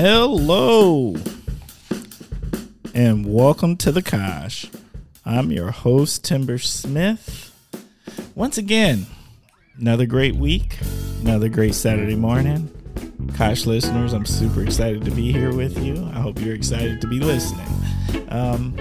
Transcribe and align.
Hello, 0.00 1.16
and 2.94 3.26
welcome 3.26 3.76
to 3.78 3.90
the 3.90 4.00
Kosh. 4.00 4.66
I'm 5.24 5.50
your 5.50 5.72
host, 5.72 6.22
Timber 6.22 6.58
Smith. 6.58 7.52
Once 8.36 8.58
again, 8.58 9.06
another 9.76 10.06
great 10.06 10.36
week, 10.36 10.78
another 11.22 11.48
great 11.48 11.74
Saturday 11.74 12.14
morning. 12.14 12.70
Kosh 13.34 13.66
listeners, 13.66 14.12
I'm 14.12 14.24
super 14.24 14.62
excited 14.62 15.04
to 15.04 15.10
be 15.10 15.32
here 15.32 15.52
with 15.52 15.84
you. 15.84 16.08
I 16.14 16.20
hope 16.20 16.40
you're 16.40 16.54
excited 16.54 17.00
to 17.00 17.08
be 17.08 17.18
listening. 17.18 17.66
Um, 18.28 18.76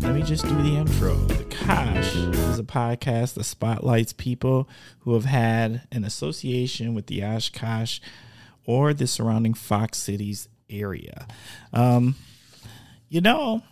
let 0.00 0.12
me 0.12 0.24
just 0.24 0.42
do 0.42 0.56
the 0.60 0.74
intro. 0.76 1.14
The 1.14 1.44
Kosh 1.54 2.16
is 2.16 2.58
a 2.58 2.64
podcast 2.64 3.34
that 3.34 3.44
spotlights 3.44 4.12
people 4.12 4.68
who 5.02 5.14
have 5.14 5.26
had 5.26 5.82
an 5.92 6.02
association 6.02 6.94
with 6.94 7.06
the 7.06 7.22
Oshkosh 7.22 8.00
or 8.68 8.92
the 8.92 9.06
surrounding 9.06 9.54
Fox 9.54 9.96
Cities 9.96 10.46
area. 10.68 11.26
Um, 11.72 12.16
you 13.08 13.22
know, 13.22 13.62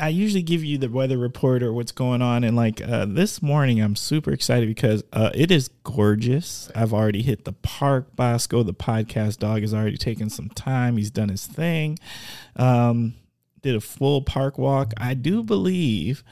I 0.00 0.08
usually 0.08 0.42
give 0.42 0.64
you 0.64 0.78
the 0.78 0.90
weather 0.90 1.16
report 1.16 1.62
or 1.62 1.72
what's 1.72 1.92
going 1.92 2.20
on, 2.20 2.42
and 2.42 2.56
like 2.56 2.82
uh, 2.82 3.06
this 3.06 3.40
morning, 3.40 3.80
I'm 3.80 3.94
super 3.94 4.32
excited 4.32 4.68
because 4.68 5.04
uh, 5.12 5.30
it 5.32 5.52
is 5.52 5.68
gorgeous. 5.84 6.68
I've 6.74 6.92
already 6.92 7.22
hit 7.22 7.44
the 7.44 7.52
park. 7.52 8.16
Bosco, 8.16 8.64
the 8.64 8.74
podcast 8.74 9.38
dog, 9.38 9.60
has 9.60 9.72
already 9.72 9.96
taken 9.96 10.28
some 10.28 10.48
time. 10.48 10.96
He's 10.96 11.12
done 11.12 11.28
his 11.28 11.46
thing. 11.46 11.96
Um, 12.56 13.14
did 13.62 13.76
a 13.76 13.80
full 13.80 14.22
park 14.22 14.58
walk. 14.58 14.92
I 14.96 15.14
do 15.14 15.44
believe 15.44 16.24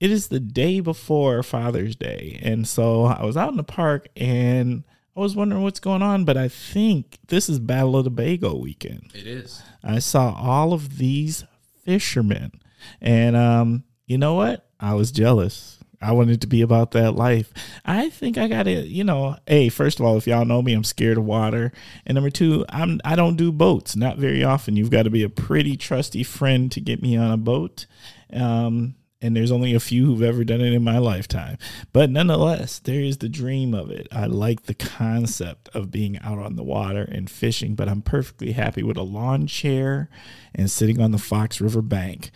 it 0.00 0.10
is 0.10 0.28
the 0.28 0.38
day 0.38 0.80
before 0.80 1.42
Father's 1.42 1.96
Day, 1.96 2.38
and 2.42 2.68
so 2.68 3.06
I 3.06 3.24
was 3.24 3.38
out 3.38 3.52
in 3.52 3.56
the 3.56 3.64
park 3.64 4.08
and. 4.16 4.84
I 5.16 5.20
was 5.20 5.36
wondering 5.36 5.62
what's 5.62 5.80
going 5.80 6.02
on, 6.02 6.24
but 6.24 6.36
I 6.36 6.48
think 6.48 7.18
this 7.28 7.48
is 7.48 7.60
Battle 7.60 7.96
of 7.96 8.04
the 8.04 8.10
Bago 8.10 8.60
weekend. 8.60 9.12
It 9.14 9.26
is. 9.26 9.62
I 9.82 10.00
saw 10.00 10.34
all 10.34 10.72
of 10.72 10.98
these 10.98 11.44
fishermen. 11.84 12.52
And 13.00 13.36
um, 13.36 13.84
you 14.06 14.18
know 14.18 14.34
what? 14.34 14.68
I 14.80 14.94
was 14.94 15.12
jealous. 15.12 15.78
I 16.02 16.12
wanted 16.12 16.40
to 16.42 16.46
be 16.46 16.60
about 16.60 16.90
that 16.90 17.12
life. 17.12 17.52
I 17.84 18.10
think 18.10 18.36
I 18.36 18.48
got 18.48 18.66
it, 18.66 18.88
you 18.88 19.04
know, 19.04 19.36
hey, 19.46 19.70
first 19.70 20.00
of 20.00 20.04
all, 20.04 20.18
if 20.18 20.26
y'all 20.26 20.44
know 20.44 20.60
me, 20.60 20.74
I'm 20.74 20.84
scared 20.84 21.16
of 21.16 21.24
water. 21.24 21.72
And 22.04 22.16
number 22.16 22.28
two, 22.28 22.66
I'm 22.68 23.00
I 23.04 23.16
don't 23.16 23.36
do 23.36 23.50
boats. 23.50 23.96
Not 23.96 24.18
very 24.18 24.44
often. 24.44 24.76
You've 24.76 24.90
got 24.90 25.04
to 25.04 25.10
be 25.10 25.22
a 25.22 25.30
pretty 25.30 25.76
trusty 25.76 26.22
friend 26.22 26.70
to 26.72 26.80
get 26.80 27.00
me 27.00 27.16
on 27.16 27.30
a 27.30 27.38
boat. 27.38 27.86
Um, 28.32 28.96
and 29.24 29.34
there's 29.34 29.50
only 29.50 29.74
a 29.74 29.80
few 29.80 30.04
who've 30.04 30.22
ever 30.22 30.44
done 30.44 30.60
it 30.60 30.74
in 30.74 30.84
my 30.84 30.98
lifetime. 30.98 31.56
But 31.94 32.10
nonetheless, 32.10 32.78
there 32.78 33.00
is 33.00 33.18
the 33.18 33.28
dream 33.30 33.72
of 33.72 33.90
it. 33.90 34.06
I 34.12 34.26
like 34.26 34.64
the 34.64 34.74
concept 34.74 35.70
of 35.72 35.90
being 35.90 36.18
out 36.18 36.38
on 36.38 36.56
the 36.56 36.62
water 36.62 37.08
and 37.10 37.30
fishing, 37.30 37.74
but 37.74 37.88
I'm 37.88 38.02
perfectly 38.02 38.52
happy 38.52 38.82
with 38.82 38.98
a 38.98 39.02
lawn 39.02 39.46
chair 39.46 40.10
and 40.54 40.70
sitting 40.70 41.00
on 41.00 41.10
the 41.10 41.18
Fox 41.18 41.58
River 41.58 41.80
bank 41.80 42.32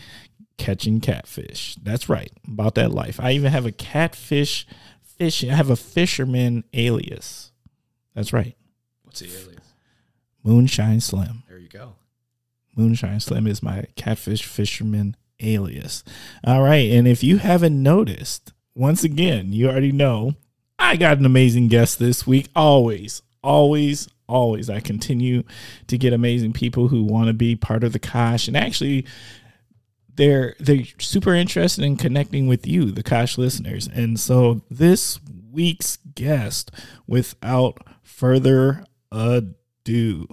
catching 0.56 1.00
catfish. 1.00 1.76
That's 1.82 2.08
right, 2.08 2.32
about 2.50 2.74
that 2.76 2.90
life. 2.90 3.20
I 3.20 3.32
even 3.32 3.52
have 3.52 3.66
a 3.66 3.72
catfish 3.72 4.66
fishing. 5.02 5.50
I 5.50 5.56
have 5.56 5.68
a 5.68 5.76
fisherman 5.76 6.64
alias. 6.72 7.52
That's 8.14 8.32
right. 8.32 8.56
What's 9.02 9.20
the 9.20 9.26
alias? 9.26 9.74
Moonshine 10.42 11.00
Slim. 11.00 11.42
There 11.48 11.58
you 11.58 11.68
go. 11.68 11.96
Moonshine 12.76 13.20
Slim 13.20 13.46
is 13.46 13.62
my 13.62 13.84
catfish 13.94 14.44
fisherman 14.44 15.16
alias. 15.40 16.04
All 16.44 16.62
right. 16.62 16.90
And 16.90 17.06
if 17.06 17.22
you 17.22 17.38
haven't 17.38 17.82
noticed, 17.82 18.52
once 18.74 19.04
again, 19.04 19.52
you 19.52 19.68
already 19.68 19.92
know 19.92 20.34
I 20.78 20.96
got 20.96 21.18
an 21.18 21.26
amazing 21.26 21.68
guest 21.68 21.98
this 21.98 22.26
week. 22.26 22.48
Always, 22.54 23.22
always, 23.42 24.08
always. 24.28 24.70
I 24.70 24.80
continue 24.80 25.42
to 25.88 25.98
get 25.98 26.12
amazing 26.12 26.52
people 26.52 26.88
who 26.88 27.02
want 27.02 27.26
to 27.26 27.32
be 27.32 27.56
part 27.56 27.82
of 27.84 27.92
the 27.92 27.98
Kosh 27.98 28.48
and 28.48 28.56
actually 28.56 29.06
they're 30.14 30.56
they're 30.58 30.84
super 30.98 31.32
interested 31.32 31.84
in 31.84 31.96
connecting 31.96 32.48
with 32.48 32.66
you, 32.66 32.90
the 32.90 33.02
Kosh 33.02 33.38
listeners. 33.38 33.88
And 33.92 34.18
so 34.18 34.62
this 34.70 35.20
week's 35.50 35.96
guest, 36.14 36.70
without 37.06 37.78
further 38.02 38.84
ado. 39.10 40.26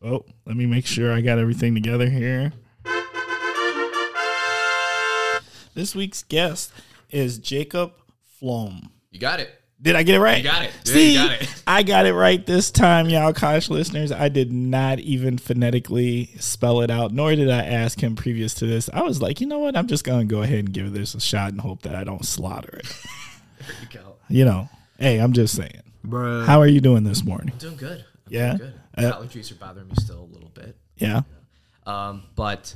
Oh, 0.00 0.24
let 0.46 0.56
me 0.56 0.66
make 0.66 0.86
sure 0.86 1.12
I 1.12 1.20
got 1.20 1.38
everything 1.38 1.74
together 1.74 2.08
here. 2.08 2.52
This 5.74 5.94
week's 5.94 6.22
guest 6.22 6.72
is 7.10 7.38
Jacob 7.38 7.92
Floam. 8.38 8.90
You 9.10 9.20
got 9.20 9.40
it. 9.40 9.50
Did 9.80 9.96
I 9.96 10.04
get 10.04 10.14
it 10.14 10.20
right? 10.20 10.36
You 10.38 10.44
got 10.44 10.62
it. 10.62 10.70
Yeah, 10.84 10.92
See, 10.92 11.12
you 11.14 11.18
got 11.18 11.42
it. 11.42 11.62
I 11.66 11.82
got 11.82 12.06
it 12.06 12.14
right 12.14 12.44
this 12.46 12.70
time, 12.70 13.08
y'all, 13.08 13.32
Kosh 13.32 13.68
listeners. 13.68 14.12
I 14.12 14.28
did 14.28 14.52
not 14.52 15.00
even 15.00 15.38
phonetically 15.38 16.26
spell 16.38 16.82
it 16.82 16.90
out, 16.90 17.12
nor 17.12 17.34
did 17.34 17.50
I 17.50 17.64
ask 17.64 18.00
him 18.00 18.14
previous 18.14 18.54
to 18.54 18.66
this. 18.66 18.88
I 18.92 19.02
was 19.02 19.20
like, 19.20 19.40
you 19.40 19.46
know 19.48 19.58
what? 19.58 19.76
I'm 19.76 19.88
just 19.88 20.04
going 20.04 20.28
to 20.28 20.32
go 20.32 20.42
ahead 20.42 20.60
and 20.60 20.72
give 20.72 20.92
this 20.92 21.14
a 21.14 21.20
shot 21.20 21.50
and 21.50 21.60
hope 21.60 21.82
that 21.82 21.96
I 21.96 22.04
don't 22.04 22.24
slaughter 22.24 22.76
it. 22.78 22.86
There 23.58 23.76
you 23.80 23.88
go. 24.00 24.14
you 24.28 24.44
know, 24.44 24.68
hey, 25.00 25.18
I'm 25.18 25.32
just 25.32 25.56
saying. 25.56 25.82
Bruh. 26.06 26.44
How 26.46 26.60
are 26.60 26.66
you 26.68 26.80
doing 26.80 27.02
this 27.02 27.24
morning? 27.24 27.50
I'm 27.52 27.58
doing 27.58 27.76
good. 27.76 28.04
I'm 28.26 28.32
Yeah? 28.32 28.56
doing 28.56 28.72
good. 28.98 29.04
Uh, 29.04 29.18
Allergies 29.20 29.50
are 29.50 29.54
bothering 29.56 29.88
me 29.88 29.94
still 30.00 30.20
a 30.20 30.32
little 30.32 30.50
bit. 30.50 30.76
Yeah. 30.96 31.22
Um, 31.86 32.22
but 32.36 32.72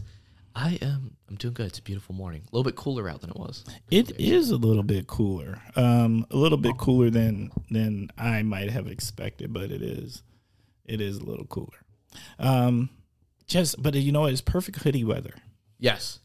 I 0.56 0.78
am 0.80 1.16
I'm 1.28 1.36
doing 1.36 1.52
good. 1.52 1.66
It's 1.66 1.78
a 1.78 1.82
beautiful 1.82 2.14
morning. 2.14 2.40
A 2.42 2.56
little 2.56 2.64
bit 2.64 2.76
cooler 2.76 3.08
out 3.10 3.20
than 3.20 3.28
it 3.30 3.36
was. 3.36 3.62
It 3.90 4.18
is 4.18 4.50
a 4.50 4.56
little 4.56 4.82
bit 4.82 5.06
cooler. 5.06 5.60
Um, 5.76 6.26
a 6.30 6.36
little 6.36 6.56
bit 6.56 6.78
cooler 6.78 7.10
than 7.10 7.50
than 7.70 8.10
I 8.16 8.42
might 8.42 8.70
have 8.70 8.86
expected, 8.86 9.52
but 9.52 9.70
it 9.70 9.82
is 9.82 10.22
it 10.86 11.00
is 11.02 11.18
a 11.18 11.24
little 11.24 11.44
cooler. 11.44 11.84
Um, 12.38 12.88
just 13.46 13.82
but 13.82 13.94
you 13.94 14.12
know? 14.12 14.24
It's 14.24 14.40
perfect 14.40 14.78
hoodie 14.82 15.04
weather. 15.04 15.34
Yes. 15.78 16.20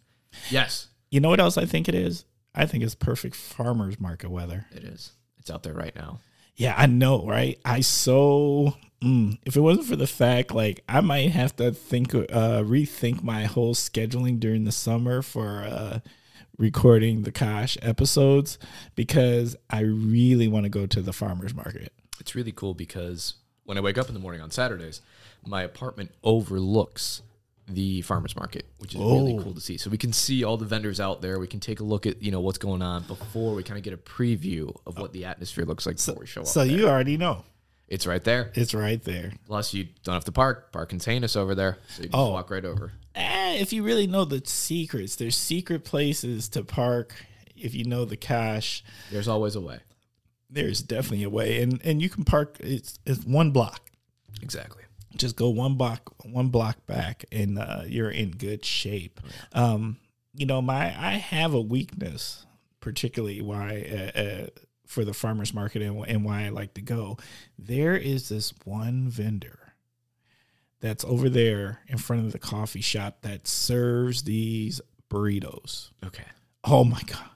Yes, 0.49 0.87
You 1.09 1.19
know 1.19 1.27
what 1.27 1.41
else 1.41 1.57
I 1.57 1.65
think 1.65 1.89
it 1.89 1.95
is? 1.95 2.23
I 2.55 2.65
think 2.65 2.85
it's 2.85 2.95
perfect 2.95 3.35
farmers 3.35 3.99
market 3.99 4.31
weather. 4.31 4.65
it 4.73 4.85
is. 4.85 5.11
It's 5.39 5.49
out 5.51 5.63
there 5.63 5.73
right 5.73 5.93
now. 5.93 6.19
Yeah, 6.61 6.75
I 6.77 6.85
know, 6.85 7.25
right? 7.25 7.57
I 7.65 7.81
so 7.81 8.75
mm, 9.01 9.39
if 9.47 9.55
it 9.55 9.61
wasn't 9.61 9.87
for 9.87 9.95
the 9.95 10.05
fact, 10.05 10.53
like 10.53 10.83
I 10.87 11.01
might 11.01 11.31
have 11.31 11.55
to 11.55 11.71
think, 11.71 12.13
uh, 12.13 12.61
rethink 12.61 13.23
my 13.23 13.45
whole 13.45 13.73
scheduling 13.73 14.39
during 14.39 14.65
the 14.65 14.71
summer 14.71 15.23
for 15.23 15.63
uh, 15.63 15.99
recording 16.59 17.23
the 17.23 17.31
Kosh 17.31 17.79
episodes 17.81 18.59
because 18.93 19.55
I 19.71 19.79
really 19.79 20.47
want 20.47 20.65
to 20.65 20.69
go 20.69 20.85
to 20.85 21.01
the 21.01 21.11
farmers 21.11 21.55
market. 21.55 21.93
It's 22.19 22.35
really 22.35 22.51
cool 22.51 22.75
because 22.75 23.33
when 23.63 23.79
I 23.79 23.81
wake 23.81 23.97
up 23.97 24.07
in 24.07 24.13
the 24.13 24.19
morning 24.19 24.41
on 24.41 24.51
Saturdays, 24.51 25.01
my 25.43 25.63
apartment 25.63 26.11
overlooks 26.23 27.23
the 27.73 28.01
farmers 28.01 28.35
market, 28.35 28.65
which 28.79 28.93
is 28.93 28.99
really 28.99 29.35
Oh. 29.37 29.43
cool 29.43 29.53
to 29.53 29.61
see. 29.61 29.77
So 29.77 29.89
we 29.89 29.97
can 29.97 30.13
see 30.13 30.43
all 30.43 30.57
the 30.57 30.65
vendors 30.65 30.99
out 30.99 31.21
there. 31.21 31.39
We 31.39 31.47
can 31.47 31.59
take 31.59 31.79
a 31.79 31.83
look 31.83 32.05
at 32.05 32.21
you 32.21 32.31
know 32.31 32.39
what's 32.41 32.57
going 32.57 32.81
on 32.81 33.03
before 33.03 33.53
we 33.55 33.63
kind 33.63 33.77
of 33.77 33.83
get 33.83 33.93
a 33.93 33.97
preview 33.97 34.75
of 34.85 34.97
what 34.97 35.13
the 35.13 35.25
atmosphere 35.25 35.65
looks 35.65 35.85
like 35.85 35.95
before 35.97 36.15
we 36.19 36.25
show 36.27 36.41
up. 36.41 36.47
So 36.47 36.65
there. 36.65 36.77
you 36.77 36.87
already 36.87 37.17
know 37.17 37.43
it's 37.87 38.05
right 38.07 38.23
there. 38.23 38.51
it's 38.55 38.73
right 38.73 39.03
there. 39.03 39.33
Plus, 39.47 39.73
you 39.73 39.87
don't 40.03 40.13
have 40.13 40.25
to 40.25 40.31
park. 40.31 40.71
Park 40.71 40.89
contain 40.89 41.23
us 41.23 41.35
over 41.35 41.53
there, 41.55 41.77
so 41.89 42.03
you 42.03 42.09
can 42.09 42.19
Oh. 42.19 42.25
just 42.27 42.31
walk 42.33 42.49
right 42.51 42.65
over. 42.65 42.93
Eh, 43.15 43.55
if 43.59 43.73
you 43.73 43.83
really 43.83 44.07
know 44.07 44.23
the 44.23 44.41
secrets, 44.45 45.15
there's 45.17 45.35
secret 45.35 45.83
places 45.83 46.47
to 46.49 46.63
park. 46.63 47.13
If 47.57 47.75
you 47.75 47.83
know 47.83 48.05
the 48.05 48.15
Kosh, 48.17 48.81
There's 49.11 49.27
always 49.27 49.55
a 49.55 49.61
way. 49.61 49.79
there's 50.49 50.81
definitely 50.81 51.23
a 51.23 51.29
way, 51.29 51.61
and 51.61 51.81
and 51.83 52.01
you 52.01 52.09
can 52.09 52.23
park. 52.23 52.57
It's 52.61 52.97
it's 53.05 53.25
one 53.25 53.51
block. 53.51 53.89
Exactly. 54.41 54.83
Just 55.17 55.35
go 55.35 55.49
one 55.49 55.75
block 55.75 56.13
one 56.25 56.49
block 56.49 56.85
back 56.87 57.25
and 57.31 57.57
uh, 57.59 57.81
you're 57.85 58.09
in 58.11 58.31
good 58.31 58.63
shape 58.65 59.19
um 59.53 59.97
you 60.33 60.45
know 60.45 60.61
my 60.61 60.85
i 60.97 61.13
have 61.13 61.53
a 61.53 61.61
weakness 61.61 62.45
particularly 62.79 63.41
why 63.41 63.85
uh, 64.15 64.19
uh, 64.19 64.47
for 64.87 65.03
the 65.05 65.13
farmers 65.13 65.53
market 65.53 65.81
and, 65.81 66.05
and 66.07 66.23
why 66.25 66.45
i 66.45 66.49
like 66.49 66.73
to 66.73 66.81
go 66.81 67.17
there 67.59 67.95
is 67.95 68.29
this 68.29 68.53
one 68.65 69.07
vendor 69.09 69.73
that's 70.79 71.03
over 71.05 71.29
there 71.29 71.79
in 71.87 71.97
front 71.97 72.25
of 72.25 72.31
the 72.31 72.39
coffee 72.39 72.81
shop 72.81 73.21
that 73.21 73.47
serves 73.47 74.23
these 74.23 74.81
burritos 75.09 75.89
Okay. 76.05 76.25
oh 76.63 76.83
my 76.83 77.01
god 77.05 77.29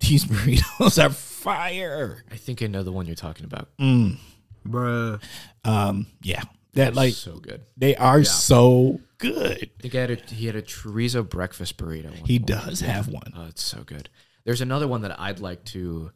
these 0.00 0.24
burritos 0.24 1.02
are 1.04 1.10
fire 1.10 2.24
I 2.30 2.36
think 2.36 2.62
I 2.62 2.66
know 2.66 2.82
the 2.82 2.92
one 2.92 3.06
you're 3.06 3.14
talking 3.16 3.44
about. 3.44 3.68
mm. 3.78 4.16
Bruh. 4.66 5.22
um 5.64 6.06
yeah 6.22 6.42
that 6.76 6.94
like 6.94 7.14
so 7.14 7.38
good. 7.38 7.62
they 7.76 7.94
are 7.96 8.22
so 8.24 9.00
good 9.18 9.68
I 9.78 9.80
think 9.82 9.94
I 9.94 10.00
had 10.00 10.10
a, 10.10 10.34
he 10.34 10.46
had 10.46 10.56
a 10.56 10.62
chorizo 10.62 11.28
breakfast 11.28 11.76
burrito. 11.78 12.12
He 12.26 12.38
morning. 12.38 12.42
does 12.44 12.80
have 12.80 13.08
one. 13.08 13.32
Oh, 13.36 13.46
it's 13.48 13.62
so 13.64 13.82
good. 13.82 14.08
There's 14.44 14.60
another 14.60 14.86
one 14.86 15.00
that 15.02 15.18
I'd 15.18 15.40
like 15.40 15.64
to 15.66 16.10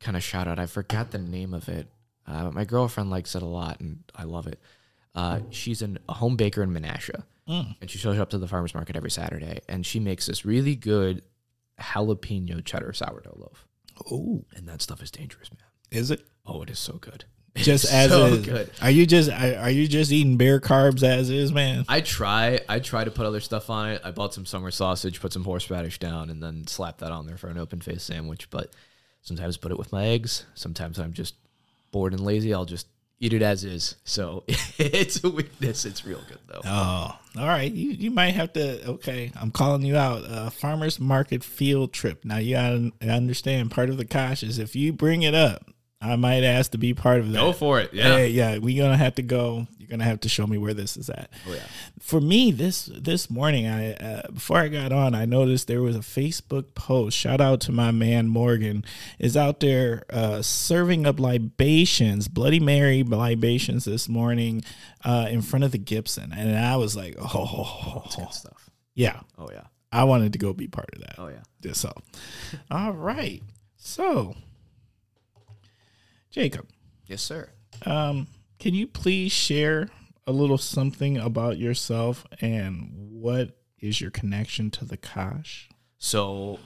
kind 0.00 0.16
of 0.16 0.22
shout 0.24 0.48
out. 0.48 0.58
I 0.58 0.66
forgot 0.66 1.10
the 1.10 1.18
name 1.18 1.52
of 1.54 1.68
it. 1.68 1.86
Uh, 2.26 2.50
my 2.50 2.64
girlfriend 2.64 3.08
likes 3.10 3.34
it 3.36 3.42
a 3.42 3.46
lot, 3.46 3.78
and 3.80 4.02
I 4.14 4.24
love 4.24 4.46
it. 4.46 4.58
Uh, 5.14 5.40
she's 5.50 5.80
an, 5.82 5.98
a 6.08 6.14
home 6.14 6.36
baker 6.36 6.62
in 6.62 6.70
Menasha, 6.72 7.22
Mm. 7.48 7.76
and 7.80 7.88
she 7.88 7.96
shows 7.98 8.18
up 8.18 8.30
to 8.30 8.38
the 8.38 8.48
farmers 8.48 8.74
market 8.74 8.96
every 8.96 9.10
Saturday, 9.10 9.60
and 9.68 9.86
she 9.86 10.00
makes 10.00 10.26
this 10.26 10.44
really 10.44 10.74
good 10.74 11.22
jalapeno 11.80 12.64
cheddar 12.64 12.92
sourdough 12.92 13.36
loaf, 13.38 13.66
Oh, 14.10 14.44
and 14.54 14.68
that 14.68 14.82
stuff 14.82 15.02
is 15.02 15.10
dangerous, 15.10 15.50
man. 15.52 15.60
is 15.90 16.10
it? 16.10 16.26
Oh, 16.44 16.62
it 16.62 16.70
is 16.70 16.78
so 16.78 16.94
good. 16.94 17.24
Just 17.64 17.90
as 17.92 18.10
So 18.10 18.26
is. 18.26 18.44
good. 18.46 18.70
Are 18.82 18.90
you 18.90 19.06
just 19.06 19.30
are 19.30 19.70
you 19.70 19.88
just 19.88 20.12
eating 20.12 20.36
bare 20.36 20.60
carbs 20.60 21.02
as 21.02 21.30
is, 21.30 21.52
man? 21.52 21.84
I 21.88 22.00
try. 22.00 22.60
I 22.68 22.80
try 22.80 23.04
to 23.04 23.10
put 23.10 23.26
other 23.26 23.40
stuff 23.40 23.70
on 23.70 23.90
it. 23.90 24.02
I 24.04 24.10
bought 24.10 24.34
some 24.34 24.46
summer 24.46 24.70
sausage, 24.70 25.20
put 25.20 25.32
some 25.32 25.44
horseradish 25.44 25.98
down, 25.98 26.30
and 26.30 26.42
then 26.42 26.66
slap 26.66 26.98
that 26.98 27.12
on 27.12 27.26
there 27.26 27.36
for 27.36 27.48
an 27.48 27.58
open 27.58 27.80
face 27.80 28.02
sandwich. 28.02 28.50
But 28.50 28.72
sometimes 29.22 29.56
put 29.56 29.72
it 29.72 29.78
with 29.78 29.92
my 29.92 30.06
eggs. 30.06 30.44
Sometimes 30.54 30.98
I'm 30.98 31.12
just 31.12 31.34
bored 31.92 32.12
and 32.12 32.24
lazy. 32.24 32.52
I'll 32.52 32.64
just 32.66 32.86
eat 33.18 33.32
it 33.32 33.40
as 33.40 33.64
is. 33.64 33.96
So 34.04 34.44
it's 34.78 35.24
a 35.24 35.30
weakness. 35.30 35.86
It's 35.86 36.04
real 36.04 36.20
good 36.28 36.40
though. 36.48 36.60
Oh, 36.64 37.18
all 37.38 37.46
right. 37.46 37.72
You 37.72 37.90
you 37.90 38.10
might 38.10 38.34
have 38.34 38.52
to. 38.52 38.86
Okay, 38.86 39.32
I'm 39.40 39.50
calling 39.50 39.82
you 39.82 39.96
out. 39.96 40.24
Uh, 40.24 40.50
farmers 40.50 41.00
market 41.00 41.42
field 41.42 41.92
trip. 41.94 42.24
Now 42.24 42.36
you 42.36 42.54
gotta 42.56 42.92
understand. 43.10 43.70
Part 43.70 43.88
of 43.88 43.96
the 43.96 44.04
Kosh 44.04 44.42
is 44.42 44.58
if 44.58 44.76
you 44.76 44.92
bring 44.92 45.22
it 45.22 45.34
up, 45.34 45.64
I 46.00 46.16
might 46.16 46.44
ask 46.44 46.72
to 46.72 46.78
be 46.78 46.92
part 46.94 47.20
of 47.20 47.32
that. 47.32 47.38
Go 47.38 47.52
for 47.52 47.80
it. 47.80 47.92
Yeah. 47.94 48.16
Hey, 48.16 48.28
yeah, 48.28 48.58
we're 48.58 48.82
gonna 48.82 48.96
have 48.98 49.14
to 49.16 49.22
go. 49.22 49.66
You're 49.78 49.88
gonna 49.88 50.04
have 50.04 50.20
to 50.20 50.28
show 50.28 50.46
me 50.46 50.58
where 50.58 50.74
this 50.74 50.96
is 50.96 51.08
at. 51.08 51.30
Oh 51.48 51.54
yeah. 51.54 51.62
For 52.00 52.20
me, 52.20 52.50
this 52.52 52.86
this 52.92 53.30
morning, 53.30 53.66
I 53.66 53.94
uh, 53.94 54.30
before 54.30 54.58
I 54.58 54.68
got 54.68 54.92
on, 54.92 55.14
I 55.14 55.24
noticed 55.24 55.68
there 55.68 55.80
was 55.82 55.96
a 55.96 56.00
Facebook 56.00 56.74
post. 56.74 57.16
Shout 57.16 57.40
out 57.40 57.60
to 57.62 57.72
my 57.72 57.92
man 57.92 58.28
Morgan 58.28 58.84
is 59.18 59.36
out 59.36 59.60
there 59.60 60.04
uh, 60.10 60.42
serving 60.42 61.06
up 61.06 61.18
libations, 61.18 62.28
Bloody 62.28 62.60
Mary 62.60 63.02
libations 63.02 63.84
this 63.86 64.08
morning 64.08 64.62
uh, 65.04 65.28
in 65.30 65.40
front 65.40 65.64
of 65.64 65.72
the 65.72 65.78
Gibson, 65.78 66.32
and 66.36 66.56
I 66.58 66.76
was 66.76 66.94
like, 66.94 67.16
oh, 67.20 68.04
Good 68.14 68.32
stuff. 68.34 68.70
yeah, 68.94 69.20
Oh 69.38 69.48
yeah. 69.52 69.64
I 69.92 70.04
wanted 70.04 70.32
to 70.34 70.38
go 70.38 70.52
be 70.52 70.66
part 70.68 70.90
of 70.94 71.00
that. 71.00 71.14
Oh 71.18 71.28
yeah. 71.28 71.42
Just 71.62 71.80
so, 71.80 71.92
all 72.70 72.92
right, 72.92 73.42
so 73.76 74.34
Jacob. 76.36 76.68
Yes, 77.06 77.22
sir. 77.22 77.48
Um, 77.86 78.26
can 78.58 78.74
you 78.74 78.86
please 78.86 79.32
share 79.32 79.88
a 80.26 80.32
little 80.32 80.58
something 80.58 81.16
about 81.16 81.56
yourself 81.56 82.26
and 82.42 82.90
what 82.92 83.56
is 83.80 84.02
your 84.02 84.10
connection 84.10 84.70
to 84.72 84.84
the 84.84 84.98
Kosh? 84.98 85.70
So 85.96 86.58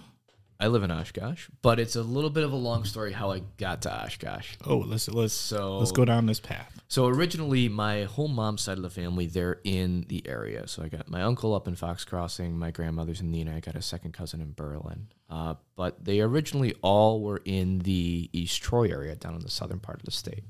I 0.60 0.66
live 0.66 0.82
in 0.82 0.90
Oshkosh, 0.90 1.48
but 1.62 1.80
it's 1.80 1.96
a 1.96 2.02
little 2.02 2.28
bit 2.28 2.44
of 2.44 2.52
a 2.52 2.56
long 2.56 2.84
story 2.84 3.12
how 3.12 3.30
I 3.30 3.40
got 3.56 3.82
to 3.82 4.04
Oshkosh. 4.04 4.56
Oh, 4.66 4.76
let's 4.76 5.08
let's 5.08 5.32
So 5.32 5.78
let's 5.78 5.90
go 5.90 6.04
down 6.04 6.26
this 6.26 6.38
path. 6.38 6.80
So 6.86 7.06
originally, 7.06 7.68
my 7.68 8.04
whole 8.04 8.28
mom's 8.28 8.60
side 8.60 8.76
of 8.76 8.82
the 8.82 8.90
family, 8.90 9.26
they're 9.26 9.60
in 9.64 10.04
the 10.08 10.26
area. 10.28 10.68
So 10.68 10.82
I 10.82 10.88
got 10.88 11.08
my 11.08 11.22
uncle 11.22 11.54
up 11.54 11.66
in 11.66 11.76
Fox 11.76 12.04
Crossing, 12.04 12.58
my 12.58 12.70
grandmother's 12.72 13.20
in 13.22 13.32
Neenah, 13.32 13.56
I 13.56 13.60
got 13.60 13.74
a 13.74 13.82
second 13.82 14.12
cousin 14.12 14.40
in 14.42 14.52
Berlin. 14.52 15.06
Uh, 15.30 15.54
but 15.76 16.04
they 16.04 16.20
originally 16.20 16.74
all 16.82 17.22
were 17.22 17.40
in 17.44 17.78
the 17.78 18.28
East 18.32 18.60
Troy 18.62 18.88
area, 18.90 19.14
down 19.14 19.34
in 19.34 19.40
the 19.40 19.50
southern 19.50 19.78
part 19.78 20.00
of 20.00 20.04
the 20.04 20.10
state. 20.10 20.44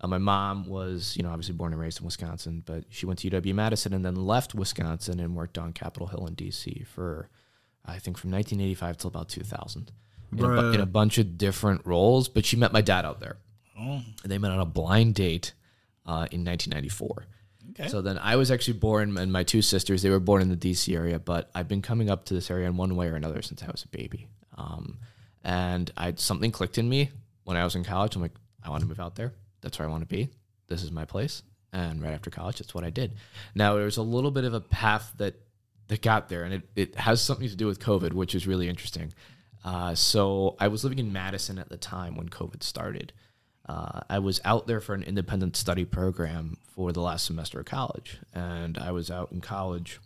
Uh, 0.00 0.06
my 0.06 0.18
mom 0.18 0.66
was, 0.66 1.14
you 1.16 1.22
know, 1.22 1.30
obviously 1.30 1.54
born 1.54 1.72
and 1.72 1.80
raised 1.80 1.98
in 1.98 2.04
Wisconsin, 2.04 2.62
but 2.64 2.84
she 2.88 3.04
went 3.04 3.18
to 3.18 3.30
UW 3.30 3.54
Madison 3.54 3.92
and 3.92 4.04
then 4.04 4.14
left 4.14 4.54
Wisconsin 4.54 5.18
and 5.18 5.34
worked 5.34 5.58
on 5.58 5.72
Capitol 5.72 6.06
Hill 6.06 6.26
in 6.26 6.34
D.C. 6.34 6.84
for, 6.86 7.28
I 7.84 7.98
think, 7.98 8.18
from 8.18 8.30
1985 8.30 8.96
till 8.98 9.08
about 9.08 9.28
2000, 9.28 9.90
in 10.32 10.38
a, 10.44 10.48
bu- 10.48 10.72
in 10.72 10.80
a 10.80 10.86
bunch 10.86 11.18
of 11.18 11.36
different 11.38 11.84
roles. 11.86 12.28
But 12.28 12.44
she 12.44 12.56
met 12.56 12.72
my 12.72 12.80
dad 12.80 13.04
out 13.04 13.20
there. 13.20 13.36
Oh, 13.78 14.02
They 14.24 14.38
met 14.38 14.50
on 14.50 14.60
a 14.60 14.64
blind 14.66 15.14
date 15.14 15.54
uh, 16.06 16.26
in 16.30 16.44
1994. 16.44 17.26
okay. 17.70 17.88
So 17.88 18.00
then 18.02 18.18
I 18.18 18.36
was 18.36 18.50
actually 18.50 18.78
born, 18.78 19.16
and 19.16 19.32
my 19.32 19.42
two 19.42 19.62
sisters, 19.62 20.02
they 20.02 20.10
were 20.10 20.20
born 20.20 20.42
in 20.42 20.48
the 20.50 20.56
DC 20.56 20.94
area, 20.94 21.18
but 21.18 21.50
I've 21.54 21.68
been 21.68 21.82
coming 21.82 22.10
up 22.10 22.26
to 22.26 22.34
this 22.34 22.50
area 22.50 22.66
in 22.68 22.76
one 22.76 22.94
way 22.96 23.08
or 23.08 23.16
another 23.16 23.42
since 23.42 23.62
I 23.62 23.66
was 23.70 23.82
a 23.84 23.88
baby. 23.88 24.28
Um, 24.58 24.98
and 25.42 25.90
I 25.96 26.12
something 26.16 26.50
clicked 26.52 26.76
in 26.78 26.88
me 26.88 27.10
when 27.44 27.56
I 27.56 27.64
was 27.64 27.74
in 27.74 27.82
college. 27.84 28.14
I'm 28.16 28.22
like, 28.22 28.34
I 28.62 28.68
want 28.70 28.82
to 28.82 28.86
move 28.88 29.00
out 29.00 29.14
there. 29.16 29.32
That's 29.62 29.78
where 29.78 29.88
I 29.88 29.90
want 29.90 30.02
to 30.02 30.06
be. 30.06 30.28
This 30.68 30.82
is 30.82 30.90
my 30.92 31.04
place. 31.06 31.42
And 31.72 32.02
right 32.02 32.12
after 32.12 32.30
college, 32.30 32.58
that's 32.58 32.74
what 32.74 32.84
I 32.84 32.90
did. 32.90 33.12
Now 33.54 33.74
there 33.76 33.84
was 33.84 33.96
a 33.96 34.02
little 34.02 34.30
bit 34.30 34.44
of 34.44 34.52
a 34.54 34.60
path 34.60 35.12
that 35.16 35.34
that 35.90 36.02
got 36.02 36.28
there, 36.28 36.44
and 36.44 36.54
it, 36.54 36.62
it 36.76 36.94
has 36.94 37.20
something 37.20 37.48
to 37.48 37.56
do 37.56 37.66
with 37.66 37.80
COVID, 37.80 38.12
which 38.12 38.34
is 38.34 38.46
really 38.46 38.68
interesting. 38.68 39.12
Uh, 39.64 39.94
so 39.94 40.56
I 40.58 40.68
was 40.68 40.84
living 40.84 41.00
in 41.00 41.12
Madison 41.12 41.58
at 41.58 41.68
the 41.68 41.76
time 41.76 42.16
when 42.16 42.28
COVID 42.28 42.62
started. 42.62 43.12
Uh, 43.68 44.00
I 44.08 44.20
was 44.20 44.40
out 44.44 44.66
there 44.66 44.80
for 44.80 44.94
an 44.94 45.02
independent 45.02 45.56
study 45.56 45.84
program 45.84 46.56
for 46.74 46.92
the 46.92 47.02
last 47.02 47.26
semester 47.26 47.58
of 47.58 47.66
college, 47.66 48.18
and 48.32 48.78
I 48.78 48.92
was 48.92 49.10
out 49.10 49.32
in 49.32 49.40
college 49.40 49.98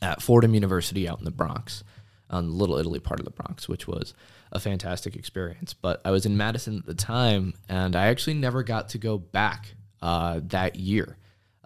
at 0.00 0.22
Fordham 0.22 0.54
University 0.54 1.08
out 1.08 1.18
in 1.18 1.24
the 1.24 1.30
Bronx, 1.30 1.82
on 2.30 2.46
the 2.46 2.54
Little 2.54 2.76
Italy 2.76 3.00
part 3.00 3.18
of 3.18 3.24
the 3.24 3.32
Bronx, 3.32 3.66
which 3.66 3.88
was 3.88 4.12
a 4.52 4.60
fantastic 4.60 5.16
experience. 5.16 5.72
But 5.72 6.02
I 6.04 6.10
was 6.10 6.26
in 6.26 6.36
Madison 6.36 6.76
at 6.76 6.86
the 6.86 6.94
time, 6.94 7.54
and 7.66 7.96
I 7.96 8.08
actually 8.08 8.34
never 8.34 8.62
got 8.62 8.90
to 8.90 8.98
go 8.98 9.16
back 9.16 9.74
uh, 10.02 10.40
that 10.44 10.76
year 10.76 11.16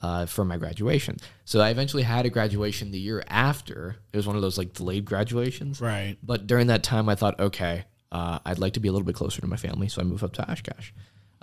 uh, 0.02 0.26
for 0.26 0.44
my 0.44 0.56
graduation. 0.56 1.16
So 1.44 1.60
I 1.60 1.70
eventually 1.70 2.02
had 2.02 2.26
a 2.26 2.30
graduation 2.30 2.90
the 2.90 2.98
year 2.98 3.22
after. 3.28 3.96
It 4.12 4.16
was 4.16 4.26
one 4.26 4.36
of 4.36 4.42
those 4.42 4.58
like 4.58 4.74
delayed 4.74 5.04
graduations. 5.04 5.80
Right. 5.80 6.16
But 6.22 6.46
during 6.46 6.66
that 6.66 6.82
time, 6.82 7.08
I 7.08 7.14
thought, 7.14 7.38
okay, 7.38 7.84
uh, 8.10 8.40
I'd 8.44 8.58
like 8.58 8.74
to 8.74 8.80
be 8.80 8.88
a 8.88 8.92
little 8.92 9.06
bit 9.06 9.14
closer 9.14 9.40
to 9.40 9.46
my 9.46 9.56
family, 9.56 9.88
so 9.88 10.02
I 10.02 10.04
moved 10.04 10.24
up 10.24 10.32
to 10.34 10.50
Oshkosh. 10.50 10.90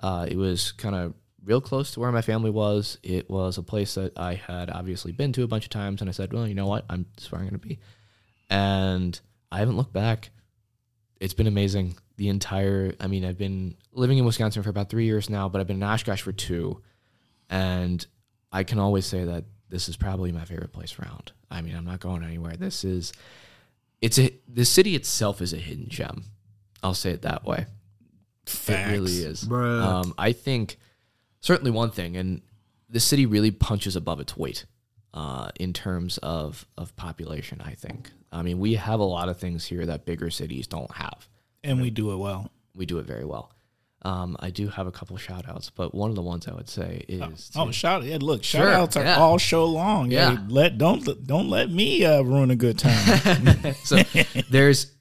Uh, 0.03 0.27
it 0.29 0.37
was 0.37 0.71
kind 0.73 0.93
of 0.93 1.13
real 1.43 1.61
close 1.61 1.91
to 1.91 1.99
where 1.99 2.11
my 2.11 2.21
family 2.21 2.51
was. 2.51 2.97
It 3.01 3.29
was 3.29 3.57
a 3.57 3.63
place 3.63 3.95
that 3.95 4.17
I 4.19 4.35
had 4.35 4.69
obviously 4.69 5.11
been 5.11 5.33
to 5.33 5.43
a 5.43 5.47
bunch 5.47 5.63
of 5.63 5.71
times, 5.71 6.01
and 6.01 6.09
I 6.09 6.13
said, 6.13 6.31
well, 6.31 6.47
you 6.47 6.53
know 6.53 6.67
what, 6.67 6.85
I'm 6.89 7.05
is 7.17 7.31
where 7.31 7.39
I'm 7.39 7.47
going 7.47 7.59
to 7.59 7.67
be, 7.67 7.79
and 8.49 9.19
I 9.51 9.59
haven't 9.59 9.77
looked 9.77 9.93
back. 9.93 10.29
It's 11.19 11.33
been 11.33 11.47
amazing. 11.47 11.97
The 12.17 12.29
entire, 12.29 12.93
I 12.99 13.07
mean, 13.07 13.25
I've 13.25 13.37
been 13.37 13.75
living 13.93 14.17
in 14.17 14.25
Wisconsin 14.25 14.61
for 14.63 14.69
about 14.69 14.89
three 14.89 15.05
years 15.05 15.29
now, 15.29 15.49
but 15.49 15.59
I've 15.59 15.67
been 15.67 15.77
in 15.77 15.83
Oshkosh 15.83 16.21
for 16.21 16.33
two, 16.33 16.81
and 17.49 18.05
I 18.51 18.63
can 18.63 18.79
always 18.79 19.05
say 19.05 19.25
that 19.25 19.45
this 19.69 19.87
is 19.89 19.95
probably 19.95 20.31
my 20.31 20.45
favorite 20.45 20.73
place 20.73 20.97
around. 20.99 21.31
I 21.51 21.61
mean, 21.61 21.75
I'm 21.75 21.85
not 21.85 21.99
going 21.99 22.23
anywhere. 22.23 22.55
This 22.55 22.83
is 22.83 23.13
it's 24.01 24.17
a 24.19 24.33
the 24.47 24.65
city 24.65 24.95
itself 24.95 25.41
is 25.41 25.53
a 25.53 25.57
hidden 25.57 25.87
gem. 25.89 26.25
I'll 26.81 26.93
say 26.93 27.11
it 27.11 27.21
that 27.23 27.45
way. 27.45 27.65
Facts. 28.45 28.89
It 28.89 28.91
really 28.91 29.11
is. 29.11 29.43
Bruh. 29.43 29.81
Um, 29.81 30.13
I 30.17 30.31
think 30.31 30.77
certainly 31.39 31.71
one 31.71 31.91
thing, 31.91 32.17
and 32.17 32.41
the 32.89 32.99
city 32.99 33.25
really 33.25 33.51
punches 33.51 33.95
above 33.95 34.19
its 34.19 34.35
weight 34.35 34.65
uh, 35.13 35.49
in 35.59 35.73
terms 35.73 36.17
of 36.19 36.65
of 36.77 36.95
population. 36.95 37.61
I 37.63 37.73
think. 37.73 38.11
I 38.31 38.41
mean, 38.41 38.59
we 38.59 38.75
have 38.75 38.99
a 38.99 39.03
lot 39.03 39.29
of 39.29 39.37
things 39.37 39.65
here 39.65 39.85
that 39.85 40.05
bigger 40.05 40.29
cities 40.29 40.67
don't 40.67 40.91
have. 40.91 41.27
And 41.63 41.81
we 41.81 41.89
do 41.89 42.11
it 42.11 42.17
well. 42.17 42.51
We 42.75 42.85
do 42.85 42.99
it 42.99 43.05
very 43.05 43.25
well. 43.25 43.51
Um, 44.03 44.37
I 44.39 44.49
do 44.49 44.69
have 44.69 44.87
a 44.87 44.91
couple 44.93 45.17
shout 45.17 45.47
outs, 45.49 45.69
but 45.69 45.93
one 45.93 46.09
of 46.09 46.15
the 46.15 46.21
ones 46.21 46.47
I 46.47 46.53
would 46.53 46.69
say 46.69 47.03
is 47.09 47.51
Oh, 47.55 47.67
to- 47.67 47.73
shout! 47.73 48.03
Yeah, 48.03 48.17
look, 48.21 48.43
Sure, 48.45 48.61
shout 48.61 48.73
outs 48.73 48.95
are 48.97 49.03
yeah. 49.03 49.17
all 49.17 49.37
show 49.37 49.65
long. 49.65 50.09
Yeah. 50.09 50.37
Hey, 50.37 50.43
let 50.47 50.77
don't 50.77 51.03
don't 51.27 51.49
let 51.49 51.69
me 51.69 52.05
uh, 52.05 52.21
ruin 52.21 52.49
a 52.49 52.55
good 52.55 52.79
time. 52.79 53.75
so 53.83 53.97
there's 54.49 54.93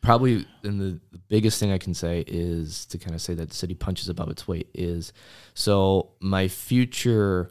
probably 0.00 0.46
and 0.62 0.80
the, 0.80 1.00
the 1.10 1.18
biggest 1.28 1.58
thing 1.58 1.72
I 1.72 1.78
can 1.78 1.94
say 1.94 2.24
is 2.28 2.86
to 2.86 2.98
kind 2.98 3.14
of 3.14 3.20
say 3.20 3.34
that 3.34 3.48
the 3.50 3.54
city 3.56 3.74
punches 3.74 4.08
above 4.08 4.30
its 4.30 4.46
weight 4.46 4.68
is 4.72 5.12
so 5.54 6.10
my 6.20 6.46
future 6.46 7.50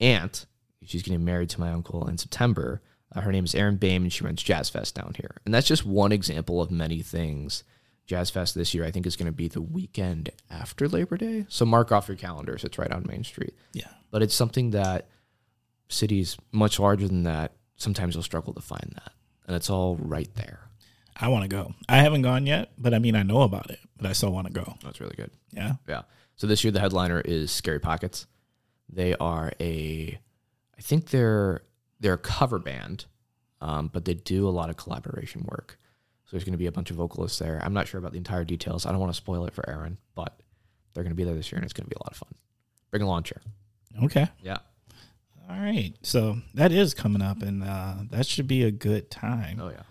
aunt, 0.00 0.46
she's 0.82 1.02
getting 1.02 1.24
married 1.24 1.50
to 1.50 1.60
my 1.60 1.70
uncle 1.70 2.08
in 2.08 2.16
September. 2.16 2.80
Uh, 3.14 3.20
her 3.20 3.30
name 3.32 3.44
is 3.44 3.54
Erin 3.54 3.76
Bame, 3.76 4.04
and 4.04 4.12
she 4.12 4.24
runs 4.24 4.42
Jazz 4.42 4.70
Fest 4.70 4.94
down 4.94 5.12
here. 5.16 5.36
And 5.44 5.52
that's 5.52 5.66
just 5.68 5.84
one 5.84 6.12
example 6.12 6.62
of 6.62 6.70
many 6.70 7.02
things. 7.02 7.62
Jazz 8.06 8.30
Fest 8.30 8.54
this 8.54 8.74
year, 8.74 8.84
I 8.84 8.90
think, 8.90 9.06
is 9.06 9.16
going 9.16 9.26
to 9.26 9.32
be 9.32 9.48
the 9.48 9.62
weekend 9.62 10.30
after 10.50 10.88
Labor 10.88 11.16
Day. 11.16 11.46
So 11.48 11.64
mark 11.64 11.92
off 11.92 12.08
your 12.08 12.16
calendars. 12.16 12.64
It's 12.64 12.78
right 12.78 12.90
on 12.90 13.04
Main 13.08 13.24
Street. 13.24 13.54
yeah, 13.72 13.88
But 14.10 14.22
it's 14.22 14.34
something 14.34 14.70
that 14.70 15.08
cities 15.88 16.36
much 16.50 16.78
larger 16.80 17.06
than 17.06 17.22
that 17.24 17.52
sometimes 17.76 18.14
you'll 18.14 18.22
struggle 18.22 18.54
to 18.54 18.60
find 18.60 18.92
that. 18.94 19.12
And 19.46 19.56
it's 19.56 19.68
all 19.70 19.96
right 19.96 20.32
there. 20.34 20.60
I 21.16 21.28
want 21.28 21.42
to 21.42 21.48
go. 21.48 21.74
I 21.88 21.98
haven't 21.98 22.22
gone 22.22 22.46
yet, 22.46 22.72
but 22.78 22.94
I 22.94 22.98
mean, 22.98 23.14
I 23.14 23.22
know 23.22 23.42
about 23.42 23.70
it, 23.70 23.78
but 23.96 24.06
I 24.06 24.12
still 24.12 24.32
want 24.32 24.46
to 24.46 24.52
go. 24.52 24.74
That's 24.82 25.00
really 25.00 25.16
good. 25.16 25.30
Yeah. 25.50 25.74
Yeah. 25.86 26.02
So 26.36 26.46
this 26.46 26.64
year 26.64 26.70
the 26.70 26.80
headliner 26.80 27.20
is 27.20 27.50
Scary 27.50 27.78
Pockets. 27.80 28.26
They 28.88 29.14
are 29.16 29.52
a, 29.60 30.18
I 30.78 30.80
think 30.80 31.10
they're 31.10 31.62
they're 32.00 32.14
a 32.14 32.18
cover 32.18 32.58
band, 32.58 33.04
um, 33.60 33.88
but 33.92 34.04
they 34.04 34.14
do 34.14 34.48
a 34.48 34.50
lot 34.50 34.70
of 34.70 34.76
collaboration 34.76 35.44
work. 35.48 35.78
So 36.32 36.36
there's 36.38 36.44
going 36.44 36.52
to 36.54 36.58
be 36.58 36.66
a 36.66 36.72
bunch 36.72 36.90
of 36.90 36.96
vocalists 36.96 37.38
there. 37.38 37.60
I'm 37.62 37.74
not 37.74 37.86
sure 37.86 37.98
about 37.98 38.12
the 38.12 38.16
entire 38.16 38.42
details. 38.42 38.86
I 38.86 38.90
don't 38.90 39.00
want 39.00 39.12
to 39.12 39.16
spoil 39.18 39.44
it 39.44 39.52
for 39.52 39.68
Erin, 39.68 39.98
but 40.14 40.40
they're 40.94 41.02
going 41.02 41.10
to 41.12 41.14
be 41.14 41.24
there 41.24 41.34
this 41.34 41.52
year, 41.52 41.58
and 41.58 41.64
it's 41.64 41.74
going 41.74 41.84
to 41.84 41.90
be 41.90 41.96
a 42.00 42.02
lot 42.02 42.12
of 42.12 42.16
fun. 42.16 42.30
Bring 42.90 43.02
a 43.02 43.06
lawn 43.06 43.22
chair. 43.22 43.42
Okay. 44.04 44.26
Yeah. 44.42 44.56
All 45.50 45.60
right. 45.60 45.92
So 46.02 46.38
that 46.54 46.72
is 46.72 46.94
coming 46.94 47.20
up, 47.20 47.42
and 47.42 47.62
uh, 47.62 47.96
that 48.10 48.24
should 48.26 48.48
be 48.48 48.62
a 48.62 48.70
good 48.70 49.10
time. 49.10 49.60
Oh 49.60 49.68
yeah. 49.68 49.82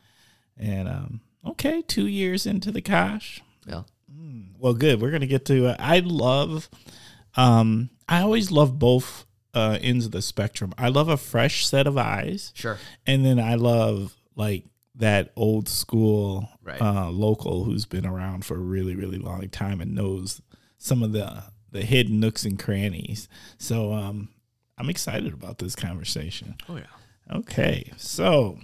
And 0.57 0.87
um, 0.89 1.21
okay, 1.45 1.83
two 1.83 2.07
years 2.07 2.47
into 2.47 2.71
the 2.71 2.81
Kosh. 2.81 3.39
Yeah. 3.67 3.83
Well, 4.57 4.73
good. 4.73 4.99
We're 4.99 5.11
gonna 5.11 5.27
get 5.27 5.45
to. 5.45 5.67
Uh, 5.67 5.75
I 5.77 5.99
love. 5.99 6.69
Um, 7.35 7.91
I 8.09 8.21
always 8.21 8.49
love 8.49 8.79
both 8.79 9.27
uh, 9.53 9.77
ends 9.79 10.07
of 10.07 10.11
the 10.11 10.23
spectrum. 10.23 10.73
I 10.77 10.89
love 10.89 11.07
a 11.07 11.17
fresh 11.17 11.67
set 11.67 11.85
of 11.85 11.97
eyes, 11.99 12.51
Sure. 12.55 12.79
and 13.05 13.23
then 13.23 13.39
I 13.39 13.53
love 13.55 14.15
like 14.35 14.65
that 15.01 15.31
old 15.35 15.67
school 15.67 16.47
Right. 16.63 16.81
uh, 16.81 17.09
local 17.09 17.63
who's 17.65 17.85
been 17.85 18.05
around 18.05 18.45
for 18.45 18.55
a 18.55 18.59
really, 18.59 18.95
really 18.95 19.17
long 19.17 19.47
time 19.49 19.81
and 19.81 19.93
knows 19.95 20.41
some 20.77 21.03
of 21.03 21.11
the 21.11 21.43
the 21.71 21.81
hidden 21.83 22.19
nooks 22.19 22.43
and 22.45 22.59
crannies. 22.59 23.27
So 23.57 23.93
um, 23.93 24.29
I'm 24.77 24.89
excited 24.89 25.33
about 25.33 25.57
this 25.57 25.75
conversation. 25.75 26.55
Oh 26.69 26.75
yeah. 26.77 27.35
Okay, 27.37 27.91
so 27.97 28.59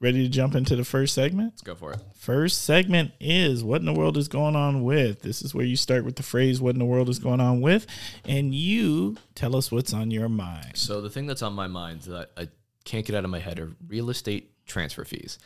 ready 0.00 0.22
to 0.22 0.28
jump 0.28 0.54
into 0.54 0.76
the 0.76 0.84
first 0.84 1.14
segment? 1.14 1.52
Let's 1.54 1.62
go 1.62 1.74
for 1.74 1.92
it. 1.92 2.00
First 2.14 2.62
segment 2.62 3.12
is 3.18 3.64
what 3.64 3.80
in 3.80 3.86
the 3.86 3.94
world 3.94 4.16
is 4.18 4.28
going 4.28 4.56
on 4.56 4.82
with. 4.84 5.22
This 5.22 5.40
is 5.42 5.54
where 5.54 5.64
you 5.64 5.74
start 5.76 6.04
with 6.04 6.16
the 6.16 6.22
phrase 6.22 6.60
"What 6.60 6.74
in 6.74 6.78
the 6.80 6.84
world 6.84 7.08
is 7.08 7.18
going 7.18 7.40
on 7.40 7.60
with," 7.62 7.86
and 8.26 8.54
you 8.54 9.16
tell 9.34 9.56
us 9.56 9.72
what's 9.72 9.92
on 9.94 10.10
your 10.10 10.28
mind. 10.28 10.72
So 10.76 11.00
the 11.00 11.10
thing 11.10 11.26
that's 11.26 11.42
on 11.42 11.54
my 11.54 11.66
mind 11.66 12.02
that 12.02 12.30
I 12.36 12.48
can't 12.84 13.04
get 13.06 13.16
out 13.16 13.24
of 13.24 13.30
my 13.30 13.40
head 13.40 13.58
are 13.58 13.72
real 13.88 14.10
estate 14.10 14.52
transfer 14.68 15.04
fees. 15.04 15.38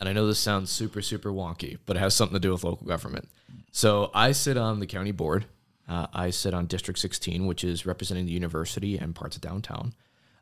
And 0.00 0.08
I 0.08 0.12
know 0.12 0.26
this 0.26 0.38
sounds 0.38 0.70
super, 0.70 1.00
super 1.00 1.30
wonky, 1.30 1.78
but 1.86 1.96
it 1.96 2.00
has 2.00 2.14
something 2.14 2.34
to 2.34 2.40
do 2.40 2.52
with 2.52 2.64
local 2.64 2.86
government. 2.86 3.28
So 3.70 4.10
I 4.12 4.32
sit 4.32 4.56
on 4.56 4.80
the 4.80 4.86
county 4.86 5.12
board. 5.12 5.46
Uh, 5.88 6.06
I 6.12 6.30
sit 6.30 6.54
on 6.54 6.66
District 6.66 6.98
16, 6.98 7.46
which 7.46 7.62
is 7.62 7.86
representing 7.86 8.26
the 8.26 8.32
university 8.32 8.98
and 8.98 9.14
parts 9.14 9.36
of 9.36 9.42
downtown. 9.42 9.94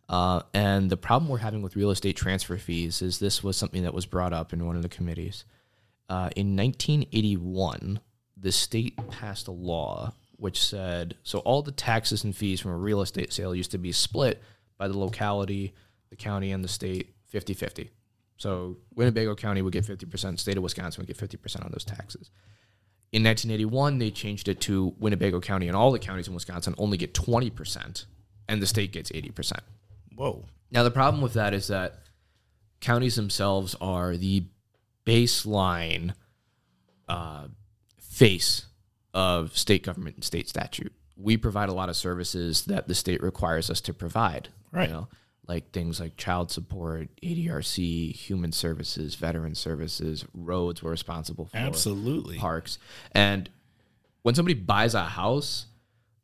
Uh, 0.08 0.42
and 0.54 0.90
the 0.90 0.96
problem 0.96 1.28
we're 1.28 1.38
having 1.38 1.62
with 1.62 1.76
real 1.76 1.90
estate 1.90 2.16
transfer 2.16 2.56
fees 2.56 3.02
is 3.02 3.18
this 3.18 3.44
was 3.44 3.56
something 3.56 3.82
that 3.82 3.94
was 3.94 4.06
brought 4.06 4.32
up 4.32 4.52
in 4.52 4.66
one 4.66 4.76
of 4.76 4.82
the 4.82 4.88
committees. 4.88 5.44
Uh, 6.08 6.30
in 6.36 6.56
1981, 6.56 8.00
the 8.36 8.52
state 8.52 8.96
passed 9.10 9.46
a 9.46 9.52
law 9.52 10.12
which 10.40 10.62
said 10.62 11.14
so 11.22 11.40
all 11.40 11.62
the 11.62 11.70
taxes 11.70 12.24
and 12.24 12.34
fees 12.34 12.60
from 12.60 12.70
a 12.70 12.76
real 12.76 13.02
estate 13.02 13.32
sale 13.32 13.54
used 13.54 13.70
to 13.70 13.78
be 13.78 13.92
split 13.92 14.42
by 14.78 14.88
the 14.88 14.98
locality, 14.98 15.74
the 16.08 16.16
county, 16.16 16.50
and 16.50 16.64
the 16.64 16.68
state 16.68 17.14
50 17.26 17.54
50. 17.54 17.90
So 18.40 18.78
Winnebago 18.94 19.34
County 19.34 19.60
would 19.60 19.74
get 19.74 19.84
50%, 19.84 20.38
state 20.38 20.56
of 20.56 20.62
Wisconsin 20.62 21.02
would 21.02 21.06
get 21.06 21.18
50% 21.18 21.62
on 21.62 21.70
those 21.72 21.84
taxes. 21.84 22.30
In 23.12 23.22
1981, 23.22 23.98
they 23.98 24.10
changed 24.10 24.48
it 24.48 24.62
to 24.62 24.94
Winnebago 24.98 25.40
County 25.40 25.68
and 25.68 25.76
all 25.76 25.92
the 25.92 25.98
counties 25.98 26.26
in 26.26 26.32
Wisconsin 26.32 26.74
only 26.78 26.96
get 26.96 27.12
20%, 27.12 28.06
and 28.48 28.62
the 28.62 28.66
state 28.66 28.92
gets 28.92 29.12
80%. 29.12 29.58
Whoa. 30.14 30.46
Now, 30.70 30.82
the 30.84 30.90
problem 30.90 31.22
with 31.22 31.34
that 31.34 31.52
is 31.52 31.66
that 31.66 31.96
counties 32.80 33.14
themselves 33.14 33.76
are 33.78 34.16
the 34.16 34.44
baseline 35.04 36.14
uh, 37.10 37.48
face 38.00 38.64
of 39.12 39.54
state 39.54 39.82
government 39.82 40.16
and 40.16 40.24
state 40.24 40.48
statute. 40.48 40.94
We 41.14 41.36
provide 41.36 41.68
a 41.68 41.74
lot 41.74 41.90
of 41.90 41.96
services 41.96 42.64
that 42.64 42.88
the 42.88 42.94
state 42.94 43.22
requires 43.22 43.68
us 43.68 43.82
to 43.82 43.92
provide. 43.92 44.48
Right. 44.72 44.88
You 44.88 44.94
know, 44.94 45.08
like 45.50 45.72
things 45.72 45.98
like 45.98 46.16
child 46.16 46.48
support, 46.48 47.08
ADRC, 47.24 48.14
human 48.14 48.52
services, 48.52 49.16
veteran 49.16 49.56
services, 49.56 50.24
roads 50.32 50.80
we're 50.80 50.92
responsible 50.92 51.46
for. 51.46 51.56
Absolutely. 51.56 52.38
Parks. 52.38 52.78
And 53.10 53.50
when 54.22 54.36
somebody 54.36 54.54
buys 54.54 54.94
a 54.94 55.02
house, 55.02 55.66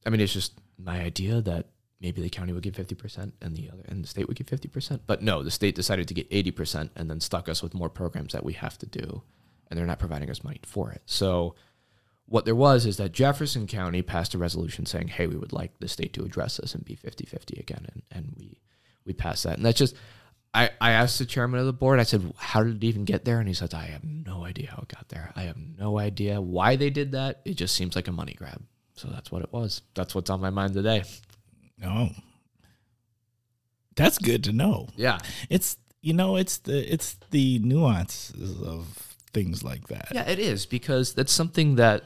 I 0.06 0.11
mean, 0.11 0.21
it's 0.21 0.33
just 0.33 0.52
my 0.78 1.00
idea 1.00 1.40
that 1.40 1.66
maybe 2.00 2.23
the 2.23 2.28
county 2.28 2.52
would 2.52 2.62
give 2.62 2.75
50% 2.75 3.33
and 3.42 3.56
the 3.56 3.68
other 3.68 3.83
and 3.88 4.04
the 4.04 4.06
state 4.06 4.28
would 4.28 4.37
give 4.37 4.47
50%. 4.47 5.00
But 5.09 5.23
no, 5.23 5.42
the 5.42 5.50
state 5.50 5.75
decided 5.75 6.06
to 6.06 6.14
get 6.14 6.30
80% 6.30 6.90
and 6.95 7.11
then 7.11 7.18
stuck 7.18 7.49
us 7.49 7.64
with 7.64 7.75
more 7.75 7.90
programs 7.90 8.33
that 8.33 8.45
we 8.45 8.52
have 8.52 8.78
to 8.78 8.87
do. 8.87 9.23
And 9.68 9.76
they're 9.76 9.87
not 9.87 9.99
providing 9.99 10.30
us 10.30 10.45
money 10.45 10.61
for 10.62 10.92
it. 10.92 11.02
So 11.06 11.56
what 12.26 12.45
there 12.45 12.54
was 12.54 12.87
is 12.87 12.97
that 12.99 13.11
Jefferson 13.11 13.66
County 13.66 14.02
passed 14.02 14.35
a 14.35 14.38
resolution 14.38 14.87
saying, 14.87 15.09
hey, 15.09 15.26
we 15.26 15.35
would 15.35 15.52
like 15.52 15.73
the 15.80 15.88
state 15.88 16.12
to 16.12 16.23
address 16.23 16.59
this 16.59 16.76
and 16.76 16.85
be 16.85 16.95
50-50 16.95 17.59
again. 17.59 17.87
And, 17.92 18.02
and 18.12 18.33
we 18.38 18.61
we 19.06 19.12
passed 19.12 19.44
that. 19.44 19.56
And 19.56 19.64
that's 19.64 19.78
just 19.78 19.96
I, 20.56 20.70
I 20.80 20.92
asked 20.92 21.18
the 21.18 21.26
chairman 21.26 21.60
of 21.60 21.66
the 21.66 21.72
board, 21.75 22.00
I 22.00 22.04
said, 22.04 22.32
How 22.38 22.62
did 22.62 22.76
it 22.76 22.84
even 22.84 23.04
get 23.04 23.26
there? 23.26 23.38
And 23.38 23.46
he 23.46 23.52
said, 23.52 23.75
I 23.75 23.84
have 23.86 24.04
no 24.04 24.44
idea 24.44 24.70
how 24.70 24.78
it 24.78 24.88
got 24.88 25.08
there. 25.10 25.30
I 25.36 25.42
have 25.42 25.56
no 25.56 25.98
idea 25.98 26.40
why 26.40 26.76
they 26.76 26.88
did 26.88 27.12
that. 27.12 27.42
It 27.44 27.54
just 27.54 27.75
seems 27.75 27.94
like 27.94 28.08
a 28.08 28.12
money 28.12 28.32
grab. 28.32 28.62
So 28.94 29.08
that's 29.08 29.30
what 29.30 29.42
it 29.42 29.52
was. 29.52 29.82
That's 29.94 30.14
what's 30.14 30.30
on 30.30 30.40
my 30.40 30.48
mind 30.48 30.72
today. 30.72 31.04
Oh. 31.84 32.08
That's 33.96 34.16
good 34.16 34.44
to 34.44 34.52
know. 34.52 34.88
Yeah. 34.96 35.18
It's 35.50 35.76
you 36.00 36.14
know, 36.14 36.36
it's 36.36 36.58
the 36.58 36.92
it's 36.92 37.16
the 37.32 37.58
nuances 37.58 38.62
of 38.62 39.16
things 39.34 39.62
like 39.62 39.88
that. 39.88 40.08
Yeah, 40.12 40.26
it 40.26 40.38
is 40.38 40.64
because 40.64 41.12
that's 41.12 41.32
something 41.32 41.76
that 41.76 42.04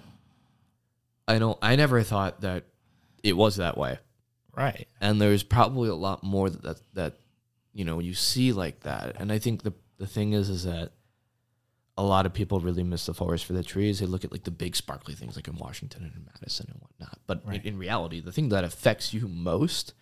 I 1.28 1.38
don't 1.38 1.58
I 1.62 1.76
never 1.76 2.02
thought 2.02 2.40
that 2.40 2.64
it 3.22 3.36
was 3.36 3.56
that 3.56 3.78
way. 3.78 3.98
Right. 4.56 4.88
and 5.00 5.20
there's 5.20 5.42
probably 5.42 5.88
a 5.88 5.94
lot 5.94 6.22
more 6.24 6.50
that, 6.50 6.62
that 6.62 6.80
that 6.94 7.14
you 7.72 7.84
know 7.84 7.98
you 8.00 8.14
see 8.14 8.52
like 8.52 8.80
that 8.80 9.16
and 9.20 9.30
i 9.32 9.38
think 9.38 9.62
the 9.62 9.72
the 9.98 10.06
thing 10.06 10.32
is 10.32 10.48
is 10.48 10.64
that 10.64 10.92
a 11.96 12.02
lot 12.02 12.24
of 12.26 12.32
people 12.32 12.60
really 12.60 12.82
miss 12.82 13.06
the 13.06 13.14
forest 13.14 13.44
for 13.44 13.52
the 13.52 13.62
trees 13.62 13.98
they 14.00 14.06
look 14.06 14.24
at 14.24 14.32
like 14.32 14.44
the 14.44 14.50
big 14.50 14.74
sparkly 14.74 15.14
things 15.14 15.36
like 15.36 15.46
in 15.48 15.56
washington 15.56 16.02
and 16.02 16.12
in 16.14 16.24
madison 16.34 16.66
and 16.70 16.80
whatnot 16.80 17.18
but 17.26 17.42
Right. 17.46 17.64
in, 17.64 17.74
in 17.74 17.78
reality 17.78 18.20
the 18.20 18.32
thing 18.32 18.48
that 18.50 18.64
affects 18.64 19.12
you 19.14 19.28
most 19.28 19.94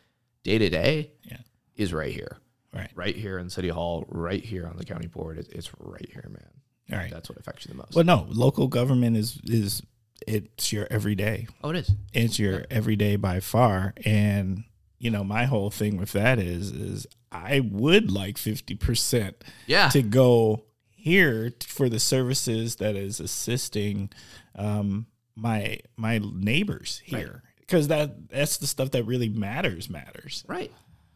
day 0.45 0.59
to 0.59 0.69
day 0.71 1.11
Yeah. 1.25 1.39
is 1.77 1.93
right 1.93 2.13
here 2.13 2.39
Right. 2.73 2.91
right 2.95 3.17
here 3.17 3.39
in 3.39 3.51
city 3.51 3.69
hall 3.69 4.05
right 4.09 4.45
here 4.45 4.67
on 4.67 4.77
the 4.77 4.85
county 4.85 5.07
board 5.09 5.39
it, 5.39 5.49
it's 5.51 5.71
right 5.79 6.09
here 6.13 6.27
man 6.31 6.51
All 6.93 6.99
right. 6.99 7.11
that's 7.11 7.29
what 7.29 7.39
affects 7.39 7.67
you 7.67 7.71
the 7.73 7.79
most 7.79 7.95
Well, 7.95 8.05
no, 8.05 8.27
local 8.29 8.69
government 8.69 9.17
is 9.17 9.39
is 9.45 9.83
it's 10.27 10.73
your 10.73 10.87
everyday. 10.91 11.47
oh 11.63 11.71
it 11.71 11.77
is. 11.77 11.93
It's 12.13 12.39
your 12.39 12.65
everyday 12.71 13.17
by 13.17 13.41
far, 13.41 13.95
and 14.05 14.65
you 14.99 15.11
know 15.11 15.25
my 15.25 15.45
whole 15.45 15.71
thing 15.71 15.97
with 15.97 16.13
that 16.13 16.39
is 16.39 16.71
is 16.71 17.07
I 17.31 17.61
would 17.61 18.11
like 18.11 18.39
fifty 18.39 18.75
percent 18.75 19.43
yeah. 19.67 19.89
to 19.91 20.03
go 20.03 20.65
here 20.91 21.53
for 21.67 21.89
the 21.89 22.01
services 22.01 22.77
that 22.77 22.97
is 22.97 23.21
assisting 23.21 24.11
um, 24.57 25.07
my 25.37 25.79
my 25.97 26.21
neighbors 26.23 27.01
here. 27.05 27.43
Because 27.61 27.89
that 27.89 28.29
that's 28.31 28.57
the 28.59 28.67
stuff 28.67 28.91
that 28.93 29.05
really 29.05 29.29
matters 29.29 29.89
matters. 29.89 30.45
Right. 30.49 30.73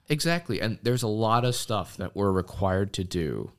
Exactly. 0.08 0.60
And 0.60 0.78
there's 0.82 1.02
a 1.02 1.08
lot 1.08 1.44
of 1.44 1.54
stuff 1.54 1.96
that 1.96 2.14
we're 2.14 2.32
required 2.32 2.92
to 2.94 3.04
do 3.04 3.52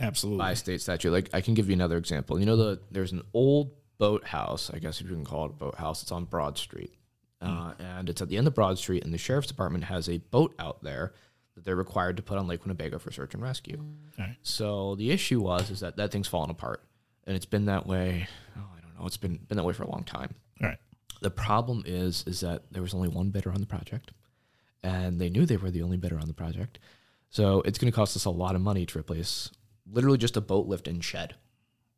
absolutely. 0.00 0.38
by 0.38 0.54
state 0.54 0.80
statute. 0.80 1.10
Like 1.10 1.30
I 1.32 1.40
can 1.40 1.54
give 1.54 1.68
you 1.68 1.74
another 1.74 1.96
example. 1.96 2.38
You 2.38 2.46
know, 2.46 2.56
the 2.56 2.80
there's 2.90 3.12
an 3.12 3.22
old 3.32 3.72
boathouse. 3.98 4.70
I 4.72 4.78
guess 4.78 5.00
if 5.00 5.08
you 5.08 5.14
can 5.14 5.24
call 5.24 5.46
it 5.46 5.50
a 5.50 5.54
boathouse. 5.54 6.02
It's 6.02 6.12
on 6.12 6.24
Broad 6.24 6.58
Street, 6.58 6.94
hmm. 7.42 7.48
uh, 7.48 7.72
and 7.78 8.08
it's 8.08 8.22
at 8.22 8.28
the 8.28 8.36
end 8.36 8.46
of 8.46 8.54
Broad 8.54 8.78
Street. 8.78 9.04
And 9.04 9.12
the 9.12 9.18
sheriff's 9.18 9.48
department 9.48 9.84
has 9.84 10.08
a 10.08 10.18
boat 10.18 10.54
out 10.58 10.82
there 10.82 11.12
that 11.54 11.64
they're 11.64 11.76
required 11.76 12.16
to 12.16 12.22
put 12.22 12.38
on 12.38 12.46
Lake 12.46 12.64
Winnebago 12.64 12.98
for 12.98 13.12
search 13.12 13.34
and 13.34 13.42
rescue. 13.42 13.76
Hmm. 13.76 14.20
Right. 14.22 14.36
So 14.42 14.94
the 14.96 15.10
issue 15.10 15.40
was 15.40 15.70
is 15.70 15.80
that 15.80 15.96
that 15.96 16.12
thing's 16.12 16.28
fallen 16.28 16.50
apart, 16.50 16.82
and 17.26 17.36
it's 17.36 17.46
been 17.46 17.66
that 17.66 17.86
way. 17.86 18.28
Oh, 18.56 18.62
I 18.76 18.80
don't 18.80 18.98
know. 18.98 19.06
It's 19.06 19.16
been 19.16 19.38
been 19.48 19.56
that 19.56 19.64
way 19.64 19.72
for 19.72 19.84
a 19.84 19.90
long 19.90 20.04
time. 20.04 20.34
All 20.62 20.68
right 20.68 20.78
The 21.20 21.30
problem 21.30 21.82
is 21.86 22.24
is 22.26 22.40
that 22.40 22.62
there 22.70 22.82
was 22.82 22.94
only 22.94 23.08
one 23.08 23.30
bidder 23.30 23.50
on 23.50 23.60
the 23.60 23.66
project, 23.66 24.12
and 24.82 25.20
they 25.20 25.30
knew 25.30 25.46
they 25.46 25.56
were 25.56 25.70
the 25.70 25.82
only 25.82 25.96
bidder 25.96 26.18
on 26.18 26.28
the 26.28 26.34
project. 26.34 26.78
So 27.30 27.62
it's 27.62 27.78
going 27.78 27.90
to 27.90 27.96
cost 27.96 28.14
us 28.14 28.26
a 28.26 28.30
lot 28.30 28.54
of 28.54 28.60
money 28.60 28.86
to 28.86 28.98
replace 28.98 29.50
literally 29.90 30.18
just 30.18 30.36
a 30.36 30.40
boat 30.40 30.66
lift 30.66 30.86
and 30.86 31.02
shed, 31.04 31.34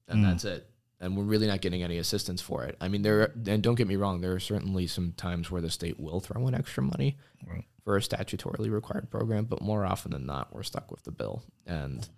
and 0.09 0.21
hmm. 0.21 0.25
that's 0.25 0.45
it. 0.45 0.69
And 0.99 1.15
we're 1.17 1.25
really 1.25 1.47
not 1.47 1.61
getting 1.61 1.83
any 1.83 1.99
assistance 1.99 2.41
for 2.41 2.65
it. 2.65 2.75
I 2.81 2.89
mean, 2.89 3.03
there 3.03 3.33
and 3.47 3.63
don't 3.63 3.75
get 3.75 3.87
me 3.87 3.97
wrong, 3.97 4.21
there 4.23 4.33
are 4.33 4.41
certainly 4.41 4.87
some 4.87 5.13
times 5.13 5.51
where 5.51 5.61
the 5.61 5.71
state 5.71 6.01
will 6.01 6.21
throw 6.21 6.49
in 6.49 6.55
extra 6.55 6.83
money 6.83 7.19
Right. 7.47 7.65
for 7.85 7.97
a 7.97 8.01
statutorily 8.01 8.71
required 8.71 9.11
program, 9.11 9.45
but 9.45 9.61
more 9.61 9.85
often 9.85 10.13
than 10.13 10.25
not, 10.25 10.55
we're 10.55 10.63
stuck 10.63 10.91
with 10.91 11.03
the 11.05 11.11
bill, 11.13 11.43
and 11.67 12.09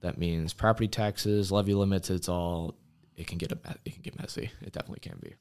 that 0.00 0.18
means 0.18 0.52
property 0.52 0.88
taxes, 0.88 1.52
levy 1.52 1.74
limits. 1.74 2.10
It's 2.10 2.28
all 2.28 2.74
it 3.16 3.28
can 3.28 3.38
get 3.38 3.52
a 3.52 3.58
it 3.84 3.92
can 3.92 4.02
get 4.02 4.18
messy. 4.18 4.50
It 4.60 4.72
definitely 4.72 4.98
can 5.00 5.18
be. 5.22 5.34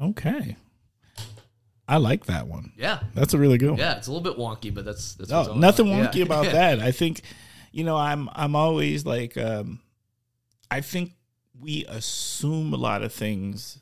okay 0.00 0.56
I 1.88 1.96
like 1.96 2.26
that 2.26 2.46
one 2.46 2.72
Yeah, 2.76 3.00
that's 3.14 3.34
a 3.34 3.38
really 3.38 3.58
good 3.58 3.70
one 3.70 3.78
Yeah, 3.78 3.96
it's 3.96 4.06
a 4.06 4.12
little 4.12 4.22
bit 4.22 4.38
wonky, 4.38 4.72
but 4.72 4.84
that's 4.84 5.14
that's 5.14 5.30
No, 5.30 5.54
nothing 5.54 5.86
yeah. 5.86 6.06
wonky 6.06 6.22
about 6.22 6.44
that. 6.52 6.80
I 6.80 6.90
think, 6.92 7.22
you 7.72 7.82
know, 7.84 7.96
I'm 7.96 8.28
I'm 8.34 8.54
always 8.54 9.04
like, 9.06 9.36
um, 9.38 9.80
I 10.70 10.80
think 10.82 11.12
we 11.58 11.84
assume 11.86 12.72
a 12.72 12.76
lot 12.76 13.02
of 13.02 13.12
things 13.12 13.78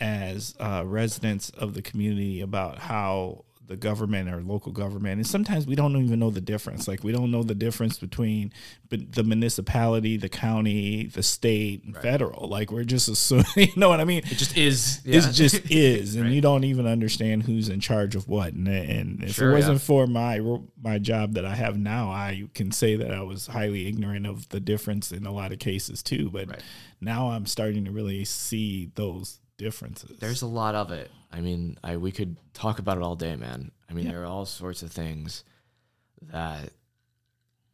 as 0.00 0.54
uh, 0.60 0.82
residents 0.86 1.50
of 1.50 1.74
the 1.74 1.82
community 1.82 2.40
about 2.40 2.78
how 2.78 3.44
the 3.68 3.76
government 3.76 4.28
or 4.28 4.40
local 4.42 4.72
government, 4.72 5.18
and 5.18 5.26
sometimes 5.26 5.66
we 5.66 5.74
don't 5.76 5.96
even 6.02 6.18
know 6.18 6.30
the 6.30 6.40
difference. 6.40 6.88
Like 6.88 7.04
we 7.04 7.12
don't 7.12 7.30
know 7.30 7.42
the 7.42 7.54
difference 7.54 7.98
between 7.98 8.52
the 8.90 9.22
municipality, 9.22 10.16
the 10.16 10.28
county, 10.28 11.06
the 11.06 11.22
state, 11.22 11.84
and 11.84 11.96
federal. 11.96 12.48
Like 12.48 12.72
we're 12.72 12.84
just 12.84 13.08
assuming, 13.08 13.44
you 13.56 13.68
know 13.76 13.88
what 13.90 14.00
I 14.00 14.04
mean? 14.04 14.18
It 14.24 14.36
just 14.38 14.56
is. 14.56 15.00
It 15.04 15.20
just 15.32 15.70
is, 15.70 16.16
and 16.16 16.24
Right. 16.24 16.32
you 16.32 16.40
don't 16.40 16.64
even 16.64 16.86
understand 16.86 17.44
who's 17.44 17.68
in 17.68 17.80
charge 17.80 18.16
of 18.16 18.26
what. 18.26 18.54
And, 18.54 18.66
and 18.68 19.22
if 19.22 19.34
Sure, 19.36 19.50
it 19.50 19.54
wasn't 19.54 19.74
yeah. 19.76 19.84
for 19.86 20.06
my 20.06 20.40
my 20.82 20.98
job 20.98 21.34
that 21.34 21.44
I 21.44 21.54
have 21.54 21.78
now, 21.78 22.10
I 22.10 22.48
can 22.54 22.72
say 22.72 22.96
that 22.96 23.12
I 23.12 23.20
was 23.22 23.46
highly 23.48 23.86
ignorant 23.86 24.26
of 24.26 24.48
the 24.48 24.60
difference 24.60 25.12
in 25.12 25.26
a 25.26 25.32
lot 25.32 25.52
of 25.52 25.58
cases 25.58 26.02
too. 26.02 26.30
But 26.30 26.48
Right. 26.48 26.62
now 27.00 27.28
I'm 27.30 27.46
starting 27.46 27.84
to 27.84 27.90
really 27.90 28.24
see 28.24 28.90
those 28.94 29.40
differences. 29.58 30.18
There's 30.18 30.42
a 30.42 30.46
lot 30.46 30.74
of 30.74 30.90
it. 30.90 31.10
I 31.30 31.40
mean, 31.40 31.78
I 31.84 31.98
we 31.98 32.12
could 32.12 32.36
talk 32.54 32.78
about 32.78 32.96
it 32.96 33.02
all 33.02 33.16
day, 33.16 33.36
man. 33.36 33.70
I 33.90 33.92
mean, 33.92 34.08
there 34.08 34.22
are 34.22 34.26
all 34.26 34.46
sorts 34.46 34.82
of 34.82 34.90
things 34.90 35.44
that 36.22 36.70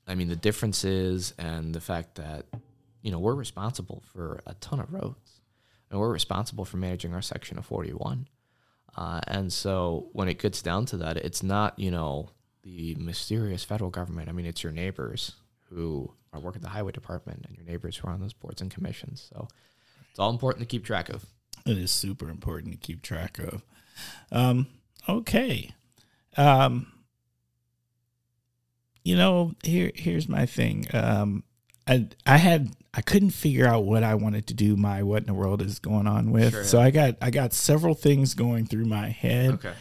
I 0.06 0.14
mean, 0.16 0.28
the 0.28 0.36
differences 0.36 1.32
and 1.38 1.74
the 1.74 1.80
fact 1.80 2.16
that 2.16 2.46
you 3.04 3.10
know, 3.10 3.18
we're 3.18 3.34
responsible 3.34 4.02
for 4.12 4.40
a 4.46 4.54
ton 4.54 4.80
of 4.80 4.92
roads. 4.92 5.42
And 5.90 6.00
we're 6.00 6.10
responsible 6.10 6.64
for 6.64 6.78
managing 6.78 7.12
our 7.14 7.22
section 7.22 7.58
of 7.58 7.66
41. 7.66 8.26
Uh, 8.96 9.20
and 9.28 9.52
so 9.52 10.08
when 10.12 10.26
it 10.26 10.40
gets 10.40 10.62
down 10.62 10.86
to 10.86 10.96
that, 10.96 11.18
it's 11.18 11.42
not, 11.42 11.78
you 11.78 11.90
know, 11.90 12.30
the 12.62 12.94
mysterious 12.94 13.62
federal 13.62 13.90
government. 13.90 14.30
I 14.30 14.32
mean, 14.32 14.46
it's 14.46 14.62
your 14.62 14.72
neighbors 14.72 15.32
who 15.68 16.10
are 16.32 16.40
working 16.40 16.62
the 16.62 16.70
highway 16.70 16.92
department 16.92 17.44
and 17.46 17.54
your 17.54 17.66
neighbors 17.66 17.98
who 17.98 18.08
are 18.08 18.12
on 18.12 18.20
those 18.20 18.32
boards 18.32 18.62
and 18.62 18.70
commissions. 18.70 19.28
So 19.30 19.48
it's 20.10 20.18
all 20.18 20.30
important 20.30 20.60
to 20.60 20.66
keep 20.66 20.84
track 20.84 21.10
of. 21.10 21.26
It 21.66 21.78
is 21.78 21.90
super 21.90 22.28
important 22.28 22.72
to 22.72 22.78
keep 22.78 23.02
track 23.02 23.38
of. 23.38 23.62
Um, 24.30 24.66
okay. 25.08 25.70
Um, 26.36 26.92
you 29.02 29.16
know, 29.16 29.54
here 29.62 29.92
here's 29.94 30.28
my 30.28 30.46
thing. 30.46 30.86
Um, 30.92 31.44
I 31.86 32.08
I 32.26 32.38
had 32.38 32.74
I 32.92 33.00
couldn't 33.00 33.30
figure 33.30 33.66
out 33.66 33.84
what 33.84 34.02
I 34.02 34.14
wanted 34.14 34.46
to 34.48 34.54
do. 34.54 34.76
My 34.76 35.02
what 35.02 35.22
in 35.22 35.26
the 35.26 35.34
world 35.34 35.62
is 35.62 35.78
going 35.78 36.06
on 36.06 36.30
with? 36.30 36.52
Sure, 36.52 36.64
So. 36.64 36.80
I 36.80 36.90
got 36.90 37.16
I 37.20 37.30
got 37.30 37.52
several 37.52 37.94
things 37.94 38.34
going 38.34 38.66
through 38.66 38.86
my 38.86 39.08
head. 39.08 39.54
Okay. 39.54 39.74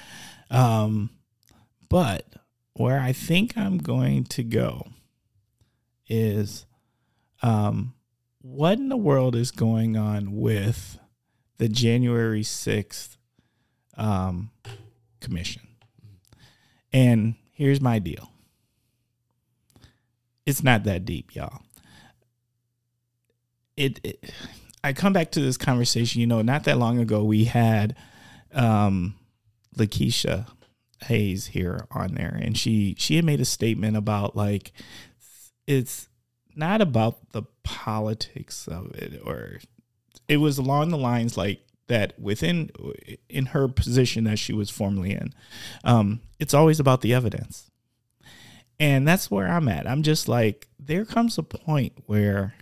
Um, 0.50 1.10
but 1.90 2.26
where 2.74 3.00
I 3.00 3.14
think 3.14 3.58
I'm 3.58 3.78
going 3.78 4.24
to 4.26 4.44
go 4.44 4.88
is, 6.08 6.66
um, 7.42 7.94
what 8.42 8.78
in 8.78 8.90
the 8.90 8.98
world 8.98 9.36
is 9.36 9.52
going 9.52 9.96
on 9.96 10.36
with 10.36 10.98
the 11.58 11.70
January 11.70 12.44
6th 12.44 13.18
um, 13.98 14.52
commission? 15.20 15.62
And 16.92 17.36
here's 17.54 17.82
my 17.82 18.00
deal 18.00 18.30
it's 20.46 20.64
not 20.64 20.84
that 20.84 21.06
deep, 21.06 21.36
y'all. 21.36 21.62
It, 23.76 24.00
it 24.04 24.32
I 24.84 24.94
come 24.94 25.14
back 25.14 25.32
to 25.32 25.40
this 25.40 25.58
conversation, 25.58 26.22
you 26.22 26.28
know, 26.28 26.42
not 26.42 26.66
that 26.66 26.78
long 26.78 27.00
ago 27.00 27.24
we 27.24 27.46
had 27.46 27.96
um 28.54 29.16
Lakeisha 29.76 30.48
Hayes 31.04 31.48
here 31.48 31.88
on 31.92 32.14
there 32.14 32.38
and 32.40 32.58
she 32.58 32.96
she 33.00 33.16
had 33.16 33.26
made 33.26 33.42
a 33.42 33.46
statement 33.46 33.98
about 33.98 34.36
like 34.36 34.72
it's 35.66 36.08
not 36.56 36.82
about 36.82 37.32
the 37.32 37.44
politics 37.64 38.68
of 38.68 38.94
it 38.94 39.22
or 39.26 39.60
it 40.28 40.38
was 40.38 40.58
along 40.58 40.90
the 40.90 40.98
lines 40.98 41.38
like 41.38 41.66
that 41.88 42.18
within 42.20 42.70
in 43.30 43.48
her 43.48 43.68
position 43.68 44.24
that 44.24 44.40
she 44.40 44.54
was 44.54 44.70
formerly 44.70 45.12
in 45.12 45.34
um 45.84 46.22
it's 46.40 46.54
always 46.54 46.80
about 46.80 47.02
the 47.02 47.14
evidence. 47.14 47.70
And 48.80 49.08
that's 49.08 49.30
where 49.30 49.48
i'm 49.48 49.68
at. 49.68 49.88
I'm 49.88 50.04
just 50.04 50.28
like 50.28 50.68
there 50.80 51.06
comes 51.06 51.38
a 51.38 51.44
point 51.44 51.94
where 52.06 52.56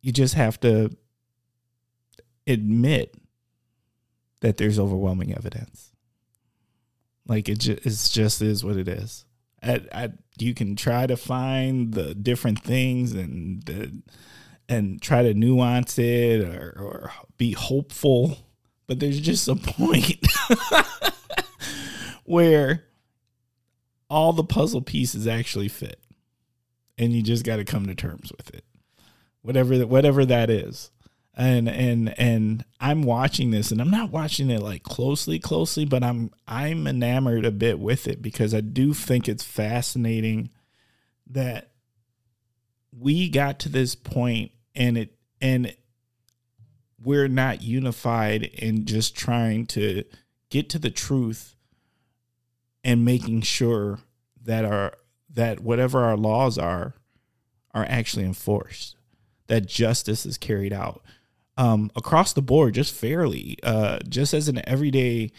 you 0.00 0.12
just 0.12 0.34
have 0.34 0.58
to 0.60 0.90
admit 2.46 3.14
that 4.40 4.56
there's 4.56 4.78
overwhelming 4.78 5.34
evidence. 5.34 5.92
Like 7.26 7.48
it 7.48 7.58
just 7.58 7.86
it's 7.86 8.08
just 8.08 8.42
is 8.42 8.64
what 8.64 8.76
it 8.76 8.88
is. 8.88 9.24
I, 9.62 9.80
I, 9.92 10.10
you 10.38 10.54
can 10.54 10.74
try 10.74 11.06
to 11.06 11.16
find 11.16 11.94
the 11.94 12.14
different 12.14 12.60
things 12.60 13.12
and 13.12 13.62
the, 13.62 14.02
and 14.72 15.02
try 15.02 15.22
to 15.22 15.34
nuance 15.34 15.98
it 15.98 16.40
or, 16.40 16.74
or 16.78 17.12
be 17.36 17.52
hopeful, 17.52 18.38
but 18.86 19.00
there's 19.00 19.20
just 19.20 19.46
a 19.48 19.54
point 19.56 20.26
where 22.24 22.84
all 24.08 24.32
the 24.32 24.44
puzzle 24.44 24.82
pieces 24.82 25.26
actually 25.26 25.68
fit, 25.68 26.00
and 26.96 27.12
you 27.12 27.22
just 27.22 27.44
got 27.44 27.56
to 27.56 27.64
come 27.64 27.86
to 27.86 27.94
terms 27.94 28.32
with 28.36 28.54
it, 28.54 28.64
whatever 29.42 29.76
that 29.78 29.88
whatever 29.88 30.24
that 30.24 30.50
is. 30.50 30.90
And 31.34 31.66
and 31.66 32.18
and 32.18 32.64
I'm 32.78 33.02
watching 33.02 33.50
this, 33.50 33.70
and 33.72 33.80
I'm 33.80 33.90
not 33.90 34.10
watching 34.10 34.50
it 34.50 34.60
like 34.60 34.82
closely, 34.82 35.38
closely, 35.38 35.86
but 35.86 36.02
I'm 36.02 36.30
I'm 36.46 36.86
enamored 36.86 37.46
a 37.46 37.50
bit 37.50 37.78
with 37.78 38.06
it 38.06 38.20
because 38.20 38.54
I 38.54 38.60
do 38.60 38.92
think 38.92 39.28
it's 39.28 39.44
fascinating 39.44 40.50
that 41.26 41.70
we 42.98 43.30
got 43.30 43.58
to 43.60 43.70
this 43.70 43.94
point 43.94 44.52
and 44.74 44.96
it 44.96 45.14
and 45.40 45.74
we're 47.02 47.28
not 47.28 47.62
unified 47.62 48.44
in 48.44 48.84
just 48.84 49.16
trying 49.16 49.66
to 49.66 50.04
get 50.50 50.68
to 50.70 50.78
the 50.78 50.90
truth 50.90 51.56
and 52.84 53.04
making 53.04 53.42
sure 53.42 53.98
that 54.42 54.64
our 54.64 54.94
that 55.28 55.60
whatever 55.60 56.02
our 56.02 56.16
laws 56.16 56.58
are 56.58 56.94
are 57.74 57.86
actually 57.88 58.24
enforced 58.24 58.96
that 59.46 59.66
justice 59.66 60.24
is 60.26 60.38
carried 60.38 60.72
out 60.72 61.02
um, 61.56 61.90
across 61.96 62.32
the 62.32 62.42
board 62.42 62.74
just 62.74 62.94
fairly 62.94 63.56
uh, 63.62 63.98
just 64.08 64.32
as 64.32 64.48
an 64.48 64.60
everyday 64.66 65.30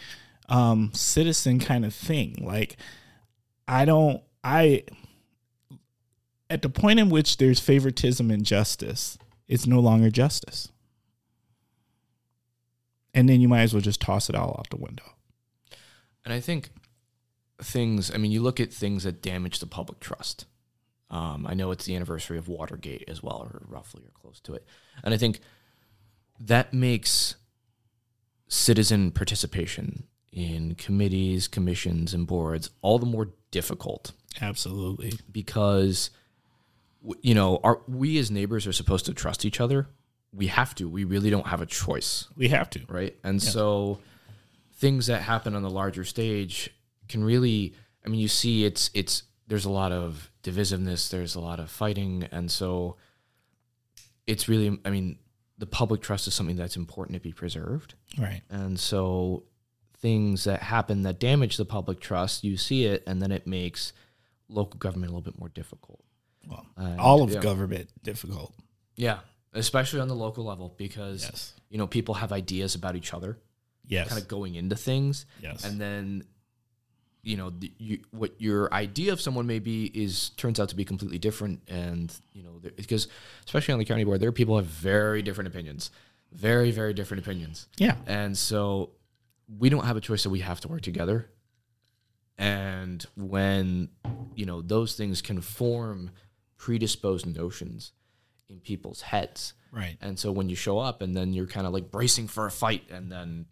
um, 0.48 0.90
citizen 0.92 1.58
kind 1.58 1.84
of 1.84 1.94
thing. 1.94 2.36
Like 2.40 2.76
i 3.66 3.86
don't 3.86 4.22
i 4.42 4.84
at 6.50 6.62
the 6.62 6.68
point 6.68 7.00
in 7.00 7.08
which 7.08 7.38
there's 7.38 7.58
favoritism 7.60 8.30
and 8.30 8.44
justice, 8.44 9.18
it's 9.48 9.66
no 9.66 9.80
longer 9.80 10.10
justice. 10.10 10.70
And 13.12 13.28
then 13.28 13.40
you 13.40 13.48
might 13.48 13.62
as 13.62 13.72
well 13.72 13.80
just 13.80 14.00
toss 14.00 14.28
it 14.28 14.34
all 14.34 14.56
out 14.58 14.70
the 14.70 14.76
window. 14.76 15.04
And 16.24 16.32
I 16.32 16.40
think 16.40 16.70
things, 17.62 18.10
I 18.12 18.16
mean, 18.16 18.32
you 18.32 18.42
look 18.42 18.58
at 18.58 18.72
things 18.72 19.04
that 19.04 19.22
damage 19.22 19.60
the 19.60 19.66
public 19.66 20.00
trust. 20.00 20.46
Um, 21.10 21.46
I 21.48 21.54
know 21.54 21.70
it's 21.70 21.84
the 21.84 21.94
anniversary 21.94 22.38
of 22.38 22.48
Watergate 22.48 23.04
as 23.06 23.22
well, 23.22 23.48
or 23.52 23.62
roughly 23.68 24.02
or 24.02 24.10
close 24.20 24.40
to 24.40 24.54
it. 24.54 24.66
And 25.04 25.14
I 25.14 25.16
think 25.16 25.40
that 26.40 26.72
makes 26.72 27.36
citizen 28.48 29.12
participation 29.12 30.04
in 30.32 30.74
committees, 30.74 31.46
commissions, 31.46 32.12
and 32.12 32.26
boards 32.26 32.70
all 32.82 32.98
the 32.98 33.06
more 33.06 33.30
difficult 33.52 34.12
Absolutely. 34.40 35.12
because 35.30 36.10
you 37.22 37.34
know 37.34 37.60
our 37.62 37.80
we 37.88 38.18
as 38.18 38.30
neighbors 38.30 38.66
are 38.66 38.72
supposed 38.72 39.06
to 39.06 39.14
trust 39.14 39.44
each 39.44 39.60
other. 39.60 39.88
We 40.32 40.48
have 40.48 40.74
to. 40.76 40.88
We 40.88 41.04
really 41.04 41.30
don't 41.30 41.46
have 41.46 41.60
a 41.60 41.66
choice. 41.66 42.26
We 42.36 42.48
have 42.48 42.68
to. 42.70 42.80
right? 42.88 43.16
And 43.22 43.40
so 43.42 44.00
things 44.74 45.06
that 45.06 45.22
happen 45.22 45.54
on 45.54 45.62
the 45.62 45.70
larger 45.70 46.04
stage 46.04 46.70
can 47.08 47.22
really 47.22 47.74
i 48.04 48.08
mean 48.08 48.18
you 48.18 48.26
see 48.28 48.64
it's 48.64 48.90
it's 48.94 49.22
there's 49.46 49.64
a 49.64 49.70
lot 49.70 49.92
of 49.92 50.30
divisiveness. 50.42 51.10
There's 51.10 51.34
a 51.34 51.40
lot 51.40 51.60
of 51.60 51.70
fighting. 51.70 52.26
And 52.32 52.50
so 52.50 52.96
it's 54.26 54.48
really 54.48 54.78
i 54.84 54.90
mean 54.90 55.18
the 55.58 55.66
public 55.66 56.00
trust 56.02 56.26
is 56.26 56.34
something 56.34 56.56
that's 56.56 56.76
important 56.76 57.14
to 57.14 57.20
be 57.20 57.32
preserved. 57.32 57.94
Right. 58.18 58.42
and 58.50 58.78
so 58.80 59.44
things 59.98 60.44
that 60.44 60.60
happen 60.62 61.02
that 61.02 61.18
damage 61.18 61.56
the 61.56 61.64
public 61.64 61.98
trust 62.00 62.44
you 62.44 62.56
see 62.56 62.84
it 62.84 63.02
and 63.06 63.22
then 63.22 63.32
it 63.32 63.46
makes 63.46 63.92
local 64.48 64.78
government 64.78 65.10
a 65.10 65.14
little 65.14 65.30
bit 65.32 65.38
more 65.38 65.48
difficult 65.48 66.03
Well, 66.48 66.66
And, 66.76 67.00
all 67.00 67.22
of 67.22 67.30
yeah. 67.30 67.40
government 67.40 67.88
difficult. 68.02 68.52
yeah 68.96 69.20
especially 69.56 70.00
on 70.00 70.08
the 70.08 70.14
local 70.16 70.44
level 70.44 70.74
because 70.76 71.22
Yes. 71.24 71.52
you 71.70 71.78
know 71.78 71.86
people 71.86 72.14
have 72.14 72.32
ideas 72.32 72.74
about 72.74 72.96
each 72.96 73.14
other 73.14 73.38
Yes. 73.86 74.08
kind 74.08 74.20
of 74.20 74.26
going 74.28 74.54
into 74.54 74.76
things 74.76 75.26
yes. 75.40 75.64
and 75.64 75.80
then 75.80 76.24
you 77.22 77.36
know 77.36 77.50
the, 77.50 77.72
you, 77.78 77.98
what 78.10 78.32
your 78.38 78.72
idea 78.74 79.12
of 79.12 79.20
someone 79.20 79.46
may 79.46 79.58
be 79.58 79.86
is 79.86 80.30
turns 80.36 80.58
out 80.60 80.68
to 80.70 80.76
be 80.76 80.84
completely 80.84 81.18
different 81.18 81.60
and 81.68 82.14
you 82.32 82.42
know 82.42 82.60
because 82.76 83.08
especially 83.46 83.72
on 83.72 83.78
the 83.78 83.84
county 83.84 84.04
board 84.04 84.20
there 84.20 84.28
are 84.28 84.32
people 84.32 84.54
who 84.54 84.58
have 84.58 84.66
very 84.66 85.22
different 85.22 85.48
opinions 85.48 85.90
very 86.32 86.70
very 86.70 86.92
different 86.92 87.22
opinions 87.24 87.68
yeah. 87.78 87.96
and 88.06 88.36
so 88.36 88.90
we 89.58 89.68
don't 89.68 89.84
have 89.84 89.96
a 89.96 90.00
choice 90.00 90.22
that 90.24 90.30
we 90.30 90.40
have 90.40 90.60
to 90.60 90.68
work 90.68 90.82
together 90.82 91.30
and 92.38 93.06
when 93.16 93.88
you 94.34 94.44
know 94.46 94.60
those 94.60 94.94
things 94.96 95.22
can 95.22 95.40
form 95.40 96.10
predisposed 96.56 97.26
notions 97.26 97.92
in 98.48 98.60
people's 98.60 99.00
heads 99.02 99.54
Right. 99.72 99.96
and 100.00 100.18
so 100.18 100.30
when 100.32 100.48
you 100.48 100.54
show 100.56 100.78
up 100.78 101.02
and 101.02 101.16
then 101.16 101.32
you're 101.32 101.46
kind 101.46 101.66
of 101.66 101.72
like 101.72 101.90
bracing 101.90 102.28
for 102.28 102.46
a 102.46 102.50
fight 102.50 102.84
and 102.90 103.10
then 103.10 103.46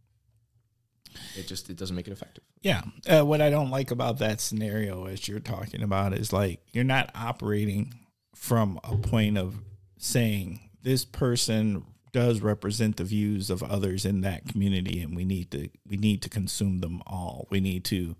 it 1.37 1.47
just 1.47 1.69
it 1.69 1.77
doesn't 1.77 1.97
make 1.97 2.07
it 2.09 2.12
effective 2.12 2.45
Yeah. 2.62 2.83
Uh, 3.09 3.23
what 3.25 3.41
I 3.41 3.51
don't 3.51 3.71
like 3.71 3.91
about 3.91 4.19
that 4.19 4.41
scenario, 4.41 5.07
as 5.07 5.27
you're 5.29 5.41
talking 5.41 5.83
about, 5.83 6.12
is 6.15 6.33
like 6.33 6.61
you're 6.73 6.85
not 6.85 7.11
operating 7.15 7.93
from 8.35 8.79
a 8.85 8.97
point 8.97 9.37
of 9.37 9.57
saying 9.99 10.71
this 10.83 11.05
person 11.05 11.85
does 12.12 12.41
represent 12.41 12.97
the 12.99 13.05
views 13.05 13.51
of 13.51 13.62
others 13.62 14.05
in 14.05 14.21
that 14.23 14.47
community, 14.47 15.01
and 15.01 15.15
we 15.17 15.25
need 15.25 15.51
to 15.51 15.69
we 15.87 15.97
need 15.97 16.23
to 16.23 16.29
consume 16.29 16.79
them 16.81 17.03
all. 17.07 17.47
We 17.51 17.61
need 17.61 17.85
to 17.87 18.17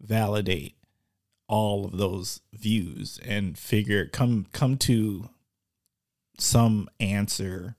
validate 0.00 0.74
all 1.46 1.84
of 1.84 1.98
those 1.98 2.40
views 2.52 3.20
and 3.24 3.58
figure 3.58 4.06
come 4.06 4.46
come 4.52 4.76
to 4.78 5.28
some 6.38 6.88
answer, 6.98 7.76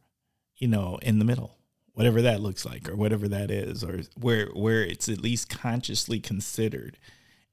you 0.58 0.68
know, 0.68 0.98
in 1.02 1.20
the 1.20 1.26
middle 1.26 1.58
whatever 1.96 2.22
that 2.22 2.42
looks 2.42 2.66
like 2.66 2.88
or 2.90 2.96
whatever 2.96 3.28
that 3.28 3.50
is 3.50 3.84
or 3.84 4.02
where 4.20 4.48
where 4.48 4.84
it's 4.84 5.10
at 5.10 5.22
least 5.22 5.50
consciously 5.50 6.20
considered 6.20 6.98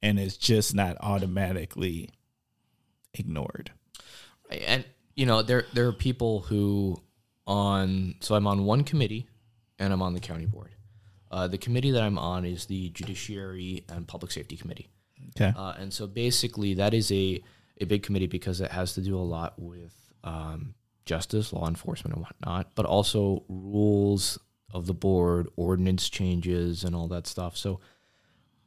and 0.02 0.18
it's 0.18 0.36
just 0.36 0.74
not 0.74 0.96
automatically 1.00 2.10
ignored 3.14 3.70
Right, 4.50 4.62
and 4.66 4.84
you 5.14 5.26
know 5.26 5.42
there 5.42 5.64
there 5.72 5.86
are 5.86 5.92
people 5.92 6.40
who 6.40 7.00
on 7.46 8.16
so 8.20 8.34
I'm 8.34 8.46
on 8.46 8.64
one 8.64 8.82
committee 8.84 9.28
and 9.78 9.92
I'm 9.92 10.02
on 10.02 10.12
the 10.12 10.20
county 10.20 10.46
board 10.46 10.70
Uh, 11.30 11.48
the 11.48 11.58
committee 11.58 11.92
that 11.92 12.02
I'm 12.02 12.18
on 12.18 12.44
is 12.44 12.66
the 12.66 12.90
Judiciary 12.90 13.84
and 13.88 14.06
Public 14.06 14.30
Safety 14.32 14.56
Committee. 14.56 14.88
Okay. 15.30 15.52
Uh, 15.56 15.74
and 15.78 15.92
so 15.92 16.06
basically, 16.06 16.74
that 16.74 16.94
is 16.94 17.10
a, 17.10 17.42
a 17.80 17.84
big 17.84 18.02
committee 18.02 18.26
because 18.26 18.60
it 18.60 18.70
has 18.70 18.94
to 18.94 19.00
do 19.00 19.16
a 19.16 19.20
lot 19.20 19.54
with 19.58 19.94
um, 20.24 20.74
justice, 21.06 21.52
law 21.52 21.68
enforcement, 21.68 22.14
and 22.14 22.24
whatnot, 22.24 22.72
but 22.74 22.86
also 22.86 23.44
rules 23.48 24.38
of 24.72 24.86
the 24.86 24.94
board, 24.94 25.48
ordinance 25.56 26.08
changes, 26.08 26.84
and 26.84 26.94
all 26.94 27.08
that 27.08 27.26
stuff. 27.26 27.56
So 27.56 27.80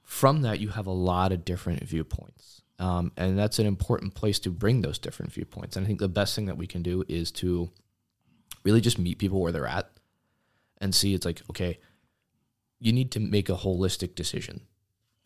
from 0.04 0.42
that, 0.44 0.60
you 0.60 0.70
have 0.70 0.88
a 0.88 0.92
lot 0.92 1.32
of 1.32 1.46
different 1.46 1.84
viewpoints. 1.84 2.62
Um, 2.78 3.12
and 3.16 3.40
that's 3.40 3.58
an 3.60 3.66
important 3.66 4.16
place 4.16 4.38
to 4.40 4.50
bring 4.50 4.82
those 4.82 5.00
different 5.00 5.32
viewpoints. 5.32 5.76
And 5.76 5.86
I 5.86 5.88
think 5.88 6.00
the 6.00 6.10
best 6.10 6.36
thing 6.36 6.46
that 6.46 6.58
we 6.58 6.68
can 6.68 6.84
do 6.84 7.04
is 7.08 7.32
to 7.34 7.72
really 8.64 8.82
just 8.82 9.00
meet 9.00 9.18
people 9.18 9.42
where 9.42 9.52
they're 9.52 9.66
at 9.68 9.90
and 10.80 10.94
see 10.94 11.14
it's 11.14 11.26
like, 11.26 11.42
okay, 11.50 11.80
you 12.80 12.92
need 12.92 13.12
to 13.12 13.20
make 13.20 13.50
a 13.50 13.56
holistic 13.56 14.14
decision. 14.16 14.62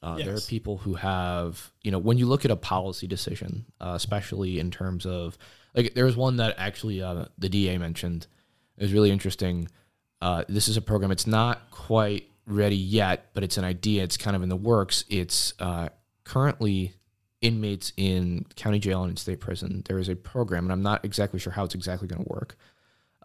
Uh, 0.01 0.17
There 0.17 0.35
are 0.35 0.41
people 0.41 0.77
who 0.77 0.93
have, 0.95 1.71
you 1.83 1.91
know, 1.91 1.99
when 1.99 2.17
you 2.17 2.25
look 2.25 2.45
at 2.45 2.51
a 2.51 2.55
policy 2.55 3.05
decision, 3.07 3.65
uh, 3.81 3.93
especially 3.95 4.59
in 4.59 4.71
terms 4.71 5.05
of, 5.05 5.38
like, 5.75 5.93
there 5.93 6.05
was 6.05 6.15
one 6.15 6.38
that 6.38 6.55
actually 6.57 7.01
uh, 7.01 7.25
the 7.38 7.49
DA 7.49 7.77
mentioned. 7.77 8.27
It 8.77 8.83
was 8.83 8.93
really 8.93 9.12
interesting. 9.12 9.67
Uh, 10.21 10.45
this 10.47 10.67
is 10.67 10.77
a 10.77 10.81
program. 10.81 11.12
It's 11.12 11.27
not 11.27 11.69
quite 11.71 12.29
ready 12.45 12.75
yet, 12.77 13.29
but 13.33 13.43
it's 13.43 13.57
an 13.57 13.65
idea. 13.65 14.03
It's 14.03 14.17
kind 14.17 14.35
of 14.35 14.41
in 14.43 14.49
the 14.49 14.55
works. 14.55 15.03
It's 15.09 15.53
uh, 15.59 15.89
currently 16.23 16.93
inmates 17.41 17.91
in 17.97 18.45
county 18.55 18.79
jail 18.79 19.03
and 19.03 19.12
in 19.12 19.17
state 19.17 19.39
prison. 19.41 19.83
There 19.88 19.99
is 19.99 20.09
a 20.09 20.15
program, 20.15 20.63
and 20.65 20.71
I'm 20.71 20.81
not 20.81 21.03
exactly 21.05 21.39
sure 21.39 21.53
how 21.53 21.65
it's 21.65 21.75
exactly 21.75 22.07
going 22.07 22.23
to 22.23 22.29
work, 22.29 22.57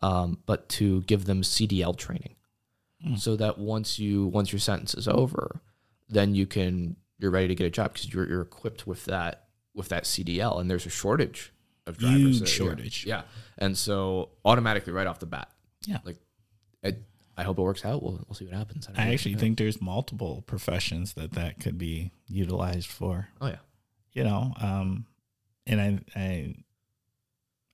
um, 0.02 0.38
but 0.46 0.68
to 0.70 1.02
give 1.02 1.24
them 1.24 1.42
CDL 1.42 1.96
training, 1.96 2.34
so 3.16 3.36
that 3.36 3.58
once 3.58 3.98
you 3.98 4.26
once 4.26 4.52
your 4.52 4.60
sentence 4.60 4.94
is 4.94 5.06
over, 5.08 5.60
then 6.14 6.34
you 6.34 6.46
can 6.46 6.96
you're 7.18 7.30
ready 7.30 7.48
to 7.48 7.54
get 7.54 7.66
a 7.66 7.70
job 7.70 7.92
because 7.92 8.12
you're 8.12 8.28
you're 8.28 8.42
equipped 8.42 8.86
with 8.86 9.04
that 9.06 9.44
with 9.74 9.88
that 9.88 10.04
CDL, 10.04 10.60
and 10.60 10.70
there's 10.70 10.86
a 10.86 10.90
shortage 10.90 11.52
of 11.86 11.98
drivers. 11.98 12.20
Huge 12.20 12.38
there. 12.40 12.48
Yeah. 12.48 12.54
shortage. 12.54 13.06
Yeah. 13.06 13.22
and 13.58 13.76
so 13.76 14.30
automatically 14.44 14.92
right 14.92 15.06
off 15.06 15.18
the 15.18 15.26
bat, 15.26 15.48
Yeah. 15.86 15.98
like 16.04 16.16
I, 16.84 16.94
I 17.36 17.42
hope 17.42 17.58
it 17.58 17.62
works 17.62 17.84
out. 17.84 18.02
We'll 18.02 18.20
we'll 18.26 18.34
see 18.34 18.44
what 18.46 18.54
happens. 18.54 18.86
don't 18.86 18.98
I 18.98 19.12
actually 19.12 19.34
think 19.34 19.58
there's 19.58 19.80
multiple 19.82 20.42
professions 20.46 21.14
that 21.14 21.32
that 21.32 21.60
could 21.60 21.76
be 21.78 22.10
utilized 22.28 22.88
for. 22.88 23.28
Oh 23.40 23.48
yeah. 23.48 23.58
You 24.12 24.22
know, 24.24 24.52
um, 24.60 25.06
and 25.66 25.80
I, 25.80 25.98
I, 26.14 26.54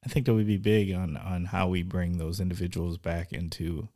I 0.04 0.08
think 0.08 0.24
that 0.26 0.32
would 0.34 0.46
be 0.46 0.56
big 0.56 0.92
on 0.92 1.16
on 1.18 1.44
how 1.46 1.68
we 1.68 1.82
bring 1.82 2.16
those 2.18 2.40
individuals 2.40 2.96
back 2.98 3.32
into 3.32 3.88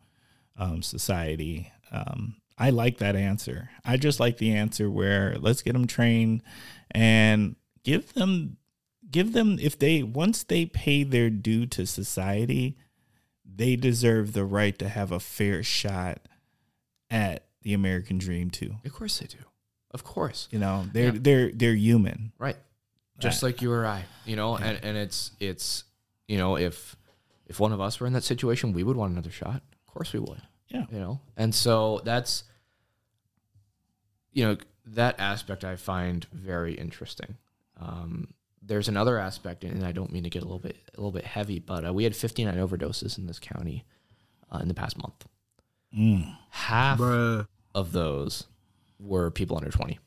um, 0.58 0.82
society. 0.82 1.72
Um, 1.90 2.36
I 2.56 2.70
like 2.70 2.98
that 2.98 3.16
answer. 3.16 3.70
I 3.84 3.96
just 3.96 4.20
like 4.20 4.38
the 4.38 4.52
answer 4.52 4.88
where 4.90 5.36
let's 5.38 5.62
get 5.62 5.72
them 5.72 5.86
trained 5.86 6.42
and 6.90 7.56
give 7.82 8.14
them 8.14 8.56
give 9.10 9.32
them 9.32 9.58
if 9.60 9.78
they 9.78 10.02
once 10.02 10.44
they 10.44 10.66
pay 10.66 11.02
their 11.02 11.30
due 11.30 11.66
to 11.66 11.86
society, 11.86 12.76
they 13.44 13.76
deserve 13.76 14.32
the 14.32 14.44
right 14.44 14.78
to 14.78 14.88
have 14.88 15.10
a 15.12 15.20
fair 15.20 15.62
shot 15.62 16.20
at 17.10 17.44
the 17.62 17.74
American 17.74 18.18
dream 18.18 18.50
too. 18.50 18.76
Of 18.84 18.92
course 18.92 19.18
they 19.18 19.26
do. 19.26 19.38
Of 19.90 20.04
course. 20.04 20.48
You 20.50 20.58
know, 20.58 20.86
they're 20.92 21.12
Yeah. 21.12 21.18
they're 21.20 21.52
they're 21.52 21.74
human. 21.74 22.32
Right. 22.38 22.56
Just 23.20 23.42
like 23.44 23.62
you 23.62 23.70
or 23.72 23.86
I, 23.86 24.04
you 24.26 24.34
know, 24.36 24.56
and, 24.56 24.78
and 24.82 24.96
it's 24.96 25.30
it's 25.40 25.84
you 26.28 26.36
know, 26.36 26.56
if 26.56 26.96
if 27.46 27.60
one 27.60 27.72
of 27.72 27.80
us 27.80 28.00
were 28.00 28.06
in 28.06 28.12
that 28.12 28.24
situation, 28.24 28.72
we 28.72 28.82
would 28.82 28.96
want 28.96 29.12
another 29.12 29.30
shot. 29.30 29.62
Of 29.86 29.92
course 29.94 30.12
we 30.12 30.18
would. 30.20 30.42
Yeah. 30.68 30.84
You 30.90 30.98
know? 30.98 31.20
And 31.36 31.54
so 31.54 32.00
that's 32.04 32.44
you 34.32 34.44
know, 34.44 34.56
that 34.86 35.20
aspect 35.20 35.64
I 35.64 35.76
find 35.76 36.26
very 36.32 36.74
interesting. 36.74 37.36
Um, 37.80 38.34
there's 38.60 38.88
another 38.88 39.18
aspect, 39.18 39.62
and 39.62 39.84
I 39.84 39.92
don't 39.92 40.12
mean 40.12 40.24
to 40.24 40.30
get 40.30 40.42
a 40.42 40.46
little 40.46 40.58
bit 40.58 40.76
a 40.94 41.00
little 41.00 41.12
bit 41.12 41.24
heavy, 41.24 41.58
but 41.60 41.86
uh, 41.86 41.92
we 41.92 42.04
had 42.04 42.16
59 42.16 42.54
overdoses 42.56 43.18
in 43.18 43.26
this 43.26 43.38
county 43.38 43.84
uh, 44.50 44.58
in 44.58 44.68
the 44.68 44.74
past 44.74 44.98
month. 44.98 45.26
Mm. 45.96 46.36
Half 46.50 47.00
of 47.74 47.92
those 47.92 48.46
were 48.98 49.30
people 49.30 49.56
under 49.56 49.70
20 49.70 49.98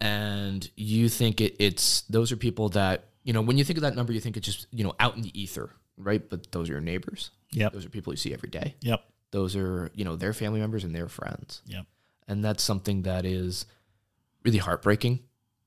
and 0.00 0.70
you 0.76 1.08
think 1.08 1.40
it, 1.40 1.56
it's 1.58 2.02
those 2.02 2.30
are 2.30 2.36
people 2.36 2.68
that 2.70 3.04
you 3.24 3.32
know 3.32 3.40
when 3.40 3.56
you 3.56 3.64
think 3.64 3.78
of 3.78 3.82
that 3.82 3.96
number 3.96 4.12
you 4.12 4.20
think 4.20 4.36
it's 4.36 4.46
just 4.46 4.66
you 4.70 4.84
know 4.84 4.94
out 5.00 5.16
in 5.16 5.22
the 5.22 5.40
ether 5.40 5.70
right? 5.96 6.28
But 6.28 6.50
those 6.52 6.68
are 6.68 6.72
your 6.72 6.80
neighbors. 6.80 7.30
Yep. 7.52 7.72
those 7.72 7.86
are 7.86 7.88
people 7.88 8.12
you 8.12 8.16
see 8.16 8.34
every 8.34 8.50
day. 8.50 8.74
Yep. 8.80 9.02
those 9.30 9.56
are 9.56 9.90
you 9.94 10.04
know 10.04 10.16
their 10.16 10.32
family 10.32 10.60
members 10.60 10.84
and 10.84 10.94
their 10.94 11.08
friends. 11.08 11.62
Yep. 11.66 11.86
and 12.28 12.44
that's 12.44 12.62
something 12.62 13.02
that 13.02 13.24
is 13.24 13.66
really 14.44 14.58
heartbreaking. 14.58 15.20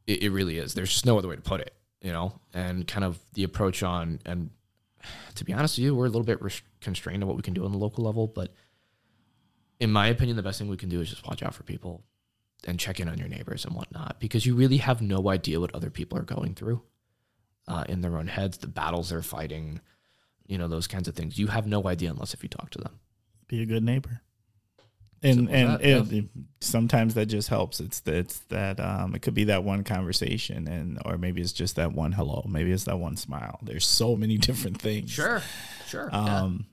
It, 0.08 0.24
it 0.24 0.30
really 0.32 0.58
is. 0.58 0.74
There's 0.74 0.92
just 0.92 1.06
no 1.06 1.18
other 1.18 1.28
way 1.28 1.36
to 1.36 1.42
put 1.42 1.62
it 1.62 1.74
you 2.02 2.12
know? 2.12 2.40
And 2.54 2.88
kind 2.88 3.04
of 3.04 3.20
the 3.34 3.44
approach 3.44 3.84
on 3.84 4.20
and 4.26 4.50
to 5.36 5.46
be 5.46 5.54
honest 5.54 5.78
with 5.78 5.86
you 5.86 5.96
we're 5.96 6.08
a 6.08 6.10
little 6.10 6.24
bit 6.24 6.40
constrained 6.82 7.24
on 7.24 7.28
what 7.28 7.38
we 7.38 7.42
can 7.42 7.54
do 7.54 7.64
on 7.64 7.72
the 7.72 7.78
local 7.78 8.04
level 8.04 8.28
but 8.28 8.54
in 9.80 9.90
my 9.90 10.08
opinion 10.08 10.36
the 10.36 10.44
best 10.44 10.60
thing 10.60 10.68
we 10.68 10.76
can 10.76 10.90
do 10.90 11.00
is 11.00 11.10
just 11.10 11.26
watch 11.26 11.42
out 11.42 11.54
for 11.54 11.64
people 11.64 12.04
and 12.68 12.78
check 12.78 13.00
in 13.00 13.08
on 13.08 13.18
your 13.18 13.30
neighbors 13.30 13.64
and 13.64 13.74
whatnot 13.74 14.20
because 14.20 14.46
you 14.46 14.56
really 14.56 14.76
have 14.76 15.02
no 15.02 15.30
idea 15.30 15.58
what 15.58 15.74
other 15.74 15.90
people 15.90 16.18
are 16.18 16.24
going 16.24 16.54
through 16.54 16.82
uh, 17.70 17.86
in 17.88 18.02
their 18.02 18.18
own 18.18 18.28
heads 18.28 18.58
the 18.58 18.68
battles 18.68 19.10
they're 19.10 19.22
fighting 19.22 19.80
you 20.50 20.58
know 20.58 20.68
those 20.68 20.88
kinds 20.88 21.08
of 21.08 21.16
things 21.16 21.38
you 21.40 21.48
have 21.48 21.66
no 21.66 21.88
idea 21.88 22.10
unless 22.12 22.34
if 22.34 22.44
you 22.44 22.50
talk 22.50 22.70
to 22.72 22.80
them 22.80 23.00
Be 23.48 23.62
a 23.62 23.66
good 23.66 23.84
neighbor. 23.84 24.22
And 25.22 25.36
Simple 25.36 25.56
and 25.56 25.70
that, 25.70 25.82
it, 25.82 26.06
yeah. 26.14 26.20
it- 26.20 26.30
sometimes 26.62 27.14
that 27.16 27.26
just 27.26 27.50
helps. 27.50 27.80
It's 27.82 28.00
that 28.02 28.16
it's 28.16 28.40
that 28.50 28.80
um 28.80 29.14
it 29.16 29.22
could 29.22 29.34
be 29.34 29.44
that 29.46 29.64
one 29.66 29.84
conversation 29.84 30.68
and 30.68 30.98
or 31.06 31.18
maybe 31.18 31.42
it's 31.42 31.52
just 31.54 31.76
that 31.76 31.92
one 31.94 32.14
hello. 32.14 32.46
Maybe 32.48 32.72
it's 32.72 32.86
that 32.86 33.00
one 33.00 33.18
smile. 33.18 33.60
There's 33.62 33.86
so 33.86 34.16
many 34.16 34.38
different 34.48 34.82
things. 34.82 35.12
sure 35.12 35.42
sure. 35.88 36.10
Um 36.14 36.68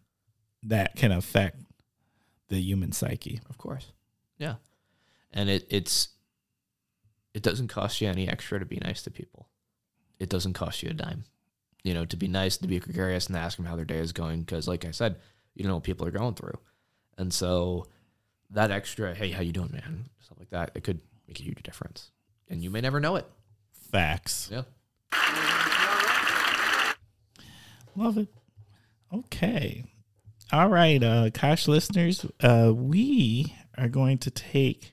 that 0.63 0.95
can 0.97 1.11
affect 1.13 1.61
the 2.49 2.61
human 2.61 2.93
psyche. 2.93 3.41
Of 3.51 3.59
course. 3.59 3.91
Yeah. 4.39 4.55
And 5.33 5.51
it 5.51 5.67
it's 5.69 6.09
it 7.35 7.43
doesn't 7.43 7.69
cost 7.69 8.01
you 8.01 8.09
any 8.09 8.29
extra 8.29 8.59
to 8.61 8.65
be 8.65 8.77
nice 8.79 9.03
to 9.03 9.11
people. 9.11 9.49
It 10.21 10.29
doesn't 10.31 10.55
cost 10.55 10.83
you 10.85 10.91
a 10.91 10.95
dime. 10.95 11.25
You 11.87 11.95
know, 11.95 12.05
to 12.05 12.17
be 12.17 12.27
nice, 12.27 12.57
to 12.57 12.67
be 12.67 12.81
gregarious 12.81 13.29
and 13.29 13.37
ask 13.37 13.57
them 13.57 13.65
how 13.65 13.77
their 13.77 13.85
day 13.85 13.99
is 13.99 14.11
going 14.11 14.41
because 14.41 14.67
like 14.67 14.85
I 14.85 14.91
said, 14.91 15.15
you 15.55 15.63
don't 15.63 15.71
know 15.71 15.77
what 15.77 15.85
people 15.85 16.05
are 16.05 16.11
going 16.11 16.35
through. 16.35 16.59
And 17.17 17.33
so 17.33 17.87
that 18.51 18.73
extra, 18.73 19.15
hey, 19.15 19.31
how 19.31 19.41
you 19.41 19.53
doing, 19.53 19.71
man? 19.71 20.07
Stuff 20.21 20.37
like 20.41 20.51
that, 20.51 20.73
it 20.75 20.83
could 20.83 20.99
make 21.29 21.39
a 21.39 21.45
huge 21.45 21.63
difference. 21.63 22.11
And 22.49 22.61
you 22.61 22.71
may 22.71 22.81
never 22.81 22.99
know 22.99 23.15
it. 23.15 23.25
Facts. 23.93 24.51
Yeah. 24.51 24.63
Love 27.95 28.19
it. 28.19 28.29
Okay. 29.15 29.85
All 30.53 30.69
right, 30.69 31.01
uh 31.01 31.31
Kosh 31.33 31.69
listeners, 31.69 32.27
uh 32.41 32.73
we 32.75 33.55
are 33.79 33.89
going 33.89 34.19
to 34.19 34.31
take 34.33 34.93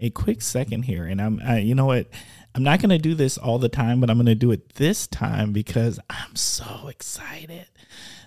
a 0.00 0.10
quick 0.10 0.42
second 0.42 0.82
here 0.82 1.04
and 1.04 1.20
I'm 1.22 1.40
I, 1.44 1.58
you 1.58 1.76
know 1.76 1.86
what? 1.86 2.08
I'm 2.54 2.62
not 2.62 2.80
going 2.80 2.90
to 2.90 2.98
do 2.98 3.14
this 3.14 3.38
all 3.38 3.58
the 3.58 3.68
time, 3.68 4.00
but 4.00 4.10
I'm 4.10 4.16
going 4.16 4.26
to 4.26 4.34
do 4.34 4.50
it 4.50 4.74
this 4.74 5.06
time 5.06 5.52
because 5.52 5.98
I'm 6.10 6.36
so 6.36 6.88
excited. 6.88 7.66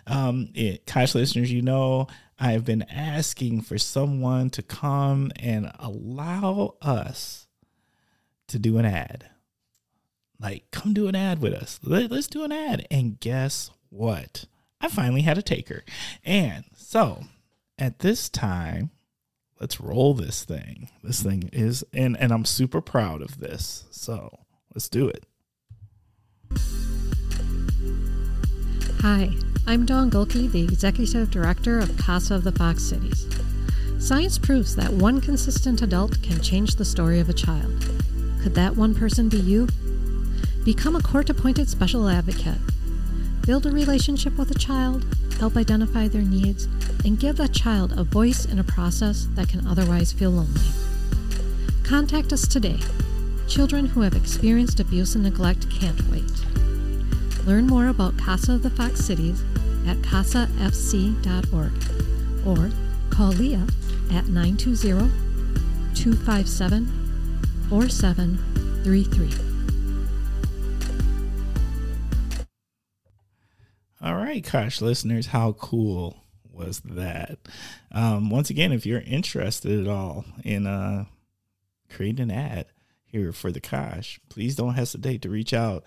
Um 0.08 0.50
it, 0.54 0.86
Kosh 0.86 1.16
listeners, 1.16 1.52
you 1.52 1.62
know, 1.62 2.08
I've 2.40 2.66
been 2.66 2.84
asking 2.84 3.62
for 3.62 3.78
someone 3.78 4.50
to 4.52 4.62
come 4.62 5.32
and 5.40 5.72
allow 5.80 6.76
us 6.82 7.48
to 8.48 8.60
do 8.60 8.78
an 8.78 8.86
ad. 8.86 9.30
Like 10.40 10.70
come 10.72 10.94
do 10.94 11.08
an 11.08 11.16
ad 11.16 11.42
with 11.42 11.54
us. 11.54 11.80
Let, 11.82 12.12
us 12.12 12.28
do 12.28 12.44
an 12.44 12.52
ad. 12.52 12.86
And 12.92 13.20
guess 13.20 13.72
what? 13.90 14.46
I 14.82 14.90
finally 14.90 15.22
had 15.22 15.38
a 15.38 15.42
taker. 15.42 15.84
And 16.24 16.66
so 16.76 17.24
at 17.80 18.00
this 18.00 18.30
time 18.30 18.92
let's 19.65 19.82
roll 19.82 20.13
this 20.13 20.45
thing 20.45 20.89
this 21.04 21.23
thing 21.23 21.49
is 21.51 21.84
and 21.91 22.15
and 22.19 22.32
i'm 22.32 22.45
super 22.45 22.82
proud 22.82 23.19
of 23.19 23.39
this 23.39 23.86
so 23.89 24.30
let's 24.75 24.88
do 24.88 25.10
it 25.10 25.25
Hi, 29.01 29.30
I'm 29.67 29.86
Dawn 29.86 30.10
Gulke, 30.12 30.51
the 30.51 30.63
Executive 30.63 31.32
Director 31.32 31.80
of 31.80 31.97
CASA 31.97 32.34
of 32.34 32.43
the 32.43 32.51
Fox 32.51 32.82
Cities. 32.84 33.28
Science 33.99 34.39
proves 34.39 34.75
that 34.75 34.91
one 34.91 35.21
consistent 35.21 35.84
adult 35.84 36.21
can 36.23 36.41
change 36.41 36.75
the 36.75 36.86
story 36.86 37.19
of 37.19 37.30
a 37.30 37.34
child. 37.34 37.71
Could 38.41 38.56
that 38.56 38.75
one 38.75 38.95
person 38.95 39.30
be 39.30 39.38
you? 39.38 39.67
Become 40.63 40.95
a 40.95 41.04
court 41.04 41.30
appointed 41.30 41.69
special 41.69 42.10
advocate. 42.10 42.58
Build 43.45 43.67
a 43.67 43.71
relationship 43.71 44.38
with 44.39 44.49
a 44.49 44.60
child, 44.60 45.06
help 45.38 45.56
identify 45.58 46.08
their 46.08 46.21
needs, 46.21 46.65
and 47.04 47.19
give 47.19 47.38
that 47.38 47.54
child 47.54 47.93
a 47.98 48.04
voice 48.04 48.45
in 48.45 48.60
a 48.60 48.63
process 48.63 49.28
that 49.36 49.50
can 49.50 49.65
otherwise 49.67 50.12
feel 50.12 50.32
lonely. 50.32 50.62
Contact 51.84 52.34
us 52.34 52.48
today. 52.48 52.80
Children 53.48 53.86
who 53.86 54.02
have 54.02 54.15
experienced 54.15 54.80
abuse 54.80 55.13
and 55.15 55.24
neglect 55.24 55.69
can't 55.69 56.02
wait. 56.10 56.24
Learn 57.45 57.67
more 57.67 57.88
about 57.88 58.17
CASA 58.17 58.54
of 58.54 58.63
the 58.63 58.71
Fox 58.71 59.00
Cities 59.02 59.43
at 59.86 59.98
casafc.org 59.98 61.71
or 62.45 62.71
call 63.12 63.30
Leah 63.30 63.67
at 64.12 64.28
920 64.28 65.12
257 65.93 66.86
4733. 67.69 69.55
All 74.06 74.15
right, 74.15 74.44
Kosh 74.44 74.82
listeners, 74.82 75.26
how 75.26 75.54
cool 75.54 76.26
was 76.52 76.80
that? 76.82 77.39
Um, 77.91 78.30
once 78.30 78.52
again, 78.52 78.72
if 78.72 78.86
you're 78.86 79.00
interested 79.00 79.80
at 79.82 79.88
all 79.88 80.26
in 80.44 80.68
uh, 80.68 81.06
creating 81.89 82.30
an 82.30 82.30
ad 82.30 82.68
here 83.04 83.34
for 83.34 83.52
the 83.52 83.60
Kosh, 83.60 84.20
please 84.30 84.56
don't 84.56 84.76
hesitate 84.76 85.24
to 85.24 85.30
reach 85.32 85.56
out 85.56 85.86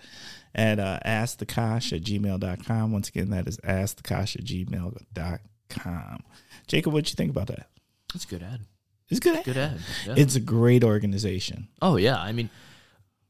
at 0.53 0.79
uh, 0.79 0.99
askthekosh 1.05 1.93
at 1.93 2.01
gmail.com. 2.01 2.91
Once 2.91 3.07
again, 3.07 3.29
that 3.29 3.47
is 3.47 3.57
askthekosh 3.59 4.35
at 4.35 4.43
gmail.com. 4.43 6.23
Jacob, 6.67 6.91
what 6.91 7.09
you 7.09 7.15
think 7.15 7.31
about 7.31 7.47
that? 7.47 7.69
That's 8.11 8.25
a 8.25 8.27
good 8.27 8.43
ad. 8.43 8.59
It's 9.07 9.21
good. 9.21 9.45
Good 9.45 9.55
ad. 9.55 9.79
Yeah. 10.05 10.15
It's 10.17 10.35
a 10.35 10.41
great 10.41 10.83
organization. 10.83 11.69
Oh 11.81 11.95
yeah, 11.95 12.19
I 12.19 12.33
mean, 12.33 12.49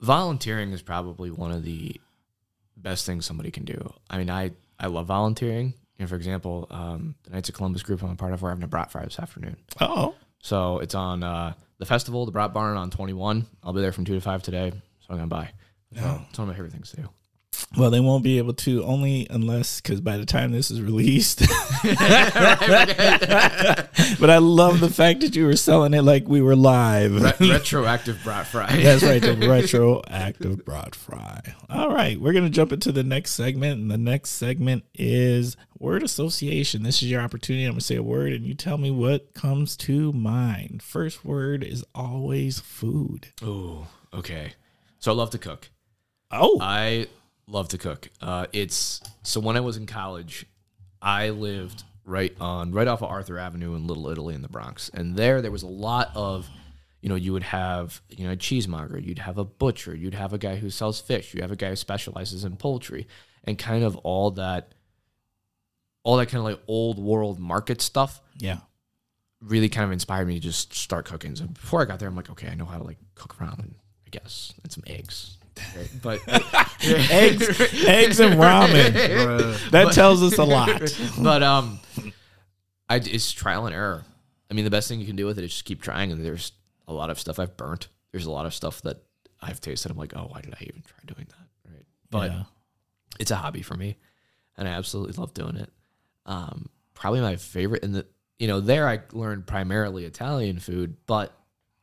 volunteering 0.01 0.71
is 0.71 0.81
probably 0.81 1.29
one 1.29 1.51
of 1.51 1.63
the 1.63 2.01
best 2.75 3.05
things 3.05 3.27
somebody 3.27 3.51
can 3.51 3.65
do. 3.65 3.93
I 4.09 4.17
mean, 4.17 4.31
I 4.31 4.53
I 4.79 4.87
love 4.87 5.07
volunteering. 5.07 5.73
For 6.07 6.15
example, 6.15 6.65
um, 6.69 7.15
the 7.23 7.31
Knights 7.31 7.49
of 7.49 7.55
Columbus 7.55 7.83
group 7.83 8.01
I'm 8.01 8.11
a 8.11 8.15
part 8.15 8.31
of, 8.33 8.41
we're 8.41 8.49
having 8.49 8.63
a 8.63 8.67
brat 8.67 8.89
fry 8.91 9.03
this 9.03 9.19
afternoon. 9.19 9.57
Oh, 9.81 10.15
So 10.41 10.79
it's 10.79 10.95
on 10.95 11.23
uh, 11.23 11.53
the 11.77 11.85
festival, 11.85 12.25
the 12.25 12.31
Brat 12.31 12.53
Barn 12.53 12.77
on 12.77 12.89
21. 12.89 13.45
I'll 13.63 13.73
be 13.73 13.81
there 13.81 13.91
from 13.91 14.05
two 14.05 14.13
to 14.15 14.21
five 14.21 14.41
today. 14.41 14.71
So 14.71 15.07
I'm 15.09 15.17
gonna 15.17 15.27
buy. 15.27 15.51
So 15.95 16.21
it's 16.29 16.37
one 16.39 16.47
of 16.47 16.53
my 16.53 16.53
favorite 16.53 16.71
things 16.71 16.91
to 16.91 16.97
do. 16.97 17.09
Well, 17.77 17.91
they 17.91 17.99
won't 17.99 18.23
be 18.23 18.39
able 18.39 18.53
to 18.55 18.83
only 18.83 19.27
unless 19.29 19.79
because 19.79 20.01
by 20.01 20.17
the 20.17 20.25
time 20.25 20.51
this 20.51 20.71
is 20.71 20.81
released. 20.81 21.39
but 21.83 21.99
I 24.29 24.39
love 24.39 24.79
the 24.79 24.89
fact 24.89 25.19
that 25.21 25.35
you 25.35 25.45
were 25.45 25.55
selling 25.55 25.93
it 25.93 26.01
like 26.01 26.27
we 26.27 26.41
were 26.41 26.55
live. 26.55 27.21
Re- 27.21 27.51
retroactive 27.51 28.23
brat 28.23 28.47
fry. 28.47 28.75
That's 28.81 29.03
right, 29.03 29.21
the 29.21 29.35
retroactive 29.47 30.65
brat 30.65 30.95
fry. 30.95 31.41
All 31.69 31.93
right, 31.93 32.19
we're 32.19 32.33
gonna 32.33 32.49
jump 32.49 32.71
into 32.71 32.91
the 32.91 33.03
next 33.03 33.33
segment, 33.33 33.79
and 33.79 33.91
the 33.91 33.99
next 33.99 34.31
segment 34.31 34.83
is 34.95 35.55
word 35.77 36.01
association. 36.01 36.81
This 36.81 37.03
is 37.03 37.11
your 37.11 37.21
opportunity. 37.21 37.65
I'm 37.65 37.73
gonna 37.73 37.81
say 37.81 37.97
a 37.97 38.03
word, 38.03 38.33
and 38.33 38.45
you 38.45 38.55
tell 38.55 38.79
me 38.79 38.89
what 38.89 39.35
comes 39.35 39.77
to 39.77 40.11
mind. 40.11 40.81
First 40.81 41.23
word 41.23 41.63
is 41.63 41.85
always 41.93 42.59
food. 42.59 43.27
Oh, 43.43 43.85
okay. 44.11 44.53
So 44.97 45.11
I 45.11 45.15
love 45.15 45.29
to 45.29 45.37
cook. 45.37 45.69
Oh, 46.31 46.57
I 46.61 47.07
love 47.49 47.67
to 47.69 47.77
cook. 47.77 48.09
Uh, 48.21 48.45
it's 48.53 49.01
so 49.23 49.39
when 49.39 49.57
I 49.57 49.59
was 49.59 49.77
in 49.77 49.85
college, 49.85 50.45
I 51.01 51.29
lived 51.29 51.83
right 52.05 52.35
on 52.39 52.71
right 52.71 52.87
off 52.87 53.01
of 53.01 53.09
Arthur 53.09 53.37
Avenue 53.37 53.75
in 53.75 53.87
Little 53.87 54.07
Italy 54.09 54.35
in 54.35 54.41
the 54.41 54.49
Bronx, 54.49 54.89
and 54.93 55.15
there 55.15 55.41
there 55.41 55.51
was 55.51 55.63
a 55.63 55.67
lot 55.67 56.11
of, 56.15 56.47
you 57.01 57.09
know, 57.09 57.15
you 57.15 57.33
would 57.33 57.43
have 57.43 58.01
you 58.09 58.25
know 58.25 58.33
a 58.33 58.37
cheesemonger, 58.37 59.03
you'd 59.03 59.19
have 59.19 59.37
a 59.37 59.45
butcher, 59.45 59.95
you'd 59.95 60.13
have 60.13 60.33
a 60.33 60.37
guy 60.37 60.55
who 60.57 60.69
sells 60.69 61.01
fish, 61.01 61.33
you 61.33 61.41
have 61.41 61.51
a 61.51 61.55
guy 61.55 61.69
who 61.69 61.75
specializes 61.75 62.43
in 62.43 62.55
poultry, 62.55 63.07
and 63.43 63.57
kind 63.57 63.83
of 63.83 63.97
all 63.97 64.31
that, 64.31 64.73
all 66.03 66.17
that 66.17 66.27
kind 66.27 66.39
of 66.39 66.45
like 66.45 66.59
old 66.67 66.99
world 66.99 67.39
market 67.39 67.81
stuff 67.81 68.21
yeah. 68.37 68.59
really 69.41 69.69
kind 69.69 69.85
of 69.85 69.91
inspired 69.91 70.27
me 70.27 70.35
to 70.35 70.39
just 70.39 70.73
start 70.73 71.05
cooking. 71.05 71.35
So 71.35 71.45
before 71.45 71.81
I 71.81 71.85
got 71.85 71.99
there, 71.99 72.07
I'm 72.07 72.15
like, 72.15 72.29
okay, 72.29 72.47
I 72.47 72.55
know 72.55 72.65
how 72.65 72.77
to 72.77 72.83
like 72.83 72.97
cook 73.15 73.35
ramen, 73.37 73.73
I 74.05 74.09
guess, 74.11 74.53
and 74.63 74.71
some 74.71 74.83
eggs. 74.87 75.38
But 76.01 76.21
Eggs, 76.81 77.59
eggs, 77.85 78.19
and 78.19 78.35
ramen. 78.39 79.69
That 79.71 79.91
tells 79.93 80.23
us 80.23 80.37
a 80.37 80.43
lot. 80.43 80.81
but 81.21 81.43
um, 81.43 81.79
I 82.89 82.95
it's 82.97 83.31
trial 83.31 83.65
and 83.65 83.75
error. 83.75 84.03
I 84.49 84.53
mean, 84.53 84.65
the 84.65 84.71
best 84.71 84.87
thing 84.87 84.99
you 84.99 85.05
can 85.05 85.15
do 85.15 85.25
with 85.25 85.37
it 85.37 85.43
is 85.43 85.51
just 85.51 85.65
keep 85.65 85.81
trying. 85.81 86.11
And 86.11 86.25
there's 86.25 86.51
a 86.87 86.93
lot 86.93 87.09
of 87.09 87.19
stuff 87.19 87.39
I've 87.39 87.55
burnt. 87.57 87.87
There's 88.11 88.25
a 88.25 88.31
lot 88.31 88.45
of 88.45 88.53
stuff 88.53 88.81
that 88.83 89.03
I've 89.41 89.61
tasted. 89.61 89.91
I'm 89.91 89.97
like, 89.97 90.13
oh, 90.15 90.27
why 90.29 90.41
did 90.41 90.53
I 90.53 90.63
even 90.63 90.81
try 90.81 90.97
doing 91.05 91.27
that? 91.29 91.71
Right. 91.71 91.85
But 92.09 92.31
Yeah. 92.31 92.43
it's 93.19 93.31
a 93.31 93.35
hobby 93.35 93.61
for 93.61 93.75
me, 93.75 93.97
and 94.57 94.67
I 94.67 94.71
absolutely 94.71 95.13
love 95.13 95.33
doing 95.33 95.55
it. 95.57 95.69
Um, 96.25 96.69
probably 96.93 97.21
my 97.21 97.35
favorite. 97.35 97.83
In 97.83 97.91
the 97.91 98.05
you 98.39 98.47
know 98.47 98.59
there 98.61 98.87
I 98.87 99.01
learned 99.11 99.45
primarily 99.47 100.05
Italian 100.05 100.59
food, 100.59 100.95
but 101.05 101.33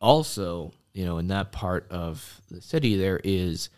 also 0.01 0.73
you 0.97 1.05
know 1.05 1.19
in 1.19 1.29
that 1.29 1.53
part 1.53 1.87
of 1.91 2.41
the 2.51 2.61
city 2.61 2.97
there 2.97 3.21
is 3.23 3.69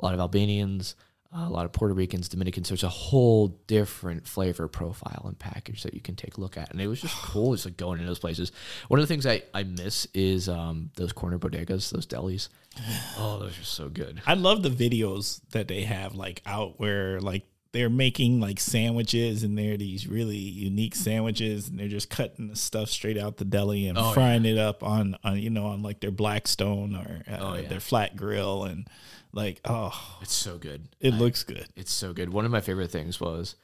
a 0.00 0.04
lot 0.04 0.12
of 0.12 0.20
Albanians, 0.20 0.94
a 1.32 1.48
lot 1.48 1.64
of 1.64 1.72
Puerto 1.72 1.94
Ricans, 1.94 2.28
Dominicans. 2.28 2.68
There's 2.68 2.82
a 2.82 2.88
whole 2.88 3.48
different 3.66 4.26
flavor 4.26 4.68
profile 4.68 5.22
and 5.24 5.38
package 5.38 5.82
that 5.84 5.94
you 5.94 6.00
can 6.00 6.16
take 6.16 6.36
a 6.36 6.40
look 6.40 6.58
at, 6.58 6.70
and 6.70 6.80
it 6.80 6.86
was 6.86 7.00
just 7.00 7.14
cool 7.22 7.54
just 7.54 7.64
like 7.64 7.76
going 7.76 7.98
into 7.98 8.08
those 8.08 8.18
places. 8.18 8.52
One 8.88 9.00
of 9.00 9.04
the 9.04 9.12
things 9.12 9.26
I 9.26 9.42
I 9.54 9.62
miss 9.62 10.06
is 10.12 10.48
um, 10.48 10.90
those 10.96 11.12
corner 11.12 11.38
bodegas, 11.38 11.90
those 11.90 12.06
delis. 12.06 12.48
Oh, 13.18 13.38
those 13.38 13.58
are 13.58 13.64
so 13.64 13.88
good. 13.88 14.20
I 14.26 14.34
love 14.34 14.62
the 14.62 14.68
videos 14.68 15.40
that 15.52 15.68
they 15.68 15.84
have 15.84 16.14
like 16.14 16.42
out 16.44 16.78
where 16.78 17.20
like 17.20 17.44
they're 17.72 17.90
making 17.90 18.40
like 18.40 18.58
sandwiches 18.60 19.42
and 19.42 19.58
they're 19.58 19.76
these 19.76 20.06
really 20.06 20.36
unique 20.36 20.94
sandwiches 20.94 21.68
and 21.68 21.78
they're 21.78 21.88
just 21.88 22.08
cutting 22.08 22.48
the 22.48 22.56
stuff 22.56 22.88
straight 22.88 23.18
out 23.18 23.36
the 23.36 23.44
deli 23.44 23.86
and 23.88 23.98
Oh, 23.98 24.12
frying 24.12 24.44
it 24.46 24.56
up 24.58 24.82
on, 24.82 25.16
on 25.22 25.38
you 25.38 25.50
know 25.50 25.66
on 25.66 25.82
like 25.82 26.00
their 26.00 26.10
Blackstone 26.10 26.94
or 26.96 27.22
uh, 27.30 27.38
Oh, 27.40 27.54
yeah. 27.54 27.68
their 27.68 27.80
flat 27.80 28.16
grill 28.16 28.64
and 28.64 28.88
like 29.32 29.60
oh 29.64 30.18
It's 30.22 30.34
so 30.34 30.56
good. 30.58 30.88
it 31.00 31.14
looks 31.14 31.42
good. 31.44 31.66
It's 31.76 31.92
so 31.92 32.12
good. 32.12 32.32
One 32.32 32.44
of 32.44 32.50
my 32.50 32.60
favorite 32.60 32.90
things 32.90 33.20
was, 33.20 33.56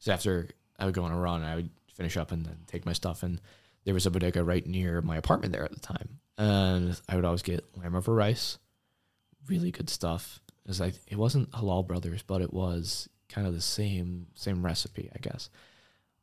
is 0.00 0.08
after 0.08 0.48
I 0.78 0.84
would 0.86 0.94
go 0.94 1.04
on 1.04 1.12
a 1.12 1.18
run, 1.18 1.42
I 1.42 1.56
would 1.56 1.70
finish 1.92 2.16
up 2.16 2.32
and 2.32 2.46
then 2.46 2.58
take 2.66 2.86
my 2.86 2.92
stuff, 2.92 3.22
and 3.22 3.40
there 3.84 3.92
was 3.94 4.06
a 4.06 4.10
bodega 4.10 4.42
right 4.44 4.64
near 4.66 5.02
my 5.02 5.16
apartment 5.16 5.52
there 5.52 5.64
at 5.64 5.72
the 5.72 5.80
time, 5.80 6.20
and 6.38 6.98
I 7.08 7.16
would 7.16 7.24
always 7.24 7.42
get 7.42 7.64
lamb 7.76 7.96
over 7.96 8.14
rice, 8.14 8.58
really 9.48 9.70
good 9.72 9.90
stuff. 9.90 10.40
It 10.64 10.68
was 10.68 10.80
like 10.80 10.94
it 11.08 11.16
wasn't 11.18 11.50
Halal 11.50 11.86
Brothers, 11.86 12.22
but 12.22 12.40
it 12.40 12.52
was 12.52 13.08
kind 13.28 13.46
of 13.46 13.54
the 13.54 13.60
same 13.60 14.26
same 14.34 14.64
recipe, 14.64 15.10
I 15.14 15.18
guess. 15.20 15.50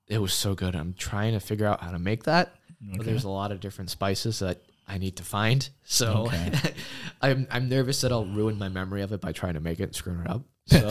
It 0.07 0.19
was 0.19 0.33
so 0.33 0.55
good. 0.55 0.75
I'm 0.75 0.93
trying 0.97 1.33
to 1.33 1.39
figure 1.39 1.65
out 1.67 1.81
how 1.81 1.91
to 1.91 1.99
make 1.99 2.23
that, 2.25 2.55
but 2.95 3.05
there's 3.05 3.23
a 3.23 3.29
lot 3.29 3.51
of 3.51 3.59
different 3.59 3.89
spices 3.89 4.39
that 4.39 4.61
I 4.87 4.97
need 4.99 5.15
to 5.17 5.23
find. 5.23 5.67
So 5.87 6.25
Okay. 6.27 6.51
I'm 7.21 7.47
I'm 7.51 7.69
nervous 7.69 8.01
that 8.01 8.11
I'll 8.11 8.25
ruin 8.25 8.57
my 8.57 8.69
memory 8.69 9.01
of 9.03 9.11
it 9.13 9.21
by 9.21 9.31
trying 9.31 9.53
to 9.53 9.59
make 9.59 9.79
it 9.79 9.83
and 9.83 9.95
screwing 9.95 10.21
it 10.21 10.29
up. 10.29 10.41
So 10.67 10.79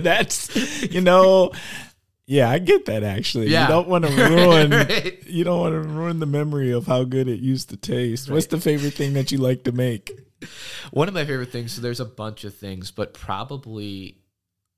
That's 0.00 0.92
you 0.92 1.00
know 1.00 1.52
yeah 2.26 2.50
I 2.50 2.58
get 2.58 2.86
that 2.86 3.02
actually. 3.02 3.48
Yeah. 3.48 3.62
You 3.68 3.68
don't 3.68 3.88
want 3.88 4.04
to 4.06 4.10
ruin 4.14 4.70
Right. 4.70 5.22
you 5.26 5.44
don't 5.44 5.60
want 5.60 5.72
to 5.74 5.80
ruin 5.80 6.18
the 6.20 6.26
memory 6.26 6.70
of 6.72 6.86
how 6.86 7.04
good 7.04 7.28
it 7.28 7.40
used 7.40 7.70
to 7.70 7.76
taste. 7.76 8.30
What's 8.30 8.46
the 8.46 8.60
favorite 8.60 8.94
thing 8.94 9.12
that 9.14 9.30
you 9.32 9.38
like 9.38 9.64
to 9.64 9.72
make? 9.72 10.10
one 10.90 11.08
of 11.08 11.14
my 11.14 11.24
favorite 11.24 11.50
things. 11.50 11.72
So 11.72 11.80
there's 11.80 12.00
a 12.00 12.04
bunch 12.04 12.44
of 12.44 12.54
things, 12.54 12.90
but 12.90 13.14
probably 13.14 14.18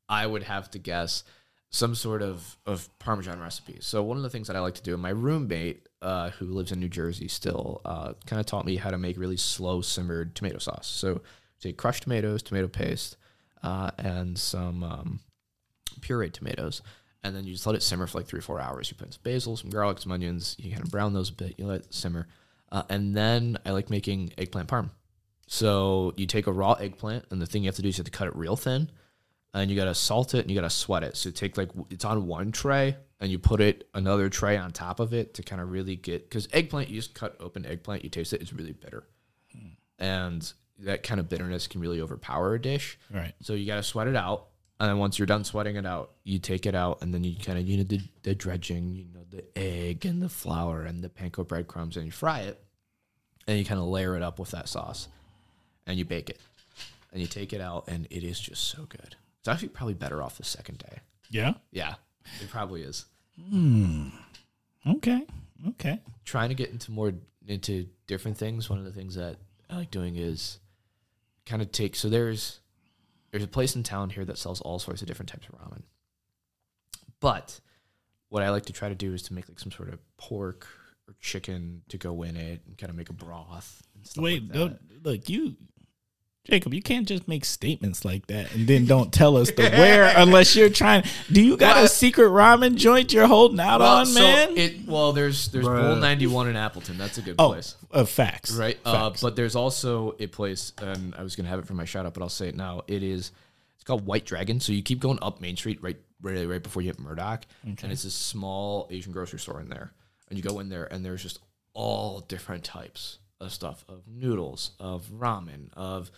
I 0.09 0.27
would 0.27 0.45
have 0.45 0.71
to 0.73 0.79
guess 0.79 1.25
some 1.71 1.95
sort 1.97 2.23
of 2.23 2.57
of 2.65 2.89
Parmesan 3.01 3.41
recipe. 3.41 3.79
So 3.81 4.03
one 4.03 4.17
of 4.17 4.23
the 4.23 4.31
things 4.31 4.47
that 4.47 4.57
I 4.57 4.61
like 4.61 4.75
to 4.77 4.83
do, 4.83 4.97
my 4.97 5.11
roommate 5.11 5.89
uh, 6.01 6.31
who 6.31 6.47
lives 6.47 6.71
in 6.73 6.79
New 6.81 6.89
Jersey 6.89 7.27
still 7.29 7.81
uh, 7.85 8.13
kind 8.27 8.39
of 8.39 8.47
taught 8.47 8.65
me 8.65 8.77
how 8.77 8.91
to 8.91 8.99
make 8.99 9.19
really 9.19 9.37
slow 9.37 9.81
simmered 9.81 10.35
tomato 10.37 10.59
sauce. 10.59 10.87
So 10.87 11.23
take 11.61 11.77
crushed 11.77 12.05
tomatoes, 12.05 12.43
tomato 12.43 12.69
paste, 12.69 13.17
uh, 13.65 13.91
and 13.99 14.39
some 14.39 14.85
um, 14.85 15.21
pureed 16.01 16.33
tomatoes. 16.33 16.83
And 17.27 17.37
then 17.37 17.45
you 17.45 17.53
just 17.53 17.67
let 17.67 17.77
it 17.77 17.83
simmer 17.83 18.07
for 18.07 18.19
like 18.19 18.27
three 18.27 18.39
or 18.39 18.43
four 18.43 18.61
hours. 18.61 18.91
You 18.91 18.97
put 18.97 19.09
in 19.09 19.13
some 19.13 19.23
basil, 19.23 19.57
some 19.57 19.71
garlic, 19.71 19.99
some 19.99 20.13
onions. 20.13 20.57
You 20.59 20.71
kind 20.71 20.85
of 20.85 20.91
brown 20.91 21.13
those 21.13 21.31
a 21.31 21.35
bit. 21.35 21.55
You 21.59 21.67
let 21.67 21.81
it 21.81 21.95
simmer. 21.95 22.29
Uh, 22.71 22.83
and 22.89 23.17
then 23.17 23.59
I 23.65 23.71
like 23.71 23.91
making 23.91 24.33
eggplant 24.39 24.69
parm. 24.69 24.91
So 25.47 26.13
you 26.17 26.27
take 26.27 26.47
a 26.47 26.53
raw 26.53 26.73
eggplant, 26.73 27.27
and 27.31 27.41
the 27.41 27.47
thing 27.47 27.63
you 27.63 27.69
have 27.69 27.77
to 27.77 27.83
do 27.83 27.89
is 27.89 27.97
you 27.97 28.03
have 28.03 28.11
to 28.11 28.17
cut 28.17 28.27
it 28.27 28.37
real 28.37 28.57
thin, 28.57 28.91
and 29.55 29.71
you 29.71 29.77
gotta 29.77 29.95
salt 29.95 30.35
it 30.35 30.41
and 30.41 30.51
you 30.51 30.57
gotta 30.57 30.71
sweat 30.71 31.05
it. 31.05 31.17
So 31.17 31.31
take 31.31 31.57
like 31.57 31.71
it's 31.89 32.05
on 32.05 32.27
one 32.27 32.51
tray, 32.51 32.97
and 33.21 33.31
you 33.31 33.39
put 33.39 33.61
it 33.61 33.89
another 33.95 34.29
tray 34.29 34.57
on 34.57 34.73
top 34.73 34.99
of 34.99 35.15
it 35.15 35.35
to 35.35 35.43
kind 35.43 35.63
of 35.63 35.71
really 35.71 35.95
get 35.95 36.29
because 36.29 36.49
eggplant 36.53 36.91
you 36.91 36.97
just 36.97 37.15
cut 37.15 37.37
open 37.39 37.65
eggplant, 37.65 38.03
you 38.03 38.11
taste 38.11 38.33
it, 38.33 38.43
it's 38.43 38.53
really 38.53 38.73
bitter, 38.73 39.07
and 40.01 40.53
that 40.81 41.05
kind 41.05 41.21
of 41.21 41.29
bitterness 41.29 41.69
can 41.69 41.81
really 41.81 42.01
overpower 42.01 42.55
a 42.55 42.61
dish. 42.61 42.99
Right. 43.09 43.33
So 43.41 43.55
you 43.55 43.67
gotta 43.67 43.85
sweat 43.85 44.09
it 44.09 44.17
out, 44.17 44.49
and 44.79 44.91
then 44.91 44.99
once 44.99 45.19
you're 45.19 45.27
done 45.27 45.45
sweating 45.45 45.77
it 45.77 45.87
out, 45.87 46.13
you 46.25 46.39
take 46.39 46.67
it 46.67 46.75
out, 46.75 47.03
and 47.03 47.13
then 47.13 47.25
you 47.25 47.37
kind 47.37 47.59
of 47.59 47.67
you 47.69 47.79
know 47.79 47.85
the, 47.85 48.01
the 48.23 48.35
dredging, 48.35 48.95
you 48.95 49.07
know 49.15 49.25
the 49.31 49.45
egg 49.57 50.05
and 50.05 50.23
the 50.23 50.29
flour 50.29 50.83
and 50.83 51.03
the 51.03 51.09
panko 51.09 51.47
breadcrumbs, 51.47 51.97
and 51.97 52.07
you 52.07 52.13
fry 52.13 52.41
it, 52.41 52.63
and 53.47 53.59
you 53.59 53.65
kind 53.65 53.81
of 53.81 53.87
layer 53.87 54.17
it 54.17 54.23
up 54.23 54.39
with 54.39 54.51
that 54.51 54.69
sauce, 54.69 55.09
and 55.87 55.99
you 55.99 56.05
bake 56.05 56.31
it, 56.31 56.41
and 57.13 57.21
you 57.21 57.27
take 57.27 57.53
it 57.53 57.61
out, 57.61 57.85
and 57.89 58.07
it 58.11 58.23
is 58.23 58.39
just 58.39 58.65
so 58.65 58.85
good. 58.89 59.17
It's 59.41 59.49
actually 59.49 59.69
probably 59.69 59.95
better 59.95 60.23
off 60.23 60.39
the 60.39 60.45
second 60.45 60.79
day. 60.79 60.99
Yeah. 61.31 61.55
Yeah, 61.71 61.95
it 62.43 62.51
probably 62.51 62.83
is. 62.83 63.07
Hmm. 63.51 64.09
Okay. 64.87 65.25
Okay. 65.69 66.01
Trying 66.25 66.49
to 66.51 66.55
get 66.55 66.71
into 66.71 66.91
more 66.91 67.13
into 67.47 67.87
different 68.07 68.37
things. 68.37 68.69
One 68.69 68.79
of 68.79 68.85
the 68.85 68.93
things 68.93 69.15
that 69.15 69.37
I 69.71 69.77
like 69.77 69.91
doing 69.91 70.17
is 70.17 70.59
kind 71.45 71.63
of 71.63 71.73
take. 71.73 71.97
So 71.97 72.09
there's 72.09 72.61
there's 73.37 73.45
a 73.45 73.49
place 73.49 73.77
in 73.77 73.83
town 73.83 74.09
here 74.09 74.25
that 74.25 74.39
sells 74.39 74.63
all 74.63 74.79
sorts 74.79 75.03
of 75.03 75.09
different 75.09 75.29
types 75.29 75.47
of 75.47 75.55
ramen, 75.59 75.83
but 77.21 77.61
what 78.31 78.43
I 78.43 78.49
like 78.49 78.65
to 78.65 78.73
try 78.73 78.89
to 78.89 78.95
do 78.95 79.13
is 79.13 79.23
to 79.25 79.35
make 79.35 79.47
like 79.47 79.59
some 79.59 79.71
sort 79.71 79.91
of 79.91 79.99
pork 80.17 80.67
or 81.07 81.15
chicken 81.21 81.83
to 81.91 81.99
go 81.99 82.23
in 82.23 82.35
it 82.35 82.63
and 82.67 82.79
kind 82.79 82.89
of 82.89 82.97
make 82.97 83.11
a 83.11 83.13
broth. 83.13 83.83
And 83.95 84.07
stuff 84.07 84.25
Wait, 84.25 84.43
like 84.43 84.53
that. 84.53 84.59
don't 84.59 85.05
look 85.05 85.29
you, 85.29 85.55
Jacob. 86.47 86.73
You 86.75 86.83
can't 86.83 87.07
just 87.07 87.27
make 87.29 87.45
statements 87.45 88.05
like 88.05 88.27
that 88.29 88.55
and 88.55 88.67
then 88.67 88.87
don't 88.87 89.13
tell 89.13 89.37
us 89.37 89.51
the 89.51 89.63
where 89.71 90.13
unless 90.17 90.55
you're 90.55 90.71
trying. 90.71 91.05
Do 91.31 91.43
you 91.43 91.57
got 91.57 91.85
a 91.85 91.89
secret 91.89 92.29
ramen 92.29 92.77
joint 92.77 93.13
you're 93.13 93.27
holding 93.27 93.61
out 93.61 93.81
Well, 93.81 93.97
on, 93.99 94.07
so 94.07 94.21
man? 94.21 94.57
It 94.57 94.87
well, 94.87 95.13
there's 95.13 95.49
there's 95.49 95.67
Bruh. 95.67 95.81
Bowl 95.81 95.97
91 95.97 96.49
in 96.49 96.57
Appleton. 96.57 96.99
That's 96.99 97.19
a 97.19 97.23
good 97.23 97.37
oh, 97.39 97.49
place. 97.49 97.77
uh, 97.91 98.05
facts, 98.05 98.53
right? 98.57 98.79
Uh, 98.85 99.13
but 99.21 99.37
there's 99.37 99.57
also 99.57 100.15
a 100.19 100.27
place, 100.27 100.73
and 100.79 101.15
I 101.17 101.23
was 101.23 101.37
gonna 101.37 101.49
have 101.49 101.59
it 101.59 101.67
for 101.67 101.75
my 101.75 101.85
shout 101.85 102.07
out, 102.07 102.15
but 102.15 102.23
I'll 102.23 102.29
say 102.29 102.49
it 102.49 102.57
now. 102.57 102.83
It 102.87 103.03
is. 103.03 103.33
It's 103.75 103.85
called 103.85 104.07
White 104.07 104.25
Dragon. 104.25 104.61
So 104.61 104.73
you 104.73 104.83
keep 104.83 105.01
going 105.01 105.19
up 105.23 105.41
Main 105.41 105.57
Street, 105.57 105.83
right, 105.83 105.97
right, 106.23 106.49
right 106.49 106.63
before 106.63 106.83
you 106.83 106.89
hit 106.89 106.99
Murdock, 106.99 107.47
and 107.65 107.93
it's 107.93 108.05
a 108.05 108.11
small 108.11 108.89
Asian 108.91 109.13
grocery 109.13 109.39
store 109.39 109.61
in 109.61 109.69
there. 109.69 109.93
And 110.29 110.37
you 110.37 110.43
go 110.43 110.59
in 110.61 110.69
there, 110.69 110.93
and 110.93 111.05
there's 111.05 111.23
just 111.23 111.39
all 111.73 112.21
different 112.21 112.65
types 112.65 113.19
of 113.41 113.53
stuff 113.53 113.85
of 113.89 114.03
noodles, 114.09 114.73
of 114.81 115.07
ramen, 115.15 115.69
of 115.75 116.11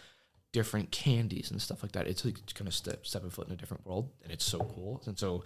different 0.53 0.91
candies 0.91 1.51
and 1.51 1.61
stuff 1.61 1.83
like 1.83 1.93
that. 1.93 2.07
It's 2.07 2.25
like 2.25 2.37
kind 2.55 2.69
of 2.69 2.75
step 2.75 3.07
stepping 3.07 3.31
foot 3.31 3.47
in 3.47 3.53
a 3.53 3.57
different 3.57 3.87
world, 3.87 4.11
and 4.23 4.33
it's 4.33 4.45
so 4.45 4.59
cool. 4.59 5.03
And 5.07 5.19
so, 5.19 5.45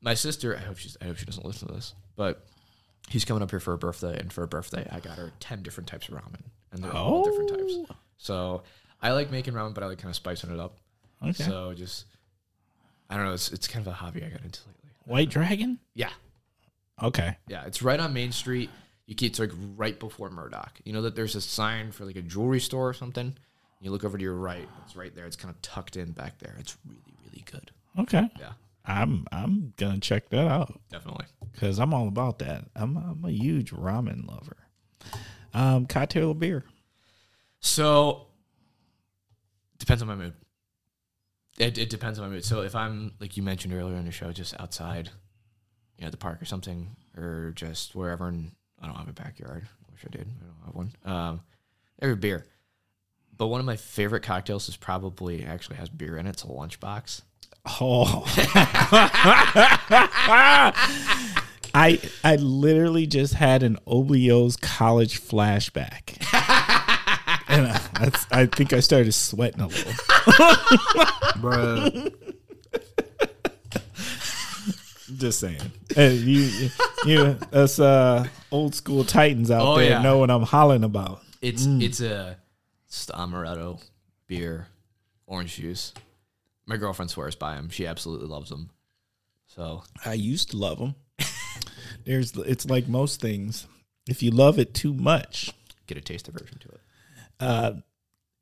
my 0.00 0.14
sister, 0.14 0.56
I 0.56 0.60
hope 0.60 0.78
she's, 0.78 0.96
I 1.00 1.06
hope 1.06 1.16
she 1.16 1.26
doesn't 1.26 1.44
listen 1.44 1.68
to 1.68 1.74
this, 1.74 1.94
but 2.16 2.44
he's 3.08 3.24
coming 3.24 3.42
up 3.42 3.50
here 3.50 3.60
for 3.60 3.72
her 3.72 3.76
birthday, 3.76 4.18
and 4.18 4.32
for 4.32 4.42
her 4.42 4.46
birthday, 4.46 4.86
I 4.90 5.00
got 5.00 5.18
her 5.18 5.32
ten 5.40 5.62
different 5.62 5.88
types 5.88 6.08
of 6.08 6.14
ramen, 6.14 6.42
and 6.72 6.82
they're 6.82 6.92
all 6.92 7.20
oh. 7.20 7.24
different 7.24 7.50
types. 7.50 7.90
Oh. 7.90 7.96
So 8.18 8.62
I 9.00 9.12
like 9.12 9.30
making 9.30 9.54
ramen, 9.54 9.74
but 9.74 9.82
I 9.82 9.86
like 9.86 9.98
kind 9.98 10.10
of 10.10 10.16
spicing 10.16 10.52
it 10.52 10.60
up. 10.60 10.78
Okay. 11.22 11.44
So 11.44 11.72
just, 11.74 12.06
I 13.10 13.16
don't 13.16 13.26
know, 13.26 13.32
it's 13.32 13.52
it's 13.52 13.68
kind 13.68 13.86
of 13.86 13.92
a 13.92 13.94
hobby 13.94 14.24
I 14.24 14.28
got 14.28 14.42
into 14.42 14.60
lately. 14.66 14.90
White 15.04 15.30
Dragon. 15.30 15.78
Yeah, 15.94 16.10
Okay. 17.02 17.36
yeah, 17.48 17.64
it's 17.64 17.82
right 17.82 17.98
on 17.98 18.12
Main 18.12 18.32
Street. 18.32 18.70
You 19.06 19.14
keep 19.14 19.32
it's 19.32 19.38
like 19.40 19.50
right 19.76 19.98
before 19.98 20.30
Murdock. 20.30 20.80
You 20.84 20.92
know 20.92 21.02
that 21.02 21.16
there's 21.16 21.34
a 21.34 21.40
sign 21.40 21.90
for 21.90 22.04
like 22.04 22.16
a 22.16 22.22
jewelry 22.22 22.60
store 22.60 22.88
or 22.88 22.94
something. 22.94 23.36
You 23.82 23.90
look 23.90 24.04
over 24.04 24.16
to 24.16 24.22
your 24.22 24.36
right. 24.36 24.68
It's 24.84 24.94
right 24.94 25.14
there. 25.14 25.26
It's 25.26 25.36
kind 25.36 25.52
of 25.52 25.60
tucked 25.60 25.96
in 25.96 26.12
back 26.12 26.38
there. 26.38 26.54
It's 26.58 26.76
really 26.86 27.14
really 27.26 27.44
good. 27.50 27.70
Okay. 27.98 28.30
Yeah, 28.38 28.52
I'm 28.86 29.26
I'm 29.32 29.74
gonna 29.76 29.98
check 29.98 30.28
that 30.30 30.46
out 30.46 30.80
definitely. 30.88 31.26
because 31.52 31.80
I'm 31.80 31.92
all 31.92 32.06
about 32.06 32.38
that. 32.38 32.64
I'm 32.76 32.96
I'm 32.96 33.24
a 33.24 33.32
huge 33.32 33.72
ramen 33.72 34.26
lover. 34.28 34.56
Um, 35.52 35.86
cocktail 35.86 36.28
or 36.28 36.34
beer? 36.34 36.64
So 37.58 38.28
depends 39.78 40.00
on 40.00 40.08
my 40.08 40.14
mood. 40.14 40.34
It, 41.58 41.76
it 41.76 41.90
depends 41.90 42.18
on 42.18 42.26
my 42.28 42.34
mood. 42.34 42.44
So 42.44 42.62
if 42.62 42.74
I'm 42.74 43.12
like 43.20 43.36
you 43.36 43.42
mentioned 43.42 43.74
earlier 43.74 43.96
in 43.96 44.04
the 44.04 44.12
show, 44.12 44.32
just 44.32 44.58
outside, 44.60 45.10
you 45.98 46.04
know, 46.04 46.10
the 46.10 46.16
park 46.16 46.40
or 46.40 46.44
something, 46.44 46.96
or 47.16 47.52
just 47.54 47.94
wherever, 47.94 48.28
and 48.28 48.52
I 48.80 48.86
don't 48.86 48.96
have 48.96 49.08
a 49.08 49.12
backyard. 49.12 49.66
I 49.66 49.92
wish 49.92 50.04
I 50.06 50.16
did. 50.16 50.28
I 50.40 50.44
don't 50.44 50.66
have 50.66 50.74
one. 50.74 50.92
Um, 51.04 51.40
every 52.00 52.16
beer. 52.16 52.46
But 53.42 53.48
one 53.48 53.58
of 53.58 53.66
my 53.66 53.74
favorite 53.74 54.22
cocktails 54.22 54.68
is 54.68 54.76
probably 54.76 55.44
actually 55.44 55.74
has 55.78 55.88
beer 55.88 56.16
in 56.16 56.28
it. 56.28 56.30
It's 56.30 56.44
a 56.44 56.46
lunchbox. 56.46 57.22
Oh. 57.80 58.22
I 61.74 61.98
I 62.22 62.36
literally 62.36 63.08
just 63.08 63.34
had 63.34 63.64
an 63.64 63.78
OBO's 63.84 64.56
college 64.56 65.20
flashback. 65.20 66.18
and 67.48 67.66
I, 67.66 67.80
that's, 67.98 68.28
I 68.30 68.46
think 68.46 68.72
I 68.72 68.78
started 68.78 69.10
sweating 69.10 69.60
a 69.62 69.66
little. 69.66 69.90
Bruh. 71.42 72.14
Just 75.16 75.40
saying. 75.40 75.58
Hey, 75.92 76.14
you, 76.14 76.68
you, 77.06 77.38
us 77.52 77.80
uh, 77.80 78.24
old 78.52 78.76
school 78.76 79.02
Titans 79.02 79.50
out 79.50 79.62
Oh, 79.62 79.78
there 79.78 79.90
yeah. 79.90 80.00
know 80.00 80.18
what 80.18 80.30
I'm 80.30 80.42
hollering 80.42 80.84
about. 80.84 81.22
It's 81.40 81.66
it's 81.66 82.00
a 82.00 82.36
it's 82.92 83.06
the 83.06 83.14
amaretto 83.14 83.82
beer, 84.26 84.66
orange 85.26 85.56
juice. 85.56 85.94
My 86.66 86.76
girlfriend 86.76 87.10
swears 87.10 87.34
by 87.34 87.54
them. 87.54 87.70
She 87.70 87.86
absolutely 87.86 88.26
loves 88.28 88.50
them. 88.50 88.68
So 89.46 89.82
I 90.04 90.12
used 90.12 90.50
to 90.50 90.58
love 90.58 90.78
them. 90.78 90.94
There's, 92.04 92.36
it's 92.36 92.66
like 92.68 92.88
most 92.88 93.18
things. 93.18 93.66
If 94.06 94.22
you 94.22 94.30
love 94.30 94.58
it 94.58 94.74
too 94.74 94.92
much, 94.92 95.52
get 95.86 95.96
a 95.96 96.02
taste 96.02 96.28
aversion 96.28 96.58
to 96.58 96.68
it. 96.68 96.80
uh, 97.40 97.72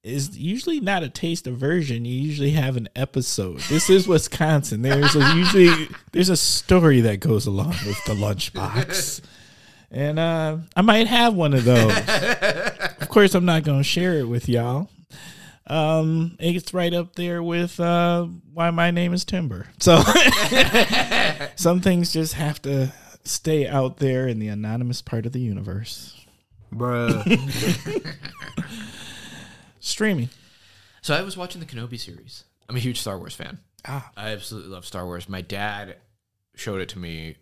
is 0.02 0.36
usually 0.36 0.80
not 0.80 1.04
a 1.04 1.08
taste 1.08 1.46
aversion. 1.46 2.04
You 2.04 2.14
usually 2.20 2.50
have 2.50 2.76
an 2.76 2.88
episode. 2.96 3.60
This 3.68 3.88
is 3.88 4.08
Wisconsin. 4.08 4.82
There's 4.82 5.14
a, 5.14 5.34
usually 5.36 5.88
there's 6.10 6.28
a 6.30 6.36
story 6.36 7.02
that 7.02 7.20
goes 7.20 7.46
along 7.46 7.76
with 7.86 8.02
the 8.04 8.14
lunchbox, 8.14 9.20
and 9.92 10.18
uh, 10.18 10.56
I 10.74 10.82
might 10.82 11.06
have 11.06 11.34
one 11.34 11.54
of 11.54 11.64
those. 11.64 11.92
of 13.10 13.14
course, 13.14 13.34
I'm 13.34 13.44
not 13.44 13.64
going 13.64 13.80
to 13.80 13.84
share 13.84 14.14
it 14.20 14.28
with 14.28 14.48
y'all. 14.48 14.88
Um, 15.66 16.36
it's 16.38 16.72
right 16.72 16.94
up 16.94 17.16
there 17.16 17.42
with 17.42 17.80
uh, 17.80 18.26
why 18.54 18.70
my 18.70 18.92
name 18.92 19.12
is 19.12 19.24
Timber. 19.24 19.66
So 19.80 20.00
some 21.56 21.80
things 21.80 22.12
just 22.12 22.34
have 22.34 22.62
to 22.62 22.92
stay 23.24 23.66
out 23.66 23.96
there 23.96 24.28
in 24.28 24.38
the 24.38 24.46
anonymous 24.46 25.02
part 25.02 25.26
of 25.26 25.32
the 25.32 25.40
universe. 25.40 26.24
Bruh. 26.72 27.26
Streaming. 29.80 30.28
So 31.02 31.12
I 31.16 31.22
was 31.22 31.36
watching 31.36 31.60
the 31.60 31.66
Kenobi 31.66 31.98
series. 31.98 32.44
I'm 32.68 32.76
a 32.76 32.78
huge 32.78 33.00
Star 33.00 33.18
Wars 33.18 33.34
fan. 33.34 33.58
Ah. 33.88 34.08
I 34.16 34.30
absolutely 34.30 34.70
love 34.70 34.86
Star 34.86 35.04
Wars. 35.04 35.28
My 35.28 35.42
dad 35.42 35.96
showed 36.54 36.80
it 36.80 36.90
to 36.90 37.00
me. 37.00 37.38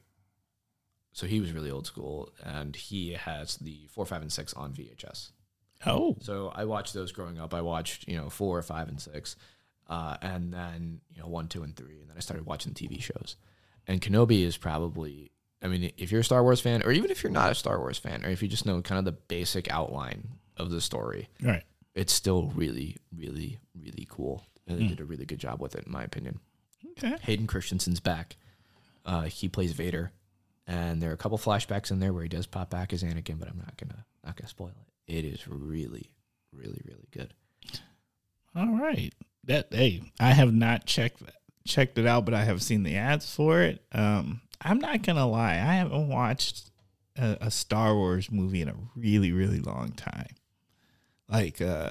So 1.13 1.27
he 1.27 1.41
was 1.41 1.53
really 1.53 1.71
old 1.71 1.87
school, 1.87 2.33
and 2.43 2.75
he 2.75 3.13
has 3.13 3.57
the 3.57 3.87
four, 3.91 4.07
five, 4.07 4.23
and 4.23 4.33
six 4.33 4.55
on 4.55 4.73
VHS. 4.73 5.33
Oh. 5.87 6.17
So 6.21 6.53
I 6.55 6.65
watched 6.65 6.95
those 6.95 7.13
growing 7.13 7.39
up. 7.39 7.55
I 7.55 7.61
watched, 7.61 8.09
you 8.09 8.17
know, 8.17 8.29
four, 8.31 8.61
five, 8.63 8.89
and 8.89 9.01
six, 9.01 9.37
uh, 9.89 10.17
and 10.21 10.53
then 10.53 11.01
you 11.15 11.21
know 11.23 11.29
one, 11.29 11.49
two, 11.49 11.63
and 11.63 11.75
three, 11.77 12.01
and 12.01 12.09
then 12.11 12.17
I 12.17 12.21
started 12.21 12.47
watching 12.47 12.73
TV 12.75 13.01
shows. 13.01 13.37
And 13.87 14.01
Kenobi 14.01 14.43
is 14.45 14.57
probably, 14.57 15.31
I 15.63 15.69
mean, 15.69 15.93
if 15.97 16.11
you're 16.13 16.21
a 16.21 16.25
Star 16.25 16.43
Wars 16.43 16.61
fan, 16.61 16.83
or 16.83 16.91
even 16.93 17.11
if 17.11 17.23
you're 17.23 17.33
not 17.33 17.53
a 17.53 17.55
Star 17.55 17.79
Wars 17.79 17.97
fan, 17.99 18.25
or 18.25 18.29
if 18.29 18.43
you 18.43 18.49
just 18.49 18.67
know 18.67 18.83
kind 18.83 18.99
of 18.99 19.05
the 19.05 19.13
basic 19.13 19.71
outline 19.73 20.29
of 20.57 20.71
the 20.71 20.81
story, 20.81 21.29
Right. 21.43 21.63
it's 21.95 22.13
still 22.13 22.53
really, 22.55 22.97
really, 23.17 23.59
really 23.81 24.07
cool. 24.11 24.45
And 24.67 24.79
they 24.79 24.87
did 24.89 25.01
a 25.01 25.05
really 25.07 25.25
good 25.25 25.39
job 25.39 25.63
with 25.63 25.75
it, 25.75 25.87
in 25.87 25.93
my 25.93 26.03
opinion. 26.03 26.41
Okay. 26.99 27.17
Hayden 27.23 27.47
Christensen's 27.47 28.01
back. 28.01 28.37
Uh, 29.07 29.23
he 29.23 29.49
plays 29.49 29.73
Vader, 29.73 30.13
and 30.67 31.01
there 31.01 31.09
are 31.11 31.15
a 31.15 31.17
couple 31.17 31.39
flashbacks 31.39 31.91
in 31.91 31.99
there 32.01 32.13
where 32.13 32.23
he 32.25 32.29
does 32.29 32.47
pop 32.47 32.69
back 32.69 32.93
as 32.93 33.03
Anakin, 33.03 33.39
but 33.39 33.49
I'm 33.49 33.57
not 33.57 33.77
gonna 33.79 34.05
not 34.23 34.37
gonna 34.37 34.49
spoil 34.49 34.69
it. 34.69 34.88
It 35.09 35.25
is 35.25 35.49
really, 35.49 36.11
really, 36.53 36.81
really 36.85 37.09
good. 37.11 37.33
All 38.55 38.77
right. 38.79 39.13
That 39.45 39.69
hey, 39.73 40.03
I 40.21 40.33
have 40.33 40.53
not 40.53 40.85
checked 40.87 41.23
checked 41.67 41.99
it 41.99 42.07
out, 42.07 42.25
but 42.25 42.35
I 42.35 42.45
have 42.45 42.63
seen 42.63 42.83
the 42.83 42.97
ads 42.97 43.35
for 43.35 43.61
it. 43.63 43.83
Um, 43.93 44.41
I'm 44.61 44.79
not 44.79 45.03
gonna 45.03 45.27
lie, 45.27 45.53
I 45.55 45.75
haven't 45.75 46.09
watched 46.09 46.71
a, 47.17 47.37
a 47.41 47.51
Star 47.51 47.95
Wars 47.95 48.31
movie 48.31 48.61
in 48.63 48.69
a 48.69 48.75
really, 48.97 49.33
really 49.33 49.61
long 49.61 49.93
time. 49.93 50.35
Like, 51.29 51.61
uh, 51.61 51.91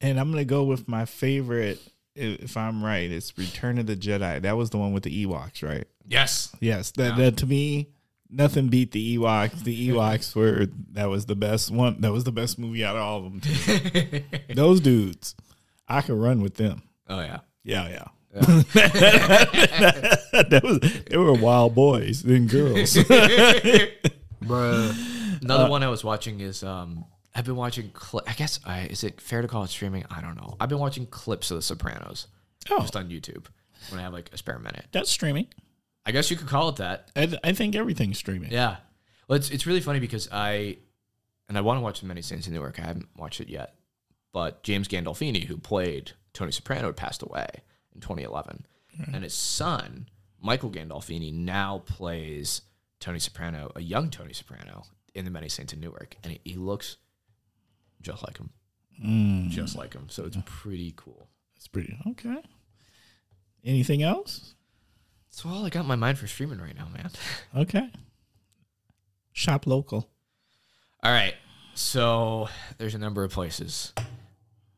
and 0.00 0.18
I'm 0.18 0.30
gonna 0.30 0.44
go 0.44 0.64
with 0.64 0.88
my 0.88 1.04
favorite. 1.04 1.80
i- 2.16 2.38
If 2.40 2.56
I'm 2.56 2.84
right, 2.84 3.10
it's 3.10 3.36
Return 3.38 3.78
of 3.78 3.86
the 3.86 3.96
Jedi. 3.96 4.42
That 4.42 4.56
was 4.56 4.70
the 4.70 4.78
one 4.78 4.92
with 4.92 5.02
the 5.04 5.26
Ewoks, 5.26 5.62
right? 5.62 5.86
Yes. 6.06 6.54
Yes, 6.60 6.90
that, 6.92 7.10
Yeah. 7.18 7.24
that 7.30 7.36
to 7.38 7.46
me, 7.46 7.88
nothing 8.34 8.68
beat 8.68 8.92
the 8.92 9.18
Ewoks. 9.18 9.64
The 9.64 9.88
Ewoks 9.90 10.34
were 10.34 10.66
that 10.92 11.08
was 11.08 11.26
the 11.26 11.36
best 11.36 11.70
one. 11.70 12.00
That 12.00 12.12
was 12.12 12.24
the 12.24 12.32
best 12.32 12.58
movie 12.58 12.84
out 12.84 12.96
of 12.96 13.02
all 13.02 13.26
of 13.26 13.42
them. 13.42 14.24
Those 14.54 14.80
dudes, 14.80 15.34
I 15.88 16.00
could 16.00 16.16
run 16.16 16.42
with 16.42 16.56
them. 16.56 16.82
Oh 17.08 17.20
yeah. 17.20 17.40
Yeah, 17.62 17.88
yeah. 17.88 18.04
that 18.34 18.60
was 20.64 20.80
they 21.04 21.16
were 21.16 21.32
wild 21.34 21.74
boys 21.74 22.24
and 22.24 22.50
girls. 22.50 22.94
Bruh. 24.42 25.42
Another 25.42 25.70
one 25.70 25.84
I 25.84 25.88
was 25.88 26.02
watching 26.02 26.40
is 26.40 26.64
um 26.64 27.04
I've 27.34 27.44
been 27.44 27.56
watching 27.56 27.90
cli- 27.90 28.24
I 28.26 28.32
guess 28.32 28.60
I 28.64 28.82
is 28.82 29.04
it 29.04 29.20
fair 29.20 29.40
to 29.42 29.48
call 29.48 29.62
it 29.64 29.70
streaming? 29.70 30.04
I 30.10 30.20
don't 30.20 30.36
know. 30.36 30.56
I've 30.60 30.68
been 30.68 30.78
watching 30.80 31.06
clips 31.06 31.50
of 31.50 31.58
The 31.58 31.62
Sopranos 31.62 32.26
oh, 32.70 32.80
just 32.80 32.96
on 32.96 33.08
YouTube 33.08 33.46
when 33.90 34.00
I 34.00 34.02
have 34.02 34.12
like 34.12 34.30
a 34.32 34.36
spare 34.36 34.58
minute. 34.58 34.86
that's 34.92 35.10
streaming. 35.10 35.46
I 36.06 36.12
guess 36.12 36.30
you 36.30 36.36
could 36.36 36.48
call 36.48 36.68
it 36.70 36.76
that. 36.76 37.10
I, 37.16 37.32
I 37.42 37.52
think 37.52 37.74
everything's 37.74 38.18
streaming. 38.18 38.52
Yeah. 38.52 38.76
Well, 39.28 39.36
it's 39.36 39.50
it's 39.50 39.66
really 39.66 39.80
funny 39.80 40.00
because 40.00 40.28
I 40.30 40.78
and 41.48 41.56
I 41.56 41.62
want 41.62 41.78
to 41.78 41.82
watch 41.82 42.00
the 42.00 42.06
Many 42.06 42.22
Saints 42.22 42.46
in 42.46 42.52
Newark. 42.54 42.78
I 42.78 42.84
haven't 42.86 43.08
watched 43.16 43.40
it 43.40 43.48
yet, 43.48 43.74
but 44.32 44.62
James 44.62 44.86
Gandolfini, 44.88 45.44
who 45.44 45.56
played 45.56 46.12
Tony 46.32 46.52
Soprano, 46.52 46.92
passed 46.92 47.22
away 47.22 47.46
in 47.94 48.00
2011, 48.00 48.66
and 49.12 49.24
his 49.24 49.34
son 49.34 50.08
Michael 50.42 50.70
Gandolfini 50.70 51.32
now 51.32 51.78
plays 51.86 52.62
Tony 53.00 53.18
Soprano, 53.18 53.72
a 53.74 53.80
young 53.80 54.10
Tony 54.10 54.32
Soprano, 54.34 54.84
in 55.14 55.24
the 55.24 55.30
Many 55.30 55.48
Saints 55.48 55.72
in 55.72 55.80
Newark, 55.80 56.16
and 56.22 56.32
he, 56.32 56.40
he 56.44 56.54
looks 56.56 56.96
just 58.02 58.22
like 58.22 58.36
him, 58.38 58.50
Mm, 59.02 59.48
just 59.48 59.74
like 59.76 59.92
him. 59.94 60.08
So 60.08 60.24
it's 60.24 60.36
pretty 60.44 60.92
cool. 60.96 61.28
that's 61.56 61.66
pretty 61.68 61.96
okay. 62.10 62.42
Anything 63.64 64.02
else? 64.02 64.53
That's 65.34 65.44
all 65.46 65.66
I 65.66 65.68
got 65.68 65.80
in 65.80 65.86
my 65.86 65.96
mind 65.96 66.16
for 66.16 66.28
streaming 66.28 66.60
right 66.60 66.76
now, 66.76 66.86
man. 66.94 67.10
Okay. 67.56 67.90
Shop 69.32 69.66
local. 69.66 70.08
All 71.02 71.10
right. 71.10 71.34
So 71.74 72.48
there's 72.78 72.94
a 72.94 72.98
number 72.98 73.24
of 73.24 73.32
places. 73.32 73.92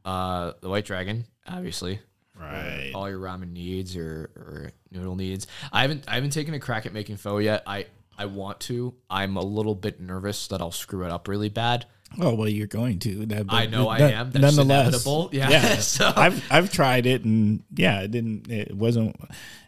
Uh, 0.02 0.52
the 0.62 0.70
White 0.70 0.86
Dragon, 0.86 1.26
obviously. 1.46 2.00
Right. 2.40 2.90
All 2.94 3.06
your 3.06 3.18
ramen 3.18 3.52
needs 3.52 3.98
or, 3.98 4.30
or 4.34 4.72
noodle 4.90 5.14
needs. 5.14 5.46
I 5.72 5.82
haven't 5.82 6.04
I 6.08 6.14
haven't 6.14 6.30
taken 6.30 6.54
a 6.54 6.58
crack 6.58 6.86
at 6.86 6.94
making 6.94 7.18
pho 7.18 7.36
yet. 7.36 7.62
I 7.66 7.84
I 8.16 8.24
want 8.24 8.60
to. 8.60 8.94
I'm 9.10 9.36
a 9.36 9.44
little 9.44 9.74
bit 9.74 10.00
nervous 10.00 10.48
that 10.48 10.62
I'll 10.62 10.72
screw 10.72 11.04
it 11.04 11.10
up 11.10 11.28
really 11.28 11.50
bad. 11.50 11.84
Oh 12.20 12.34
well, 12.34 12.48
you're 12.48 12.66
going 12.66 12.98
to. 13.00 13.26
That, 13.26 13.46
I 13.48 13.66
know 13.66 13.88
I 13.88 13.98
am. 13.98 14.30
That's 14.30 14.56
inevitable. 14.58 15.30
Yeah. 15.32 15.76
So- 15.76 16.12
I've 16.16 16.42
I've 16.50 16.72
tried 16.72 17.06
it 17.06 17.24
and 17.24 17.62
yeah, 17.74 18.00
it 18.02 18.10
didn't. 18.10 18.50
It 18.50 18.74
wasn't. 18.74 19.16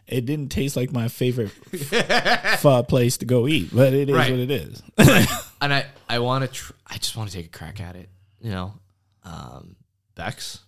It 0.07 0.25
didn't 0.25 0.49
taste 0.49 0.75
like 0.75 0.91
my 0.91 1.07
favorite 1.07 1.49
pho 2.59 2.81
place 2.83 3.17
to 3.17 3.25
go 3.25 3.47
eat, 3.47 3.69
but 3.71 3.93
it 3.93 4.09
is 4.09 4.15
Right. 4.15 4.31
what 4.31 4.39
it 4.39 4.49
is. 4.51 4.81
and 5.61 5.71
I 5.73 5.85
I 6.09 6.19
want 6.19 6.43
to 6.45 6.47
tr- 6.51 6.73
I 6.87 6.97
just 6.97 7.15
want 7.15 7.29
to 7.29 7.35
take 7.35 7.45
a 7.45 7.49
crack 7.49 7.79
at 7.79 7.95
it. 7.95 8.09
You 8.41 8.51
know, 8.51 8.73
um, 9.23 9.75
Beck's 10.15 10.59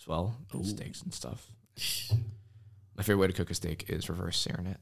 as 0.00 0.06
well, 0.06 0.36
steaks 0.62 1.02
and 1.02 1.12
stuff. 1.12 1.46
My 2.96 3.02
favorite 3.02 3.18
way 3.18 3.26
to 3.26 3.32
cook 3.34 3.50
a 3.50 3.54
steak 3.54 3.86
is 3.88 4.08
reverse 4.08 4.38
searing 4.38 4.66
it. 4.66 4.78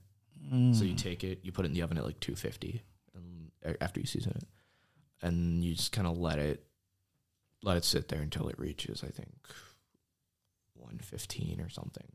So 0.77 0.85
you 0.85 0.95
take 0.95 1.25
it, 1.25 1.41
you 1.43 1.51
put 1.53 1.65
it 1.65 1.69
in 1.69 1.75
the 1.75 1.81
oven 1.83 1.97
at 1.99 2.05
like 2.05 2.21
250, 2.21 2.83
and 3.17 3.51
after 3.81 3.99
you 3.99 4.07
season 4.07 4.33
it, 4.37 4.45
and 5.23 5.65
you 5.65 5.75
just 5.75 5.93
kind 5.93 6.07
of 6.07 6.19
let 6.19 6.39
it 6.39 6.65
let 7.63 7.77
it 7.77 7.85
sit 7.85 8.09
there 8.09 8.21
until 8.21 8.49
it 8.49 8.59
reaches 8.59 9.03
I 9.03 9.09
think 9.09 9.31
115 10.75 11.61
or 11.61 11.69
something. 11.69 12.07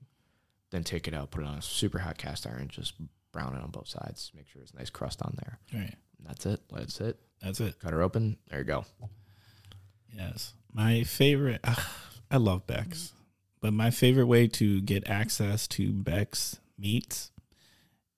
Then 0.71 0.83
take 0.83 1.07
it 1.07 1.13
out, 1.13 1.31
put 1.31 1.41
it 1.43 1.47
on 1.47 1.57
a 1.57 1.61
super 1.61 1.99
hot 1.99 2.17
cast 2.17 2.45
iron, 2.45 2.67
just 2.67 2.93
brown 3.31 3.55
it 3.55 3.63
on 3.63 3.71
both 3.71 3.87
sides. 3.87 4.31
Make 4.35 4.47
sure 4.47 4.61
it's 4.61 4.73
nice 4.73 4.89
crust 4.89 5.21
on 5.23 5.35
there. 5.37 5.59
right. 5.73 5.95
That's 6.27 6.45
it. 6.45 6.59
Let 6.69 6.83
it 6.83 6.91
sit. 6.91 7.17
That's 7.41 7.59
it. 7.61 7.79
Cut 7.79 7.93
her 7.93 8.01
open. 8.01 8.37
There 8.49 8.59
you 8.59 8.65
go. 8.65 8.85
Yes. 10.15 10.53
My 10.73 11.03
favorite. 11.03 11.61
ugh, 11.63 11.79
I 12.29 12.37
love 12.37 12.67
Beck's. 12.67 13.13
but 13.61 13.73
my 13.73 13.89
favorite 13.89 14.25
way 14.27 14.47
to 14.47 14.81
get 14.81 15.09
access 15.09 15.67
to 15.69 15.91
Beck's 15.93 16.59
meats 16.77 17.31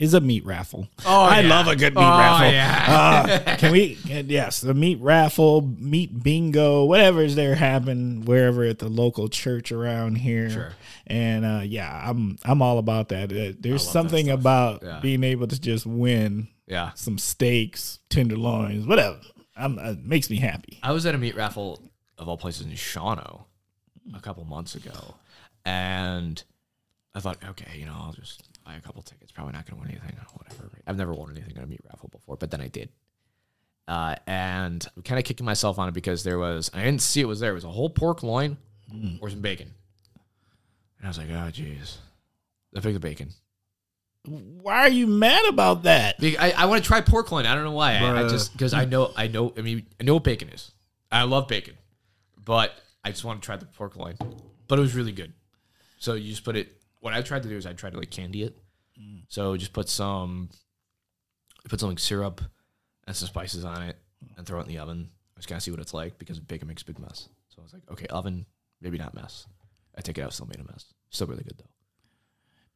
is 0.02 0.14
a 0.16 0.20
meat 0.20 0.44
raffle. 0.46 0.88
Oh, 1.06 1.22
I 1.24 1.40
yeah. 1.42 1.50
love 1.50 1.68
a 1.68 1.76
good 1.76 1.94
meat 1.96 2.02
Oh, 2.02 2.18
raffle. 2.18 2.52
yeah. 2.52 3.46
Uh, 3.48 3.56
can 3.58 3.72
we? 3.72 3.98
Yes, 4.06 4.60
the 4.62 4.74
meat 4.74 5.00
raffle, 5.00 5.62
meat 5.62 6.24
bingo, 6.24 6.84
whatever's 6.86 7.36
there 7.36 7.56
happen 7.56 8.26
wherever 8.26 8.64
at 8.64 8.80
the 8.80 8.90
local 8.90 9.30
church 9.30 9.72
around 9.72 10.16
here. 10.16 10.50
Sure. 10.50 10.74
And 11.08 11.46
uh, 11.46 11.62
yeah, 11.64 12.10
I'm 12.10 12.38
I'm 12.44 12.62
all 12.62 12.78
about 12.80 13.10
that. 13.10 13.32
Uh, 13.32 13.54
There's 13.60 13.88
something 13.88 14.26
stuff. 14.26 14.40
about 14.40 14.82
Yeah. 14.84 15.00
being 15.02 15.24
able 15.24 15.48
to 15.48 15.60
just 15.60 15.86
win 15.86 16.48
Yeah. 16.68 16.92
some 16.96 17.18
steaks, 17.18 18.00
tenderloins, 18.10 18.86
whatever. 18.88 19.20
I'm, 19.56 19.78
it 19.78 20.04
makes 20.04 20.30
me 20.30 20.38
happy. 20.38 20.80
I 20.82 20.92
was 20.94 21.06
at 21.06 21.14
a 21.14 21.18
meat 21.20 21.36
raffle 21.36 21.80
of 22.18 22.28
all 22.28 22.38
places 22.38 22.66
in 22.66 22.72
Shawano 22.72 23.44
a 24.16 24.20
couple 24.20 24.44
months 24.46 24.74
ago, 24.76 25.16
and 25.66 26.42
I 27.14 27.20
thought, 27.20 27.38
okay, 27.50 27.78
you 27.78 27.86
know, 27.86 27.94
I'll 27.96 28.14
just 28.14 28.44
buy 28.64 28.76
a 28.76 28.82
couple 28.82 29.02
tickets. 29.02 29.32
Probably 29.32 29.54
not 29.54 29.66
going 29.66 29.82
to 29.82 29.88
win 29.88 29.92
anything. 29.92 30.18
Whatever. 30.34 30.70
I've 30.88 30.98
never 30.98 31.14
won 31.14 31.32
anything 31.32 31.58
at 31.58 31.64
a 31.64 31.68
meat 31.68 31.82
raffle 31.90 32.10
before, 32.10 32.38
but 32.38 32.52
then 32.52 32.62
I 32.62 32.68
did. 32.68 32.90
Uh, 33.88 34.16
and 34.28 34.86
I'm 34.96 35.04
kind 35.04 35.20
of 35.20 35.26
kicking 35.26 35.46
myself 35.46 35.78
on 35.80 35.90
it 35.90 35.94
because 35.94 36.24
there 36.24 36.38
was, 36.38 36.72
I 36.74 36.84
didn't 36.84 37.02
see 37.02 37.22
it 37.22 37.26
was 37.26 37.40
there. 37.40 37.52
It 37.52 37.56
was 37.56 37.64
a 37.66 37.70
whole 37.70 37.90
pork 37.90 38.24
loin 38.24 38.58
or 39.22 39.30
some 39.30 39.42
bacon. 39.42 39.74
And 40.98 41.08
I 41.08 41.10
was 41.10 41.18
like, 41.18 41.30
oh, 41.30 41.50
jeez. 41.52 41.98
I 42.76 42.80
picked 42.80 42.94
the 42.94 43.00
bacon. 43.00 43.30
Why 44.26 44.82
are 44.82 44.90
you 44.90 45.08
mad 45.08 45.46
about 45.50 45.84
that? 45.84 46.18
I, 46.22 46.54
I 46.56 46.66
want 46.66 46.84
to 46.84 46.88
try 46.88 47.02
pork 47.02 47.32
loin. 47.32 47.46
I 47.48 47.56
don't 47.56 47.64
know 47.64 47.72
why. 47.72 47.96
I, 47.96 48.24
I 48.24 48.28
just 48.28 48.54
because 48.54 48.72
I 48.72 48.86
know 48.86 49.12
I 49.16 49.28
know. 49.28 49.52
I 49.58 49.62
mean, 49.62 49.88
I 50.00 50.04
know 50.04 50.14
what 50.14 50.24
bacon 50.24 50.50
is. 50.50 50.72
I 51.12 51.24
love 51.24 51.48
bacon, 51.48 51.76
but 52.38 52.72
I 53.04 53.10
just 53.10 53.24
want 53.24 53.42
to 53.42 53.46
try 53.46 53.56
the 53.58 53.66
pork 53.66 53.96
loin. 53.96 54.16
But 54.68 54.78
it 54.78 54.82
was 54.84 54.94
really 54.94 55.12
good. 55.12 55.34
So 55.98 56.14
you 56.14 56.30
just 56.30 56.44
put 56.44 56.56
it. 56.56 56.81
What 57.02 57.14
I 57.14 57.22
tried 57.22 57.44
to 57.44 57.50
do 57.50 57.58
is 57.58 57.66
I 57.66 57.74
tried 57.74 57.92
to 57.94 58.00
like 58.00 58.10
candy 58.12 58.44
it. 58.44 58.58
Mm. 59.00 59.24
So 59.28 59.58
just 59.58 59.74
put 59.74 59.90
some, 59.90 60.50
put 61.68 61.80
some 61.80 61.90
like 61.90 62.00
syrup 62.00 62.42
and 63.06 63.16
some 63.16 63.28
spices 63.28 63.66
on 63.66 63.82
it, 63.84 63.98
and 64.38 64.46
throw 64.46 64.60
it 64.60 64.64
in 64.64 64.70
the 64.70 64.78
oven. 64.80 65.10
I 65.36 65.40
was 65.40 65.46
gonna 65.46 65.60
see 65.62 65.72
what 65.72 65.80
it's 65.80 65.94
like 65.94 66.18
because 66.20 66.40
bacon 66.40 66.68
makes 66.68 66.84
a 66.84 66.86
big 66.86 67.00
mess. 67.00 67.28
So 67.50 67.62
I 67.62 67.64
was 67.64 67.74
like, 67.74 67.82
okay, 67.92 68.06
oven, 68.08 68.46
maybe 68.82 68.98
not 68.98 69.14
mess. 69.14 69.48
I 69.98 70.02
take 70.02 70.18
it 70.18 70.22
out, 70.22 70.34
still 70.34 70.46
made 70.48 70.60
a 70.60 70.72
mess. 70.72 70.86
Still 71.10 71.28
really 71.28 71.44
good 71.44 71.58
though. 71.58 71.66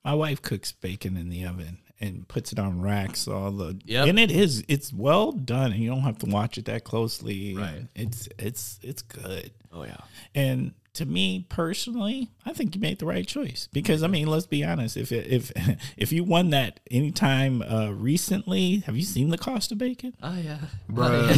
My 0.03 0.13
wife 0.13 0.41
cooks 0.41 0.71
bacon 0.71 1.17
in 1.17 1.29
the 1.29 1.45
oven 1.45 1.79
and 1.99 2.27
puts 2.27 2.51
it 2.51 2.59
on 2.59 2.81
racks. 2.81 3.27
All 3.27 3.51
the 3.51 3.79
Yep. 3.85 4.07
and 4.07 4.19
it 4.19 4.31
is 4.31 4.63
it's 4.67 4.91
well 4.91 5.31
done, 5.31 5.71
and 5.71 5.81
you 5.81 5.89
don't 5.89 6.01
have 6.01 6.17
to 6.19 6.25
watch 6.27 6.57
it 6.57 6.65
that 6.65 6.83
closely. 6.83 7.55
Right. 7.55 7.87
It's 7.95 8.27
it's 8.39 8.79
it's 8.81 9.01
good. 9.03 9.51
Oh 9.71 9.83
yeah. 9.83 9.97
And 10.33 10.73
to 10.95 11.05
me 11.05 11.45
personally, 11.49 12.29
I 12.45 12.53
think 12.53 12.75
you 12.75 12.81
made 12.81 12.99
the 12.99 13.05
right 13.05 13.27
choice 13.27 13.67
because 13.71 14.03
I 14.03 14.07
mean, 14.07 14.27
let's 14.27 14.45
be 14.45 14.63
honest. 14.63 14.97
If 14.97 15.11
if 15.11 15.51
if 15.97 16.11
you 16.11 16.23
won 16.23 16.49
that 16.51 16.79
anytime 16.89 17.61
uh, 17.61 17.89
recently, 17.91 18.77
have 18.85 18.95
you 18.95 19.03
seen 19.03 19.29
the 19.29 19.37
cost 19.37 19.71
of 19.71 19.77
bacon? 19.77 20.15
Oh 20.23 20.37
yeah. 20.37 20.57
Why 20.87 21.29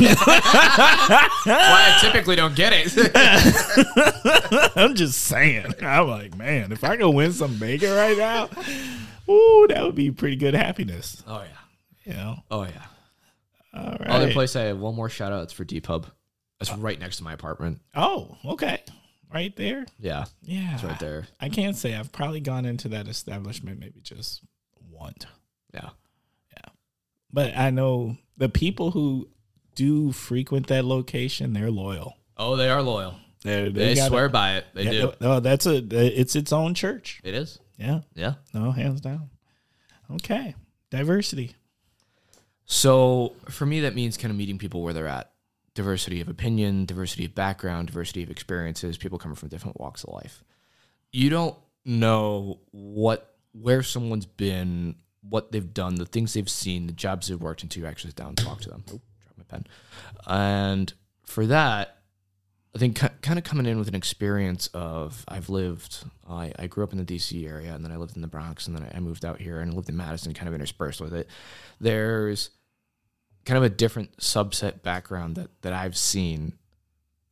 I 1.45 1.97
typically 2.01 2.35
don't 2.35 2.55
get 2.55 2.73
it. 2.73 3.11
I'm 4.77 4.95
just 4.95 5.21
saying. 5.23 5.73
I'm 5.81 6.07
like, 6.07 6.37
man, 6.37 6.71
if 6.71 6.83
I 6.83 6.97
could 6.97 7.09
win 7.09 7.31
some 7.33 7.57
bacon 7.57 7.91
right 7.91 8.17
now, 8.17 8.49
ooh, 9.29 9.67
that 9.69 9.83
would 9.83 9.95
be 9.95 10.11
pretty 10.11 10.35
good 10.35 10.53
happiness. 10.53 11.23
oh 11.27 11.41
yeah. 11.43 12.11
You 12.11 12.13
know. 12.13 12.37
Oh 12.49 12.63
yeah. 12.63 12.85
All 13.73 13.97
right. 13.99 14.07
Other 14.07 14.31
place 14.31 14.55
I 14.55 14.63
have 14.63 14.79
one 14.79 14.95
more 14.95 15.09
shout 15.09 15.31
out. 15.31 15.43
It's 15.43 15.53
for 15.53 15.65
Deep 15.65 15.83
Depub. 15.83 16.07
It's 16.59 16.73
right 16.73 16.99
next 16.99 17.17
to 17.17 17.23
my 17.23 17.33
apartment. 17.33 17.81
Oh, 17.95 18.35
okay. 18.43 18.81
Right 19.33 19.55
there. 19.55 19.85
Yeah, 19.99 20.25
Yeah. 20.43 20.75
it's 20.75 20.83
right 20.83 20.99
there. 20.99 21.27
I 21.39 21.49
can't 21.49 21.75
say 21.75 21.93
I've 21.95 22.11
probably 22.11 22.39
gone 22.39 22.65
into 22.65 22.87
that 22.89 23.07
establishment 23.07 23.79
maybe 23.79 23.99
just 24.01 24.41
once. 24.89 25.25
Yeah. 25.73 25.89
Yeah. 26.53 26.69
But 27.31 27.55
I 27.57 27.69
know 27.69 28.17
the 28.37 28.47
people 28.49 28.91
who 28.91 29.29
do 29.75 30.11
frequent 30.13 30.67
that 30.67 30.85
location, 30.85 31.53
they're 31.53 31.69
loyal. 31.71 32.15
Oh, 32.37 32.55
they 32.55 32.69
are 32.69 32.81
loyal. 32.81 33.15
They're, 33.43 33.69
They, 33.69 33.95
gotta- 33.95 34.07
swear 34.09 34.29
by 34.29 34.55
it. 34.57 34.65
They 34.73 34.83
Yeah, 34.85 34.91
do. 34.91 35.13
No, 35.21 35.31
oh, 35.33 35.39
that's 35.41 35.65
a 35.65 35.75
it's 35.75 36.35
its 36.35 36.51
own 36.53 36.73
church. 36.73 37.19
It 37.23 37.33
is. 37.35 37.59
Yeah. 37.77 37.99
Yeah. 38.15 38.35
No, 38.53 38.71
hands 38.71 39.01
down. 39.01 39.29
Okay. 40.09 40.55
Diversity. 40.89 41.53
So 42.65 43.33
for 43.49 43.65
me, 43.65 43.81
that 43.81 43.93
means 43.95 44.17
kind 44.17 44.31
of 44.31 44.37
meeting 44.37 44.57
people 44.57 44.81
where 44.81 44.93
they're 44.93 45.07
at. 45.07 45.31
Diversity 45.77 46.21
of 46.21 46.27
opinion, 46.27 46.87
diversity 46.87 47.25
of 47.25 47.35
background, 47.35 47.89
diversity 47.89 48.23
of 48.23 48.31
experiences, 48.31 48.97
people 48.97 49.19
coming 49.19 49.35
from 49.35 49.49
different 49.49 49.79
walks 49.79 50.03
of 50.03 50.11
life. 50.11 50.43
You 51.11 51.29
don't 51.29 51.55
know 51.85 52.61
what 52.71 53.35
where 53.51 53.83
someone's 53.83 54.25
been, 54.25 54.95
what 55.21 55.51
they've 55.51 55.75
done, 55.75 55.93
the 55.93 56.07
things 56.07 56.33
they've 56.33 56.49
seen, 56.49 56.87
the 56.87 56.93
jobs 56.93 57.27
they've 57.27 57.39
worked 57.39 57.61
into. 57.61 57.79
You 57.79 57.85
actually 57.85 58.09
sit 58.09 58.15
down 58.15 58.29
and 58.29 58.37
talk 58.39 58.59
to 58.61 58.69
them. 58.69 58.85
Oh, 58.87 59.01
drop 59.21 59.37
my 59.37 59.43
pen. 59.47 59.67
And 60.25 60.91
for 61.27 61.45
that, 61.45 61.99
I 62.75 62.79
think 62.79 62.99
kind 63.21 63.37
of 63.37 63.45
coming 63.45 63.67
in 63.67 63.77
with 63.77 63.87
an 63.87 63.93
experience 63.93 64.69
of 64.73 65.25
I've 65.27 65.49
lived, 65.49 66.05
I, 66.27 66.53
I 66.57 66.65
grew 66.65 66.83
up 66.83 66.91
in 66.91 66.97
the 66.97 67.05
DC 67.05 67.47
area 67.47 67.75
and 67.75 67.85
then 67.85 67.91
I 67.91 67.97
lived 67.97 68.15
in 68.15 68.23
the 68.23 68.27
Bronx 68.27 68.65
and 68.65 68.75
then 68.75 68.91
I 68.95 68.99
moved 68.99 69.23
out 69.23 69.39
here 69.39 69.59
and 69.59 69.75
lived 69.75 69.89
in 69.89 69.95
Madison, 69.97 70.33
kind 70.33 70.47
of 70.47 70.55
interspersed 70.55 71.01
with 71.01 71.13
it. 71.13 71.29
There's 71.79 72.49
kind 73.47 73.57
of 73.57 73.63
a 73.63 73.69
different 73.69 74.15
subset 74.17 74.83
background 74.83 75.37
that, 75.37 75.49
that 75.63 75.73
I've 75.73 75.97
seen 75.97 76.53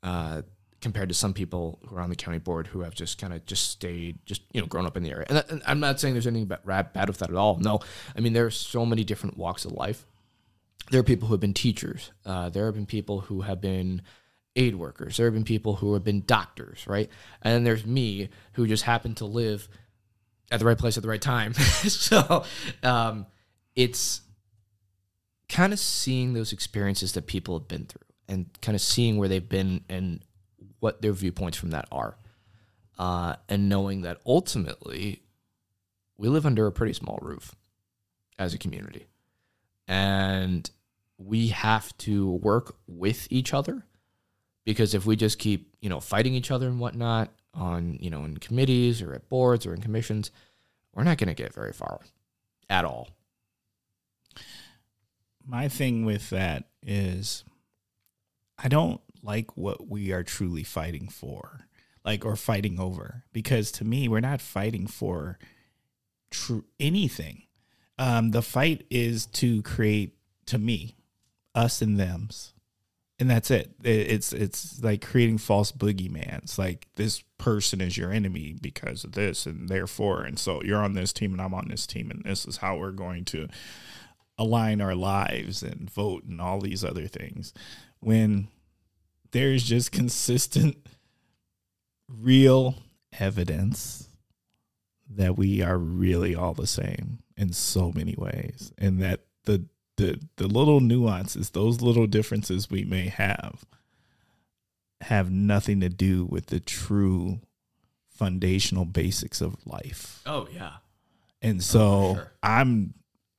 uh, 0.02 0.42
compared 0.82 1.10
to 1.10 1.16
some 1.16 1.34
people 1.34 1.78
who 1.86 1.96
are 1.96 2.02
on 2.02 2.10
the 2.10 2.16
county 2.16 2.40
board 2.40 2.66
who 2.66 2.82
have 2.82 2.96
just 2.96 3.20
kind 3.20 3.34
of 3.34 3.46
just 3.46 3.70
stayed, 3.70 4.18
just, 4.26 4.42
you 4.52 4.62
know, 4.62 4.68
grown 4.68 4.88
up 4.88 4.98
in 4.98 5.04
the 5.04 5.12
area. 5.12 5.28
And, 5.30 5.44
and 5.50 5.62
I'm 5.68 5.80
not 5.80 6.00
saying 6.00 6.16
there's 6.16 6.26
anything 6.26 6.48
bad, 6.48 6.94
bad 6.94 7.08
with 7.08 7.20
that 7.20 7.30
at 7.30 7.36
all. 7.36 7.58
No, 7.58 7.80
I 8.16 8.22
mean, 8.22 8.34
there 8.34 8.48
are 8.48 8.52
so 8.52 8.86
many 8.86 9.04
different 9.04 9.38
walks 9.38 9.66
of 9.66 9.74
life 9.74 10.06
there 10.92 11.00
are 11.00 11.04
people 11.04 11.28
who 11.28 11.34
have 11.34 11.42
been 11.42 11.54
teachers. 11.54 12.12
Uh, 12.26 12.50
there 12.50 12.66
have 12.66 12.76
been 12.76 12.86
people 12.86 13.22
who 13.22 13.42
have 13.42 13.60
been 13.60 14.02
aid 14.56 14.76
workers. 14.76 15.18
There 15.18 15.26
have 15.26 15.34
been 15.34 15.44
people 15.44 15.76
who 15.76 15.94
have 15.94 16.04
been 16.04 16.24
doctors, 16.26 16.86
right? 16.88 17.10
And 17.42 17.54
then 17.54 17.64
there's 17.64 17.86
me 17.86 18.30
who 18.54 18.68
just 18.68 18.84
happened 18.84 19.18
to 19.18 19.26
live 19.26 19.68
at 20.52 20.60
the 20.60 20.66
right 20.66 20.78
place 20.78 20.98
at 20.98 21.04
the 21.04 21.10
right 21.10 21.22
time. 21.22 21.54
so 21.54 22.44
um, 22.84 23.26
it's 23.76 24.22
kind 25.50 25.74
of 25.74 25.80
seeing 25.80 26.34
those 26.34 26.52
experiences 26.52 27.14
that 27.14 27.28
people 27.28 27.58
have 27.58 27.68
been 27.68 27.86
through 27.86 28.02
and 28.28 28.50
kind 28.62 28.76
of 28.76 28.82
seeing 28.82 29.18
where 29.18 29.28
they've 29.28 29.48
been 29.48 29.84
and 29.90 30.22
what 30.80 31.02
their 31.02 31.14
viewpoints 31.14 31.58
from 31.58 31.72
that 31.72 31.88
are. 31.92 32.18
Uh, 32.98 33.36
and 33.50 33.68
knowing 33.68 34.02
that 34.02 34.20
ultimately 34.26 35.22
we 36.18 36.30
live 36.30 36.46
under 36.46 36.66
a 36.66 36.72
pretty 36.72 36.94
small 36.94 37.20
roof 37.22 37.54
as 38.40 38.54
a 38.54 38.58
community 38.58 39.08
and 39.88 40.72
we 41.18 41.50
have 41.50 41.96
to 41.98 42.32
work 42.32 42.76
with 42.88 43.28
each 43.30 43.54
other 43.54 43.86
because 44.64 44.94
if 44.94 45.06
we 45.06 45.16
just 45.16 45.40
keep 45.40 45.76
you 45.82 45.90
know 45.90 46.00
fighting 46.00 46.34
each 46.34 46.52
other 46.52 46.68
and 46.68 46.80
whatnot 46.80 47.30
on 47.54 47.98
you 48.00 48.10
know 48.10 48.24
in 48.24 48.38
committees 48.38 49.02
or 49.02 49.14
at 49.14 49.28
boards 49.30 49.66
or 49.66 49.74
in 49.74 49.82
commissions 49.82 50.32
we're 50.94 51.04
not 51.04 51.18
going 51.18 51.28
to 51.28 51.34
get 51.34 51.54
very 51.54 51.74
far 51.74 52.00
at 52.70 52.86
all. 52.86 53.10
My 55.46 55.68
thing 55.68 56.06
with 56.06 56.30
that 56.32 56.66
is 56.82 57.44
I 58.58 58.68
don't 58.68 59.02
like 59.22 59.56
what 59.58 59.88
we 59.88 60.12
are 60.12 60.24
truly 60.24 60.64
fighting 60.64 61.08
for, 61.10 61.68
like 62.04 62.26
or 62.26 62.36
fighting 62.36 62.80
over, 62.80 63.24
because 63.34 63.72
to 63.74 63.86
me, 63.86 64.08
we're 64.08 64.20
not 64.22 64.42
fighting 64.42 64.88
for 64.88 65.38
true 66.32 66.66
anything. 66.80 67.44
Um, 67.98 68.32
the 68.32 68.42
fight 68.42 68.86
is 68.90 69.26
to 69.28 69.62
create, 69.62 70.16
to 70.48 70.58
me, 70.58 70.96
us 71.54 71.82
and 71.82 72.00
them's, 72.00 72.54
and 73.20 73.30
that's 73.30 73.50
it. 73.50 73.72
It- 73.84 74.12
It's 74.12 74.34
it's 74.34 74.84
like 74.84 75.06
creating 75.06 75.38
false 75.38 75.72
boogeymans. 75.72 76.58
Like 76.58 76.88
this 76.96 77.24
person 77.38 77.80
is 77.82 77.98
your 77.98 78.12
enemy 78.12 78.56
because 78.60 79.04
of 79.04 79.14
this, 79.14 79.46
and 79.46 79.70
therefore, 79.70 80.24
and 80.24 80.38
so 80.38 80.62
you're 80.64 80.84
on 80.84 80.94
this 80.94 81.14
team 81.14 81.32
and 81.34 81.42
I'm 81.42 81.54
on 81.54 81.68
this 81.70 81.88
team, 81.88 82.12
and 82.12 82.24
this 82.26 82.46
is 82.46 82.58
how 82.58 82.78
we're 82.78 82.92
going 82.92 83.24
to 83.26 83.48
align 84.38 84.82
our 84.82 84.96
lives 84.96 85.64
and 85.64 85.90
vote 85.90 86.24
and 86.26 86.42
all 86.42 86.60
these 86.60 86.84
other 86.84 87.08
things. 87.08 87.54
When 88.00 88.48
there's 89.32 89.64
just 89.64 89.92
consistent, 89.92 90.78
real 92.08 92.76
evidence 93.20 94.10
that 95.10 95.38
we 95.38 95.62
are 95.62 95.78
really 95.78 96.36
all 96.36 96.54
the 96.54 96.68
same 96.68 97.20
in 97.38 97.54
so 97.54 97.92
many 97.94 98.16
ways, 98.18 98.74
and 98.78 99.02
that 99.02 99.22
the 99.46 99.66
the 99.98 100.20
the 100.38 100.48
little 100.48 100.80
nuances, 100.80 101.52
those 101.52 101.82
little 101.82 102.08
differences 102.08 102.70
we 102.70 102.84
may 102.84 103.08
have, 103.08 103.66
have 105.02 105.32
nothing 105.32 105.80
to 105.82 105.90
do 105.90 106.26
with 106.26 106.48
the 106.48 106.60
true 106.60 107.40
foundational 108.10 108.86
basics 108.86 109.42
of 109.42 109.56
life. 109.66 110.22
Oh 110.26 110.48
yeah. 110.54 110.78
And 111.42 111.60
oh, 111.60 111.62
so 111.62 112.14
sure. 112.16 112.32
I'm 112.42 112.94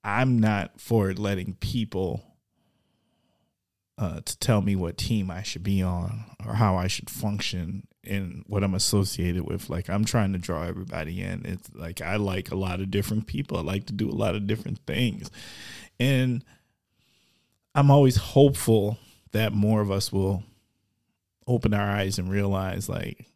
I'm 0.06 0.38
not 0.38 0.80
for 0.80 1.12
letting 1.14 1.54
people 1.54 2.22
uh, 3.98 4.20
to 4.20 4.38
tell 4.38 4.62
me 4.62 4.76
what 4.76 4.96
team 4.96 5.32
I 5.32 5.42
should 5.42 5.64
be 5.64 5.82
on 5.82 6.26
or 6.46 6.54
how 6.54 6.76
I 6.76 6.86
should 6.86 7.10
function 7.10 7.88
and 8.04 8.44
what 8.46 8.62
I'm 8.62 8.74
associated 8.74 9.44
with. 9.44 9.68
Like 9.68 9.90
I'm 9.90 10.04
trying 10.04 10.32
to 10.32 10.38
draw 10.38 10.62
everybody 10.62 11.20
in. 11.20 11.44
It's 11.44 11.68
like 11.74 12.00
I 12.00 12.16
like 12.16 12.52
a 12.52 12.56
lot 12.56 12.80
of 12.80 12.92
different 12.92 13.26
people. 13.26 13.58
I 13.58 13.62
like 13.62 13.86
to 13.86 13.92
do 13.92 14.08
a 14.08 14.12
lot 14.12 14.36
of 14.36 14.46
different 14.46 14.78
things. 14.86 15.28
And 15.98 16.44
I'm 17.74 17.90
always 17.90 18.16
hopeful 18.16 18.98
that 19.32 19.52
more 19.52 19.80
of 19.80 19.90
us 19.90 20.12
will 20.12 20.44
open 21.48 21.74
our 21.74 21.90
eyes 21.90 22.20
and 22.20 22.30
realize 22.30 22.88
like 22.88 23.26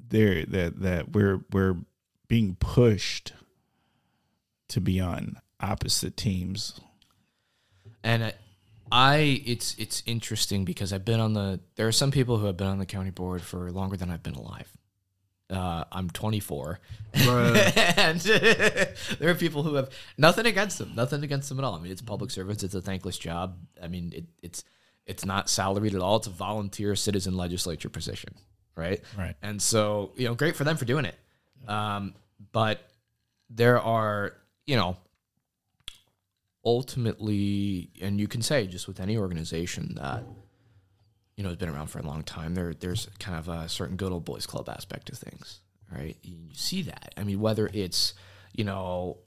there 0.00 0.46
that 0.46 0.80
that 0.80 1.12
we're 1.12 1.44
we're 1.52 1.76
being 2.28 2.56
pushed 2.58 3.34
to 4.72 4.80
be 4.80 5.00
on 5.00 5.38
opposite 5.60 6.16
teams. 6.16 6.80
And 8.04 8.24
I, 8.24 8.32
I, 8.90 9.42
it's 9.46 9.74
it's 9.78 10.02
interesting 10.06 10.64
because 10.64 10.92
I've 10.92 11.04
been 11.04 11.20
on 11.20 11.32
the. 11.34 11.60
There 11.76 11.88
are 11.88 11.92
some 11.92 12.10
people 12.10 12.38
who 12.38 12.46
have 12.46 12.56
been 12.56 12.66
on 12.66 12.78
the 12.78 12.86
county 12.86 13.10
board 13.10 13.42
for 13.42 13.70
longer 13.70 13.96
than 13.96 14.10
I've 14.10 14.22
been 14.22 14.34
alive. 14.34 14.70
Uh, 15.48 15.84
I'm 15.92 16.08
24, 16.08 16.80
and 17.12 18.20
there 18.20 18.94
are 19.22 19.34
people 19.34 19.62
who 19.62 19.74
have 19.74 19.90
nothing 20.16 20.46
against 20.46 20.78
them, 20.78 20.92
nothing 20.94 21.22
against 21.22 21.50
them 21.50 21.58
at 21.58 21.64
all. 21.64 21.74
I 21.74 21.80
mean, 21.80 21.92
it's 21.92 22.02
public 22.02 22.30
service; 22.30 22.62
it's 22.62 22.74
a 22.74 22.80
thankless 22.80 23.18
job. 23.18 23.56
I 23.82 23.88
mean, 23.88 24.12
it, 24.14 24.24
it's 24.42 24.64
it's 25.06 25.24
not 25.24 25.48
salaried 25.48 25.94
at 25.94 26.00
all. 26.00 26.16
It's 26.16 26.26
a 26.26 26.30
volunteer 26.30 26.94
citizen 26.96 27.36
legislature 27.36 27.88
position, 27.88 28.34
right? 28.76 29.00
Right. 29.16 29.34
And 29.42 29.60
so, 29.60 30.12
you 30.16 30.26
know, 30.26 30.34
great 30.34 30.56
for 30.56 30.64
them 30.64 30.76
for 30.76 30.84
doing 30.84 31.04
it. 31.04 31.16
Um, 31.68 32.14
but 32.52 32.80
there 33.50 33.80
are, 33.80 34.34
you 34.66 34.76
know, 34.76 34.96
ultimately, 36.64 37.90
and 38.00 38.20
you 38.20 38.28
can 38.28 38.42
say 38.42 38.66
just 38.66 38.86
with 38.86 39.00
any 39.00 39.16
organization 39.16 39.94
that, 39.96 40.24
you 41.36 41.42
know, 41.42 41.48
has 41.48 41.58
been 41.58 41.68
around 41.68 41.88
for 41.88 41.98
a 41.98 42.06
long 42.06 42.22
time, 42.22 42.54
there 42.54 42.74
there's 42.74 43.08
kind 43.18 43.38
of 43.38 43.48
a 43.48 43.68
certain 43.68 43.96
good 43.96 44.12
old 44.12 44.24
boys 44.24 44.46
club 44.46 44.68
aspect 44.68 45.10
of 45.10 45.18
things, 45.18 45.60
right? 45.90 46.16
You 46.22 46.54
see 46.54 46.82
that. 46.82 47.14
I 47.16 47.24
mean, 47.24 47.40
whether 47.40 47.68
it's, 47.72 48.14
you 48.52 48.64
know, 48.64 49.18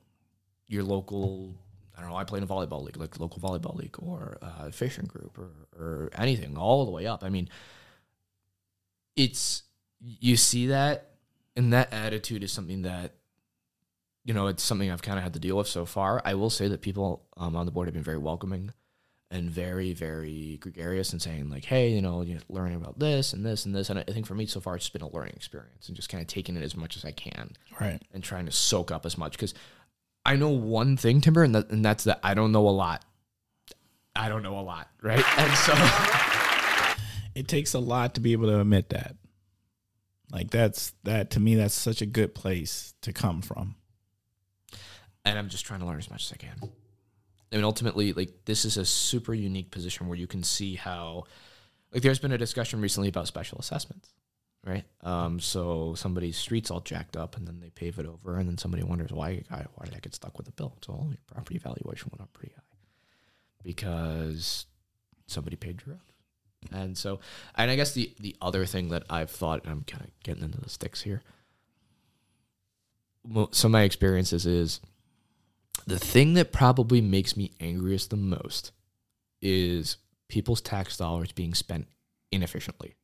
your 0.68 0.84
local 0.84 1.56
I 1.98 2.02
don't 2.02 2.10
know, 2.10 2.18
I 2.18 2.26
play 2.26 2.38
in 2.38 2.44
a 2.44 2.48
volleyball 2.48 2.84
league, 2.84 2.98
like 2.98 3.20
local 3.20 3.40
volleyball 3.40 3.76
league 3.76 3.96
or 4.00 4.38
uh, 4.42 4.70
fishing 4.72 5.06
group 5.06 5.38
or, 5.38 5.52
or 5.78 6.10
anything, 6.18 6.58
all 6.58 6.86
the 6.86 6.92
way 6.92 7.08
up. 7.08 7.24
I 7.24 7.30
mean, 7.30 7.48
it's 9.16 9.64
you 10.02 10.36
see 10.36 10.68
that, 10.68 11.12
and 11.56 11.72
that 11.72 11.94
attitude 11.94 12.44
is 12.44 12.52
something 12.52 12.82
that, 12.82 13.16
you 14.26 14.34
know, 14.34 14.48
it's 14.48 14.64
something 14.64 14.92
I've 14.92 15.02
kind 15.02 15.18
of 15.18 15.24
had 15.24 15.34
to 15.34 15.40
deal 15.40 15.56
with 15.56 15.68
so 15.68 15.86
far. 15.86 16.22
I 16.26 16.34
will 16.34 16.50
say 16.50 16.68
that 16.68 16.82
people 16.82 17.24
um, 17.38 17.56
on 17.56 17.66
the 17.66 17.72
board 17.72 17.88
have 17.88 17.94
been 17.94 18.04
very 18.04 18.18
welcoming 18.18 18.72
and 19.32 19.50
very, 19.50 19.94
very 19.94 20.58
gregarious 20.62 21.12
and 21.14 21.22
saying 21.22 21.50
like, 21.50 21.66
hey, 21.66 21.90
you 21.92 22.02
know, 22.02 22.22
you're 22.22 22.40
learning 22.50 22.76
about 22.76 23.00
this 23.00 23.34
and 23.34 23.46
this 23.46 23.66
and 23.66 23.74
this. 23.76 23.90
And 23.90 24.00
I 24.00 24.04
think 24.04 24.26
for 24.26 24.36
me 24.36 24.46
so 24.46 24.60
far, 24.60 24.76
it's 24.76 24.86
just 24.86 24.94
been 24.94 25.02
a 25.02 25.10
learning 25.10 25.34
experience 25.36 25.88
and 25.88 25.96
just 25.96 26.10
kind 26.10 26.22
of 26.22 26.28
taking 26.28 26.58
it 26.58 26.64
as 26.64 26.76
much 26.76 26.98
as 26.98 27.06
I 27.06 27.12
can 27.12 27.52
Right. 27.80 28.02
and 28.14 28.24
trying 28.24 28.46
to 28.48 28.52
soak 28.52 28.92
up 28.92 29.06
as 29.06 29.18
much 29.18 29.34
because 29.34 29.54
I 30.26 30.36
know 30.36 30.50
one 30.50 30.98
thing, 30.98 31.22
Timber, 31.22 31.44
and, 31.44 31.54
that, 31.54 31.70
and 31.70 31.86
that's 31.86 32.04
that 32.06 32.20
I 32.24 32.34
don't 32.34 32.52
know 32.52 32.68
a 32.68 32.72
lot. 32.72 33.06
I 34.16 34.28
don't 34.30 34.42
know 34.44 34.58
a 34.60 34.62
lot, 34.62 34.90
right? 35.02 35.24
And 35.38 35.54
so, 35.58 35.74
It 37.36 37.50
takes 37.50 37.74
a 37.74 37.80
lot 37.80 38.16
to 38.16 38.22
be 38.22 38.32
able 38.32 38.48
to 38.48 38.60
admit 38.62 38.90
that. 38.90 39.18
Like 40.32 40.50
that's 40.50 40.94
that 41.04 41.32
to 41.32 41.40
me 41.40 41.56
that's 41.56 41.74
such 41.76 42.02
a 42.02 42.06
good 42.06 42.34
place 42.34 42.94
to 43.02 43.12
come 43.14 43.42
from. 43.42 43.76
And 45.26 45.38
I'm 45.38 45.50
just 45.50 45.66
trying 45.66 45.80
to 45.82 45.86
learn 45.86 45.98
as 45.98 46.10
much 46.10 46.26
as 46.26 46.32
I 46.32 46.38
can. 46.38 46.70
I 47.52 47.56
mean, 47.56 47.66
ultimately, 47.66 48.14
like 48.14 48.46
this 48.46 48.66
is 48.66 48.78
a 48.78 48.86
super 48.86 49.34
unique 49.34 49.72
position 49.72 50.08
where 50.08 50.18
you 50.18 50.28
can 50.28 50.44
see 50.44 50.76
how, 50.76 51.24
like, 51.92 52.04
there's 52.04 52.20
been 52.20 52.32
a 52.32 52.38
discussion 52.38 52.82
recently 52.82 53.10
about 53.10 53.28
special 53.28 53.58
assessments, 53.58 54.10
right? 54.66 54.84
Um, 55.02 55.40
so 55.40 55.96
somebody's 55.96 56.38
street's 56.38 56.72
all 56.72 56.82
jacked 56.82 57.18
up, 57.18 57.38
and 57.38 57.48
then 57.48 57.60
they 57.60 57.70
pave 57.70 58.00
it 58.00 58.06
over, 58.06 58.38
and 58.38 58.48
then 58.48 58.58
somebody 58.58 58.84
wonders 58.84 59.12
why 59.12 59.44
I, 59.50 59.66
why 59.76 59.86
did 59.86 59.96
I 59.96 60.00
get 60.00 60.16
stuck 60.16 60.38
with 60.38 60.48
a 60.48 60.52
bill? 60.52 60.78
So 60.86 61.00
oh, 61.00 61.10
your 61.10 61.18
property 61.28 61.58
valuation 61.58 62.12
went 62.12 62.22
up 62.22 62.34
pretty 62.34 62.54
high 62.56 62.62
because 63.64 64.66
somebody 65.28 65.56
paid 65.56 65.82
your 65.86 65.96
road. 65.96 66.02
And 66.72 66.98
so, 66.98 67.20
and 67.56 67.70
I 67.70 67.76
guess 67.76 67.94
the 67.94 68.14
the 68.20 68.36
other 68.42 68.66
thing 68.66 68.90
that 68.90 69.04
I've 69.10 69.30
thought, 69.30 69.64
and 69.64 69.72
I'm 69.72 69.84
kind 69.84 70.04
of 70.04 70.10
getting 70.24 70.44
into 70.44 70.60
the 70.60 70.70
sticks 70.70 71.02
here. 71.02 71.22
Of 73.36 73.72
my 73.72 73.82
experiences 73.84 74.46
is 74.46 74.82
the 75.86 76.00
thing 76.00 76.34
that 76.36 76.52
probably 76.52 77.02
makes 77.02 77.38
me 77.38 77.52
angriest 77.60 78.10
the 78.10 78.16
most 78.16 78.72
is 79.42 79.98
people's 80.28 80.62
tax 80.62 80.98
dollars 80.98 81.32
being 81.32 81.54
spent 81.54 81.88
inefficiently. 82.32 82.96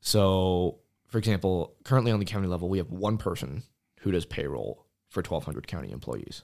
So, 0.00 0.80
for 1.06 1.18
example, 1.18 1.74
currently 1.84 2.12
on 2.12 2.18
the 2.18 2.24
county 2.24 2.46
level, 2.46 2.68
we 2.68 2.78
have 2.78 2.90
one 2.90 3.18
person 3.18 3.62
who 4.00 4.10
does 4.10 4.26
payroll 4.26 4.86
for 5.08 5.20
1,200 5.20 5.66
county 5.66 5.90
employees. 5.90 6.42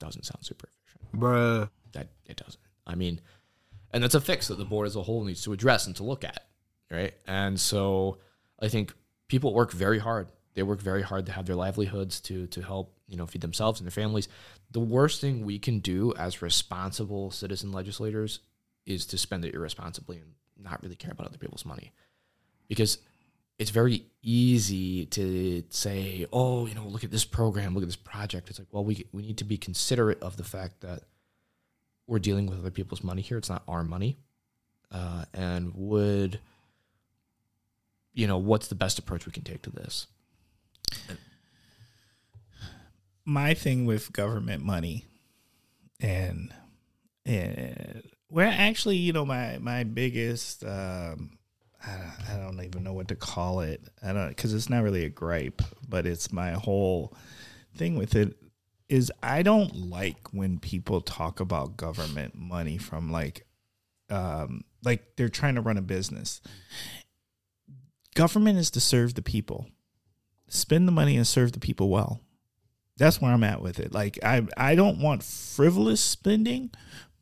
Doesn't 0.00 0.24
sound 0.24 0.44
super 0.44 0.68
efficient. 0.68 1.20
Bruh. 1.20 1.70
That 1.92 2.08
it 2.26 2.36
doesn't. 2.36 2.60
I 2.86 2.94
mean, 2.94 3.20
and 3.92 4.02
that's 4.02 4.14
a 4.14 4.20
fix 4.20 4.48
that 4.48 4.58
the 4.58 4.64
board 4.64 4.86
as 4.86 4.96
a 4.96 5.02
whole 5.02 5.24
needs 5.24 5.42
to 5.42 5.52
address 5.52 5.86
and 5.86 5.96
to 5.96 6.02
look 6.02 6.24
at, 6.24 6.46
right? 6.90 7.14
And 7.26 7.58
so 7.58 8.18
I 8.60 8.68
think 8.68 8.92
people 9.28 9.54
work 9.54 9.72
very 9.72 9.98
hard. 9.98 10.28
They 10.56 10.64
work 10.64 10.80
very 10.80 11.02
hard 11.02 11.26
to 11.26 11.32
have 11.32 11.46
their 11.46 11.54
livelihoods 11.54 12.20
to 12.22 12.48
to 12.48 12.62
help 12.62 12.92
you 13.06 13.16
know 13.16 13.26
feed 13.26 13.42
themselves 13.42 13.78
and 13.78 13.86
their 13.86 13.92
families. 13.92 14.26
The 14.72 14.80
worst 14.80 15.20
thing 15.20 15.44
we 15.44 15.60
can 15.60 15.78
do 15.78 16.12
as 16.18 16.42
responsible 16.42 17.30
citizen 17.30 17.70
legislators 17.70 18.40
is 18.86 19.06
to 19.06 19.18
spend 19.18 19.44
it 19.44 19.54
irresponsibly 19.54 20.16
and 20.16 20.32
not 20.58 20.82
really 20.82 20.96
care 20.96 21.12
about 21.12 21.28
other 21.28 21.38
people's 21.38 21.64
money, 21.64 21.92
because 22.66 22.98
it's 23.58 23.70
very 23.70 24.06
easy 24.22 25.06
to 25.06 25.62
say, 25.70 26.26
oh, 26.32 26.66
you 26.66 26.74
know, 26.74 26.86
look 26.86 27.04
at 27.04 27.10
this 27.10 27.24
program, 27.24 27.74
look 27.74 27.82
at 27.82 27.88
this 27.88 27.96
project. 27.96 28.50
It's 28.50 28.58
like, 28.58 28.68
well, 28.72 28.84
we 28.84 29.06
we 29.12 29.22
need 29.22 29.38
to 29.38 29.44
be 29.44 29.58
considerate 29.58 30.22
of 30.22 30.36
the 30.36 30.44
fact 30.44 30.80
that 30.80 31.02
we're 32.06 32.18
dealing 32.18 32.46
with 32.46 32.58
other 32.58 32.70
people's 32.70 33.04
money 33.04 33.22
here. 33.22 33.36
It's 33.36 33.50
not 33.50 33.62
our 33.68 33.84
money. 33.84 34.16
Uh, 34.90 35.24
and 35.34 35.72
would, 35.74 36.38
you 38.14 38.26
know, 38.26 38.38
what's 38.38 38.68
the 38.68 38.74
best 38.74 38.98
approach 38.98 39.26
we 39.26 39.32
can 39.32 39.42
take 39.42 39.62
to 39.62 39.70
this? 39.70 40.06
My 43.24 43.54
thing 43.54 43.86
with 43.86 44.12
government 44.12 44.64
money 44.64 45.04
and 46.00 46.52
and 47.24 48.02
well 48.30 48.52
actually 48.56 48.96
you 48.96 49.12
know 49.12 49.24
my 49.24 49.58
my 49.58 49.84
biggest 49.84 50.64
um 50.64 51.30
I 51.84 51.92
don't, 51.92 52.30
I 52.30 52.36
don't 52.42 52.64
even 52.64 52.82
know 52.82 52.94
what 52.94 53.08
to 53.08 53.14
call 53.14 53.60
it. 53.60 53.80
I 54.02 54.12
don't 54.12 54.28
because 54.28 54.52
it's 54.54 54.70
not 54.70 54.82
really 54.82 55.04
a 55.04 55.10
gripe 55.10 55.62
but 55.88 56.06
it's 56.06 56.32
my 56.32 56.52
whole 56.52 57.16
thing 57.76 57.96
with 57.96 58.14
it 58.14 58.34
is 58.88 59.12
i 59.22 59.42
don't 59.42 59.90
like 59.90 60.32
when 60.32 60.58
people 60.58 61.00
talk 61.00 61.40
about 61.40 61.76
government 61.76 62.34
money 62.34 62.78
from 62.78 63.10
like 63.10 63.44
um 64.08 64.64
like 64.86 65.16
they're 65.16 65.28
trying 65.28 65.56
to 65.56 65.60
run 65.60 65.76
a 65.76 65.82
business. 65.82 66.40
Government 68.14 68.58
is 68.58 68.70
to 68.70 68.80
serve 68.80 69.14
the 69.14 69.22
people 69.22 69.66
spend 70.48 70.86
the 70.86 70.92
money 70.92 71.16
and 71.16 71.26
serve 71.26 71.52
the 71.52 71.60
people 71.60 71.88
well. 71.88 72.20
That's 72.96 73.20
where 73.20 73.32
I'm 73.32 73.44
at 73.44 73.60
with 73.60 73.78
it. 73.78 73.92
Like 73.92 74.18
I 74.22 74.46
I 74.56 74.74
don't 74.74 75.00
want 75.00 75.22
frivolous 75.22 76.00
spending, 76.00 76.70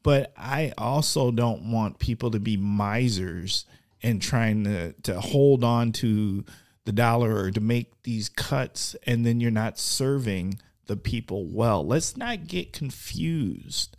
but 0.02 0.32
I 0.36 0.72
also 0.78 1.30
don't 1.30 1.70
want 1.72 1.98
people 1.98 2.30
to 2.30 2.40
be 2.40 2.56
misers 2.56 3.64
and 4.02 4.22
trying 4.22 4.64
to 4.64 4.92
to 5.02 5.20
hold 5.20 5.64
on 5.64 5.92
to 5.92 6.44
the 6.84 6.92
dollar 6.92 7.34
or 7.34 7.50
to 7.50 7.60
make 7.60 8.02
these 8.02 8.28
cuts 8.28 8.94
and 9.06 9.24
then 9.24 9.40
you're 9.40 9.50
not 9.50 9.78
serving 9.78 10.60
the 10.86 10.96
people 10.96 11.46
well. 11.46 11.84
Let's 11.84 12.16
not 12.16 12.46
get 12.46 12.72
confused 12.72 13.96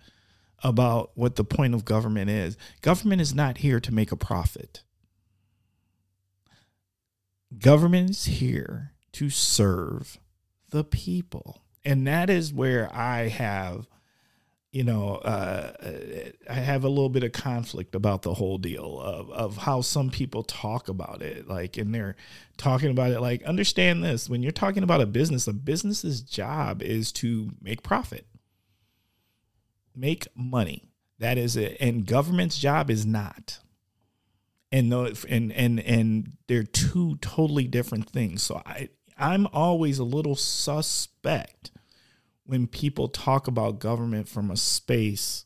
about 0.63 1.11
what 1.15 1.35
the 1.35 1.43
point 1.43 1.73
of 1.73 1.83
government 1.83 2.29
is. 2.29 2.57
Government 2.81 3.21
is 3.21 3.33
not 3.33 3.57
here 3.57 3.79
to 3.79 3.93
make 3.93 4.11
a 4.11 4.17
profit. 4.17 4.83
Government 7.57 8.11
is 8.11 8.25
here 8.25 8.94
to 9.15 9.29
serve 9.29 10.19
the 10.71 10.83
people. 10.83 11.61
And 11.85 12.05
that 12.05 12.29
is 12.29 12.53
where 12.53 12.93
I 12.93 13.29
have, 13.29 13.87
you 14.73 14.83
know, 14.83 15.15
uh, 15.15 15.71
I 16.49 16.53
have 16.55 16.83
a 16.83 16.89
little 16.89 17.07
bit 17.07 17.23
of 17.23 17.31
conflict 17.31 17.95
about 17.95 18.23
the 18.23 18.33
whole 18.33 18.57
deal 18.57 18.99
of, 18.99 19.29
of 19.31 19.55
how 19.55 19.79
some 19.79 20.09
people 20.09 20.43
talk 20.43 20.89
about 20.89 21.21
it. 21.21 21.47
Like, 21.47 21.77
and 21.77 21.95
they're 21.95 22.17
talking 22.57 22.91
about 22.91 23.11
it 23.11 23.21
like, 23.21 23.41
understand 23.43 24.03
this 24.03 24.29
when 24.29 24.43
you're 24.43 24.51
talking 24.51 24.83
about 24.83 24.99
a 24.99 25.05
business, 25.05 25.47
a 25.47 25.53
business's 25.53 26.19
job 26.19 26.81
is 26.81 27.13
to 27.13 27.51
make 27.61 27.83
profit, 27.83 28.27
make 29.95 30.27
money. 30.35 30.89
That 31.19 31.37
is 31.37 31.55
it. 31.55 31.77
And 31.79 32.05
government's 32.05 32.57
job 32.57 32.89
is 32.89 33.05
not 33.05 33.59
and 34.75 34.91
the 34.91 35.25
and 35.29 35.53
and 35.53 35.79
and 35.79 36.33
they're 36.47 36.63
two 36.63 37.17
totally 37.21 37.65
different 37.65 38.09
things. 38.09 38.43
So 38.43 38.61
I 38.65 38.89
I'm 39.17 39.47
always 39.53 39.99
a 39.99 40.03
little 40.03 40.35
suspect 40.35 41.71
when 42.45 42.67
people 42.67 43.07
talk 43.07 43.47
about 43.47 43.79
government 43.79 44.27
from 44.27 44.51
a 44.51 44.57
space 44.57 45.45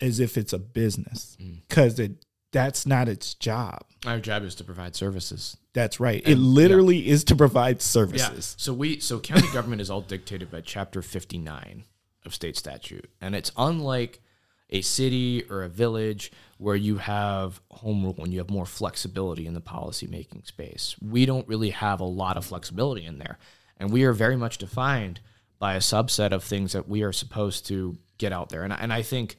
as 0.00 0.20
if 0.20 0.36
it's 0.36 0.52
a 0.52 0.58
business 0.58 1.36
mm. 1.40 1.60
because 1.68 1.98
it 1.98 2.24
that's 2.52 2.84
not 2.84 3.08
its 3.08 3.32
job. 3.32 3.82
Our 4.04 4.20
job 4.20 4.42
is 4.42 4.54
to 4.56 4.64
provide 4.64 4.94
services. 4.94 5.56
That's 5.72 5.98
right. 5.98 6.22
it 6.26 6.36
literally 6.36 7.08
is 7.08 7.24
to 7.24 7.36
provide 7.36 7.80
services. 7.80 8.54
So 8.58 8.74
we 8.74 9.00
so 9.00 9.18
county 9.18 9.48
government 9.52 9.80
is 9.80 9.90
all 9.90 10.02
dictated 10.02 10.50
by 10.50 10.60
chapter 10.60 11.00
59 11.00 11.84
of 12.26 12.34
state 12.34 12.56
statute. 12.56 13.08
And 13.20 13.34
it's 13.34 13.50
unlike 13.56 14.20
a 14.68 14.82
city 14.82 15.44
or 15.48 15.62
a 15.62 15.68
village 15.68 16.30
where 16.62 16.76
you 16.76 16.96
have 16.96 17.60
home 17.72 18.04
rule 18.04 18.14
and 18.18 18.32
you 18.32 18.38
have 18.38 18.48
more 18.48 18.64
flexibility 18.64 19.46
in 19.46 19.54
the 19.54 19.60
policy 19.60 20.06
making 20.06 20.44
space. 20.44 20.94
We 21.02 21.26
don't 21.26 21.46
really 21.48 21.70
have 21.70 21.98
a 21.98 22.04
lot 22.04 22.36
of 22.36 22.44
flexibility 22.44 23.04
in 23.04 23.18
there. 23.18 23.38
And 23.78 23.90
we 23.90 24.04
are 24.04 24.12
very 24.12 24.36
much 24.36 24.58
defined 24.58 25.18
by 25.58 25.74
a 25.74 25.78
subset 25.78 26.30
of 26.30 26.44
things 26.44 26.72
that 26.72 26.88
we 26.88 27.02
are 27.02 27.12
supposed 27.12 27.66
to 27.66 27.98
get 28.18 28.32
out 28.32 28.48
there. 28.48 28.62
And, 28.62 28.72
and 28.72 28.92
I 28.92 29.02
think, 29.02 29.38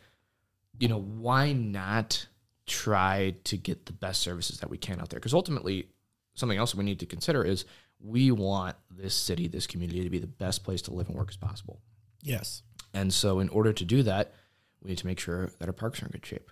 you 0.79 0.89
know, 0.89 0.99
why 0.99 1.53
not 1.53 2.27
try 2.65 3.35
to 3.45 3.55
get 3.55 3.85
the 3.85 3.93
best 3.93 4.21
services 4.21 4.59
that 4.59 4.69
we 4.69 4.77
can 4.77 4.99
out 4.99 5.09
there? 5.09 5.19
Because 5.19 5.33
ultimately, 5.33 5.87
something 6.33 6.57
else 6.57 6.75
we 6.75 6.83
need 6.83 6.99
to 6.99 7.05
consider 7.05 7.43
is 7.43 7.63
we 8.01 8.31
want 8.31 8.75
this 8.91 9.15
city, 9.15 9.47
this 9.47 9.65
community 9.65 10.03
to 10.03 10.09
be 10.09 10.19
the 10.19 10.27
best 10.27 10.65
place 10.65 10.81
to 10.83 10.93
live 10.93 11.07
and 11.07 11.17
work 11.17 11.29
as 11.29 11.37
possible. 11.37 11.79
Yes. 12.21 12.63
And 12.93 13.13
so, 13.13 13.39
in 13.39 13.47
order 13.49 13.71
to 13.71 13.85
do 13.85 14.03
that, 14.03 14.33
we 14.81 14.89
need 14.89 14.97
to 14.97 15.07
make 15.07 15.19
sure 15.21 15.51
that 15.59 15.69
our 15.69 15.73
parks 15.73 16.01
are 16.01 16.07
in 16.07 16.11
good 16.11 16.25
shape. 16.25 16.51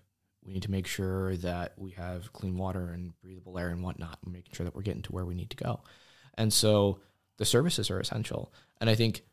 We 0.52 0.56
need 0.56 0.64
to 0.64 0.72
make 0.72 0.86
sure 0.86 1.38
that 1.38 1.72
we 1.78 1.92
have 1.92 2.34
clean 2.34 2.58
water 2.58 2.90
and 2.90 3.14
breathable 3.22 3.58
air 3.58 3.70
and 3.70 3.82
whatnot, 3.82 4.18
and 4.22 4.34
making 4.34 4.52
sure 4.52 4.66
that 4.66 4.76
we're 4.76 4.82
getting 4.82 5.02
to 5.04 5.12
where 5.14 5.24
we 5.24 5.34
need 5.34 5.50
to 5.52 5.56
go. 5.56 5.80
And 6.38 6.52
so, 6.52 7.00
the 7.38 7.46
services 7.46 7.90
are 7.90 8.02
essential. 8.02 8.52
And 8.82 8.90
I 8.90 8.96
think 8.96 9.24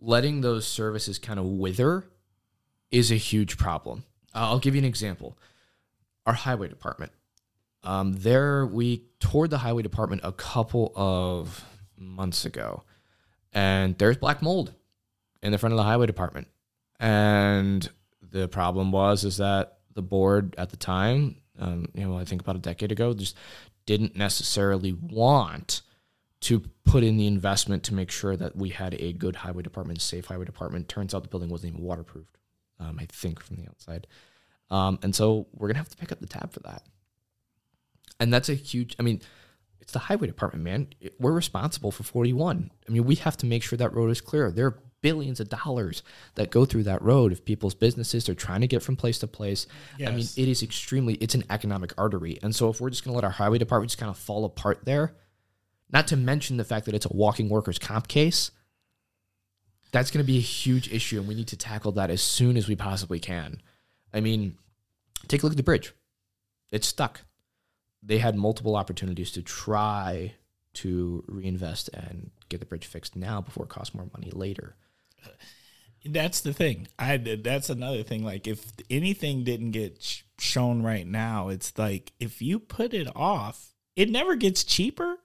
letting 0.00 0.42
those 0.42 0.64
services 0.64 1.18
kind 1.18 1.40
of 1.40 1.44
wither 1.44 2.04
is 2.92 3.10
a 3.10 3.16
huge 3.16 3.58
problem. 3.58 4.04
I'll 4.32 4.60
give 4.60 4.76
you 4.76 4.78
an 4.78 4.84
example. 4.84 5.36
Our 6.24 6.34
highway 6.34 6.68
department. 6.68 7.10
Um, 7.82 8.12
there, 8.12 8.64
we 8.64 9.02
toured 9.18 9.50
the 9.50 9.58
highway 9.58 9.82
department 9.82 10.20
a 10.22 10.30
couple 10.30 10.92
of 10.94 11.64
months 11.98 12.44
ago, 12.44 12.84
and 13.52 13.98
there's 13.98 14.18
black 14.18 14.40
mold 14.40 14.72
in 15.42 15.50
the 15.50 15.58
front 15.58 15.72
of 15.72 15.78
the 15.78 15.82
highway 15.82 16.06
department. 16.06 16.46
And 17.00 17.90
the 18.22 18.46
problem 18.46 18.92
was 18.92 19.24
is 19.24 19.38
that 19.38 19.78
the 19.94 20.02
board 20.02 20.54
at 20.58 20.70
the 20.70 20.76
time, 20.76 21.36
um, 21.58 21.86
you 21.94 22.06
know, 22.06 22.18
I 22.18 22.24
think 22.24 22.42
about 22.42 22.56
a 22.56 22.60
decade 22.60 22.92
ago, 22.92 23.14
just 23.14 23.36
didn't 23.86 24.16
necessarily 24.16 24.92
want 24.92 25.82
to 26.40 26.62
put 26.84 27.02
in 27.02 27.16
the 27.16 27.26
investment 27.26 27.82
to 27.84 27.94
make 27.94 28.10
sure 28.10 28.36
that 28.36 28.56
we 28.56 28.68
had 28.68 28.94
a 29.00 29.12
good 29.12 29.36
highway 29.36 29.62
department, 29.62 30.00
safe 30.00 30.26
highway 30.26 30.44
department. 30.44 30.88
Turns 30.88 31.14
out 31.14 31.22
the 31.22 31.28
building 31.28 31.48
wasn't 31.48 31.72
even 31.74 31.84
waterproofed. 31.84 32.36
Um, 32.80 32.98
I 33.00 33.06
think 33.06 33.40
from 33.40 33.56
the 33.56 33.66
outside, 33.68 34.06
um, 34.70 34.98
and 35.02 35.14
so 35.14 35.46
we're 35.54 35.68
gonna 35.68 35.78
have 35.78 35.88
to 35.88 35.96
pick 35.96 36.10
up 36.10 36.20
the 36.20 36.26
tab 36.26 36.52
for 36.52 36.60
that. 36.60 36.82
And 38.18 38.32
that's 38.32 38.48
a 38.48 38.54
huge. 38.54 38.96
I 38.98 39.02
mean, 39.02 39.22
it's 39.80 39.92
the 39.92 40.00
highway 40.00 40.26
department, 40.26 40.64
man. 40.64 40.88
We're 41.18 41.32
responsible 41.32 41.92
for 41.92 42.02
41. 42.02 42.70
I 42.88 42.92
mean, 42.92 43.04
we 43.04 43.14
have 43.16 43.36
to 43.38 43.46
make 43.46 43.62
sure 43.62 43.76
that 43.76 43.94
road 43.94 44.10
is 44.10 44.20
clear. 44.20 44.50
There 44.50 44.66
are 44.66 44.78
billions 45.04 45.38
of 45.38 45.48
dollars 45.48 46.02
that 46.34 46.50
go 46.50 46.64
through 46.64 46.84
that 46.84 47.02
road 47.02 47.30
if 47.30 47.44
people's 47.44 47.74
businesses 47.74 48.28
are 48.28 48.34
trying 48.34 48.62
to 48.62 48.66
get 48.66 48.82
from 48.82 48.96
place 48.96 49.18
to 49.18 49.26
place. 49.26 49.66
I 50.00 50.10
mean, 50.12 50.26
it 50.36 50.48
is 50.48 50.62
extremely, 50.62 51.14
it's 51.14 51.34
an 51.34 51.44
economic 51.50 51.92
artery. 51.98 52.38
And 52.42 52.56
so 52.56 52.70
if 52.70 52.80
we're 52.80 52.90
just 52.90 53.04
going 53.04 53.12
to 53.12 53.16
let 53.16 53.24
our 53.24 53.30
highway 53.30 53.58
department 53.58 53.90
just 53.90 54.00
kind 54.00 54.10
of 54.10 54.16
fall 54.16 54.44
apart 54.44 54.80
there, 54.84 55.14
not 55.92 56.06
to 56.08 56.16
mention 56.16 56.56
the 56.56 56.64
fact 56.64 56.86
that 56.86 56.94
it's 56.94 57.06
a 57.06 57.12
walking 57.12 57.50
workers' 57.50 57.78
comp 57.78 58.08
case, 58.08 58.50
that's 59.92 60.10
going 60.10 60.24
to 60.24 60.26
be 60.26 60.38
a 60.38 60.40
huge 60.40 60.90
issue. 60.90 61.18
And 61.18 61.28
we 61.28 61.34
need 61.34 61.48
to 61.48 61.56
tackle 61.56 61.92
that 61.92 62.10
as 62.10 62.22
soon 62.22 62.56
as 62.56 62.66
we 62.66 62.74
possibly 62.74 63.20
can. 63.20 63.60
I 64.12 64.20
mean, 64.20 64.56
take 65.28 65.42
a 65.42 65.46
look 65.46 65.52
at 65.52 65.58
the 65.58 65.62
bridge. 65.62 65.92
It's 66.72 66.88
stuck 66.88 67.20
they 68.04 68.18
had 68.18 68.36
multiple 68.36 68.76
opportunities 68.76 69.30
to 69.32 69.42
try 69.42 70.34
to 70.74 71.24
reinvest 71.26 71.88
and 71.94 72.30
get 72.48 72.60
the 72.60 72.66
bridge 72.66 72.86
fixed 72.86 73.16
now 73.16 73.40
before 73.40 73.64
it 73.64 73.70
costs 73.70 73.94
more 73.94 74.08
money 74.12 74.30
later. 74.32 74.76
That's 76.04 76.40
the 76.42 76.52
thing. 76.52 76.88
I 76.98 77.16
that's 77.16 77.70
another 77.70 78.02
thing. 78.02 78.24
Like 78.24 78.46
if 78.46 78.64
anything 78.90 79.44
didn't 79.44 79.70
get 79.70 80.02
sh- 80.02 80.22
shown 80.38 80.82
right 80.82 81.06
now, 81.06 81.48
it's 81.48 81.76
like 81.78 82.12
if 82.20 82.42
you 82.42 82.58
put 82.58 82.92
it 82.92 83.08
off, 83.16 83.70
it 83.96 84.10
never 84.10 84.36
gets 84.36 84.64
cheaper. 84.64 85.16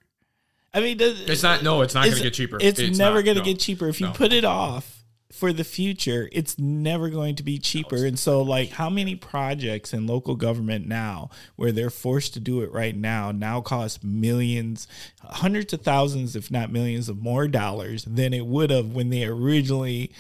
I 0.74 0.82
mean, 0.82 0.98
does, 0.98 1.22
It's 1.22 1.44
not. 1.44 1.64
No, 1.64 1.82
it's 1.82 1.96
not 1.96 2.06
going 2.06 2.18
to 2.18 2.24
get 2.24 2.34
cheaper. 2.34 2.58
It's, 2.62 2.80
never 2.98 3.24
going 3.24 3.36
to 3.36 3.42
no. 3.42 3.46
get 3.46 3.60
cheaper. 3.60 3.88
If 3.88 4.00
you 4.00 4.08
No. 4.08 4.14
put 4.14 4.32
it 4.32 4.46
off 4.46 4.99
for 5.32 5.54
the 5.54 5.64
future, 5.64 6.28
it's 6.32 6.58
never 6.58 7.10
going 7.10 7.36
to 7.36 7.44
be 7.44 7.60
cheaper. 7.60 8.04
And 8.06 8.18
so, 8.18 8.42
like, 8.42 8.72
how 8.72 8.90
many 8.90 9.16
projects 9.16 9.94
in 9.94 10.08
local 10.08 10.36
government 10.36 10.88
now, 10.88 11.30
where 11.56 11.72
they're 11.72 11.92
forced 11.92 12.34
to 12.34 12.40
do 12.40 12.62
it 12.62 12.72
right 12.72 12.96
now, 12.96 13.32
now 13.32 13.62
cost 13.62 14.04
millions, 14.04 14.88
hundreds 15.22 15.72
of 15.72 15.82
thousands, 15.82 16.36
if 16.36 16.50
not 16.50 16.72
millions 16.72 17.10
of 17.10 17.22
more 17.22 17.48
dollars 17.48 18.06
than 18.06 18.34
it 18.34 18.48
would 18.48 18.72
have 18.72 18.94
when 18.94 19.10
they 19.12 19.24
originally 19.24 20.12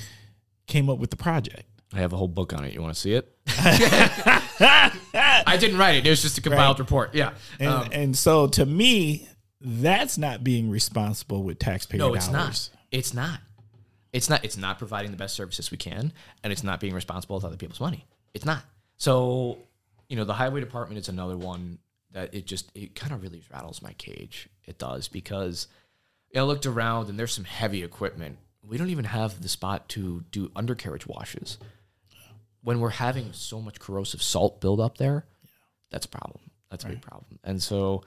came 0.67 0.89
up 0.89 0.99
with 0.99 1.09
the 1.09 1.17
project. 1.17 1.63
I 1.91 1.97
have 2.01 2.13
a 2.13 2.17
whole 2.17 2.27
book 2.27 2.53
on 2.53 2.63
it. 2.65 2.73
You 2.75 2.81
want 2.83 2.93
to 2.93 2.99
see 2.99 3.13
it? 3.13 3.35
I 4.61 5.57
didn't 5.59 5.79
write 5.79 5.95
it. 5.95 6.05
It 6.05 6.09
was 6.11 6.21
just 6.21 6.37
a 6.37 6.41
compiled 6.41 6.77
report. 6.79 7.15
Yeah. 7.15 7.31
And, 7.59 7.69
Um, 7.69 7.89
and 7.91 8.17
so, 8.17 8.45
to 8.47 8.65
me, 8.65 9.27
that's 9.59 10.19
not 10.19 10.43
being 10.43 10.69
responsible 10.69 11.43
with 11.43 11.57
taxpayer 11.57 11.97
no, 11.97 12.07
dollars. 12.09 12.23
it's 12.25 12.31
not. 12.31 12.69
It's 12.91 13.13
not. 13.13 13.39
It's 14.11 14.29
not. 14.29 14.43
It's 14.43 14.57
not 14.57 14.79
providing 14.79 15.11
the 15.11 15.17
best 15.17 15.35
services 15.35 15.71
we 15.71 15.77
can, 15.77 16.13
and 16.43 16.51
it's 16.51 16.63
not 16.63 16.79
being 16.79 16.93
responsible 16.93 17.35
with 17.35 17.45
other 17.45 17.57
people's 17.57 17.79
money. 17.79 18.05
It's 18.33 18.45
not. 18.45 18.63
So, 18.97 19.59
you 20.07 20.15
know, 20.15 20.25
the 20.25 20.33
highway 20.33 20.59
department 20.59 20.99
is 20.99 21.09
another 21.09 21.37
one 21.37 21.79
that 22.11 22.33
it 22.33 22.45
just 22.45 22.71
it 22.75 22.95
kind 22.95 23.13
of 23.13 23.21
really 23.21 23.43
rattles 23.51 23.81
my 23.81 23.93
cage. 23.93 24.49
It 24.65 24.77
does 24.77 25.07
because 25.07 25.67
I 26.35 26.41
looked 26.41 26.65
around 26.65 27.09
and 27.09 27.19
there's 27.19 27.33
some 27.33 27.45
heavy 27.45 27.83
equipment. 27.83 28.37
We 28.63 28.77
don't 28.77 28.89
even 28.89 29.05
have 29.05 29.41
the 29.41 29.49
spot 29.49 29.89
to 29.89 30.23
do 30.31 30.51
undercarriage 30.55 31.07
washes. 31.07 31.57
When 32.61 32.79
we're 32.79 32.89
having 32.89 33.31
so 33.33 33.61
much 33.61 33.79
corrosive 33.79 34.21
salt 34.21 34.59
build 34.59 34.79
up 34.81 34.97
there, 34.97 35.25
that's 35.91 36.05
a 36.05 36.09
problem. 36.09 36.41
That's 36.69 36.83
a 36.83 36.89
big 36.89 37.01
problem. 37.01 37.39
And 37.43 37.63
so 37.63 38.03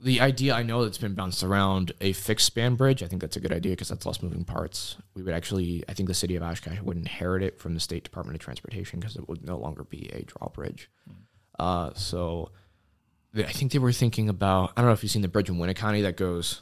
the 0.00 0.20
idea 0.20 0.54
I 0.54 0.62
know 0.62 0.84
that's 0.84 0.98
been 0.98 1.14
bounced 1.14 1.42
around 1.42 1.92
a 2.00 2.12
fixed 2.12 2.46
span 2.46 2.74
bridge, 2.74 3.02
I 3.02 3.06
think 3.06 3.22
that's 3.22 3.36
a 3.36 3.40
good 3.40 3.52
idea 3.52 3.72
because 3.72 3.88
that's 3.88 4.04
less 4.04 4.22
moving 4.22 4.44
parts. 4.44 4.96
We 5.14 5.22
would 5.22 5.34
actually, 5.34 5.84
I 5.88 5.94
think 5.94 6.08
the 6.08 6.14
city 6.14 6.36
of 6.36 6.42
Oshkosh 6.42 6.80
would 6.82 6.98
inherit 6.98 7.42
it 7.42 7.58
from 7.58 7.74
the 7.74 7.80
State 7.80 8.04
Department 8.04 8.36
of 8.36 8.42
Transportation 8.42 9.00
because 9.00 9.16
it 9.16 9.28
would 9.28 9.44
no 9.44 9.56
longer 9.56 9.84
be 9.84 10.10
a 10.12 10.22
drawbridge. 10.22 10.90
Uh, 11.58 11.94
so 11.94 12.50
I 13.34 13.44
think 13.44 13.72
they 13.72 13.78
were 13.78 13.92
thinking 13.92 14.28
about, 14.28 14.72
I 14.76 14.82
don't 14.82 14.88
know 14.88 14.92
if 14.92 15.02
you've 15.02 15.12
seen 15.12 15.22
the 15.22 15.28
bridge 15.28 15.48
in 15.48 15.56
Winneconne 15.56 16.02
that 16.02 16.16
goes 16.16 16.60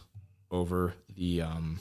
over 0.51 0.95
the, 1.17 1.43
um, 1.43 1.81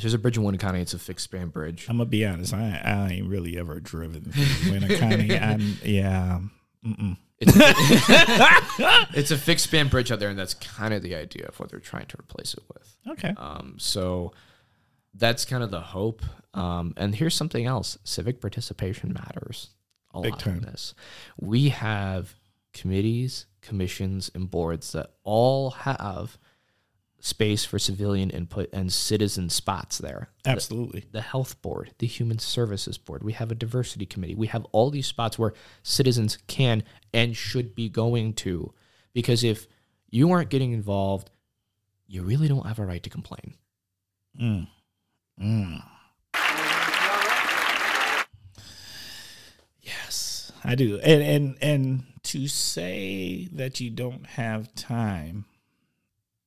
there's 0.00 0.14
a 0.14 0.18
bridge 0.18 0.38
in 0.38 0.44
Winneconne. 0.44 0.80
It's 0.80 0.94
a 0.94 0.98
fixed 0.98 1.24
span 1.24 1.48
bridge. 1.48 1.86
I'm 1.88 1.98
gonna 1.98 2.08
be 2.08 2.24
honest. 2.24 2.52
I, 2.54 2.80
I 2.84 3.12
ain't 3.12 3.28
really 3.28 3.58
ever 3.58 3.78
driven 3.80 4.22
Winneconne. 4.22 5.40
I'm, 5.42 5.78
yeah, 5.84 6.40
It's 7.40 7.56
a, 7.56 9.06
it's 9.18 9.30
a 9.30 9.36
fixed 9.38 9.64
span 9.64 9.88
bridge 9.88 10.10
out 10.12 10.20
there, 10.20 10.30
and 10.30 10.38
that's 10.38 10.54
kind 10.54 10.94
of 10.94 11.02
the 11.02 11.14
idea 11.14 11.46
of 11.46 11.58
what 11.58 11.70
they're 11.70 11.80
trying 11.80 12.06
to 12.06 12.16
replace 12.18 12.54
it 12.54 12.62
with. 12.72 12.96
Okay. 13.08 13.34
Um, 13.36 13.76
so 13.78 14.32
that's 15.14 15.44
kind 15.44 15.62
of 15.62 15.70
the 15.70 15.80
hope. 15.80 16.22
Um, 16.54 16.94
and 16.96 17.14
here's 17.14 17.34
something 17.34 17.66
else: 17.66 17.98
civic 18.04 18.40
participation 18.40 19.12
matters 19.12 19.70
a 20.12 20.20
Big 20.20 20.32
lot 20.32 20.40
time. 20.40 20.56
in 20.58 20.62
this. 20.62 20.94
We 21.40 21.70
have 21.70 22.34
committees, 22.72 23.46
commissions, 23.62 24.30
and 24.34 24.50
boards 24.50 24.92
that 24.92 25.10
all 25.24 25.70
have 25.70 26.38
space 27.24 27.64
for 27.64 27.78
civilian 27.78 28.28
input 28.28 28.68
and 28.70 28.92
citizen 28.92 29.48
spots 29.48 29.96
there. 29.96 30.28
Absolutely. 30.44 31.06
The 31.10 31.22
health 31.22 31.60
board, 31.62 31.94
the 31.96 32.06
human 32.06 32.38
services 32.38 32.98
board, 32.98 33.24
we 33.24 33.32
have 33.32 33.50
a 33.50 33.54
diversity 33.54 34.04
committee. 34.04 34.34
We 34.34 34.48
have 34.48 34.66
all 34.72 34.90
these 34.90 35.06
spots 35.06 35.38
where 35.38 35.54
citizens 35.82 36.36
can 36.48 36.82
and 37.14 37.34
should 37.34 37.74
be 37.74 37.88
going 37.88 38.34
to. 38.34 38.74
Because 39.14 39.42
if 39.42 39.66
you 40.10 40.30
aren't 40.32 40.50
getting 40.50 40.72
involved, 40.72 41.30
you 42.06 42.22
really 42.22 42.46
don't 42.46 42.66
have 42.66 42.78
a 42.78 42.84
right 42.84 43.02
to 43.02 43.08
complain. 43.08 43.54
Mm. 44.38 44.68
Mm. 45.42 45.82
Yes, 49.80 50.52
I 50.62 50.74
do. 50.74 50.98
And 50.98 51.22
and 51.22 51.56
and 51.62 52.04
to 52.24 52.48
say 52.48 53.48
that 53.52 53.80
you 53.80 53.88
don't 53.88 54.26
have 54.26 54.74
time, 54.74 55.46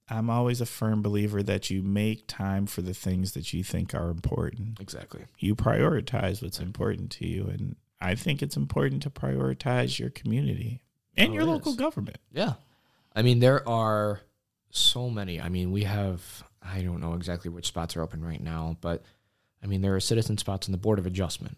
I'm 0.10 0.30
always 0.30 0.62
a 0.62 0.66
firm 0.66 1.02
believer 1.02 1.44
that 1.44 1.70
you 1.70 1.82
make 1.84 2.28
time 2.28 2.66
for 2.66 2.82
the 2.82 2.94
things 2.94 3.34
that 3.34 3.52
you 3.54 3.64
think 3.64 3.94
are 3.94 4.10
important. 4.10 4.80
Exactly. 4.80 5.22
You 5.40 5.54
prioritize 5.56 6.42
what's 6.42 6.60
important 6.60 7.12
to 7.12 7.28
you 7.28 7.46
and 7.48 7.76
I 8.00 8.16
think 8.16 8.42
it's 8.42 8.56
important 8.56 9.02
to 9.04 9.10
prioritize 9.10 10.00
your 10.00 10.10
community 10.12 10.82
and 11.18 11.32
Oh, 11.32 11.34
your 11.34 11.44
local 11.46 11.72
is. 11.72 11.78
government. 11.78 12.18
Yeah. 12.32 12.54
I 13.16 13.22
mean, 13.24 13.40
there 13.40 13.68
are 13.68 14.22
so 14.70 15.10
many. 15.10 15.42
I 15.42 15.50
mean, 15.50 15.72
we 15.72 15.84
have, 15.86 16.44
I 16.62 16.82
don't 16.82 17.02
know 17.02 17.16
exactly 17.16 17.50
which 17.50 17.68
spots 17.68 17.96
are 17.98 18.02
open 18.04 18.24
right 18.24 18.42
now, 18.42 18.78
but 18.82 19.04
I 19.64 19.68
mean, 19.68 19.82
there 19.82 19.96
are 19.96 20.00
citizen 20.00 20.38
spots 20.38 20.68
on 20.68 20.72
the 20.74 20.78
Board 20.78 21.00
of 21.00 21.06
Adjustment. 21.08 21.58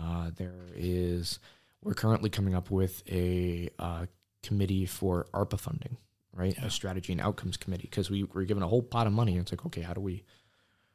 Uh, 0.00 0.30
there 0.34 0.54
is, 0.74 1.38
we're 1.82 1.94
currently 1.94 2.30
coming 2.30 2.54
up 2.54 2.70
with 2.70 3.02
a 3.10 3.68
uh, 3.78 4.06
committee 4.42 4.86
for 4.86 5.26
ARPA 5.34 5.60
funding, 5.60 5.98
right? 6.34 6.54
Yeah. 6.58 6.66
A 6.66 6.70
strategy 6.70 7.12
and 7.12 7.20
outcomes 7.20 7.56
committee, 7.56 7.88
because 7.90 8.10
we 8.10 8.24
were 8.24 8.44
given 8.44 8.62
a 8.62 8.68
whole 8.68 8.82
pot 8.82 9.06
of 9.06 9.12
money. 9.12 9.32
And 9.32 9.42
it's 9.42 9.52
like, 9.52 9.64
okay, 9.66 9.82
how 9.82 9.94
do 9.94 10.00
we, 10.00 10.24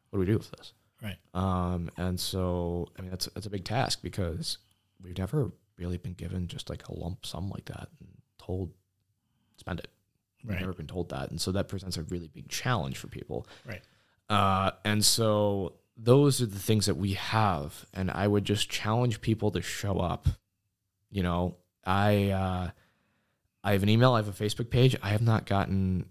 what 0.10 0.18
do 0.18 0.20
we 0.20 0.26
do 0.26 0.38
with 0.38 0.52
this? 0.52 0.74
Right. 1.02 1.18
Um, 1.34 1.90
and 1.98 2.20
so, 2.20 2.90
I 2.98 3.02
mean, 3.02 3.12
that's, 3.12 3.28
that's 3.34 3.46
a 3.46 3.50
big 3.50 3.64
task 3.64 4.02
because 4.02 4.58
we've 5.02 5.18
never 5.18 5.52
really 5.78 5.98
been 5.98 6.14
given 6.14 6.48
just 6.48 6.70
like 6.70 6.88
a 6.88 6.94
lump 6.94 7.26
sum 7.26 7.50
like 7.50 7.66
that 7.66 7.88
and 8.00 8.10
told, 8.38 8.72
spend 9.58 9.80
it. 9.80 9.88
We've 10.44 10.60
never 10.60 10.74
been 10.74 10.88
told 10.88 11.10
that. 11.10 11.32
And 11.32 11.40
so 11.42 11.52
that 11.52 11.68
presents 11.68 11.98
a 11.98 12.04
really 12.04 12.28
big 12.28 12.48
challenge 12.48 12.98
for 12.98 13.08
people. 13.08 13.46
Right. 13.66 13.82
Uh, 14.30 14.72
and 14.86 15.04
so 15.04 15.74
those 15.98 16.42
are 16.42 16.46
the 16.46 16.60
things 16.60 16.86
that 16.86 16.96
we 16.96 17.14
have. 17.14 17.86
And 17.94 18.10
I 18.10 18.26
would 18.26 18.46
just 18.46 18.70
challenge 18.70 19.20
people 19.20 19.52
to 19.52 19.62
show 19.62 20.00
up. 20.00 20.30
You 21.12 21.24
know, 21.24 21.58
I, 21.86 22.30
uh, 22.30 22.70
I 23.64 23.74
have 23.74 23.84
an 23.84 23.90
email, 23.90 24.14
I 24.14 24.18
have 24.18 24.28
a 24.28 24.32
Facebook 24.44 24.70
page. 24.70 24.96
I 25.02 25.10
have 25.10 25.22
not 25.22 25.46
gotten, 25.46 26.06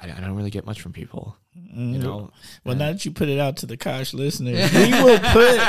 I, 0.00 0.06
I 0.10 0.20
don't 0.20 0.34
really 0.34 0.50
get 0.50 0.64
much 0.66 0.80
from 0.80 0.92
people, 0.92 1.36
you 1.54 1.98
Mm. 1.98 2.02
know? 2.02 2.30
Well, 2.64 2.76
now 2.76 2.92
that 2.92 3.04
you 3.04 3.10
put 3.10 3.28
it 3.28 3.38
out 3.38 3.58
to 3.58 3.66
the 3.66 3.76
Kosh 3.76 4.14
listeners, 4.14 4.72
we 4.74 4.90
will 4.90 5.18
put 5.18 5.60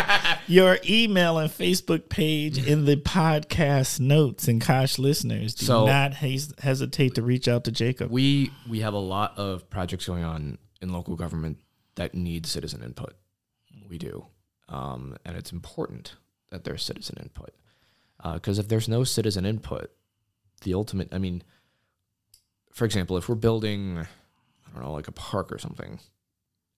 your 0.48 0.78
email 0.88 1.38
and 1.38 1.50
Facebook 1.52 2.08
page 2.10 2.66
in 2.66 2.86
the 2.86 2.96
podcast 2.98 4.00
notes. 4.00 4.48
And 4.48 4.62
Kosh 4.62 4.98
listeners, 4.98 5.54
do 5.56 5.66
So- 5.66 5.86
not 5.86 6.14
hes- 6.16 6.54
hesitate 6.60 7.16
to 7.16 7.22
reach 7.22 7.48
out 7.48 7.64
to 7.66 7.72
Jacob. 7.72 8.10
we 8.12 8.52
we 8.70 8.80
have 8.82 8.94
a 8.94 9.00
lot 9.00 9.38
of 9.38 9.70
projects 9.70 10.06
going 10.06 10.24
on 10.24 10.58
in 10.82 10.90
local 10.94 11.16
government 11.16 11.58
that 11.96 12.14
need 12.14 12.46
citizen 12.46 12.84
input. 12.84 13.16
We 13.90 13.98
do, 13.98 14.28
um, 14.70 15.16
and 15.26 15.36
it's 15.38 15.52
important 15.52 16.16
that 16.52 16.64
there's 16.66 16.84
citizen 16.84 17.18
input 17.22 17.54
because 18.34 18.60
if 18.60 18.68
there's 18.68 18.88
no 18.90 19.04
citizen 19.06 19.46
input, 19.46 19.92
the 20.62 20.74
ultimate. 20.74 21.10
I 21.12 21.18
mean, 21.18 21.44
for 22.72 22.86
example, 22.86 23.18
if 23.18 23.28
we're 23.30 23.36
building, 23.36 23.98
I 24.00 24.74
don't 24.74 24.84
know, 24.84 24.92
like 24.92 25.08
a 25.08 25.14
park 25.14 25.52
or 25.52 25.58
something, 25.58 26.00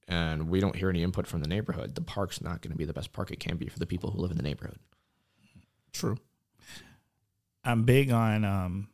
and 0.07 0.49
we 0.49 0.59
don't 0.59 0.75
hear 0.75 0.89
any 0.89 1.03
input 1.03 1.27
from 1.27 1.41
the 1.41 1.47
neighborhood, 1.47 1.95
the 1.95 2.01
park's 2.01 2.41
not 2.41 2.61
going 2.61 2.71
to 2.71 2.77
be 2.77 2.86
the 2.86 2.93
best 2.93 3.13
park 3.13 3.32
it 3.32 3.39
can 3.39 3.57
be 3.57 3.67
for 3.67 3.80
the 3.80 3.86
people 3.86 4.11
who 4.11 4.19
live 4.19 4.32
in 4.32 4.38
the 4.38 4.43
neighborhood. 4.43 4.80
True. 5.93 6.17
I'm 7.63 7.84
big 7.84 8.11
on 8.11 8.45
um 8.45 8.88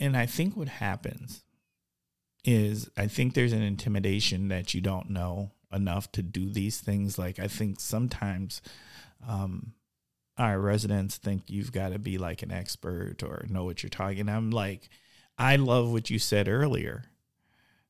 and 0.00 0.16
I 0.16 0.26
think 0.26 0.56
what 0.56 0.68
happens 0.68 1.44
is 2.44 2.88
I 2.96 3.06
think 3.06 3.34
there's 3.34 3.52
an 3.52 3.62
intimidation 3.62 4.48
that 4.48 4.74
you 4.74 4.80
don't 4.80 5.10
know 5.10 5.52
enough 5.72 6.10
to 6.12 6.22
do 6.22 6.50
these 6.50 6.80
things 6.80 7.18
like 7.18 7.38
I 7.38 7.46
think 7.48 7.80
sometimes 7.80 8.62
um 9.26 9.74
our 10.38 10.58
residents 10.60 11.16
think 11.16 11.44
you've 11.48 11.72
got 11.72 11.92
to 11.92 11.98
be 11.98 12.18
like 12.18 12.42
an 12.42 12.50
expert 12.52 13.22
or 13.22 13.44
know 13.48 13.64
what 13.64 13.82
you're 13.82 13.90
talking. 13.90 14.28
I'm 14.28 14.50
like 14.50 14.88
I 15.38 15.56
love 15.56 15.90
what 15.92 16.10
you 16.10 16.18
said 16.18 16.48
earlier 16.48 17.04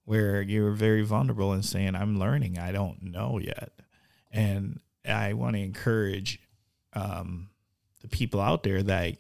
where 0.05 0.41
you 0.41 0.63
were 0.63 0.73
very 0.73 1.03
vulnerable 1.03 1.53
in 1.53 1.63
saying 1.63 1.95
I'm 1.97 2.19
learning, 2.19 2.59
I 2.59 2.71
don't 2.73 3.03
know 3.03 3.39
yet. 3.43 3.73
And 4.31 4.81
I 5.09 5.33
want 5.33 5.57
to 5.57 5.63
encourage 5.63 6.41
um 6.93 7.49
the 8.01 8.09
people 8.09 8.41
out 8.41 8.63
there 8.63 8.83
that 8.83 9.17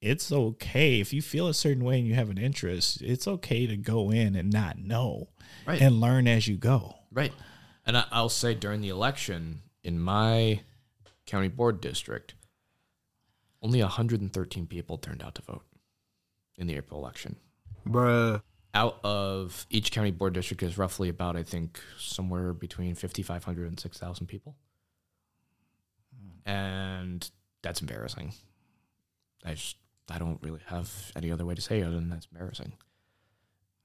it's 0.00 0.32
okay 0.32 0.98
if 1.00 1.12
you 1.12 1.20
feel 1.20 1.46
a 1.48 1.52
certain 1.54 1.84
way 1.84 1.98
and 1.98 2.08
you 2.08 2.14
have 2.14 2.30
an 2.30 2.38
interest 2.38 3.02
it's 3.02 3.28
okay 3.28 3.66
to 3.66 3.76
go 3.76 4.10
in 4.10 4.34
and 4.34 4.50
not 4.50 4.78
know 4.78 5.28
Right. 5.66 5.80
and 5.82 6.00
learn 6.00 6.26
as 6.26 6.48
you 6.48 6.56
go 6.56 6.94
Right. 7.12 7.32
And 7.84 7.96
I'll 8.12 8.28
say 8.30 8.54
during 8.54 8.80
the 8.82 8.88
election 8.88 9.60
in 9.82 9.98
my 9.98 10.60
county 11.26 11.48
board 11.48 11.80
district, 11.80 12.34
only 13.62 13.80
113 13.80 14.66
people 14.66 14.98
turned 14.98 15.22
out 15.22 15.34
to 15.36 15.42
vote 15.42 15.64
in 16.56 16.66
the 16.66 16.76
April 16.76 17.00
election. 17.00 17.36
Bruh. 17.86 18.42
Out 18.72 19.00
of 19.02 19.66
each 19.68 19.90
county 19.90 20.12
board 20.12 20.32
district 20.32 20.62
is 20.62 20.78
roughly 20.78 21.08
about, 21.08 21.36
I 21.36 21.42
think, 21.42 21.80
somewhere 21.98 22.52
between 22.52 22.94
5,500 22.94 23.66
and 23.66 23.80
6,000 23.80 24.26
people. 24.26 24.54
And 26.46 27.28
that's 27.62 27.80
embarrassing. 27.80 28.32
I 29.44 29.54
just, 29.54 29.76
I 30.08 30.18
don't 30.18 30.38
really 30.42 30.60
have 30.66 31.12
any 31.16 31.32
other 31.32 31.44
way 31.44 31.54
to 31.54 31.60
say 31.60 31.80
it 31.80 31.84
other 31.84 31.96
than 31.96 32.10
that's 32.10 32.28
embarrassing. 32.30 32.74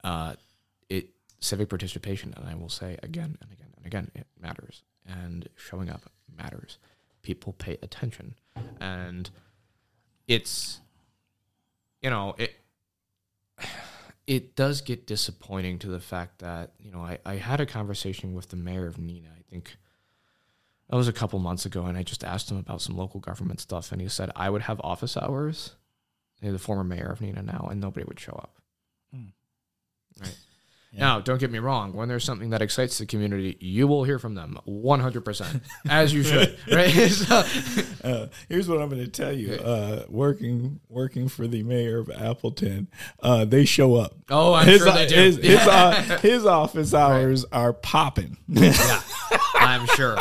Uh, 0.04 0.34
it 0.88 1.08
civic 1.40 1.68
participation, 1.68 2.32
and 2.36 2.48
I 2.48 2.54
will 2.54 2.68
say 2.68 2.96
again 3.02 3.36
and 3.40 3.52
again 3.52 3.68
and 3.76 3.86
again, 3.86 4.10
it 4.14 4.26
matters, 4.40 4.82
and 5.06 5.48
showing 5.56 5.90
up 5.90 6.02
matters. 6.36 6.78
People 7.22 7.52
pay 7.54 7.76
attention, 7.82 8.34
and 8.80 9.30
it's, 10.26 10.80
you 12.02 12.10
know, 12.10 12.34
it. 12.38 12.54
It 14.26 14.56
does 14.56 14.80
get 14.80 15.06
disappointing 15.06 15.78
to 15.78 15.86
the 15.86 16.00
fact 16.00 16.40
that 16.40 16.72
you 16.80 16.90
know 16.90 16.98
I, 16.98 17.18
I 17.24 17.36
had 17.36 17.60
a 17.60 17.66
conversation 17.66 18.34
with 18.34 18.48
the 18.48 18.56
mayor 18.56 18.88
of 18.88 18.96
Neenah. 18.96 19.30
I 19.30 19.42
think 19.48 19.76
that 20.90 20.96
was 20.96 21.06
a 21.06 21.12
couple 21.12 21.38
months 21.38 21.64
ago, 21.64 21.84
and 21.84 21.96
I 21.96 22.02
just 22.02 22.24
asked 22.24 22.50
him 22.50 22.56
about 22.56 22.82
some 22.82 22.96
local 22.96 23.20
government 23.20 23.60
stuff, 23.60 23.92
and 23.92 24.00
he 24.00 24.08
said 24.08 24.32
I 24.34 24.50
would 24.50 24.62
have 24.62 24.80
office 24.80 25.16
hours. 25.16 25.76
The 26.42 26.58
former 26.58 26.82
mayor 26.82 27.06
of 27.06 27.20
Neenah 27.20 27.44
now, 27.44 27.68
and 27.70 27.80
nobody 27.80 28.04
would 28.04 28.18
show 28.18 28.32
up. 28.32 28.56
Hmm. 29.14 29.26
Right. 30.20 30.36
Yeah. 30.92 31.00
Now, 31.00 31.20
don't 31.20 31.38
get 31.38 31.50
me 31.50 31.58
wrong. 31.58 31.92
When 31.92 32.08
there's 32.08 32.24
something 32.24 32.50
that 32.50 32.62
excites 32.62 32.96
the 32.98 33.06
community, 33.06 33.56
you 33.60 33.86
will 33.86 34.04
hear 34.04 34.18
from 34.18 34.34
them 34.34 34.58
100%, 34.66 35.60
as 35.90 36.14
you 36.14 36.22
should. 36.22 36.58
Right? 36.72 36.90
So- 37.10 37.44
uh, 38.04 38.26
here's 38.48 38.68
what 38.68 38.80
i'm 38.80 38.88
going 38.88 39.02
to 39.02 39.08
tell 39.10 39.32
you 39.32 39.54
uh, 39.54 40.04
working 40.08 40.80
working 40.88 41.28
for 41.28 41.46
the 41.46 41.62
mayor 41.62 41.98
of 41.98 42.10
appleton 42.10 42.88
uh, 43.22 43.44
they 43.44 43.64
show 43.64 43.94
up 43.96 44.14
oh, 44.30 44.54
I'm 44.54 44.66
his, 44.66 44.82
sure 44.82 44.92
they 44.92 45.06
do. 45.06 45.14
his, 45.14 45.36
his, 45.36 45.58
uh, 45.66 46.18
his 46.22 46.46
office 46.46 46.94
hours 46.94 47.44
are 47.46 47.72
popping 47.72 48.36
yeah, 48.48 49.00
I'm 49.54 49.86
sure. 49.88 50.16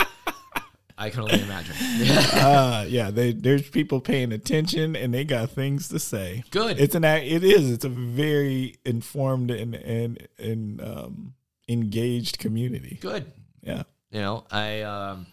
I 0.97 1.09
can 1.09 1.21
only 1.21 1.41
imagine. 1.41 1.75
uh, 2.39 2.85
yeah, 2.87 3.11
they, 3.11 3.33
there's 3.33 3.69
people 3.69 3.99
paying 3.99 4.31
attention 4.31 4.95
and 4.95 5.13
they 5.13 5.25
got 5.25 5.49
things 5.49 5.89
to 5.89 5.99
say. 5.99 6.43
Good. 6.51 6.79
It's 6.79 6.95
an. 6.95 7.03
It 7.03 7.43
is. 7.43 7.69
It's 7.71 7.83
a 7.85 7.89
very 7.89 8.75
informed 8.85 9.51
and 9.51 9.75
and 9.75 10.27
and 10.39 10.81
um, 10.81 11.33
engaged 11.67 12.39
community. 12.39 12.97
Good. 13.01 13.31
Yeah. 13.61 13.83
You 14.11 14.21
know, 14.21 14.45
I 14.49 14.81
um, 14.83 15.27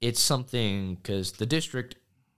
it's 0.00 0.20
something 0.20 0.94
because 0.96 1.32
the 1.32 1.46
district 1.46 1.96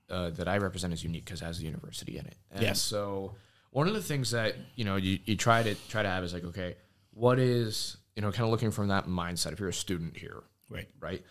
uh, 0.09 0.31
that 0.31 0.49
I 0.49 0.57
represent 0.59 0.93
is 0.95 1.03
unique 1.05 1.25
because 1.27 1.43
it 1.43 1.45
has 1.45 1.59
the 1.59 1.67
university 1.67 2.17
in 2.17 2.27
it. 2.27 2.37
And 2.51 2.63
Yes. 2.63 2.81
So 2.81 3.35
one 3.73 3.89
of 3.89 3.95
the 3.95 4.03
things 4.03 4.31
that 4.31 4.55
you 4.77 4.85
know 4.85 4.97
you, 4.97 5.19
you 5.27 5.37
try 5.37 5.63
to 5.63 5.75
try 5.89 6.03
to 6.03 6.09
have 6.09 6.25
is 6.25 6.33
like, 6.33 6.45
okay, 6.45 6.77
what 7.13 7.39
is 7.39 7.99
you 8.15 8.23
know 8.23 8.31
kind 8.33 8.45
of 8.45 8.51
looking 8.51 8.71
from 8.71 8.89
that 8.89 9.07
mindset. 9.07 9.53
If 9.53 9.61
you're 9.61 9.69
a 9.69 9.75
student 9.75 10.17
here, 10.17 10.43
Right. 10.71 10.89
right? 10.99 11.23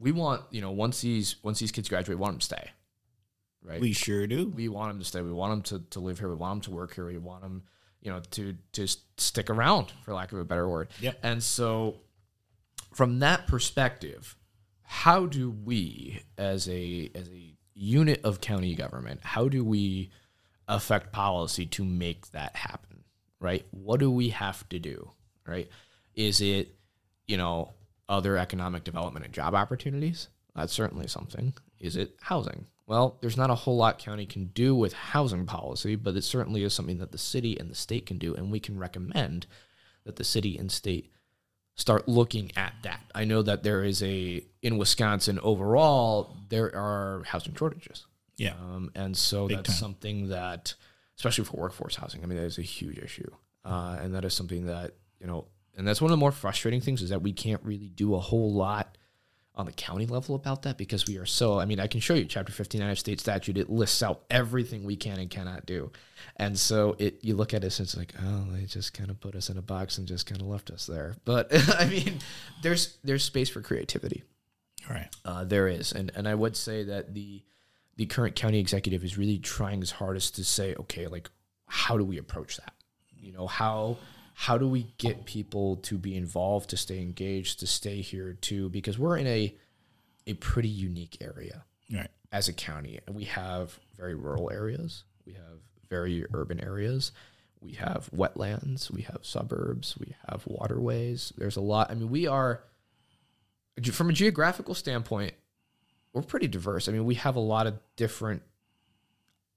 We 0.00 0.12
want 0.12 0.42
you 0.50 0.60
know 0.60 0.70
once 0.72 1.00
these 1.02 1.36
once 1.42 1.58
these 1.60 1.70
kids 1.72 1.88
graduate, 1.88 2.16
we 2.18 2.20
want 2.20 2.32
them 2.32 2.40
to 2.40 2.46
stay. 2.46 2.70
right? 3.62 3.80
We 3.80 3.92
sure 3.92 4.26
do. 4.26 4.48
we 4.48 4.68
want 4.68 4.90
them 4.90 4.98
to 4.98 5.04
stay. 5.04 5.20
We 5.20 5.32
want 5.32 5.52
them 5.68 5.80
to, 5.80 5.90
to 5.90 6.00
live 6.00 6.18
here. 6.18 6.28
We 6.30 6.36
want 6.36 6.62
them 6.64 6.72
to 6.72 6.76
work 6.76 6.94
here. 6.94 7.06
We 7.06 7.18
want 7.18 7.42
them, 7.42 7.64
you 8.00 8.10
know, 8.10 8.20
to 8.32 8.56
to 8.72 8.86
stick 9.18 9.50
around, 9.50 9.92
for 10.04 10.14
lack 10.14 10.32
of 10.32 10.38
a 10.38 10.44
better 10.44 10.68
word. 10.68 10.88
Yep. 11.00 11.18
And 11.22 11.42
so, 11.42 12.00
from 12.94 13.18
that 13.20 13.46
perspective, 13.46 14.36
how 14.82 15.26
do 15.26 15.50
we, 15.50 16.22
as 16.38 16.68
a 16.68 17.10
as 17.14 17.28
a 17.28 17.54
unit 17.74 18.20
of 18.24 18.40
county 18.40 18.74
government, 18.74 19.20
how 19.22 19.48
do 19.48 19.64
we 19.64 20.10
affect 20.66 21.12
policy 21.12 21.66
to 21.66 21.84
make 21.84 22.30
that 22.30 22.56
happen? 22.56 23.04
Right? 23.38 23.66
What 23.70 24.00
do 24.00 24.10
we 24.10 24.30
have 24.30 24.68
to 24.70 24.78
do? 24.78 25.10
Right? 25.46 25.68
Is 26.14 26.40
it, 26.40 26.74
you 27.26 27.36
know, 27.36 27.72
other 28.10 28.36
economic 28.36 28.84
development 28.84 29.24
and 29.24 29.32
job 29.32 29.54
opportunities? 29.54 30.28
That's 30.54 30.72
certainly 30.72 31.06
something. 31.06 31.54
Is 31.78 31.96
it 31.96 32.16
housing? 32.20 32.66
Well, 32.86 33.16
there's 33.20 33.36
not 33.36 33.50
a 33.50 33.54
whole 33.54 33.76
lot 33.76 33.98
county 34.00 34.26
can 34.26 34.46
do 34.46 34.74
with 34.74 34.92
housing 34.92 35.46
policy, 35.46 35.94
but 35.94 36.16
it 36.16 36.24
certainly 36.24 36.64
is 36.64 36.74
something 36.74 36.98
that 36.98 37.12
the 37.12 37.18
city 37.18 37.56
and 37.58 37.70
the 37.70 37.74
state 37.74 38.04
can 38.04 38.18
do, 38.18 38.34
and 38.34 38.50
we 38.50 38.60
can 38.60 38.78
recommend 38.78 39.46
that 40.04 40.16
the 40.16 40.24
city 40.24 40.58
and 40.58 40.72
state 40.72 41.12
start 41.76 42.08
looking 42.08 42.50
at 42.56 42.74
that. 42.82 43.00
I 43.14 43.24
know 43.24 43.42
that 43.42 43.62
there 43.62 43.84
is 43.84 44.02
a 44.02 44.44
in 44.60 44.76
Wisconsin 44.76 45.38
overall 45.40 46.36
there 46.48 46.74
are 46.74 47.22
housing 47.24 47.54
shortages. 47.54 48.06
Yeah. 48.36 48.54
Um, 48.54 48.90
and 48.94 49.16
so 49.16 49.46
Big 49.46 49.58
that's 49.58 49.68
time. 49.70 49.78
something 49.78 50.28
that, 50.28 50.74
especially 51.16 51.44
for 51.44 51.58
workforce 51.58 51.94
housing, 51.94 52.22
I 52.22 52.26
mean, 52.26 52.38
that 52.38 52.44
is 52.44 52.58
a 52.58 52.62
huge 52.62 52.98
issue. 52.98 53.30
Uh, 53.64 53.98
and 54.00 54.14
that 54.14 54.24
is 54.24 54.34
something 54.34 54.66
that, 54.66 54.94
you 55.20 55.26
know, 55.26 55.46
and 55.76 55.86
that's 55.86 56.00
one 56.00 56.10
of 56.10 56.12
the 56.12 56.20
more 56.20 56.32
frustrating 56.32 56.80
things 56.80 57.02
is 57.02 57.10
that 57.10 57.22
we 57.22 57.32
can't 57.32 57.62
really 57.64 57.88
do 57.88 58.14
a 58.14 58.20
whole 58.20 58.52
lot 58.52 58.96
on 59.54 59.66
the 59.66 59.72
county 59.72 60.06
level 60.06 60.34
about 60.34 60.62
that 60.62 60.78
because 60.78 61.06
we 61.06 61.18
are 61.18 61.26
so, 61.26 61.58
I 61.58 61.64
mean, 61.64 61.80
I 61.80 61.86
can 61.86 62.00
show 62.00 62.14
you 62.14 62.24
chapter 62.24 62.52
59 62.52 62.88
of 62.88 62.98
state 62.98 63.20
statute. 63.20 63.58
It 63.58 63.68
lists 63.68 64.02
out 64.02 64.22
everything 64.30 64.84
we 64.84 64.96
can 64.96 65.18
and 65.18 65.28
cannot 65.28 65.66
do. 65.66 65.90
And 66.36 66.58
so 66.58 66.96
it, 66.98 67.18
you 67.22 67.34
look 67.34 67.52
at 67.52 67.64
it 67.64 67.78
and 67.78 67.86
it's 67.86 67.96
like, 67.96 68.14
oh, 68.22 68.46
they 68.52 68.64
just 68.64 68.94
kind 68.94 69.10
of 69.10 69.20
put 69.20 69.34
us 69.34 69.50
in 69.50 69.58
a 69.58 69.62
box 69.62 69.98
and 69.98 70.06
just 70.06 70.26
kind 70.26 70.40
of 70.40 70.46
left 70.46 70.70
us 70.70 70.86
there. 70.86 71.16
But 71.24 71.48
I 71.78 71.86
mean, 71.86 72.20
there's, 72.62 72.96
there's 73.02 73.24
space 73.24 73.50
for 73.50 73.60
creativity. 73.60 74.22
All 74.88 74.94
right. 74.94 75.08
Uh, 75.24 75.44
there 75.44 75.68
is, 75.68 75.92
and 75.92 76.10
and 76.14 76.26
I 76.26 76.34
would 76.34 76.56
say 76.56 76.84
that 76.84 77.14
the 77.14 77.42
the 77.96 78.06
current 78.06 78.34
county 78.34 78.58
executive 78.58 79.04
is 79.04 79.18
really 79.18 79.38
trying 79.38 79.80
his 79.80 79.90
hardest 79.90 80.36
to 80.36 80.44
say, 80.44 80.74
okay, 80.74 81.06
like 81.06 81.30
how 81.66 81.98
do 81.98 82.04
we 82.04 82.18
approach 82.18 82.56
that? 82.56 82.72
You 83.14 83.32
know, 83.32 83.46
how 83.46 83.98
how 84.40 84.56
do 84.56 84.66
we 84.66 84.86
get 84.96 85.26
people 85.26 85.76
to 85.76 85.98
be 85.98 86.16
involved, 86.16 86.70
to 86.70 86.76
stay 86.78 86.98
engaged, 86.98 87.60
to 87.60 87.66
stay 87.66 88.00
here 88.00 88.32
too? 88.32 88.70
Because 88.70 88.98
we're 88.98 89.18
in 89.18 89.26
a 89.26 89.54
a 90.26 90.32
pretty 90.32 90.68
unique 90.68 91.18
area 91.20 91.62
right. 91.92 92.08
as 92.32 92.48
a 92.48 92.52
county, 92.54 92.98
and 93.06 93.14
we 93.14 93.24
have 93.24 93.78
very 93.98 94.14
rural 94.14 94.50
areas, 94.50 95.04
we 95.26 95.34
have 95.34 95.58
very 95.90 96.24
urban 96.32 96.58
areas, 96.58 97.12
we 97.60 97.72
have 97.72 98.08
wetlands, 98.16 98.90
we 98.90 99.02
have 99.02 99.18
suburbs, 99.20 99.98
we 99.98 100.14
have 100.26 100.42
waterways. 100.46 101.34
There's 101.36 101.56
a 101.56 101.60
lot. 101.60 101.90
I 101.90 101.94
mean, 101.94 102.08
we 102.08 102.26
are 102.26 102.62
from 103.92 104.08
a 104.08 104.14
geographical 104.14 104.74
standpoint, 104.74 105.34
we're 106.14 106.22
pretty 106.22 106.48
diverse. 106.48 106.88
I 106.88 106.92
mean, 106.92 107.04
we 107.04 107.16
have 107.16 107.36
a 107.36 107.40
lot 107.40 107.66
of 107.66 107.78
different, 107.96 108.40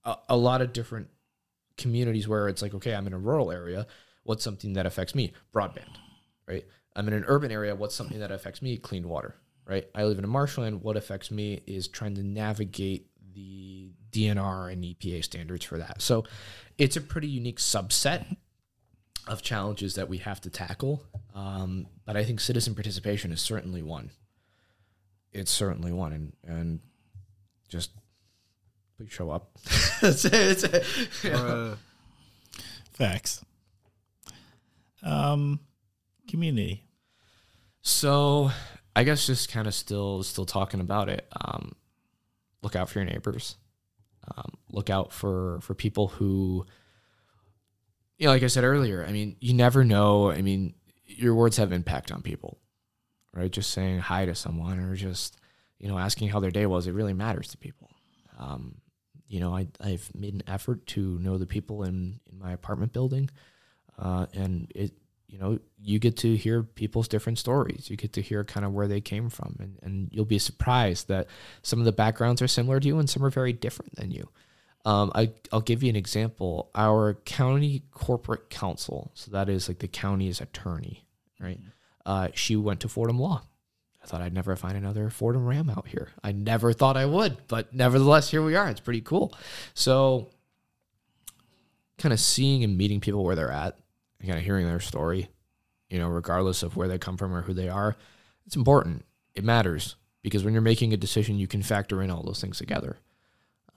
a, 0.03 0.17
a 0.27 0.35
lot 0.35 0.61
of 0.61 0.73
different 0.73 1.07
communities 1.77 2.27
where 2.27 2.49
it's 2.49 2.61
like, 2.61 2.73
okay, 2.73 2.93
I'm 2.93 3.07
in 3.07 3.13
a 3.13 3.17
rural 3.17 3.49
area. 3.49 3.87
What's 4.23 4.43
something 4.43 4.73
that 4.73 4.85
affects 4.85 5.15
me? 5.15 5.33
Broadband, 5.53 5.97
right? 6.47 6.65
I'm 6.95 7.07
in 7.07 7.13
an 7.13 7.25
urban 7.27 7.51
area. 7.51 7.75
What's 7.75 7.95
something 7.95 8.19
that 8.19 8.31
affects 8.31 8.61
me? 8.61 8.77
Clean 8.77 9.07
water, 9.07 9.35
right? 9.65 9.85
I 9.95 10.03
live 10.05 10.17
in 10.17 10.23
a 10.23 10.27
marshland. 10.27 10.81
What 10.81 10.97
affects 10.97 11.31
me 11.31 11.61
is 11.65 11.87
trying 11.87 12.15
to 12.15 12.23
navigate 12.23 13.07
the 13.33 13.91
DNR 14.11 14.71
and 14.71 14.83
EPA 14.83 15.23
standards 15.23 15.65
for 15.65 15.77
that. 15.79 16.01
So 16.01 16.23
it's 16.77 16.95
a 16.95 17.01
pretty 17.01 17.27
unique 17.27 17.59
subset 17.59 18.37
of 19.27 19.41
challenges 19.41 19.95
that 19.95 20.09
we 20.09 20.19
have 20.19 20.41
to 20.41 20.49
tackle. 20.49 21.03
Um, 21.33 21.87
but 22.05 22.15
I 22.15 22.23
think 22.23 22.39
citizen 22.39 22.75
participation 22.75 23.31
is 23.31 23.41
certainly 23.41 23.81
one. 23.81 24.11
It's 25.31 25.51
certainly 25.51 25.91
one, 25.91 26.13
and 26.13 26.33
and 26.45 26.79
just 27.67 27.89
please 28.97 29.11
show 29.11 29.31
up. 29.31 29.49
it's, 30.03 30.25
it's. 30.25 30.63
Uh, 31.25 31.75
Facts. 32.93 33.43
Um, 35.03 35.59
community. 36.27 36.85
So 37.81 38.51
I 38.95 39.03
guess 39.03 39.27
just 39.27 39.51
kind 39.51 39.67
of 39.67 39.73
still 39.73 40.23
still 40.23 40.45
talking 40.45 40.79
about 40.79 41.09
it. 41.09 41.27
Um, 41.39 41.73
look 42.61 42.75
out 42.75 42.89
for 42.89 42.99
your 42.99 43.05
neighbors. 43.05 43.57
Um, 44.35 44.53
look 44.71 44.89
out 44.89 45.11
for 45.11 45.59
for 45.61 45.73
people 45.73 46.07
who, 46.07 46.65
you 48.17 48.27
know, 48.27 48.31
like 48.31 48.43
I 48.43 48.47
said 48.47 48.63
earlier. 48.63 49.05
I 49.05 49.11
mean, 49.11 49.35
you 49.39 49.53
never 49.53 49.83
know. 49.83 50.31
I 50.31 50.41
mean, 50.41 50.75
your 51.05 51.35
words 51.35 51.57
have 51.57 51.71
impact 51.71 52.11
on 52.11 52.21
people, 52.21 52.59
right? 53.33 53.51
Just 53.51 53.71
saying 53.71 53.99
hi 53.99 54.25
to 54.25 54.35
someone 54.35 54.79
or 54.79 54.95
just 54.95 55.37
you 55.79 55.89
know 55.89 55.97
asking 55.97 56.29
how 56.29 56.39
their 56.39 56.51
day 56.51 56.65
was. 56.65 56.87
It 56.87 56.93
really 56.93 57.13
matters 57.13 57.49
to 57.49 57.57
people. 57.57 57.89
Um, 58.39 58.75
you 59.27 59.39
know, 59.39 59.55
I 59.55 59.67
I've 59.81 60.09
made 60.15 60.35
an 60.35 60.43
effort 60.47 60.85
to 60.87 61.19
know 61.19 61.37
the 61.37 61.45
people 61.45 61.83
in 61.83 62.19
in 62.31 62.39
my 62.39 62.53
apartment 62.53 62.93
building, 62.93 63.29
uh, 63.99 64.25
and 64.33 64.71
it 64.75 64.91
you 65.27 65.39
know 65.39 65.59
you 65.83 65.99
get 65.99 66.17
to 66.17 66.35
hear 66.35 66.63
people's 66.63 67.07
different 67.07 67.37
stories. 67.37 67.89
You 67.89 67.97
get 67.97 68.13
to 68.13 68.21
hear 68.21 68.43
kind 68.43 68.65
of 68.65 68.71
where 68.71 68.87
they 68.87 69.01
came 69.01 69.29
from. 69.29 69.57
And, 69.59 69.77
and 69.83 70.09
you'll 70.11 70.23
be 70.25 70.39
surprised 70.39 71.09
that 71.09 71.27
some 71.61 71.79
of 71.79 71.85
the 71.85 71.91
backgrounds 71.91 72.41
are 72.41 72.47
similar 72.47 72.79
to 72.79 72.87
you 72.87 72.99
and 72.99 73.09
some 73.09 73.23
are 73.25 73.29
very 73.29 73.51
different 73.51 73.95
than 73.95 74.09
you. 74.09 74.29
Um, 74.85 75.11
I, 75.15 75.31
i'll 75.51 75.61
give 75.61 75.81
you 75.81 75.89
an 75.89 75.95
example. 75.95 76.69
Our 76.75 77.15
county 77.25 77.83
corporate 77.91 78.49
counsel 78.49 79.11
so 79.13 79.31
that 79.31 79.49
is 79.49 79.67
like 79.67 79.79
the 79.79 79.87
county's 79.87 80.41
attorney 80.41 81.05
right? 81.39 81.59
Uh, 82.05 82.29
she 82.33 82.55
went 82.55 82.79
to 82.81 82.89
fordham 82.89 83.19
law. 83.19 83.41
I 84.01 84.05
thought 84.05 84.21
i'd 84.21 84.33
never 84.33 84.55
find 84.57 84.75
another 84.77 85.09
fordham 85.09 85.45
ram 85.45 85.69
out 85.69 85.87
here. 85.87 86.09
I 86.21 86.33
never 86.33 86.73
thought 86.73 86.97
i 86.97 87.05
would 87.05 87.47
but 87.47 87.73
nevertheless 87.73 88.29
here 88.29 88.43
we 88.43 88.55
are. 88.55 88.69
It's 88.69 88.81
pretty 88.81 89.01
cool. 89.01 89.33
So 89.73 90.29
kind 91.97 92.11
of 92.11 92.19
seeing 92.19 92.63
and 92.63 92.77
meeting 92.77 92.99
people 92.99 93.23
where 93.23 93.35
they're 93.35 93.51
at 93.51 93.77
kind 94.27 94.39
of 94.39 94.45
hearing 94.45 94.65
their 94.65 94.79
story, 94.79 95.29
you 95.89 95.99
know, 95.99 96.07
regardless 96.07 96.63
of 96.63 96.75
where 96.75 96.87
they 96.87 96.97
come 96.97 97.17
from 97.17 97.33
or 97.33 97.41
who 97.41 97.53
they 97.53 97.69
are, 97.69 97.95
it's 98.45 98.55
important. 98.55 99.05
It 99.35 99.43
matters 99.43 99.95
because 100.21 100.43
when 100.43 100.53
you're 100.53 100.61
making 100.61 100.93
a 100.93 100.97
decision, 100.97 101.37
you 101.37 101.47
can 101.47 101.63
factor 101.63 102.01
in 102.01 102.09
all 102.09 102.23
those 102.23 102.41
things 102.41 102.57
together. 102.57 102.97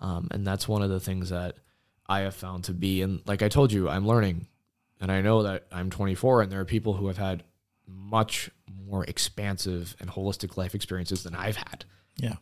Um, 0.01 0.29
and 0.31 0.47
that's 0.47 0.69
one 0.69 0.83
of 0.83 0.91
the 0.91 1.01
things 1.01 1.31
that 1.31 1.57
I 2.07 2.21
have 2.21 2.35
found 2.35 2.65
to 2.65 2.73
be, 2.73 3.03
and 3.03 3.21
like 3.27 3.43
I 3.43 3.49
told 3.49 3.73
you, 3.73 3.89
I'm 3.89 4.07
learning. 4.07 4.47
And 5.01 5.13
I 5.13 5.21
know 5.21 5.43
that 5.43 5.67
I'm 5.71 5.91
24 5.91 6.43
and 6.43 6.53
there 6.53 6.61
are 6.61 6.65
people 6.65 6.95
who 6.95 7.09
have 7.09 7.19
had 7.19 7.43
much 7.87 8.51
more 8.87 9.05
expansive 9.05 9.95
and 10.01 10.09
holistic 10.09 10.57
life 10.57 10.75
experiences 10.75 11.23
than 11.23 11.35
I've 11.35 11.57
had. 11.57 11.85
Yeah. 12.17 12.37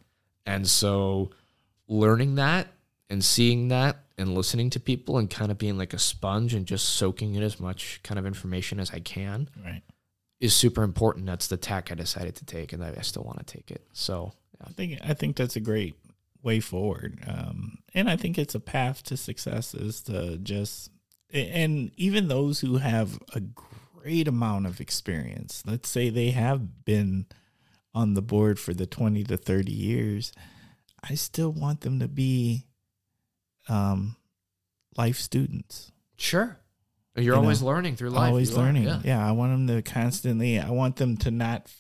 And 0.47 0.67
so 0.69 1.31
learning 1.89 2.37
that 2.37 2.69
and 3.11 3.25
seeing 3.25 3.69
that 3.69 4.05
and 4.17 4.35
listening 4.35 4.71
to 4.71 4.81
people 4.81 5.19
and 5.19 5.29
kind 5.29 5.51
of 5.51 5.59
being 5.59 5.77
like 5.77 5.93
a 5.93 5.99
sponge 5.99 6.55
and 6.55 6.67
just 6.67 6.89
soaking 6.89 7.35
in 7.35 7.43
as 7.43 7.59
much 7.61 8.01
kind 8.03 8.19
of 8.19 8.27
information 8.27 8.79
as 8.81 8.91
I 8.93 9.01
can 9.01 9.49
Right. 9.65 9.83
is 10.41 10.55
super 10.55 10.83
important. 10.83 11.27
That's 11.27 11.49
the 11.49 11.57
tack 11.57 11.91
I 11.91 11.95
decided 11.95 12.37
to 12.37 12.45
take 12.45 12.73
and 12.73 12.83
I 12.85 12.95
I 12.97 13.03
still 13.03 13.25
want 13.25 13.45
to 13.47 13.57
take 13.57 13.71
it. 13.71 13.87
So 13.93 14.33
I 14.65 14.71
think 14.73 14.99
I 15.03 15.15
think 15.15 15.37
that's 15.37 15.57
a 15.57 15.61
great 15.61 15.95
way 16.43 16.61
forward, 16.61 17.23
um, 17.27 17.79
and 17.95 18.09
I 18.09 18.17
think 18.17 18.37
it's 18.39 18.55
a 18.55 18.61
path 18.61 19.03
to 19.05 19.17
success. 19.17 19.75
Is 19.75 20.03
to 20.03 20.37
just 20.39 20.91
and 21.33 21.91
even 21.97 22.29
those 22.29 22.61
who 22.61 22.77
have 22.77 23.19
a 23.35 23.41
great 23.41 24.29
amount 24.29 24.67
of 24.67 24.81
experience, 24.81 25.63
let's 25.67 25.89
say 25.89 26.09
they 26.11 26.31
have 26.31 26.85
been 26.85 27.27
on 27.95 28.15
the 28.15 28.23
board 28.23 28.59
for 28.61 28.75
the 28.75 28.87
twenty 28.87 29.25
to 29.25 29.37
thirty 29.37 29.73
years, 29.73 30.33
I 31.03 31.15
still 31.15 31.51
want 31.53 31.81
them 31.81 31.99
to 32.01 32.09
be 32.09 32.67
um, 33.69 34.17
life 34.97 35.19
students. 35.19 35.93
sure. 36.17 36.59
You're 37.17 37.37
You 37.37 37.41
always 37.41 37.61
know, 37.63 37.69
learning 37.69 37.95
through 37.95 38.11
life. 38.11 38.29
always 38.29 38.51
You 38.51 38.57
are, 38.57 38.65
learning. 38.65 38.83
yeah. 38.85 39.01
yeah. 39.05 39.29
I 39.29 39.31
want 39.31 39.53
them 39.53 39.69
to 39.69 39.83
constantly. 39.83 40.59
I 40.59 40.71
want 40.71 40.97
them 40.97 41.17
to 41.19 41.31
not. 41.31 41.71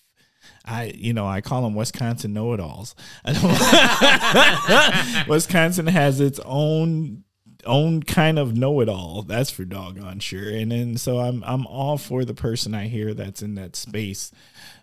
I 0.65 0.93
you 0.95 1.13
know 1.13 1.27
I 1.27 1.41
call 1.41 1.63
them 1.63 1.75
Wisconsin 1.75 2.33
know-it-alls. 2.35 2.95
Wisconsin 5.29 5.87
has 5.89 6.21
its 6.21 6.39
own 6.45 7.25
own 7.67 8.03
kind 8.03 8.39
of 8.39 8.55
know-it-all. 8.57 9.23
That's 9.23 9.51
for 9.51 9.65
doggone 9.65 10.21
sure. 10.21 10.49
And 10.51 10.71
then 10.71 10.97
so 10.99 11.19
I'm 11.19 11.43
I'm 11.45 11.67
all 11.67 11.97
for 11.99 12.25
the 12.25 12.35
person 12.35 12.73
I 12.75 12.87
hear 12.89 13.13
that's 13.15 13.43
in 13.43 13.55
that 13.57 13.75
space 13.75 14.31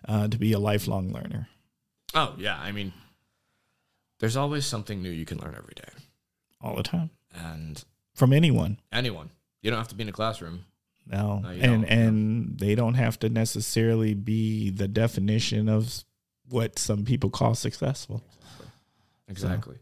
uh, 0.06 0.28
to 0.28 0.36
be 0.36 0.52
a 0.52 0.58
lifelong 0.58 1.12
learner. 1.12 1.48
Oh, 2.14 2.34
yeah. 2.36 2.58
I 2.60 2.72
mean, 2.72 2.92
there's 4.20 4.36
always 4.36 4.66
something 4.66 5.00
new 5.02 5.08
you 5.10 5.24
can 5.24 5.38
learn 5.38 5.54
every 5.56 5.72
day. 5.74 5.88
All 6.62 6.76
the 6.76 6.82
time 6.82 7.10
And 7.34 7.82
from 8.14 8.32
anyone. 8.32 8.78
anyone, 8.92 9.30
you 9.62 9.70
don't 9.70 9.78
have 9.78 9.88
to 9.88 9.94
be 9.94 10.02
in 10.02 10.08
a 10.08 10.12
classroom. 10.12 10.64
No, 11.06 11.40
No, 11.40 11.48
and 11.48 11.84
and 11.84 12.58
they 12.58 12.74
don't 12.76 12.94
have 12.94 13.18
to 13.20 13.28
necessarily 13.28 14.14
be 14.14 14.70
the 14.70 14.86
definition 14.86 15.68
of 15.68 16.04
what 16.48 16.78
some 16.78 17.04
people 17.04 17.28
call 17.30 17.54
successful. 17.54 18.22
Exactly. 19.28 19.76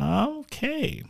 Okay. 0.00 1.02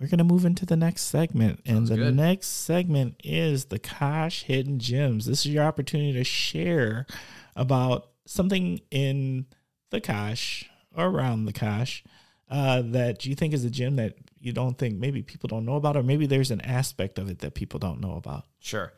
We're 0.00 0.06
going 0.06 0.18
to 0.18 0.24
move 0.24 0.44
into 0.44 0.64
the 0.64 0.76
next 0.76 1.02
segment. 1.02 1.60
And 1.66 1.86
the 1.88 1.96
good. 1.96 2.16
next 2.16 2.46
segment 2.48 3.16
is 3.24 3.66
the 3.66 3.78
Kosh 3.80 4.44
Hidden 4.44 4.78
Gems. 4.78 5.26
This 5.26 5.44
is 5.44 5.52
your 5.52 5.64
opportunity 5.64 6.12
to 6.12 6.24
share 6.24 7.06
about 7.56 8.08
something 8.24 8.80
in 8.90 9.46
the 9.90 10.00
Kosh 10.00 10.64
or 10.94 11.06
around 11.06 11.46
the 11.46 11.52
Kosh 11.52 12.04
uh, 12.50 12.82
that 12.86 13.24
you 13.26 13.34
think 13.34 13.52
is 13.54 13.64
a 13.64 13.70
gym 13.70 13.96
that 13.96 14.14
you 14.40 14.52
don't 14.52 14.76
think 14.78 14.98
maybe 14.98 15.22
people 15.22 15.48
don't 15.48 15.64
know 15.64 15.76
about, 15.76 15.96
or 15.96 16.02
maybe 16.02 16.26
there's 16.26 16.50
an 16.50 16.60
aspect 16.62 17.18
of 17.18 17.28
it 17.28 17.40
that 17.40 17.54
people 17.54 17.78
don't 17.78 18.00
know 18.00 18.14
about. 18.14 18.44
Sure. 18.60 18.92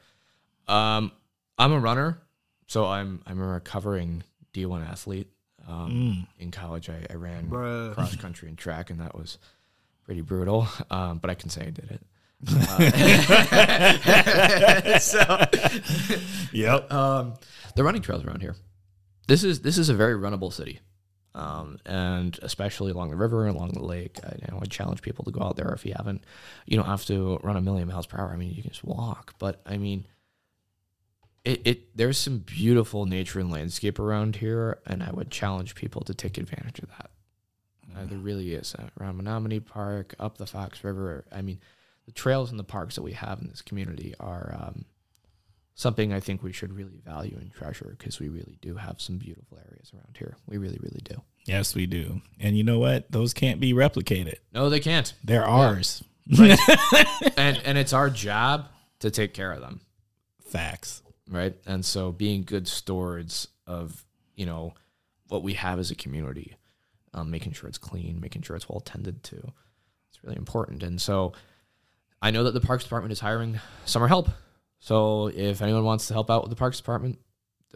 Um, 0.68 1.12
I'm 1.59 1.72
a 1.72 1.80
runner, 1.80 2.20
so 2.66 2.86
I'm 2.86 3.22
I'm 3.26 3.40
a 3.40 3.46
recovering 3.46 4.22
D1 4.55 4.86
athlete. 4.88 5.28
Um, 5.68 6.26
In 6.38 6.51
college, 6.51 6.88
I, 6.90 7.07
I 7.11 7.14
ran 7.14 7.48
cross 7.48 8.16
country 8.16 8.48
and 8.48 8.59
track, 8.59 8.90
and 8.90 9.01
that 9.01 9.14
was 9.16 9.38
pretty 10.05 10.20
brutal. 10.22 10.66
Um, 10.90 11.18
but 11.18 11.30
I 11.30 11.34
can 11.34 11.48
say 11.51 11.62
I 11.66 11.70
did 11.70 11.90
it. 11.90 12.03
Uh, 12.48 13.78
so, 15.01 15.20
Yep. 16.53 16.92
um, 16.92 17.34
the 17.76 17.84
running 17.84 18.01
trails 18.03 18.24
around 18.24 18.40
here. 18.40 18.57
This 19.28 19.44
is 19.44 19.61
this 19.61 19.76
is 19.78 19.88
a 19.90 19.94
very 19.94 20.14
runnable 20.14 20.53
city, 20.53 20.80
um, 21.35 21.78
and 21.87 22.39
especially 22.43 22.91
along 22.93 23.11
the 23.11 23.16
river 23.16 23.47
and 23.47 23.57
along 23.57 23.72
the 23.72 23.85
lake. 23.85 24.18
I, 24.24 24.35
you 24.41 24.49
know, 24.51 24.59
I 24.62 24.66
challenge 24.66 25.03
people 25.03 25.24
to 25.24 25.31
go 25.31 25.43
out 25.43 25.57
there 25.57 25.72
if 25.72 25.87
you 25.87 25.95
haven't. 25.97 26.24
You 26.66 26.76
don't 26.76 26.87
have 26.87 27.05
to 27.07 27.39
run 27.43 27.57
a 27.57 27.61
million 27.61 27.89
miles 27.89 28.07
per 28.07 28.18
hour. 28.18 28.31
I 28.33 28.37
mean, 28.37 28.51
you 28.51 28.62
can 28.62 28.70
just 28.70 28.85
walk. 28.85 29.35
But 29.39 29.61
I 29.64 29.76
mean, 29.76 30.07
it, 31.45 31.62
it 31.66 31.97
there's 31.97 32.18
some 32.18 32.39
beautiful 32.39 33.07
nature 33.07 33.41
and 33.41 33.51
landscape 33.51 33.99
around 33.99 34.37
here, 34.37 34.81
and 34.87 35.03
I 35.03 35.11
would 35.11 35.31
challenge 35.31 35.74
people 35.74 36.03
to 36.03 36.14
take 36.14 36.39
advantage 36.39 36.81
of 36.81 36.89
that. 36.89 37.11
Uh, 37.97 38.07
there 38.07 38.18
really 38.18 38.55
is 38.55 38.74
uh, 38.74 38.89
around 39.01 39.16
Menominee 39.16 39.61
Park, 39.61 40.14
up 40.18 40.39
the 40.39 40.47
Fox 40.47 40.85
River. 40.85 41.24
I 41.33 41.43
mean, 41.43 41.61
the 42.07 42.12
trails 42.12 42.51
and 42.51 42.59
the 42.59 42.64
parks 42.64 42.95
that 42.95 43.03
we 43.03 43.12
have 43.12 43.41
in 43.41 43.49
this 43.49 43.62
community 43.62 44.14
are 44.20 44.55
um, 44.61 44.85
something 45.81 46.12
I 46.12 46.20
think 46.20 46.43
we 46.43 46.53
should 46.53 46.74
really 46.74 47.01
value 47.07 47.39
and 47.41 47.51
treasure 47.53 47.95
because 47.99 48.20
we 48.20 48.28
really 48.28 48.59
do 48.61 48.74
have 48.74 49.01
some 49.01 49.16
beautiful 49.16 49.59
areas 49.66 49.91
around 49.95 50.14
here. 50.18 50.37
We 50.47 50.59
really, 50.59 50.78
really 50.83 51.01
do. 51.03 51.22
Yes, 51.47 51.74
we 51.74 51.87
do. 51.87 52.20
And 52.39 52.55
you 52.57 52.62
know 52.62 52.78
what? 52.78 53.11
Those 53.11 53.33
can't 53.33 53.61
be 53.61 53.72
replicated. 53.72 54.35
No, 54.53 54.68
they 54.68 54.81
can't. 54.81 55.14
They're 55.24 55.47
ours. 55.47 56.05
and 56.39 57.61
and 57.64 57.78
it's 57.78 57.95
our 57.95 58.11
job 58.11 58.68
to 59.01 59.11
take 59.11 59.33
care 59.33 59.53
of 59.53 59.62
them, 59.62 59.81
Facts. 60.45 61.03
right? 61.28 61.57
And 61.66 61.83
so 61.83 62.12
being 62.12 62.43
good 62.43 62.68
stewards 62.68 63.49
of 63.66 64.05
you 64.37 64.45
know 64.45 64.74
what 65.28 65.43
we 65.43 65.55
have 65.55 65.78
as 65.78 65.91
a 65.91 65.95
community, 65.95 66.57
um, 67.14 67.31
making 67.31 67.53
sure 67.53 67.68
it's 67.68 67.78
clean, 67.78 68.20
making 68.20 68.43
sure 68.43 68.55
it's 68.55 68.68
well 68.68 68.81
tended 68.81 69.24
to, 69.24 69.37
it's 70.11 70.22
really 70.22 70.37
important. 70.37 70.83
And 70.83 71.01
so 71.01 71.33
I 72.20 72.31
know 72.31 72.45
that 72.45 72.53
the 72.53 72.61
Parks 72.61 72.85
Department 72.85 73.12
is 73.12 73.20
hiring 73.20 73.59
summer 73.87 74.09
help. 74.09 74.28
So 74.81 75.28
if 75.28 75.62
anyone 75.62 75.85
wants 75.85 76.09
to 76.09 76.14
help 76.14 76.31
out 76.31 76.43
with 76.43 76.51
the 76.51 76.57
Parks 76.57 76.78
Department, 76.78 77.18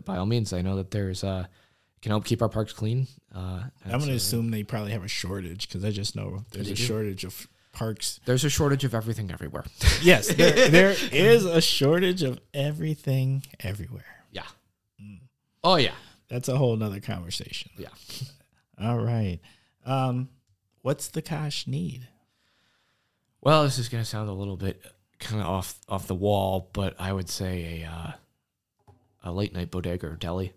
by 0.05 0.17
all 0.17 0.27
means, 0.27 0.53
I 0.53 0.63
know 0.63 0.77
that 0.77 0.91
there's 0.91 1.23
uh 1.23 1.47
can 2.05 2.11
help 2.11 2.27
keep 2.27 2.43
our 2.43 2.51
parks 2.51 2.75
clean. 2.75 3.07
Uh, 3.35 3.63
I'm 3.87 3.93
going 3.93 4.01
to 4.01 4.07
so 4.09 4.37
assume 4.37 4.51
they 4.51 4.63
probably 4.63 4.93
have 4.93 5.05
a 5.05 5.09
shortage 5.09 5.67
because 5.67 5.87
I 5.87 5.91
just 5.91 6.15
know 6.15 6.45
there's 6.51 6.69
a 6.69 6.77
shortage 6.77 7.25
of 7.25 7.49
parks. 7.73 8.21
there's 8.27 8.45
a 8.45 8.51
shortage 8.51 8.85
of 8.85 8.95
everything 8.95 9.31
everywhere. 9.31 9.65
Yes, 10.03 10.29
there, 10.29 10.69
there 10.69 10.95
is 11.13 11.47
a 11.47 11.63
shortage 11.63 12.23
of 12.23 12.39
everything 12.53 13.43
everywhere. 13.61 14.05
yeah. 14.33 14.43
Oh 15.63 15.77
yeah. 15.77 15.95
That's 16.29 16.49
a 16.49 16.59
whole 16.59 16.77
nother 16.77 17.01
conversation. 17.01 17.71
Yeah. 17.79 17.89
All 18.81 18.99
right. 18.99 19.41
Um, 19.87 20.29
what's 20.83 21.09
the 21.09 21.23
Kosh 21.23 21.67
need? 21.67 22.07
Well, 23.41 23.63
this 23.65 23.79
is 23.79 23.89
gonna 23.89 24.05
sound 24.05 24.29
a 24.29 24.33
little 24.35 24.59
bit 24.59 24.83
kind 25.25 25.41
of 25.41 25.49
off 25.49 25.81
off 25.89 26.07
the 26.07 26.15
wall, 26.15 26.71
but 26.73 26.95
I 26.99 27.13
would 27.13 27.29
say 27.29 27.83
a 27.83 27.89
uh, 27.89 28.13
a 29.25 29.33
late 29.33 29.53
night 29.55 29.71
bodega 29.71 30.07
or 30.07 30.17
deli. 30.17 30.53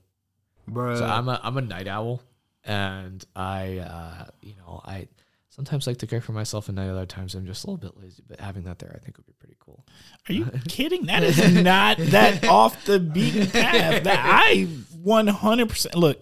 So 0.98 1.06
I'm 1.06 1.28
a 1.30 1.40
I'm 1.42 1.58
a 1.58 1.62
night 1.62 1.88
owl, 1.88 2.22
and 2.64 3.26
I 3.36 3.80
uh, 3.80 4.26
you 4.42 4.56
know 4.58 4.82
I 4.86 5.08
sometimes 5.50 5.88
like 5.88 5.98
to 6.00 6.08
cook 6.08 6.24
for 6.24 6.34
myself, 6.34 6.66
at 6.66 6.78
and 6.78 6.80
other 6.80 7.06
times 7.06 7.34
I'm 7.34 7.46
just 7.46 7.64
a 7.64 7.72
little 7.72 7.78
bit 7.78 8.02
lazy. 8.02 8.24
But 8.28 8.40
having 8.40 8.64
that 8.64 8.80
there, 8.80 8.92
I 8.94 9.00
think 9.00 9.18
would 9.18 9.26
be 9.26 9.34
pretty 9.40 9.56
cool. 9.60 9.86
Are 10.30 10.34
you 10.34 10.46
kidding? 10.68 11.08
That 11.08 11.24
is 11.24 11.62
not 11.64 11.98
that 11.98 12.44
off 12.48 12.86
the 12.86 13.00
beaten 13.00 13.48
path. 13.48 14.04
That 14.04 14.20
I 14.24 14.68
100% 15.04 15.96
look 15.96 16.20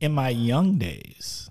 in 0.00 0.12
my 0.12 0.28
young 0.28 0.78
days, 0.78 1.48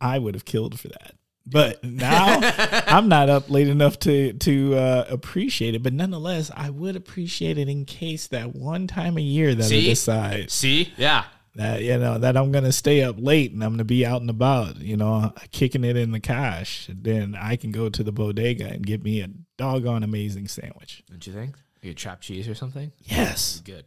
I 0.00 0.18
would 0.18 0.34
have 0.34 0.44
killed 0.44 0.78
for 0.78 0.88
that. 0.88 1.14
But 1.46 1.84
now 1.84 2.40
I'm 2.86 3.08
not 3.08 3.28
up 3.28 3.50
late 3.50 3.68
enough 3.68 3.98
to 4.00 4.32
to 4.32 4.74
uh, 4.74 5.04
appreciate 5.08 5.74
it. 5.74 5.82
But 5.82 5.92
nonetheless, 5.92 6.50
I 6.54 6.70
would 6.70 6.96
appreciate 6.96 7.58
it 7.58 7.68
in 7.68 7.84
case 7.84 8.28
that 8.28 8.54
one 8.54 8.86
time 8.86 9.18
a 9.18 9.22
year 9.22 9.54
that 9.54 9.66
I 9.66 9.80
decide 9.80 10.50
See, 10.50 10.92
yeah, 10.96 11.24
that 11.56 11.82
you 11.82 11.98
know 11.98 12.18
that 12.18 12.36
I'm 12.36 12.50
gonna 12.50 12.72
stay 12.72 13.02
up 13.02 13.16
late 13.18 13.52
and 13.52 13.62
I'm 13.62 13.72
gonna 13.72 13.84
be 13.84 14.06
out 14.06 14.20
and 14.20 14.30
about, 14.30 14.80
you 14.80 14.96
know, 14.96 15.32
kicking 15.50 15.84
it 15.84 15.96
in 15.96 16.12
the 16.12 16.20
Kosh. 16.20 16.88
Then 16.92 17.36
I 17.38 17.56
can 17.56 17.72
go 17.72 17.88
to 17.88 18.02
the 18.02 18.12
bodega 18.12 18.66
and 18.66 18.86
get 18.86 19.02
me 19.02 19.20
a 19.20 19.28
doggone 19.58 20.02
amazing 20.02 20.48
sandwich. 20.48 21.02
don't 21.10 21.26
you 21.26 21.32
think? 21.32 21.56
Like 21.82 21.92
a 21.92 21.94
chopped 21.94 22.22
cheese 22.22 22.48
or 22.48 22.54
something. 22.54 22.90
Yes. 23.02 23.60
Good. 23.64 23.84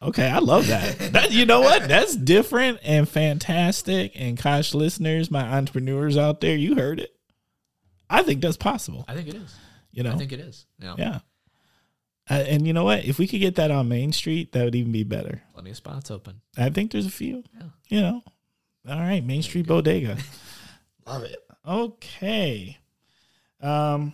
Yeah. 0.00 0.08
Okay, 0.08 0.28
I 0.28 0.38
love 0.38 0.66
that. 0.68 0.98
that. 1.12 1.32
You 1.32 1.46
know 1.46 1.60
what? 1.60 1.88
That's 1.88 2.14
different 2.14 2.80
and 2.82 3.08
fantastic. 3.08 4.12
And 4.14 4.38
Kosh 4.38 4.74
listeners, 4.74 5.30
my 5.30 5.42
entrepreneurs 5.42 6.16
out 6.16 6.40
there, 6.40 6.56
you 6.56 6.74
heard 6.74 7.00
it. 7.00 7.16
I 8.08 8.22
think 8.22 8.40
that's 8.40 8.56
possible. 8.56 9.04
I 9.08 9.14
think 9.14 9.28
it 9.28 9.34
is. 9.34 9.54
You 9.92 10.02
know, 10.02 10.12
I 10.12 10.16
think 10.16 10.32
it 10.32 10.40
is. 10.40 10.66
Yeah. 10.78 10.94
yeah. 10.98 11.18
Uh, 12.28 12.34
and 12.34 12.66
you 12.66 12.72
know 12.72 12.84
what? 12.84 13.04
If 13.04 13.18
we 13.18 13.26
could 13.26 13.40
get 13.40 13.54
that 13.54 13.70
on 13.70 13.88
Main 13.88 14.12
Street, 14.12 14.52
that 14.52 14.64
would 14.64 14.74
even 14.74 14.92
be 14.92 15.04
better. 15.04 15.42
Plenty 15.54 15.70
of 15.70 15.76
spots 15.76 16.10
open. 16.10 16.40
I 16.56 16.70
think 16.70 16.90
there's 16.90 17.06
a 17.06 17.10
few. 17.10 17.44
Yeah. 17.54 17.68
You 17.88 18.00
know, 18.00 18.22
all 18.88 18.98
right, 18.98 19.24
Main 19.24 19.42
Street 19.42 19.66
Bodega. 19.66 20.18
Love 21.06 21.22
it. 21.22 21.38
Okay. 21.66 22.78
Um 23.60 24.12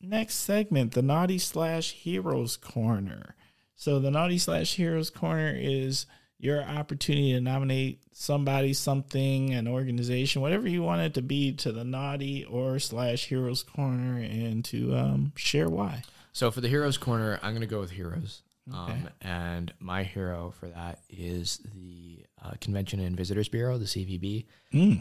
next 0.00 0.36
segment, 0.36 0.92
the 0.92 1.02
naughty 1.02 1.38
slash 1.38 1.92
heroes 1.92 2.56
corner. 2.56 3.34
So 3.78 4.00
the 4.00 4.10
naughty 4.10 4.38
slash 4.38 4.74
heroes 4.74 5.08
corner 5.08 5.54
is 5.56 6.06
your 6.40 6.62
opportunity 6.62 7.32
to 7.32 7.40
nominate 7.40 8.00
somebody, 8.12 8.72
something, 8.72 9.54
an 9.54 9.68
organization, 9.68 10.42
whatever 10.42 10.68
you 10.68 10.82
want 10.82 11.02
it 11.02 11.14
to 11.14 11.22
be 11.22 11.52
to 11.52 11.70
the 11.70 11.84
naughty 11.84 12.44
or 12.44 12.80
slash 12.80 13.26
heroes 13.26 13.62
corner 13.62 14.18
and 14.18 14.64
to 14.66 14.96
um 14.96 15.32
share 15.36 15.68
why. 15.68 16.02
So 16.32 16.50
for 16.50 16.60
the 16.60 16.68
heroes 16.68 16.98
corner, 16.98 17.38
I'm 17.40 17.54
gonna 17.54 17.66
go 17.66 17.78
with 17.78 17.92
heroes. 17.92 18.42
Um, 18.72 19.08
and 19.22 19.72
my 19.80 20.02
hero 20.02 20.52
for 20.58 20.68
that 20.68 20.98
is 21.08 21.60
the 21.74 22.17
uh, 22.44 22.52
Convention 22.60 23.00
and 23.00 23.16
Visitors 23.16 23.48
Bureau, 23.48 23.78
the 23.78 23.84
CVB, 23.84 24.46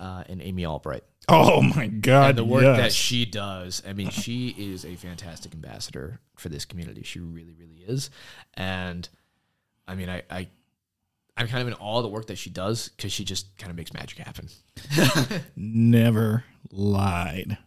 uh, 0.01 0.23
and 0.27 0.41
Amy 0.41 0.65
Albright. 0.65 1.03
Oh 1.29 1.61
my 1.61 1.87
god. 1.87 2.29
and 2.29 2.37
the 2.37 2.45
work 2.45 2.63
that 2.63 2.93
she 2.93 3.25
does. 3.25 3.83
I 3.87 3.93
mean, 3.93 4.09
she 4.09 4.55
is 4.57 4.85
a 4.85 4.95
fantastic 4.95 5.53
ambassador 5.53 6.19
for 6.35 6.49
this 6.49 6.65
community. 6.65 7.03
She 7.03 7.19
really, 7.19 7.53
really 7.59 7.83
is. 7.87 8.09
And 8.53 9.07
I 9.87 9.95
mean, 9.95 10.09
I, 10.09 10.23
I 10.29 10.47
I'm 11.35 11.47
kind 11.47 11.61
of 11.61 11.67
in 11.67 11.73
awe 11.75 11.97
of 11.97 12.03
the 12.03 12.09
work 12.09 12.27
that 12.27 12.37
she 12.37 12.49
does 12.49 12.89
because 12.89 13.11
she 13.11 13.23
just 13.23 13.57
kind 13.57 13.69
of 13.69 13.77
makes 13.77 13.93
magic 13.93 14.17
happen. 14.17 14.49
never 15.55 16.43
lied. 16.71 17.57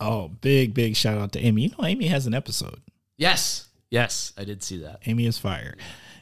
Oh, 0.00 0.28
big, 0.40 0.74
big 0.74 0.96
shout 0.96 1.18
out 1.18 1.32
to 1.32 1.40
Amy. 1.40 1.62
You 1.62 1.70
know, 1.78 1.84
Amy 1.86 2.08
has 2.08 2.26
an 2.26 2.34
episode. 2.34 2.80
Yes, 3.16 3.68
yes, 3.90 4.32
I 4.36 4.44
did 4.44 4.62
see 4.62 4.78
that. 4.78 5.00
Amy 5.06 5.26
is 5.26 5.38
fire. 5.38 5.76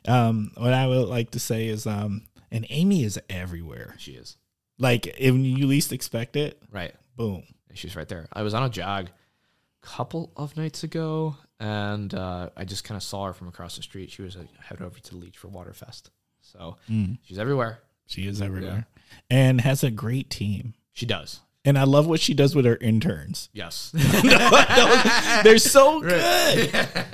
Um, 0.07 0.53
what 0.57 0.73
I 0.73 0.87
would 0.87 1.09
like 1.09 1.31
to 1.33 1.39
say 1.41 1.67
is, 1.69 1.87
um, 1.87 2.23
and 2.51 2.67
Amy 2.71 3.05
is 3.05 3.21
everywhere. 3.31 3.95
She 3.99 4.13
is 4.13 4.37
Like 4.79 5.07
if 5.07 5.35
you 5.35 5.67
least 5.67 5.93
expect 5.93 6.37
it, 6.37 6.61
right. 6.71 6.95
boom. 7.17 7.45
She's 7.75 7.97
right 7.97 8.09
there. 8.09 8.29
I 8.33 8.43
was 8.43 8.53
on 8.55 8.65
a 8.65 8.69
jog 8.69 9.09
a 9.09 9.87
couple 9.87 10.31
of 10.37 10.57
nights 10.57 10.85
ago, 10.85 11.37
and 11.59 12.13
uh, 12.15 12.51
I 12.57 12.65
just 12.65 12.85
kind 12.85 12.97
of 12.97 13.03
saw 13.03 13.27
her 13.27 13.33
from 13.33 13.49
across 13.49 13.77
the 13.77 13.83
street. 13.83 14.11
She 14.11 14.23
was 14.23 14.37
uh, 14.37 14.45
headed 14.61 14.85
over 14.85 14.99
to 14.99 15.11
the 15.11 15.17
Leach 15.17 15.39
for 15.39 15.49
Waterfest. 15.49 16.11
So 16.43 16.77
she's 17.23 17.39
everywhere. 17.39 17.79
She 18.07 18.27
is 18.27 18.43
everywhere, 18.43 18.87
and 19.31 19.61
has 19.63 19.83
a 19.83 19.91
great 19.91 20.29
team. 20.29 20.75
She 20.93 21.07
does. 21.07 21.41
And 21.65 21.79
I 21.79 21.85
love 21.85 22.09
what 22.09 22.21
she 22.21 22.35
does 22.35 22.57
with 22.57 22.65
her 22.65 22.77
interns. 22.77 23.49
Yes. 23.53 23.93
They're 25.45 25.59
so 25.59 26.01
good. 26.01 26.71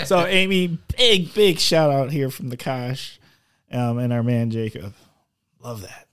so 0.07 0.25
Amy, 0.25 0.79
big, 0.97 1.35
big 1.35 1.59
shout 1.59 1.91
out 1.91 2.11
here 2.11 2.31
from 2.31 2.49
the 2.49 2.57
Kosh, 2.57 3.21
um, 3.71 3.99
and 3.99 4.13
our 4.13 4.23
man 4.23 4.51
Jacob. 4.51 4.95
Love 5.61 5.83
that. 5.83 6.07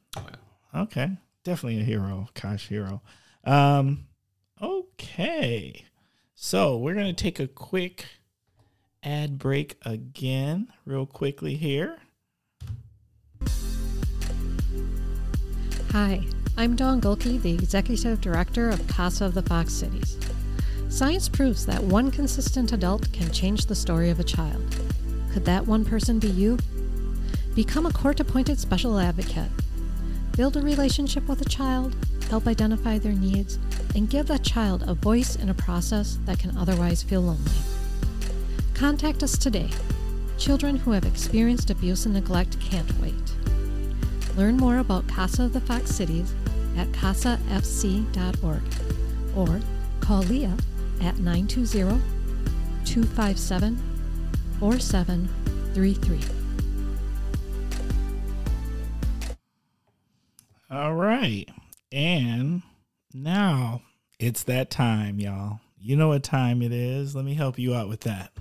Okay, 0.76 1.12
definitely 1.46 1.80
a 1.80 1.86
hero, 1.86 2.28
Kosh 2.36 2.68
hero. 2.68 3.02
Um, 3.46 4.08
okay, 4.62 5.86
so 6.34 6.78
we're 6.78 6.96
gonna 6.96 7.14
take 7.14 7.40
a 7.40 7.48
quick 7.48 8.06
ad 9.02 9.38
break 9.38 9.78
again, 9.84 10.68
real 10.86 11.06
quickly 11.06 11.56
here. 11.56 12.00
Hi, 15.92 16.26
I'm 16.58 16.78
Dawn 16.78 17.02
Gulke, 17.02 17.42
the 17.42 17.54
Executive 17.54 18.22
Director 18.22 18.70
of 18.70 18.88
CASA 18.88 19.26
of 19.26 19.34
the 19.34 19.42
Fox 19.42 19.74
Cities. 19.74 20.18
Science 20.88 21.28
proves 21.28 21.66
that 21.66 21.84
one 21.84 22.10
consistent 22.10 22.72
adult 22.72 23.12
can 23.12 23.30
change 23.34 23.66
the 23.66 23.76
story 23.76 24.10
of 24.10 24.22
a 24.22 24.24
child. 24.24 24.64
Could 25.34 25.44
that 25.44 25.68
one 25.68 25.84
person 25.84 26.18
be 26.18 26.30
you? 26.30 26.58
Become 27.56 27.86
a 27.86 27.92
court 27.92 28.22
appointed 28.22 28.58
special 28.58 28.98
advocate. 28.98 29.50
Build 30.38 30.56
a 30.56 30.62
relationship 30.62 31.28
with 31.28 31.42
a 31.42 31.50
child, 31.50 31.94
help 32.30 32.48
identify 32.48 33.00
their 33.00 33.12
needs, 33.12 33.60
and 33.94 34.10
give 34.10 34.28
that 34.28 34.44
child 34.44 34.86
a 34.88 34.94
voice 34.94 35.36
in 35.36 35.50
a 35.50 35.54
process 35.54 36.20
that 36.24 36.40
can 36.40 36.56
otherwise 36.56 37.04
feel 37.04 37.22
lonely. 37.22 37.52
Contact 38.74 39.24
us 39.24 39.38
today. 39.38 39.70
Children 40.38 40.78
who 40.78 40.92
have 40.92 41.06
experienced 41.06 41.70
abuse 41.70 42.06
and 42.06 42.14
neglect 42.14 42.58
can't 42.62 42.98
wait. 43.02 43.35
Learn 44.36 44.58
more 44.58 44.80
about 44.80 45.08
CASA 45.08 45.44
of 45.44 45.54
the 45.54 45.62
Fox 45.62 45.92
Cities 45.92 46.34
at 46.78 46.88
casafc.org 46.92 48.62
or 49.36 49.62
call 50.02 50.22
Leah 50.24 50.58
at 51.02 51.18
920 51.20 52.02
257 52.86 53.82
4733. 54.60 56.20
All 60.70 60.96
right. 60.96 61.46
And 61.92 62.62
now 63.14 63.82
it's 64.20 64.44
that 64.44 64.70
time, 64.70 65.20
y'all. 65.20 65.60
You 65.80 65.96
know 65.96 66.10
what 66.10 66.24
time 66.24 66.62
it 66.62 66.72
is. 66.72 67.16
Let 67.16 67.24
me 67.24 67.36
help 67.36 67.58
you 67.60 67.74
out 67.74 67.88
with 67.88 68.02
that. 68.02 68.32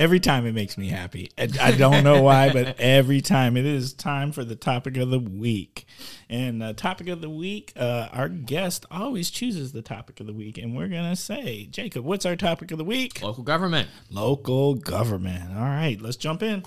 Every 0.00 0.18
time 0.18 0.46
it 0.46 0.52
makes 0.52 0.78
me 0.78 0.88
happy. 0.88 1.30
I 1.36 1.72
don't 1.72 2.02
know 2.02 2.22
why, 2.22 2.50
but 2.50 2.76
every 2.80 3.20
time 3.20 3.54
it 3.58 3.66
is 3.66 3.92
time 3.92 4.32
for 4.32 4.44
the 4.44 4.56
topic 4.56 4.96
of 4.96 5.10
the 5.10 5.18
week. 5.18 5.84
And 6.30 6.62
uh, 6.62 6.72
topic 6.72 7.08
of 7.08 7.20
the 7.20 7.28
week, 7.28 7.74
uh, 7.76 8.08
our 8.10 8.30
guest 8.30 8.86
always 8.90 9.30
chooses 9.30 9.72
the 9.72 9.82
topic 9.82 10.18
of 10.18 10.26
the 10.26 10.32
week, 10.32 10.56
and 10.56 10.74
we're 10.74 10.88
gonna 10.88 11.16
say, 11.16 11.66
Jacob, 11.66 12.06
what's 12.06 12.24
our 12.24 12.34
topic 12.34 12.70
of 12.70 12.78
the 12.78 12.84
week? 12.84 13.20
Local 13.20 13.44
government. 13.44 13.90
Local 14.08 14.74
government. 14.74 15.54
All 15.54 15.64
right, 15.64 16.00
let's 16.00 16.16
jump 16.16 16.42
in. 16.42 16.62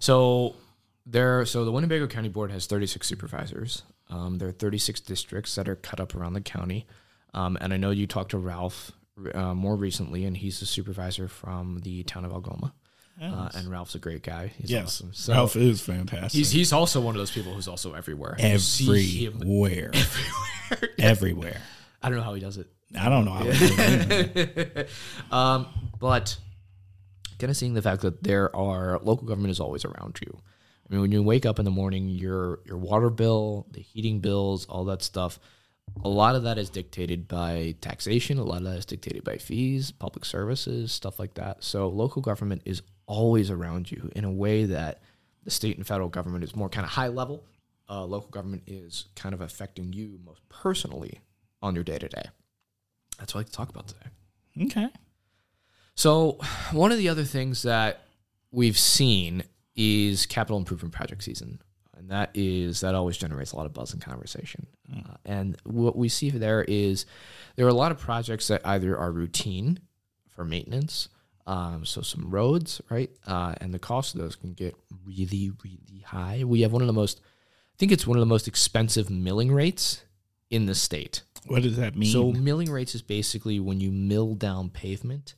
So 0.00 0.56
there, 1.06 1.46
so 1.46 1.64
the 1.64 1.70
Winnebago 1.70 2.08
County 2.08 2.28
Board 2.28 2.50
has 2.50 2.66
36 2.66 3.06
supervisors. 3.06 3.84
Um, 4.10 4.38
there 4.38 4.48
are 4.48 4.52
36 4.52 5.00
districts 5.00 5.54
that 5.54 5.68
are 5.68 5.76
cut 5.76 6.00
up 6.00 6.12
around 6.16 6.32
the 6.32 6.40
county. 6.40 6.88
Um, 7.34 7.56
and 7.60 7.72
I 7.72 7.76
know 7.76 7.90
you 7.90 8.08
talked 8.08 8.32
to 8.32 8.38
Ralph 8.38 8.90
uh, 9.34 9.54
more 9.54 9.76
recently, 9.76 10.24
and 10.24 10.36
he's 10.36 10.60
the 10.60 10.66
supervisor 10.66 11.28
from 11.28 11.80
the 11.82 12.02
town 12.04 12.24
of 12.24 12.32
Algoma. 12.32 12.74
Uh, 13.20 13.48
and 13.54 13.70
Ralph's 13.70 13.94
a 13.94 14.00
great 14.00 14.22
guy. 14.22 14.48
He's 14.58 14.70
yes, 14.70 14.86
awesome. 14.86 15.12
So 15.14 15.32
Ralph 15.32 15.54
is 15.54 15.80
fantastic. 15.80 16.36
he's 16.36 16.50
he's 16.50 16.72
also 16.72 17.00
one 17.00 17.14
of 17.14 17.20
those 17.20 17.30
people 17.30 17.54
who's 17.54 17.68
also 17.68 17.94
everywhere. 17.94 18.34
Everywhere. 18.38 18.58
see 18.58 19.26
everywhere, 19.32 19.92
everywhere. 20.98 21.60
I 22.02 22.08
don't 22.08 22.18
know 22.18 22.24
how 22.24 22.34
he 22.34 22.40
does 22.40 22.58
it. 22.58 22.66
I 22.98 23.08
don't 23.08 23.24
know. 23.24 23.32
How 23.32 23.44
to 23.44 24.86
um, 25.30 25.68
but 26.00 26.36
kind 27.38 27.50
of 27.50 27.56
seeing 27.56 27.74
the 27.74 27.82
fact 27.82 28.02
that 28.02 28.22
there 28.22 28.54
are 28.54 28.98
local 29.02 29.28
government 29.28 29.52
is 29.52 29.60
always 29.60 29.84
around 29.84 30.18
you. 30.20 30.36
I 30.88 30.92
mean, 30.92 31.00
when 31.00 31.12
you 31.12 31.22
wake 31.22 31.46
up 31.46 31.58
in 31.60 31.64
the 31.64 31.70
morning, 31.70 32.08
your 32.08 32.60
your 32.66 32.78
water 32.78 33.10
bill, 33.10 33.66
the 33.70 33.80
heating 33.80 34.18
bills, 34.20 34.66
all 34.66 34.84
that 34.86 35.02
stuff, 35.02 35.38
a 36.02 36.08
lot 36.08 36.34
of 36.34 36.42
that 36.42 36.58
is 36.58 36.70
dictated 36.70 37.28
by 37.28 37.74
taxation. 37.80 38.38
A 38.38 38.44
lot 38.44 38.58
of 38.58 38.64
that 38.64 38.78
is 38.78 38.86
dictated 38.86 39.24
by 39.24 39.36
fees, 39.36 39.90
public 39.90 40.24
services, 40.24 40.92
stuff 40.92 41.18
like 41.18 41.34
that. 41.34 41.64
So 41.64 41.88
local 41.88 42.20
government 42.20 42.62
is 42.64 42.82
always 43.06 43.50
around 43.50 43.90
you 43.90 44.10
in 44.14 44.24
a 44.24 44.30
way 44.30 44.64
that 44.66 45.00
the 45.44 45.50
state 45.50 45.76
and 45.76 45.86
federal 45.86 46.08
government 46.08 46.44
is 46.44 46.56
more 46.56 46.68
kind 46.68 46.84
of 46.84 46.90
high 46.90 47.08
level. 47.08 47.44
Uh, 47.88 48.04
local 48.04 48.30
government 48.30 48.62
is 48.66 49.06
kind 49.14 49.34
of 49.34 49.40
affecting 49.40 49.92
you 49.92 50.18
most 50.24 50.40
personally 50.48 51.20
on 51.62 51.74
your 51.74 51.84
day 51.84 51.98
to 51.98 52.08
day. 52.08 52.24
That's 53.18 53.34
what 53.34 53.40
I 53.40 53.42
like 53.42 53.46
to 53.50 53.52
talk 53.52 53.68
about 53.68 53.88
today. 53.88 54.06
okay. 54.64 54.88
So, 55.94 56.38
one 56.72 56.90
of 56.90 56.98
the 56.98 57.08
other 57.08 57.24
things 57.24 57.62
that 57.62 58.02
we've 58.50 58.78
seen 58.78 59.44
is 59.76 60.26
capital 60.26 60.58
improvement 60.58 60.92
project 60.92 61.22
season. 61.22 61.60
And 62.04 62.10
that 62.10 62.30
is, 62.34 62.80
that 62.82 62.94
always 62.94 63.16
generates 63.16 63.52
a 63.52 63.56
lot 63.56 63.64
of 63.64 63.72
buzz 63.72 63.94
and 63.94 64.02
conversation. 64.02 64.66
Uh, 64.94 65.14
and 65.24 65.56
what 65.64 65.96
we 65.96 66.10
see 66.10 66.28
there 66.28 66.62
is 66.68 67.06
there 67.56 67.64
are 67.64 67.70
a 67.70 67.74
lot 67.74 67.92
of 67.92 67.98
projects 67.98 68.48
that 68.48 68.60
either 68.66 68.94
are 68.98 69.10
routine 69.10 69.78
for 70.28 70.44
maintenance, 70.44 71.08
um, 71.46 71.86
so 71.86 72.02
some 72.02 72.30
roads, 72.30 72.82
right? 72.90 73.08
Uh, 73.26 73.54
and 73.62 73.72
the 73.72 73.78
cost 73.78 74.14
of 74.14 74.20
those 74.20 74.36
can 74.36 74.52
get 74.52 74.74
really, 75.06 75.50
really 75.64 76.02
high. 76.04 76.44
We 76.44 76.60
have 76.60 76.72
one 76.72 76.82
of 76.82 76.86
the 76.88 76.92
most, 76.92 77.20
I 77.22 77.76
think 77.78 77.90
it's 77.90 78.06
one 78.06 78.18
of 78.18 78.20
the 78.20 78.26
most 78.26 78.48
expensive 78.48 79.08
milling 79.08 79.50
rates 79.52 80.04
in 80.50 80.66
the 80.66 80.74
state. 80.74 81.22
What 81.46 81.62
does 81.62 81.76
that 81.78 81.96
mean? 81.96 82.10
So 82.10 82.32
milling 82.32 82.70
rates 82.70 82.94
is 82.94 83.00
basically 83.02 83.60
when 83.60 83.80
you 83.80 83.90
mill 83.90 84.34
down 84.34 84.68
pavement 84.68 85.34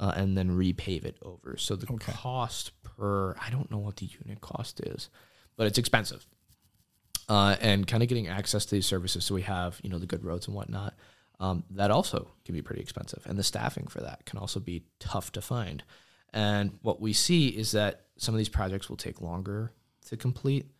uh, 0.00 0.14
and 0.16 0.36
then 0.36 0.50
repave 0.50 1.04
it 1.04 1.16
over. 1.22 1.56
So 1.58 1.76
the 1.76 1.92
Okay. 1.92 2.12
cost 2.12 2.72
per 2.82 3.36
I 3.40 3.50
don't 3.50 3.70
know 3.70 3.78
what 3.78 3.96
the 3.96 4.06
unit 4.24 4.40
cost 4.40 4.80
is, 4.80 5.10
but 5.58 5.66
it's 5.66 5.76
expensive. 5.76 6.26
Uh, 7.28 7.56
and 7.60 7.86
kind 7.86 8.02
of 8.02 8.08
getting 8.08 8.28
access 8.28 8.64
to 8.64 8.74
these 8.74 8.86
services, 8.86 9.22
so 9.22 9.34
we 9.34 9.42
have 9.42 9.78
you 9.82 9.90
know 9.90 9.98
the 9.98 10.06
good 10.06 10.24
roads 10.24 10.46
and 10.46 10.56
whatnot. 10.56 10.94
Um, 11.40 11.64
that 11.72 11.90
also 11.90 12.30
can 12.46 12.54
be 12.54 12.62
pretty 12.62 12.80
expensive, 12.80 13.22
and 13.26 13.38
the 13.38 13.42
staffing 13.42 13.86
for 13.86 14.00
that 14.00 14.24
can 14.24 14.38
also 14.38 14.60
be 14.60 14.86
tough 14.98 15.30
to 15.32 15.42
find. 15.42 15.84
And 16.32 16.78
what 16.80 17.02
we 17.02 17.12
see 17.12 17.48
is 17.48 17.72
that 17.72 18.06
some 18.16 18.34
of 18.34 18.38
these 18.38 18.48
projects 18.48 18.88
will 18.88 18.96
take 18.96 19.20
longer 19.20 19.72
to 20.06 20.16
complete. 20.16 20.70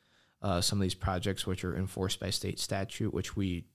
Uh, 0.40 0.60
some 0.60 0.78
of 0.78 0.82
these 0.82 0.94
projects, 0.94 1.46
which 1.46 1.64
are 1.64 1.76
enforced 1.76 2.20
by 2.20 2.30
state 2.30 2.58
statute, 2.60 3.12
which 3.12 3.36
we 3.36 3.66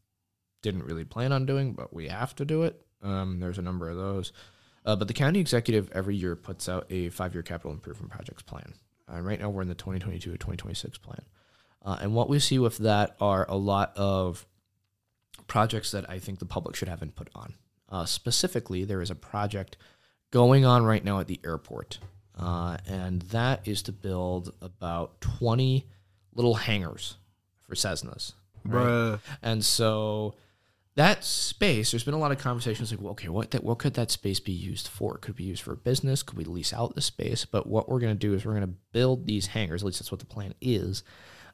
didn't 0.62 0.86
really 0.86 1.04
plan 1.04 1.32
on 1.32 1.45
doing, 1.45 1.74
but 1.74 1.93
we 1.93 2.08
have 2.08 2.34
to 2.36 2.45
do 2.45 2.64
it. 2.64 2.82
Um, 3.04 3.39
there's 3.39 3.58
a 3.58 3.62
number 3.62 3.89
of 3.89 3.97
those. 3.97 4.32
Uh, 4.86 4.95
but 4.95 5.08
the 5.08 5.14
county 5.14 5.39
executive 5.39 5.91
every 5.91 6.16
year 6.16 6.36
puts 6.36 6.68
out 6.68 6.86
a 6.89 7.10
five 7.10 7.34
year 7.34 7.43
capital 7.43 7.72
improvement 7.72 8.12
projects 8.12 8.41
plan. 8.41 8.74
Uh, 9.12 9.22
right 9.22 9.39
now, 9.39 9.49
we're 9.49 9.62
in 9.62 9.68
the 9.68 9.76
2022 9.76 10.32
to 10.32 10.38
2026 10.38 10.97
plan. 10.99 11.22
Uh, 11.84 11.97
and 12.01 12.14
what 12.16 12.30
we 12.30 12.39
see 12.39 12.60
with 12.60 12.78
that 12.78 13.16
are 13.20 13.45
a 13.49 13.58
lot 13.58 13.91
of 13.97 14.45
projects 15.47 15.91
that 15.91 16.10
I 16.10 16.20
think 16.20 16.39
the 16.39 16.45
public 16.45 16.76
should 16.76 16.88
have 16.88 17.04
input 17.04 17.30
on. 17.36 17.56
Uh, 17.89 18.06
specifically, 18.06 18.86
there 18.86 19.01
is 19.01 19.12
a 19.12 19.16
project 19.16 19.78
going 20.32 20.66
on 20.66 20.84
right 20.84 21.04
now 21.04 21.20
at 21.20 21.28
the 21.28 21.39
airport, 21.46 22.00
uh, 22.39 22.78
and 22.88 23.21
that 23.24 23.67
is 23.67 23.82
to 23.84 23.92
build 23.92 24.54
about 24.62 25.20
20 25.21 25.86
little 26.34 26.55
hangars 26.55 27.17
for 27.62 27.75
Cessnas. 27.75 28.34
right? 28.66 29.20
And 29.42 29.63
so 29.63 30.36
that 30.95 31.24
space, 31.24 31.91
there's 31.91 32.03
been 32.03 32.13
a 32.13 32.20
lot 32.20 32.32
of 32.32 32.37
conversations 32.37 32.91
like, 32.91 33.01
well, 33.01 33.11
okay, 33.11 33.29
what 33.29 33.51
that, 33.51 33.63
what 33.63 33.79
could 33.79 33.95
that 33.95 34.11
space 34.11 34.39
be 34.39 34.51
used 34.51 34.87
for? 34.87 35.17
Could 35.17 35.32
it 35.32 35.37
be 35.37 35.43
used 35.43 35.63
for 35.63 35.74
a 35.74 35.78
business? 35.78 36.21
Could 36.21 36.37
we 36.37 36.43
lease 36.43 36.74
out 36.74 36.93
the 36.93 37.01
space? 37.01 37.45
But 37.45 37.65
what 37.65 37.89
we're 37.89 37.99
going 37.99 38.13
to 38.13 38.20
do 38.20 38.33
is 38.33 38.45
we're 38.45 38.53
going 38.53 38.67
to 38.67 38.75
build 38.91 39.25
these 39.25 39.47
hangars. 39.47 39.82
At 39.82 39.87
least 39.87 39.99
that's 39.99 40.11
what 40.11 40.20
the 40.20 40.25
plan 40.28 40.53
is. 40.61 41.03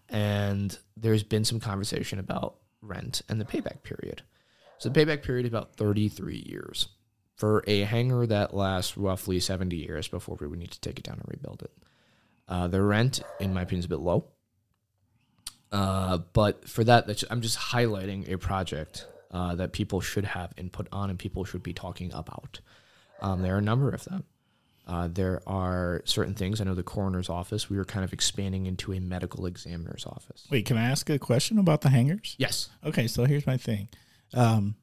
And 0.09 0.77
there's 0.97 1.23
been 1.23 1.45
some 1.45 1.59
conversation 1.59 2.19
about 2.19 2.55
rent 2.81 3.21
and 3.29 3.39
the 3.39 3.45
payback 3.45 3.83
period. 3.83 4.23
So 4.77 4.89
the 4.89 4.99
payback 4.99 5.23
period 5.23 5.45
is 5.45 5.51
about 5.51 5.75
33 5.75 6.45
years 6.47 6.89
for 7.35 7.63
a 7.67 7.81
hangar 7.81 8.25
that 8.25 8.53
lasts 8.53 8.97
roughly 8.97 9.39
70 9.39 9.75
years 9.75 10.09
before 10.09 10.37
we 10.39 10.47
would 10.47 10.59
need 10.59 10.71
to 10.71 10.81
take 10.81 10.99
it 10.99 11.05
down 11.05 11.15
and 11.15 11.25
rebuild 11.29 11.61
it. 11.61 11.71
Uh, 12.49 12.67
the 12.67 12.81
rent, 12.81 13.21
in 13.39 13.53
my 13.53 13.61
opinion, 13.61 13.79
is 13.79 13.85
a 13.85 13.89
bit 13.89 13.99
low. 13.99 14.25
Uh, 15.71 16.17
but 16.33 16.67
for 16.67 16.83
that, 16.83 17.07
I'm 17.29 17.41
just 17.41 17.57
highlighting 17.57 18.29
a 18.29 18.37
project 18.37 19.05
uh, 19.31 19.55
that 19.55 19.73
people 19.73 20.01
should 20.01 20.25
have 20.25 20.53
input 20.57 20.87
on 20.91 21.09
and 21.09 21.19
people 21.19 21.45
should 21.45 21.63
be 21.63 21.73
talking 21.73 22.11
about. 22.13 22.59
Um, 23.21 23.41
there 23.41 23.55
are 23.55 23.59
a 23.59 23.61
number 23.61 23.89
of 23.89 24.03
them. 24.05 24.23
Uh, 24.87 25.07
there 25.07 25.41
are 25.45 26.01
certain 26.05 26.33
things. 26.33 26.59
I 26.59 26.63
know 26.63 26.73
the 26.73 26.81
coroner's 26.81 27.29
office. 27.29 27.69
We 27.69 27.77
were 27.77 27.85
kind 27.85 28.03
of 28.03 28.11
expanding 28.11 28.65
into 28.65 28.91
a 28.93 28.99
medical 28.99 29.45
examiner's 29.45 30.03
office. 30.07 30.47
Wait, 30.49 30.65
can 30.65 30.77
I 30.77 30.83
ask 30.89 31.09
a 31.11 31.19
question 31.19 31.59
about 31.59 31.81
the 31.81 31.89
hangars? 31.89 32.35
Yes. 32.39 32.69
Okay, 32.83 33.05
so 33.07 33.25
here's 33.25 33.45
my 33.45 33.57
thing. 33.57 33.89
Um, 34.33 34.75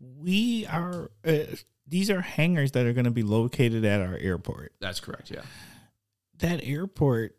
we 0.00 0.66
are 0.66 1.10
uh, 1.24 1.38
these 1.86 2.10
are 2.10 2.20
hangars 2.20 2.72
that 2.72 2.86
are 2.86 2.92
going 2.92 3.04
to 3.06 3.10
be 3.10 3.22
located 3.22 3.84
at 3.84 4.00
our 4.00 4.16
airport. 4.16 4.72
That's 4.80 5.00
correct. 5.00 5.30
Yeah. 5.30 5.42
That 6.38 6.60
airport 6.64 7.36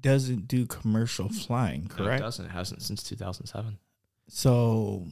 doesn't 0.00 0.48
do 0.48 0.66
commercial 0.66 1.28
flying, 1.28 1.82
No, 1.90 2.04
it 2.04 2.06
correct? 2.06 2.22
doesn't. 2.22 2.46
It 2.46 2.50
hasn't 2.50 2.82
since 2.82 3.02
2007. 3.02 3.78
So 4.34 5.06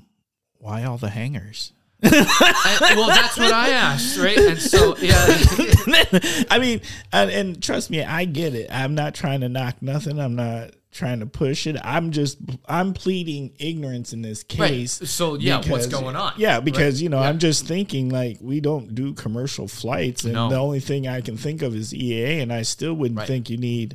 why 0.58 0.84
all 0.84 0.96
the 0.96 1.10
hangars? 1.10 1.72
I- 2.02 2.94
well, 2.96 3.08
that's 3.08 3.36
what 3.36 3.52
I 3.52 3.68
asked, 3.70 4.18
right? 4.18 4.36
And 4.38 4.58
so, 4.58 4.96
yeah. 4.96 5.14
I 6.50 6.58
mean, 6.58 6.80
and, 7.12 7.30
and 7.30 7.62
trust 7.62 7.90
me, 7.90 8.02
I 8.02 8.24
get 8.24 8.54
it. 8.54 8.68
I'm 8.72 8.94
not 8.94 9.14
trying 9.14 9.42
to 9.42 9.50
knock 9.50 9.82
nothing. 9.82 10.18
I'm 10.18 10.34
not 10.34 10.70
trying 10.92 11.20
to 11.20 11.26
push 11.26 11.66
it. 11.66 11.76
I'm 11.84 12.10
just 12.10 12.38
I'm 12.66 12.94
pleading 12.94 13.52
ignorance 13.58 14.14
in 14.14 14.22
this 14.22 14.42
case. 14.42 14.92
So, 15.10 15.34
yeah, 15.34 15.60
what's 15.68 15.86
going 15.86 16.16
on? 16.16 16.32
Yeah, 16.38 16.60
because 16.60 17.02
you 17.02 17.10
know 17.10 17.20
Yeah. 17.20 17.28
I'm 17.28 17.38
just 17.38 17.66
thinking 17.66 18.08
like 18.08 18.38
we 18.40 18.60
don't 18.60 18.94
do 18.94 19.12
commercial 19.12 19.68
flights, 19.68 20.24
and 20.24 20.32
No. 20.32 20.48
the 20.48 20.56
only 20.56 20.80
thing 20.80 21.06
I 21.06 21.20
can 21.20 21.36
think 21.36 21.60
of 21.60 21.74
is 21.76 21.92
EAA, 21.92 22.40
and 22.40 22.50
I 22.50 22.62
still 22.62 22.94
wouldn't 22.94 23.18
Right. 23.18 23.28
think 23.28 23.50
you 23.50 23.58
need 23.58 23.94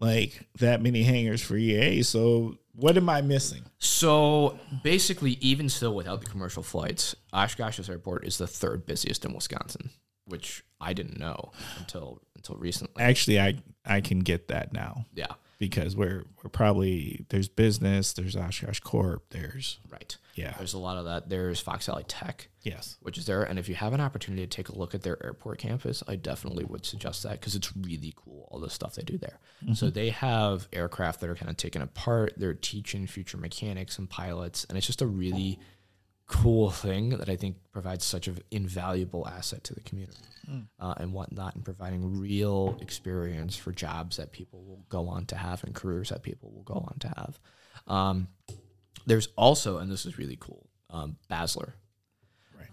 like 0.00 0.46
that 0.60 0.80
many 0.82 1.02
hangars 1.02 1.42
for 1.42 1.54
EAA. 1.56 2.04
So 2.06 2.56
what 2.74 2.96
am 2.96 3.08
I 3.08 3.20
missing? 3.22 3.64
So 3.78 4.58
basically, 4.82 5.32
even 5.40 5.68
still 5.68 5.94
without 5.94 6.20
the 6.20 6.26
commercial 6.26 6.62
flights, 6.62 7.14
Oshkosh's 7.32 7.88
airport 7.88 8.26
is 8.26 8.38
the 8.38 8.46
third 8.46 8.86
busiest 8.86 9.24
in 9.24 9.32
Wisconsin, 9.32 9.90
which 10.26 10.64
I 10.80 10.92
didn't 10.92 11.18
know 11.18 11.52
until 11.78 12.22
until 12.36 12.56
recently. 12.56 13.02
Actually, 13.02 13.40
I 13.40 13.56
I 13.84 14.00
can 14.00 14.20
get 14.20 14.48
that 14.48 14.72
now 14.72 15.06
Yeah, 15.14 15.32
because 15.68 15.96
we're 15.96 16.24
we're 16.42 16.50
probably 16.50 17.24
there's 17.28 17.48
business, 17.48 18.12
there's 18.12 18.36
Oshkosh 18.36 18.80
Corp, 18.80 19.24
there's 19.30 19.78
right. 19.90 20.16
yeah, 20.34 20.54
There's 20.56 20.74
a 20.74 20.78
lot 20.78 20.96
of 20.96 21.04
that. 21.04 21.28
There's 21.28 21.60
Fox 21.60 21.86
Valley 21.86 22.04
Tech, 22.06 22.48
yes, 22.62 22.96
which 23.00 23.18
is 23.18 23.26
there. 23.26 23.42
And 23.42 23.58
if 23.58 23.68
you 23.68 23.74
have 23.74 23.92
an 23.92 24.00
opportunity 24.00 24.46
to 24.46 24.48
take 24.48 24.68
a 24.68 24.78
look 24.78 24.94
at 24.94 25.02
their 25.02 25.22
airport 25.24 25.58
campus, 25.58 26.02
I 26.06 26.16
definitely 26.16 26.64
would 26.64 26.84
suggest 26.84 27.22
that 27.22 27.40
because 27.40 27.54
it's 27.54 27.76
really 27.76 28.14
cool, 28.16 28.48
all 28.50 28.60
the 28.60 28.70
stuff 28.70 28.94
they 28.94 29.02
do 29.02 29.18
there. 29.18 29.38
Mm-hmm. 29.62 29.74
So 29.74 29.90
they 29.90 30.10
have 30.10 30.68
aircraft 30.72 31.20
that 31.20 31.30
are 31.30 31.36
kind 31.36 31.50
of 31.50 31.56
taken 31.56 31.82
apart. 31.82 32.34
They're 32.36 32.54
teaching 32.54 33.06
future 33.06 33.38
mechanics 33.38 33.98
and 33.98 34.08
pilots. 34.08 34.64
And 34.68 34.78
it's 34.78 34.86
just 34.86 35.02
a 35.02 35.06
really 35.06 35.58
cool 36.26 36.70
thing 36.70 37.10
that 37.10 37.28
I 37.28 37.36
think 37.36 37.56
provides 37.72 38.04
such 38.04 38.28
an 38.28 38.38
invaluable 38.50 39.26
asset 39.28 39.62
to 39.64 39.74
the 39.74 39.80
community 39.80 40.18
uh, 40.80 40.94
and 40.96 41.12
whatnot, 41.12 41.54
and 41.54 41.64
providing 41.64 42.18
real 42.18 42.78
experience 42.80 43.56
for 43.56 43.72
jobs 43.72 44.16
that 44.16 44.32
people 44.32 44.62
will 44.62 44.84
go 44.88 45.08
on 45.08 45.26
to 45.26 45.36
have 45.36 45.62
and 45.64 45.74
careers 45.74 46.10
that 46.10 46.22
people 46.22 46.50
will 46.50 46.62
go 46.62 46.74
on 46.74 46.98
to 47.00 47.08
have. 47.08 47.38
Um, 47.86 48.28
there's 49.06 49.28
also, 49.36 49.78
and 49.78 49.90
this 49.90 50.06
is 50.06 50.18
really 50.18 50.36
cool, 50.40 50.66
um, 50.90 51.16
Basler. 51.30 51.72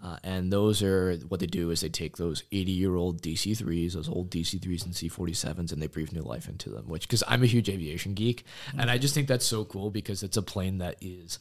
Uh, 0.03 0.17
and 0.23 0.51
those 0.51 0.81
are 0.81 1.15
what 1.27 1.39
they 1.39 1.45
do 1.45 1.69
is 1.69 1.81
they 1.81 1.89
take 1.89 2.17
those 2.17 2.43
80 2.51 2.71
year 2.71 2.95
old 2.95 3.21
DC 3.21 3.51
3s, 3.55 3.93
those 3.93 4.09
old 4.09 4.31
DC 4.31 4.59
3s 4.59 4.83
and 4.85 4.95
C 4.95 5.07
47s, 5.07 5.71
and 5.71 5.79
they 5.81 5.87
breathe 5.87 6.11
new 6.11 6.23
life 6.23 6.49
into 6.49 6.69
them. 6.69 6.87
Which, 6.87 7.03
because 7.07 7.23
I'm 7.27 7.43
a 7.43 7.47
huge 7.47 7.69
aviation 7.69 8.15
geek, 8.15 8.43
and 8.75 8.89
I 8.89 8.97
just 8.97 9.13
think 9.13 9.27
that's 9.27 9.45
so 9.45 9.63
cool 9.63 9.91
because 9.91 10.23
it's 10.23 10.37
a 10.37 10.41
plane 10.41 10.79
that 10.79 10.95
is 11.01 11.37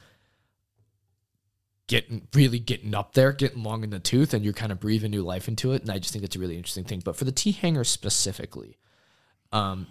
getting 1.91 2.29
really 2.35 2.61
getting 2.61 2.95
up 2.95 3.15
there, 3.15 3.33
getting 3.33 3.65
long 3.65 3.83
in 3.83 3.91
the 3.91 3.99
tooth, 3.99 4.33
and 4.33 4.45
you're 4.45 4.53
kind 4.53 4.71
of 4.71 4.79
breathing 4.79 5.11
new 5.11 5.23
life 5.23 5.49
into 5.49 5.73
it. 5.73 5.83
And 5.83 5.91
I 5.91 5.99
just 5.99 6.13
think 6.13 6.23
that's 6.23 6.37
a 6.37 6.39
really 6.39 6.57
interesting 6.57 6.85
thing. 6.85 7.03
But 7.05 7.17
for 7.17 7.25
the 7.25 7.33
T 7.33 7.51
hangar 7.51 7.83
specifically, 7.83 8.79
um, 9.51 9.89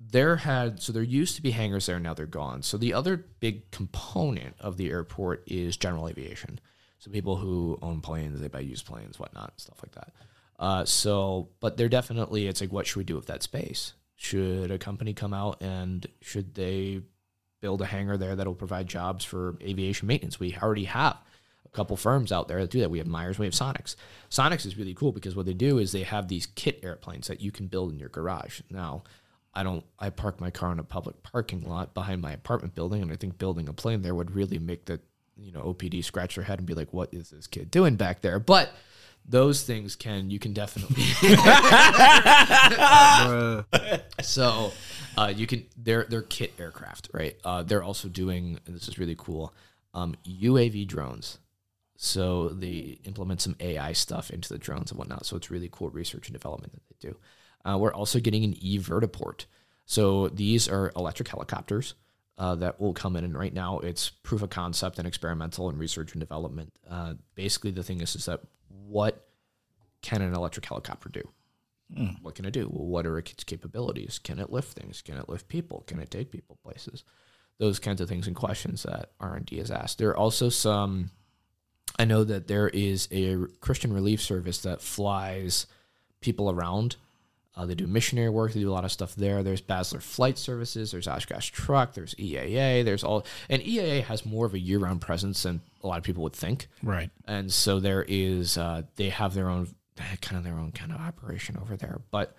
there 0.00 0.36
had 0.36 0.80
so 0.80 0.90
there 0.90 1.02
used 1.02 1.36
to 1.36 1.42
be 1.42 1.50
hangars 1.50 1.84
there, 1.84 2.00
now 2.00 2.14
they're 2.14 2.24
gone. 2.24 2.62
So 2.62 2.78
the 2.78 2.94
other 2.94 3.26
big 3.40 3.70
component 3.70 4.54
of 4.58 4.78
the 4.78 4.90
airport 4.90 5.42
is 5.46 5.76
general 5.76 6.08
aviation. 6.08 6.60
So 6.98 7.10
people 7.10 7.36
who 7.36 7.78
own 7.82 8.00
planes, 8.00 8.40
they 8.40 8.48
buy 8.48 8.60
used 8.60 8.86
planes, 8.86 9.18
whatnot, 9.18 9.50
and 9.50 9.60
stuff 9.60 9.82
like 9.82 9.94
that. 9.96 10.12
Uh, 10.58 10.84
so, 10.86 11.50
but 11.60 11.76
they're 11.76 11.90
definitely 11.90 12.46
it's 12.46 12.62
like, 12.62 12.72
what 12.72 12.86
should 12.86 12.96
we 12.96 13.04
do 13.04 13.16
with 13.16 13.26
that 13.26 13.42
space? 13.42 13.92
Should 14.16 14.70
a 14.70 14.78
company 14.78 15.12
come 15.12 15.34
out 15.34 15.62
and 15.62 16.06
should 16.22 16.54
they 16.54 17.02
build 17.60 17.82
a 17.82 17.86
hangar 17.86 18.16
there 18.16 18.34
that'll 18.34 18.54
provide 18.54 18.86
jobs 18.86 19.26
for 19.26 19.58
aviation 19.60 20.08
maintenance? 20.08 20.40
We 20.40 20.56
already 20.56 20.84
have 20.84 21.18
couple 21.74 21.96
firms 21.96 22.32
out 22.32 22.48
there 22.48 22.60
that 22.60 22.70
do 22.70 22.80
that. 22.80 22.90
We 22.90 22.98
have 22.98 23.06
Myers, 23.06 23.38
we 23.38 23.46
have 23.46 23.54
Sonex. 23.54 23.96
Sonex 24.30 24.64
is 24.64 24.78
really 24.78 24.94
cool 24.94 25.12
because 25.12 25.36
what 25.36 25.46
they 25.46 25.54
do 25.54 25.78
is 25.78 25.92
they 25.92 26.02
have 26.02 26.28
these 26.28 26.46
kit 26.46 26.80
airplanes 26.82 27.28
that 27.28 27.40
you 27.40 27.52
can 27.52 27.66
build 27.66 27.92
in 27.92 27.98
your 27.98 28.08
garage. 28.08 28.60
Now, 28.70 29.02
I 29.54 29.62
don't. 29.62 29.84
I 29.98 30.10
park 30.10 30.40
my 30.40 30.50
car 30.50 30.72
in 30.72 30.78
a 30.78 30.84
public 30.84 31.22
parking 31.22 31.62
lot 31.62 31.94
behind 31.94 32.20
my 32.20 32.32
apartment 32.32 32.74
building, 32.74 33.02
and 33.02 33.12
I 33.12 33.16
think 33.16 33.38
building 33.38 33.68
a 33.68 33.72
plane 33.72 34.02
there 34.02 34.14
would 34.14 34.34
really 34.34 34.58
make 34.58 34.86
the 34.86 35.00
you 35.36 35.52
know 35.52 35.62
OPD 35.62 36.04
scratch 36.04 36.34
their 36.34 36.44
head 36.44 36.58
and 36.58 36.66
be 36.66 36.74
like, 36.74 36.92
"What 36.92 37.14
is 37.14 37.30
this 37.30 37.46
kid 37.46 37.70
doing 37.70 37.94
back 37.94 38.20
there?" 38.20 38.40
But 38.40 38.72
those 39.26 39.62
things 39.62 39.96
can 39.96 40.30
you 40.30 40.38
can 40.38 40.52
definitely 40.52 41.02
so 44.22 44.72
uh, 45.16 45.32
you 45.34 45.46
can 45.46 45.64
they're 45.76 46.04
they're 46.04 46.22
kit 46.22 46.52
aircraft 46.58 47.08
right 47.12 47.36
uh, 47.44 47.62
they're 47.62 47.82
also 47.82 48.08
doing 48.08 48.58
and 48.66 48.74
this 48.74 48.86
is 48.86 48.98
really 48.98 49.16
cool 49.16 49.54
um, 49.94 50.14
uav 50.26 50.86
drones 50.86 51.38
so 51.96 52.48
they 52.48 52.98
implement 53.04 53.40
some 53.40 53.56
ai 53.60 53.92
stuff 53.92 54.30
into 54.30 54.48
the 54.48 54.58
drones 54.58 54.90
and 54.90 54.98
whatnot 54.98 55.24
so 55.24 55.36
it's 55.36 55.50
really 55.50 55.68
cool 55.70 55.90
research 55.90 56.28
and 56.28 56.34
development 56.34 56.72
that 56.72 56.82
they 56.88 57.08
do 57.08 57.16
uh, 57.64 57.78
we're 57.78 57.92
also 57.92 58.20
getting 58.20 58.44
an 58.44 58.54
e-vertiport 58.60 59.44
so 59.86 60.28
these 60.28 60.68
are 60.68 60.92
electric 60.96 61.28
helicopters 61.28 61.94
uh, 62.36 62.54
that 62.54 62.80
will 62.80 62.92
come 62.92 63.14
in 63.16 63.24
and 63.24 63.38
right 63.38 63.54
now 63.54 63.78
it's 63.78 64.10
proof 64.10 64.42
of 64.42 64.50
concept 64.50 64.98
and 64.98 65.06
experimental 65.06 65.68
and 65.68 65.78
research 65.78 66.12
and 66.12 66.20
development 66.20 66.72
uh, 66.90 67.14
basically 67.34 67.70
the 67.70 67.82
thing 67.82 68.00
is 68.00 68.16
is 68.16 68.26
that 68.26 68.40
what 68.68 69.28
can 70.02 70.20
an 70.20 70.34
electric 70.34 70.66
helicopter 70.66 71.08
do 71.08 71.22
what 72.22 72.34
can 72.34 72.44
it 72.44 72.52
do? 72.52 72.68
Well, 72.70 72.86
what 72.86 73.06
are 73.06 73.18
its 73.18 73.44
capabilities? 73.44 74.18
Can 74.18 74.38
it 74.38 74.50
lift 74.50 74.72
things? 74.72 75.02
Can 75.02 75.16
it 75.16 75.28
lift 75.28 75.48
people? 75.48 75.84
Can 75.86 76.00
it 76.00 76.10
take 76.10 76.30
people 76.30 76.58
places? 76.62 77.04
Those 77.58 77.78
kinds 77.78 78.00
of 78.00 78.08
things 78.08 78.26
and 78.26 78.34
questions 78.34 78.82
that 78.82 79.10
R 79.20 79.36
and 79.36 79.46
D 79.46 79.58
is 79.58 79.70
asked. 79.70 79.98
There 79.98 80.10
are 80.10 80.16
also 80.16 80.48
some. 80.48 81.10
I 81.98 82.04
know 82.04 82.24
that 82.24 82.48
there 82.48 82.68
is 82.68 83.08
a 83.12 83.36
Christian 83.60 83.92
relief 83.92 84.20
service 84.20 84.58
that 84.62 84.82
flies 84.82 85.66
people 86.20 86.50
around. 86.50 86.96
Uh, 87.56 87.66
they 87.66 87.76
do 87.76 87.86
missionary 87.86 88.30
work. 88.30 88.52
They 88.52 88.60
do 88.60 88.70
a 88.70 88.72
lot 88.72 88.84
of 88.84 88.90
stuff 88.90 89.14
there. 89.14 89.44
There's 89.44 89.62
Basler 89.62 90.02
Flight 90.02 90.38
Services. 90.38 90.90
There's 90.90 91.06
Oshkosh 91.06 91.50
Truck. 91.50 91.94
There's 91.94 92.14
EAA. 92.16 92.84
There's 92.84 93.04
all, 93.04 93.24
and 93.48 93.62
EAA 93.62 94.02
has 94.04 94.26
more 94.26 94.44
of 94.44 94.54
a 94.54 94.58
year-round 94.58 95.00
presence 95.00 95.44
than 95.44 95.60
a 95.84 95.86
lot 95.86 95.98
of 95.98 96.04
people 96.04 96.22
would 96.22 96.32
think 96.32 96.68
right. 96.82 97.10
and 97.26 97.52
so 97.52 97.78
there 97.78 98.04
is 98.08 98.58
uh, 98.58 98.82
they 98.96 99.10
have 99.10 99.34
their 99.34 99.48
own 99.48 99.68
kind 100.20 100.36
of 100.36 100.42
their 100.42 100.58
own 100.58 100.72
kind 100.72 100.90
of 100.90 101.00
operation 101.00 101.56
over 101.60 101.76
there 101.76 102.00
but 102.10 102.34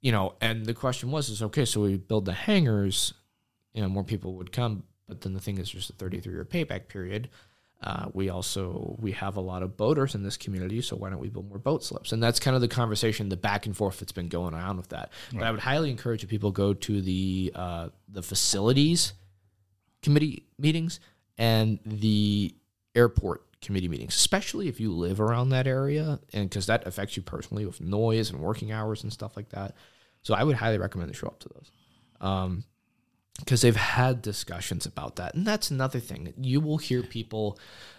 you 0.00 0.10
know 0.10 0.34
and 0.40 0.64
the 0.64 0.72
question 0.72 1.10
was 1.10 1.28
is 1.28 1.42
okay 1.42 1.64
so 1.66 1.82
we 1.82 1.96
build 1.96 2.24
the 2.24 2.32
hangars 2.32 3.12
you 3.74 3.82
know 3.82 3.88
more 3.88 4.04
people 4.04 4.34
would 4.36 4.52
come 4.52 4.84
but 5.06 5.20
then 5.20 5.34
the 5.34 5.40
thing 5.40 5.58
is 5.58 5.72
there's 5.72 5.90
a 5.90 5.94
33 5.94 6.32
year 6.32 6.44
payback 6.44 6.88
period 6.88 7.28
uh, 7.80 8.06
we 8.12 8.28
also 8.28 8.96
we 8.98 9.12
have 9.12 9.36
a 9.36 9.40
lot 9.40 9.62
of 9.62 9.76
boaters 9.76 10.14
in 10.14 10.22
this 10.22 10.36
community 10.36 10.80
so 10.80 10.96
why 10.96 11.10
don't 11.10 11.20
we 11.20 11.28
build 11.28 11.48
more 11.48 11.58
boat 11.58 11.84
slips? 11.84 12.12
And 12.12 12.22
that's 12.22 12.40
kind 12.40 12.54
of 12.54 12.60
the 12.60 12.68
conversation 12.68 13.28
the 13.28 13.36
back 13.36 13.66
and 13.66 13.76
forth 13.76 14.00
that's 14.00 14.12
been 14.12 14.28
going 14.28 14.54
on 14.54 14.76
with 14.76 14.88
that. 14.88 15.12
But 15.32 15.42
i 15.44 15.50
would 15.50 15.60
highly 15.60 15.90
encourage 15.90 16.22
that 16.22 16.30
people 16.30 16.50
go 16.50 16.74
to 16.74 17.00
the 17.00 17.52
uh, 17.54 17.88
the 18.08 18.22
facilities 18.22 19.12
committee 20.02 20.46
meetings 20.58 21.00
and 21.36 21.78
the 21.84 22.54
airport 22.94 23.42
committee 23.60 23.88
meetings, 23.88 24.14
especially 24.14 24.68
if 24.68 24.80
you 24.80 24.92
live 24.92 25.20
around 25.20 25.50
that 25.50 25.66
area, 25.66 26.20
and 26.32 26.48
because 26.48 26.66
that 26.66 26.86
affects 26.86 27.16
you 27.16 27.22
personally 27.22 27.66
with 27.66 27.80
noise 27.80 28.30
and 28.30 28.40
working 28.40 28.72
hours 28.72 29.02
and 29.02 29.12
stuff 29.12 29.36
like 29.36 29.48
that. 29.50 29.74
So 30.22 30.34
I 30.34 30.42
would 30.42 30.56
highly 30.56 30.78
recommend 30.78 31.12
to 31.12 31.16
show 31.16 31.28
up 31.28 31.40
to 31.40 31.48
those, 31.48 31.70
um, 32.20 32.64
because 33.38 33.62
they've 33.62 33.76
had 33.76 34.22
discussions 34.22 34.86
about 34.86 35.16
that, 35.16 35.34
and 35.34 35.46
that's 35.46 35.70
another 35.70 36.00
thing. 36.00 36.32
You 36.40 36.60
will 36.60 36.78
hear 36.78 37.02
people 37.02 37.58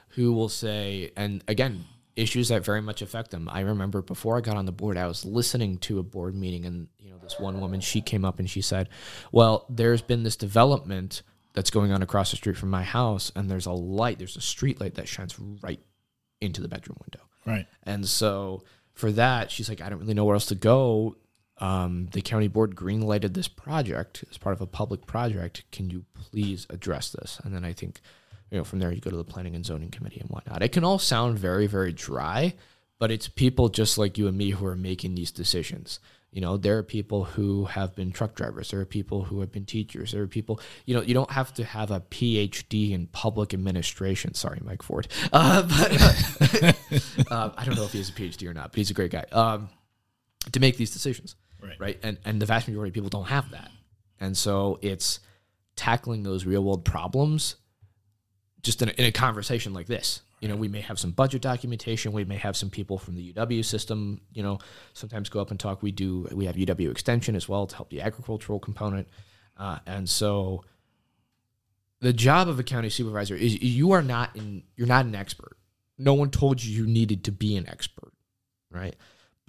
who 0.10 0.34
will 0.34 0.50
say, 0.50 1.12
and 1.16 1.44
again, 1.48 1.86
issues 2.16 2.50
that 2.50 2.66
very 2.66 2.82
much 2.82 3.02
affect 3.02 3.32
them. 3.32 3.48
I 3.52 3.62
remember 3.62 4.02
before 4.02 4.38
I 4.38 4.42
got 4.42 4.58
on 4.58 4.66
the 4.66 4.72
board, 4.72 4.98
I 4.98 5.08
was 5.08 5.24
listening 5.24 5.78
to 5.80 6.00
a 6.00 6.04
board 6.04 6.36
meeting, 6.36 6.66
and 6.66 6.88
you 7.00 7.10
know, 7.12 7.18
this 7.20 7.40
one 7.40 7.62
woman 7.62 7.80
she 7.80 8.02
came 8.02 8.26
up 8.26 8.40
and 8.40 8.50
she 8.50 8.62
said, 8.62 8.90
"Well, 9.32 9.66
there's 9.70 10.02
been 10.02 10.24
this 10.24 10.36
development." 10.36 11.22
that's 11.54 11.72
going 11.72 11.92
on 11.92 12.04
across 12.04 12.30
the 12.30 12.38
street 12.38 12.56
from 12.56 12.70
my 12.70 12.84
house 12.84 13.32
and 13.36 13.50
there's 13.50 13.66
a 13.66 13.72
light 13.72 14.20
there's 14.20 14.38
a 14.38 14.42
street 14.42 14.80
light 14.80 14.94
that 14.94 15.08
shines 15.08 15.38
right 15.64 15.80
into 16.42 16.62
the 16.62 16.68
bedroom 16.68 16.96
window 17.02 17.28
Right. 17.44 17.66
and 17.84 18.08
so 18.08 18.64
for 18.94 19.12
that 19.14 19.50
she's 19.50 19.68
like 19.68 19.82
i 19.82 19.90
don't 19.90 19.98
really 20.00 20.14
know 20.14 20.26
where 20.26 20.36
else 20.36 20.46
to 20.46 20.56
go 20.56 21.16
um, 21.60 22.08
the 22.12 22.22
county 22.22 22.48
board 22.48 22.76
greenlighted 22.76 23.34
this 23.34 23.48
project 23.48 24.24
as 24.30 24.38
part 24.38 24.56
of 24.56 24.62
a 24.62 24.68
public 24.68 25.06
project. 25.06 25.64
Can 25.72 25.90
you 25.90 26.06
please 26.14 26.66
address 26.70 27.12
this? 27.12 27.40
And 27.44 27.54
then 27.54 27.66
i 27.66 27.74
think 27.74 28.02
you 28.52 28.58
know 28.58 28.64
from 28.64 28.80
there 28.80 28.92
you 28.92 29.02
go 29.02 29.12
to 29.12 29.18
the 29.18 29.24
planning 29.24 29.56
and 29.56 29.66
zoning 29.66 29.92
committee 29.92 30.20
and 30.20 30.30
whatnot. 30.30 30.64
It 30.64 30.72
can 30.72 30.84
all 30.84 31.00
sound 31.00 31.38
very 31.38 31.68
very 31.68 31.94
dry 31.94 32.54
but 33.00 33.12
it's 33.12 33.30
people 33.30 33.70
just 33.70 33.98
like 33.98 34.18
you 34.18 34.28
and 34.28 34.38
me 34.38 34.52
who 34.52 34.66
are 34.66 34.76
making 34.76 35.16
these 35.16 35.32
decisions. 35.32 36.00
You 36.32 36.42
know 36.42 36.58
there 36.58 36.78
are 36.78 36.84
people 36.84 37.24
who 37.24 37.66
have 37.66 37.96
been 37.96 38.12
truck 38.12 38.36
drivers. 38.36 38.70
There 38.70 38.80
are 38.80 38.86
people 38.86 39.24
who 39.24 39.40
have 39.40 39.52
been 39.52 39.66
teachers. 39.66 40.12
There 40.12 40.22
are 40.22 40.28
people 40.28 40.60
you 40.86 40.94
know 40.94 41.02
you 41.02 41.16
don't 41.16 41.32
have 41.32 41.54
to 41.56 41.64
have 41.64 41.90
a 41.90 42.02
phd 42.02 42.92
in 42.92 43.08
public 43.08 43.54
administration. 43.54 44.36
Sorry 44.36 44.60
mike 44.64 44.84
ford. 44.84 45.08
Uh, 45.34 45.62
but 45.64 45.92
uh, 47.32 47.50
i 47.56 47.64
don't 47.66 47.76
know 47.76 47.84
if 47.84 47.92
he 47.92 47.98
has 47.98 48.10
a 48.10 48.14
phd 48.14 48.48
or 48.48 48.54
not 48.54 48.72
but 48.72 48.78
he's 48.78 48.90
a 48.90 48.94
great 48.94 49.12
guy 49.12 49.26
um, 49.32 49.70
to 50.52 50.60
make 50.60 50.78
these 50.78 50.92
decisions 50.92 51.36
Right. 51.62 51.80
right 51.80 52.00
and 52.04 52.18
and 52.26 52.42
the 52.42 52.46
vast 52.46 52.68
majority 52.68 52.90
of 52.90 52.94
people 52.94 53.10
don't 53.10 53.28
have 53.28 53.52
that 53.52 53.70
and 54.20 54.38
so 54.38 54.80
it's 54.82 55.20
tackling 55.76 56.24
those 56.24 56.46
real 56.46 56.64
world 56.64 56.84
problems 56.84 57.56
just 58.62 58.82
in 58.82 58.90
a, 58.90 58.92
in 58.94 59.06
a 59.06 59.12
conversation 59.12 59.74
like 59.74 59.88
this. 59.88 60.22
You 60.42 60.48
know, 60.48 60.56
we 60.56 60.68
may 60.68 60.82
have 60.82 61.00
some 61.00 61.12
budget 61.12 61.42
documentation. 61.42 62.12
We 62.12 62.26
may 62.26 62.38
have 62.38 62.56
some 62.56 62.70
people 62.70 62.98
from 62.98 63.16
the 63.16 63.34
UW 63.34 63.64
system. 63.64 64.22
You 64.34 64.44
know, 64.44 64.60
sometimes 64.94 65.30
go 65.30 65.40
up 65.42 65.52
and 65.52 65.60
talk. 65.60 65.82
We 65.82 65.92
do. 65.92 66.28
We 66.32 66.46
have 66.46 66.56
UW 66.56 66.92
extension 66.92 67.36
as 67.36 67.50
well 67.50 67.68
to 67.68 67.76
help 67.76 67.90
the 67.90 68.02
agricultural 68.02 68.60
component. 68.60 69.08
Uh, 69.58 69.80
and 69.86 70.10
so 70.10 70.64
the 72.00 72.14
job 72.14 72.48
of 72.48 72.60
a 72.60 72.64
county 72.64 72.90
supervisor 72.90 73.36
is 73.36 73.62
you 73.62 73.92
are 73.92 74.02
not 74.02 74.36
in 74.36 74.64
you're 74.76 74.88
not 74.88 75.06
an 75.06 75.16
expert. 75.16 75.58
No 75.98 76.14
one 76.14 76.30
told 76.30 76.64
you 76.64 76.84
you 76.84 76.90
needed 76.90 77.26
to 77.26 77.32
be 77.32 77.58
an 77.58 77.68
expert, 77.68 78.14
right? 78.72 78.96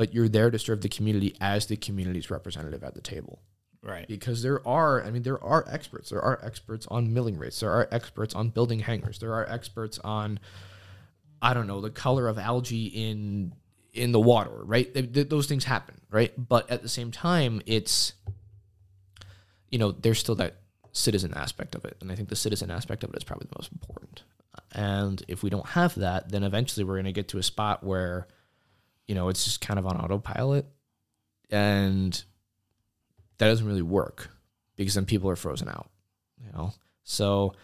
But 0.00 0.14
you're 0.14 0.30
there 0.30 0.50
to 0.50 0.58
serve 0.58 0.80
the 0.80 0.88
community 0.88 1.36
as 1.42 1.66
the 1.66 1.76
community's 1.76 2.30
representative 2.30 2.82
at 2.82 2.94
the 2.94 3.02
table. 3.02 3.42
Right. 3.82 4.08
Because 4.08 4.42
there 4.42 4.66
are, 4.66 5.04
I 5.04 5.10
mean, 5.10 5.24
there 5.24 5.42
are 5.44 5.62
experts. 5.68 6.08
There 6.08 6.22
are 6.22 6.40
experts 6.42 6.86
on 6.90 7.12
milling 7.12 7.36
rates. 7.36 7.60
There 7.60 7.70
are 7.70 7.86
experts 7.92 8.34
on 8.34 8.48
building 8.48 8.78
hangars. 8.78 9.18
There 9.18 9.34
are 9.34 9.46
experts 9.46 9.98
on, 9.98 10.40
I 11.42 11.52
don't 11.52 11.66
know, 11.66 11.82
the 11.82 11.90
color 11.90 12.28
of 12.28 12.38
algae 12.38 12.86
in 12.86 13.52
in 13.92 14.12
the 14.12 14.20
water. 14.20 14.64
Right. 14.64 14.90
Th- 14.94 15.12
th- 15.12 15.28
those 15.28 15.46
things 15.46 15.64
happen. 15.64 16.00
Right. 16.10 16.32
But 16.38 16.70
at 16.70 16.80
the 16.80 16.88
same 16.88 17.10
time, 17.10 17.60
it's, 17.66 18.14
you 19.70 19.78
know, 19.78 19.92
there's 19.92 20.18
still 20.18 20.36
that 20.36 20.56
citizen 20.92 21.34
aspect 21.34 21.74
of 21.74 21.84
it, 21.84 21.98
and 22.00 22.10
I 22.10 22.14
think 22.14 22.30
the 22.30 22.36
citizen 22.36 22.70
aspect 22.70 23.04
of 23.04 23.10
it 23.10 23.18
is 23.18 23.24
probably 23.24 23.48
the 23.50 23.58
most 23.58 23.70
important. 23.70 24.22
And 24.72 25.22
if 25.28 25.42
we 25.42 25.50
don't 25.50 25.66
have 25.66 25.94
that, 25.96 26.30
then 26.30 26.42
eventually 26.42 26.84
we're 26.84 26.94
going 26.94 27.04
to 27.04 27.12
get 27.12 27.28
to 27.28 27.38
a 27.38 27.42
spot 27.42 27.84
where, 27.84 28.28
you 29.10 29.16
know, 29.16 29.28
it's 29.28 29.44
just 29.44 29.60
kind 29.60 29.76
of 29.76 29.86
on 29.88 29.96
autopilot, 29.96 30.66
and 31.50 32.22
that 33.38 33.48
doesn't 33.48 33.66
really 33.66 33.82
work 33.82 34.30
because 34.76 34.94
then 34.94 35.04
people 35.04 35.28
are 35.28 35.34
frozen 35.34 35.68
out, 35.68 35.90
you 36.38 36.52
know? 36.52 36.72
So 37.02 37.54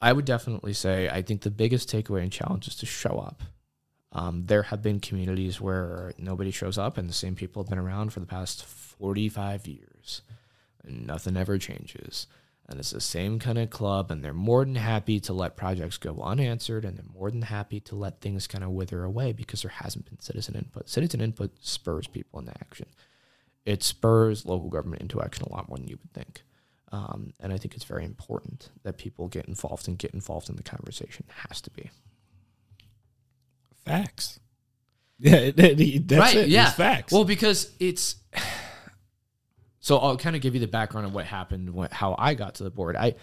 I 0.00 0.12
would 0.12 0.26
definitely 0.26 0.74
say 0.74 1.08
I 1.08 1.22
think 1.22 1.40
the 1.40 1.50
biggest 1.50 1.90
takeaway 1.90 2.22
and 2.22 2.30
challenge 2.30 2.68
is 2.68 2.76
to 2.76 2.86
show 2.86 3.18
up. 3.18 3.42
Um, 4.12 4.44
there 4.46 4.62
have 4.62 4.80
been 4.80 5.00
communities 5.00 5.60
where 5.60 6.14
nobody 6.18 6.52
shows 6.52 6.78
up 6.78 6.98
and 6.98 7.08
the 7.08 7.14
same 7.14 7.34
people 7.34 7.64
have 7.64 7.68
been 7.68 7.80
around 7.80 8.12
for 8.12 8.20
the 8.20 8.26
past 8.26 8.64
45 8.64 9.66
years 9.66 10.22
and 10.84 11.04
nothing 11.04 11.36
ever 11.36 11.58
changes. 11.58 12.28
And 12.68 12.80
it's 12.80 12.90
the 12.90 13.00
same 13.00 13.38
kind 13.38 13.58
of 13.58 13.70
club, 13.70 14.10
and 14.10 14.24
they're 14.24 14.32
more 14.34 14.64
than 14.64 14.74
happy 14.74 15.20
to 15.20 15.32
let 15.32 15.56
projects 15.56 15.98
go 15.98 16.20
unanswered, 16.20 16.84
and 16.84 16.96
they're 16.96 17.04
more 17.14 17.30
than 17.30 17.42
happy 17.42 17.78
to 17.80 17.94
let 17.94 18.20
things 18.20 18.48
kind 18.48 18.64
of 18.64 18.70
wither 18.70 19.04
away 19.04 19.32
because 19.32 19.62
there 19.62 19.70
hasn't 19.70 20.04
been 20.04 20.18
citizen 20.18 20.56
input. 20.56 20.88
Citizen 20.88 21.20
input 21.20 21.52
spurs 21.60 22.08
people 22.08 22.40
into 22.40 22.52
action 22.60 22.86
it 23.66 23.82
spurs 23.82 24.46
local 24.46 24.70
government 24.70 25.02
into 25.02 25.20
action 25.20 25.44
a 25.44 25.52
lot 25.52 25.68
more 25.68 25.76
than 25.76 25.88
you 25.88 25.98
would 26.00 26.12
think. 26.12 26.42
Um, 26.92 27.32
and 27.40 27.52
I 27.52 27.58
think 27.58 27.74
it's 27.74 27.84
very 27.84 28.04
important 28.04 28.70
that 28.84 28.96
people 28.96 29.26
get 29.26 29.46
involved 29.46 29.88
and 29.88 29.98
get 29.98 30.14
involved 30.14 30.48
in 30.48 30.54
the 30.56 30.62
conversation. 30.62 31.26
It 31.28 31.48
has 31.48 31.60
to 31.62 31.70
be. 31.70 31.90
Facts. 33.84 34.38
Yeah, 35.18 35.50
that's 35.50 35.80
right. 36.10 36.36
it. 36.36 36.48
Yeah, 36.48 36.68
It's 36.68 36.76
facts. 36.76 37.12
Well, 37.12 37.24
because 37.24 37.72
it's. 37.80 38.16
So 39.86 39.98
I'll 39.98 40.16
kind 40.16 40.34
of 40.34 40.42
give 40.42 40.52
you 40.52 40.58
the 40.58 40.66
background 40.66 41.06
of 41.06 41.14
what 41.14 41.26
happened, 41.26 41.70
what, 41.70 41.92
how 41.92 42.16
I 42.18 42.34
got 42.34 42.56
to 42.56 42.64
the 42.64 42.70
board. 42.70 42.96
I, 42.96 43.14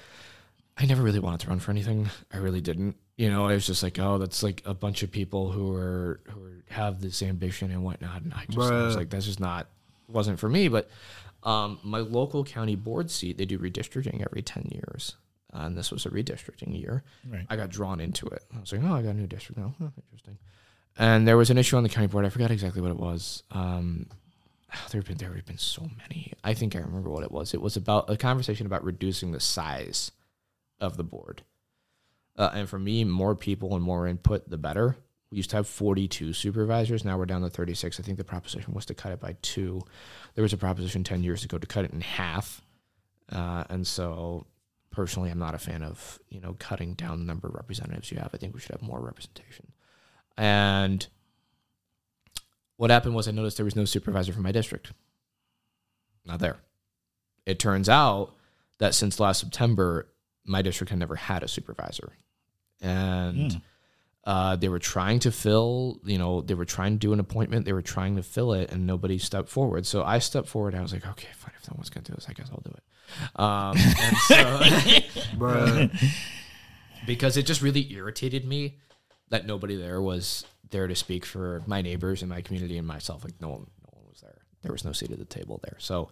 I 0.78 0.86
never 0.86 1.04
really 1.04 1.20
wanted 1.20 1.42
to 1.42 1.50
run 1.50 1.60
for 1.60 1.72
anything. 1.72 2.10
I 2.32 2.38
really 2.38 2.62
didn't. 2.62 2.96
You 3.18 3.30
know, 3.30 3.50
I 3.50 3.54
was 3.54 3.68
just 3.68 3.84
like, 3.84 4.00
oh, 4.00 4.18
that's 4.18 4.44
like 4.44 4.62
a 4.64 4.74
bunch 4.74 5.04
of 5.04 5.12
people 5.12 5.52
who 5.52 5.76
are 5.76 6.22
who 6.30 6.42
are, 6.42 6.64
have 6.70 7.02
this 7.02 7.22
ambition 7.22 7.70
and 7.70 7.84
whatnot, 7.84 8.22
and 8.22 8.34
I 8.34 8.46
just 8.50 8.72
I 8.72 8.86
was 8.86 8.96
like, 8.96 9.10
that's 9.10 9.26
just 9.26 9.42
not 9.42 9.68
wasn't 10.08 10.40
for 10.40 10.48
me. 10.48 10.70
But 10.70 10.90
um, 11.44 11.80
my 11.84 12.00
local 12.00 12.46
county 12.46 12.78
board 12.78 13.12
seat, 13.12 13.38
they 13.38 13.44
do 13.44 13.60
redistricting 13.60 14.26
every 14.26 14.42
ten 14.42 14.70
years, 14.72 15.18
uh, 15.54 15.64
and 15.64 15.78
this 15.78 15.92
was 15.92 16.06
a 16.06 16.10
redistricting 16.12 16.80
year. 16.80 17.04
Right. 17.30 17.46
I 17.50 17.58
got 17.58 17.72
drawn 17.72 18.00
into 18.00 18.26
it. 18.28 18.42
I 18.56 18.62
was 18.62 18.72
like, 18.72 18.82
oh, 18.86 18.94
I 18.94 19.02
got 19.02 19.10
a 19.10 19.16
new 19.16 19.28
district 19.28 19.60
now. 19.60 19.76
Oh, 19.82 19.92
interesting. 19.98 20.38
And 20.98 21.28
there 21.28 21.36
was 21.36 21.50
an 21.50 21.58
issue 21.58 21.76
on 21.76 21.84
the 21.84 21.90
county 21.90 22.08
board. 22.08 22.24
I 22.24 22.30
forgot 22.30 22.52
exactly 22.52 22.82
what 22.82 22.92
it 22.92 22.98
was. 22.98 23.44
Um, 23.52 24.08
there 24.92 25.00
have 25.00 25.08
been 25.08 25.18
there 25.18 25.34
have 25.34 25.46
been 25.46 25.58
so 25.58 25.90
many. 25.98 26.34
I 26.44 26.54
think 26.54 26.76
I 26.76 26.80
remember 26.80 27.10
what 27.10 27.24
it 27.24 27.32
was. 27.32 27.54
It 27.54 27.62
was 27.62 27.76
about 27.76 28.10
a 28.10 28.18
conversation 28.18 28.66
about 28.66 28.84
reducing 28.84 29.32
the 29.32 29.40
size 29.40 30.12
of 30.80 30.98
the 30.98 31.04
board. 31.04 31.44
Uh, 32.36 32.50
and 32.54 32.68
for 32.68 32.80
me, 32.80 33.04
more 33.04 33.36
people 33.36 33.76
and 33.76 33.84
more 33.84 34.08
input, 34.08 34.50
the 34.50 34.58
better. 34.58 34.98
We 35.30 35.38
used 35.38 35.52
to 35.52 35.56
have 35.58 35.68
42 35.68 36.34
supervisors. 36.34 37.06
Now 37.06 37.18
we're 37.18 37.26
down 37.26 37.42
to 37.42 37.50
36. 37.50 38.00
I 38.00 38.04
think 38.04 38.18
the 38.18 38.24
proposition 38.24 38.74
was 38.74 38.86
to 38.88 38.94
cut 38.94 39.12
it 39.12 39.20
by 39.20 39.36
two. 39.42 39.82
There 40.36 40.44
was 40.44 40.54
a 40.54 40.58
proposition 40.58 41.04
10 41.04 41.24
years 41.24 41.44
ago 41.44 41.58
to 41.58 41.68
cut 41.68 41.86
it 41.86 41.92
in 41.92 42.02
half. 42.02 42.62
Uh, 43.32 43.64
and 43.70 43.86
so, 43.86 44.46
personally, 44.92 45.30
I'm 45.30 45.40
not 45.40 45.56
a 45.56 45.60
fan 45.60 45.82
of 45.82 46.20
you 46.30 46.40
know 46.40 46.56
cutting 46.60 46.94
down 46.94 47.20
the 47.20 47.26
number 47.26 47.48
of 47.48 47.56
representatives 47.56 48.12
you 48.12 48.18
have. 48.20 48.32
I 48.34 48.38
think 48.38 48.54
we 48.54 48.60
should 48.60 48.72
have 48.72 48.82
more 48.82 49.00
representation. 49.02 49.72
And 50.38 51.08
what 52.78 52.90
happened 52.90 53.16
was 53.16 53.28
I 53.28 53.32
noticed 53.32 53.58
there 53.58 53.66
was 53.66 53.76
no 53.76 53.86
supervisor 53.86 54.34
for 54.34 54.42
my 54.42 54.52
district. 54.52 54.92
Not 56.26 56.40
there. 56.40 56.58
It 57.46 57.60
turns 57.60 57.90
out 57.90 58.34
that 58.80 58.94
since 58.96 59.20
last 59.20 59.40
September, 59.42 60.08
my 60.46 60.62
district 60.62 60.90
had 60.90 61.00
never 61.00 61.16
had 61.16 61.44
a 61.44 61.48
supervisor. 61.48 62.14
And 62.82 63.52
Hmm. 63.54 63.58
uh, 64.26 64.56
they 64.56 64.70
were 64.70 64.80
trying 64.80 65.20
to 65.20 65.32
fill, 65.32 66.00
you 66.06 66.18
know, 66.18 66.42
they 66.42 66.54
were 66.54 66.66
trying 66.66 66.94
to 66.94 67.00
do 67.00 67.14
an 67.14 67.20
appointment. 67.20 67.66
They 67.66 67.74
were 67.74 67.82
trying 67.82 68.16
to 68.16 68.24
fill 68.24 68.54
it, 68.54 68.72
and 68.72 68.86
nobody 68.88 69.18
stepped 69.18 69.50
forward. 69.50 69.86
So 69.86 70.04
I 70.04 70.20
stepped 70.20 70.48
forward. 70.48 70.76
I 70.76 70.82
was 70.82 70.94
like, 70.94 71.06
okay, 71.08 71.28
fine. 71.36 71.54
If 71.62 71.70
no 71.70 71.76
one's 71.78 71.90
going 71.90 72.04
to 72.06 72.12
do 72.12 72.16
this, 72.16 72.28
I 72.30 72.34
guess 72.34 72.50
I'll 72.52 72.64
do 72.64 72.72
it. 72.74 72.84
Um, 73.40 73.78
and 73.78 74.18
so, 74.28 75.90
because 77.06 77.38
it 77.38 77.46
just 77.46 77.62
really 77.62 77.92
irritated 77.94 78.46
me 78.46 78.80
that 79.30 79.46
nobody 79.46 79.76
there 79.76 80.02
was 80.02 80.46
there 80.70 80.88
to 80.88 80.96
speak 80.96 81.26
for 81.26 81.64
my 81.66 81.82
neighbors 81.82 82.22
and 82.22 82.30
my 82.30 82.42
community 82.42 82.78
and 82.78 82.88
myself. 82.88 83.24
Like 83.24 83.40
no 83.42 83.50
one, 83.50 83.68
no 83.82 83.90
one 83.92 84.06
was 84.10 84.22
there. 84.22 84.42
There 84.62 84.72
was 84.72 84.86
no 84.86 84.92
seat 84.92 85.12
at 85.12 85.20
the 85.20 85.26
table 85.26 85.60
there. 85.64 85.78
So, 85.80 86.10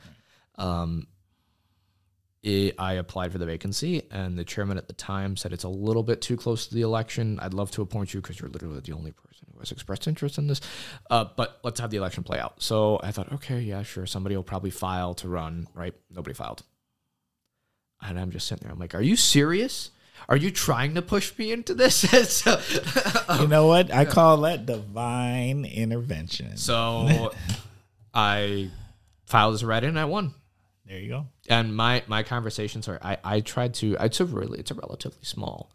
um, 0.56 1.08
it, 2.44 2.74
I 2.80 2.94
applied 2.94 3.32
for 3.32 3.38
the 3.38 3.46
vacancy, 3.46 4.02
and 4.10 4.38
the 4.38 4.44
chairman 4.44 4.78
at 4.78 4.88
the 4.88 4.94
time 4.94 5.38
said 5.38 5.54
it's 5.54 5.64
a 5.64 5.70
little 5.70 6.02
bit 6.02 6.22
too 6.22 6.36
close 6.36 6.68
to 6.68 6.74
the 6.74 6.82
election. 6.82 7.40
I'd 7.40 7.54
love 7.54 7.70
to 7.72 7.84
appoint 7.84 8.14
you 8.16 8.22
because 8.22 8.40
you're 8.40 8.50
literally 8.50 8.80
the 8.80 8.94
only 8.94 9.12
person 9.12 9.48
who 9.54 9.60
has 9.60 9.72
expressed 9.72 10.08
interest 10.08 10.40
in 10.40 10.48
this. 10.48 10.60
Uh, 11.10 11.26
but 11.38 11.60
let's 11.64 11.80
have 11.80 11.92
the 11.92 11.98
election 11.98 12.24
play 12.24 12.40
out. 12.40 12.62
So 12.62 13.00
I 13.04 13.12
thought, 13.12 13.32
okay, 13.34 13.60
yeah, 13.60 13.84
sure. 13.84 14.08
Somebody 14.08 14.36
will 14.36 14.44
probably 14.44 14.72
file 14.72 15.14
to 15.16 15.28
run, 15.28 15.68
right? 15.76 15.94
Nobody 16.10 16.34
filed. 16.34 16.64
And 18.02 18.20
I'm 18.20 18.32
just 18.32 18.48
sitting 18.48 18.64
there. 18.64 18.74
I'm 18.74 18.80
like, 18.80 18.96
are 18.96 19.02
you 19.02 19.16
serious? 19.16 19.92
Are 20.30 20.38
you 20.38 20.52
trying 20.52 20.96
to 20.96 21.02
push 21.02 21.38
me 21.38 21.52
into 21.52 21.74
this? 21.74 21.96
so, 22.30 22.60
you 22.70 23.44
um, 23.44 23.50
know 23.50 23.68
what? 23.68 23.94
I 23.94 24.06
call 24.06 24.38
that 24.42 24.66
divine 24.66 25.66
intervention. 25.66 26.58
so 26.58 27.34
I 28.14 28.70
filed 29.26 29.56
as 29.56 29.64
a 29.64 29.68
write-in 29.68 29.90
and 29.90 30.00
I 30.00 30.06
won. 30.06 30.34
there 30.86 31.00
you 31.00 31.10
go. 31.10 31.28
And 31.50 31.76
my 31.76 32.04
my 32.08 32.24
conversations 32.24 32.88
are 32.88 33.00
I 33.02 33.18
I 33.24 33.40
tried 33.40 33.74
to 33.76 33.96
it's 34.00 34.20
a 34.20 34.26
really 34.26 34.60
it's 34.60 34.72
a 34.72 34.76
relatively 34.76 35.24
small. 35.24 35.72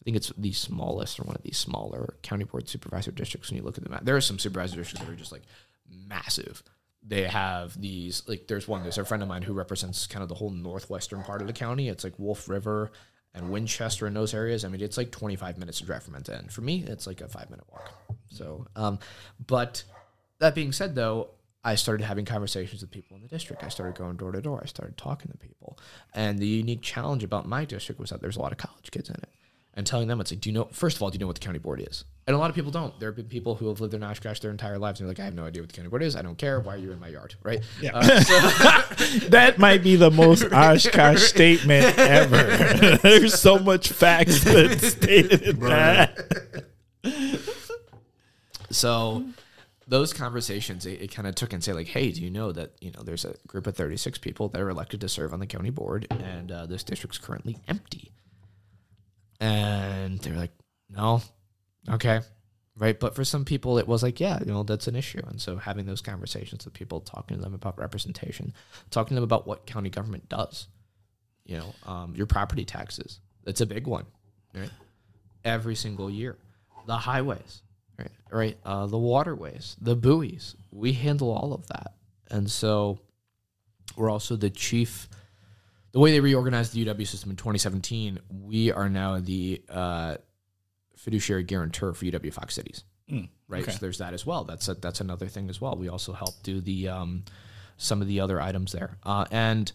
I 0.00 0.02
think 0.04 0.16
it's 0.16 0.32
the 0.36 0.52
smallest 0.52 1.18
or 1.18 1.24
one 1.24 1.36
of 1.36 1.42
these 1.42 1.56
smaller 1.56 2.14
county 2.22 2.44
board 2.44 2.68
supervisor 2.68 3.10
districts 3.10 3.50
when 3.50 3.56
you 3.56 3.64
look 3.64 3.78
at 3.78 3.84
the 3.84 3.90
map. 3.90 4.04
There 4.04 4.16
are 4.16 4.20
some 4.20 4.38
supervisor 4.38 4.76
districts 4.76 5.04
that 5.04 5.12
are 5.12 5.16
just 5.16 5.32
like 5.32 5.42
massive. 5.88 6.62
They 7.02 7.24
have 7.24 7.80
these 7.80 8.22
like 8.26 8.46
there's 8.46 8.68
one 8.68 8.82
there's 8.82 8.98
a 8.98 9.04
friend 9.04 9.22
of 9.22 9.28
mine 9.28 9.42
who 9.42 9.54
represents 9.54 10.06
kind 10.06 10.22
of 10.22 10.28
the 10.28 10.34
whole 10.34 10.50
northwestern 10.50 11.22
part 11.22 11.40
of 11.40 11.46
the 11.46 11.52
county. 11.52 11.88
It's 11.88 12.04
like 12.04 12.18
Wolf 12.18 12.48
River 12.48 12.92
and 13.34 13.50
Winchester 13.50 14.06
in 14.06 14.14
those 14.14 14.32
areas. 14.32 14.64
I 14.64 14.68
mean, 14.68 14.80
it's 14.80 14.96
like 14.96 15.10
25 15.10 15.58
minutes 15.58 15.78
to 15.78 15.84
drive 15.84 16.02
from 16.02 16.14
end 16.14 16.26
to 16.26 16.36
end. 16.36 16.52
For 16.52 16.60
me, 16.60 16.84
it's 16.86 17.06
like 17.06 17.20
a 17.20 17.28
five 17.28 17.50
minute 17.50 17.66
walk. 17.70 17.90
So, 18.28 18.66
um, 18.76 18.98
but 19.44 19.84
that 20.38 20.54
being 20.54 20.72
said, 20.72 20.94
though, 20.94 21.30
I 21.64 21.76
started 21.76 22.04
having 22.04 22.26
conversations 22.26 22.82
with 22.82 22.90
people 22.90 23.16
in 23.16 23.22
the 23.22 23.28
district. 23.28 23.64
I 23.64 23.68
started 23.68 23.96
going 23.96 24.16
door 24.16 24.32
to 24.32 24.42
door. 24.42 24.60
I 24.62 24.66
started 24.66 24.96
talking 24.96 25.30
to 25.32 25.38
people. 25.38 25.78
And 26.14 26.38
the 26.38 26.46
unique 26.46 26.82
challenge 26.82 27.24
about 27.24 27.48
my 27.48 27.64
district 27.64 28.00
was 28.00 28.10
that 28.10 28.20
there's 28.20 28.36
a 28.36 28.42
lot 28.42 28.52
of 28.52 28.58
college 28.58 28.90
kids 28.90 29.08
in 29.08 29.16
it. 29.16 29.28
And 29.76 29.84
telling 29.84 30.06
them, 30.06 30.20
it's 30.20 30.30
like, 30.30 30.40
do 30.40 30.48
you 30.48 30.54
know, 30.54 30.68
first 30.70 30.96
of 30.96 31.02
all, 31.02 31.10
do 31.10 31.16
you 31.16 31.18
know 31.18 31.26
what 31.26 31.34
the 31.34 31.44
county 31.44 31.58
board 31.58 31.84
is? 31.84 32.04
And 32.28 32.36
a 32.36 32.38
lot 32.38 32.48
of 32.48 32.54
people 32.54 32.70
don't. 32.70 32.98
There 33.00 33.08
have 33.08 33.16
been 33.16 33.26
people 33.26 33.56
who 33.56 33.66
have 33.68 33.80
lived 33.80 33.92
in 33.92 34.04
Oshkosh 34.04 34.38
their 34.38 34.52
entire 34.52 34.78
lives 34.78 35.00
and 35.00 35.08
they're 35.08 35.10
like, 35.14 35.20
I 35.20 35.24
have 35.24 35.34
no 35.34 35.44
idea 35.44 35.62
what 35.62 35.68
the 35.68 35.74
county 35.76 35.88
board 35.88 36.02
is. 36.04 36.14
I 36.14 36.22
don't 36.22 36.38
care. 36.38 36.60
Why 36.60 36.74
are 36.74 36.78
you 36.78 36.92
in 36.92 37.00
my 37.00 37.08
yard? 37.08 37.34
Right? 37.42 37.60
Yeah. 37.82 37.90
Uh, 37.92 38.20
so- 38.20 39.28
That 39.30 39.58
might 39.58 39.82
be 39.82 39.96
the 39.96 40.12
most 40.12 40.44
Oshkosh 40.52 41.22
statement 41.22 41.98
ever. 41.98 42.98
There's 42.98 43.34
so 43.38 43.58
much 43.58 43.88
facts 43.90 44.44
that's 44.44 44.86
stated 44.92 45.42
in 45.42 45.58
that. 45.60 46.64
so 48.70 49.24
those 49.86 50.12
conversations 50.12 50.86
it, 50.86 51.02
it 51.02 51.12
kind 51.14 51.28
of 51.28 51.34
took 51.34 51.52
and 51.52 51.62
say 51.62 51.72
like 51.72 51.88
hey 51.88 52.10
do 52.10 52.22
you 52.22 52.30
know 52.30 52.50
that 52.52 52.72
you 52.80 52.90
know 52.92 53.02
there's 53.02 53.24
a 53.24 53.34
group 53.46 53.66
of 53.66 53.76
36 53.76 54.18
people 54.18 54.48
that 54.48 54.60
are 54.60 54.70
elected 54.70 55.00
to 55.02 55.08
serve 55.08 55.32
on 55.32 55.40
the 55.40 55.46
county 55.46 55.70
board 55.70 56.06
and 56.10 56.50
uh, 56.50 56.64
this 56.66 56.82
district's 56.82 57.18
currently 57.18 57.58
empty 57.68 58.10
and 59.40 60.18
they're 60.20 60.36
like 60.36 60.52
no. 60.90 61.22
Okay. 61.88 62.20
Right. 62.76 62.98
But 62.98 63.14
for 63.14 63.24
some 63.24 63.44
people 63.44 63.78
it 63.78 63.86
was 63.86 64.02
like 64.02 64.20
yeah 64.20 64.38
you 64.40 64.52
know 64.52 64.62
that's 64.62 64.86
an 64.88 64.96
issue. 64.96 65.22
And 65.26 65.40
so 65.40 65.56
having 65.56 65.86
those 65.86 66.00
conversations 66.00 66.64
with 66.64 66.74
people 66.74 67.00
talking 67.00 67.36
to 67.36 67.42
them 67.42 67.54
about 67.54 67.78
representation 67.78 68.52
talking 68.90 69.10
to 69.10 69.14
them 69.16 69.24
about 69.24 69.46
what 69.46 69.66
county 69.66 69.90
government 69.90 70.28
does 70.28 70.68
you 71.44 71.58
know 71.58 71.74
um, 71.86 72.14
your 72.16 72.26
property 72.26 72.64
taxes 72.64 73.20
that's 73.44 73.60
a 73.60 73.66
big 73.66 73.86
one 73.86 74.06
right? 74.54 74.70
Every 75.44 75.74
single 75.74 76.10
year. 76.10 76.36
The 76.86 76.96
highways 76.96 77.62
right 77.98 78.10
right? 78.30 78.56
Uh, 78.64 78.86
the 78.86 78.98
waterways 78.98 79.76
the 79.80 79.94
buoys 79.96 80.56
we 80.70 80.92
handle 80.92 81.30
all 81.30 81.52
of 81.52 81.66
that. 81.68 81.94
And 82.30 82.50
so 82.50 82.98
we're 83.96 84.10
also 84.10 84.36
the 84.36 84.50
chief 84.50 85.08
the 85.94 86.00
way 86.00 86.10
they 86.10 86.18
reorganized 86.18 86.74
the 86.74 86.84
UW 86.84 87.06
system 87.06 87.30
in 87.30 87.36
2017, 87.36 88.18
we 88.28 88.72
are 88.72 88.88
now 88.88 89.20
the 89.20 89.62
uh, 89.70 90.16
fiduciary 90.96 91.44
guarantor 91.44 91.94
for 91.94 92.04
UW 92.04 92.32
Fox 92.32 92.56
Cities. 92.56 92.82
Mm, 93.08 93.28
right? 93.46 93.62
okay. 93.62 93.70
So 93.70 93.78
there's 93.78 93.98
that 93.98 94.12
as 94.12 94.26
well. 94.26 94.42
That's 94.42 94.66
a, 94.66 94.74
that's 94.74 95.00
another 95.00 95.28
thing 95.28 95.48
as 95.48 95.60
well. 95.60 95.76
We 95.76 95.88
also 95.88 96.12
help 96.12 96.42
do 96.42 96.60
the 96.60 96.88
um, 96.88 97.24
some 97.76 98.02
of 98.02 98.08
the 98.08 98.18
other 98.18 98.40
items 98.40 98.72
there. 98.72 98.98
Uh, 99.04 99.26
and 99.30 99.70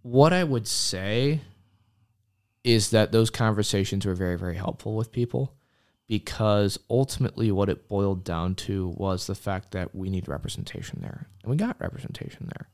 what 0.00 0.32
I 0.32 0.44
would 0.44 0.66
say 0.66 1.42
is 2.64 2.88
that 2.90 3.12
those 3.12 3.28
conversations 3.28 4.06
were 4.06 4.14
very 4.14 4.38
very 4.38 4.56
helpful 4.56 4.96
with 4.96 5.12
people 5.12 5.52
because 6.06 6.78
ultimately 6.88 7.52
what 7.52 7.68
it 7.68 7.86
boiled 7.86 8.24
down 8.24 8.54
to 8.54 8.88
was 8.96 9.26
the 9.26 9.34
fact 9.34 9.72
that 9.72 9.94
we 9.94 10.08
need 10.08 10.26
representation 10.26 11.00
there, 11.02 11.26
and 11.42 11.50
we 11.50 11.56
got 11.58 11.78
representation 11.78 12.50
there. 12.56 12.68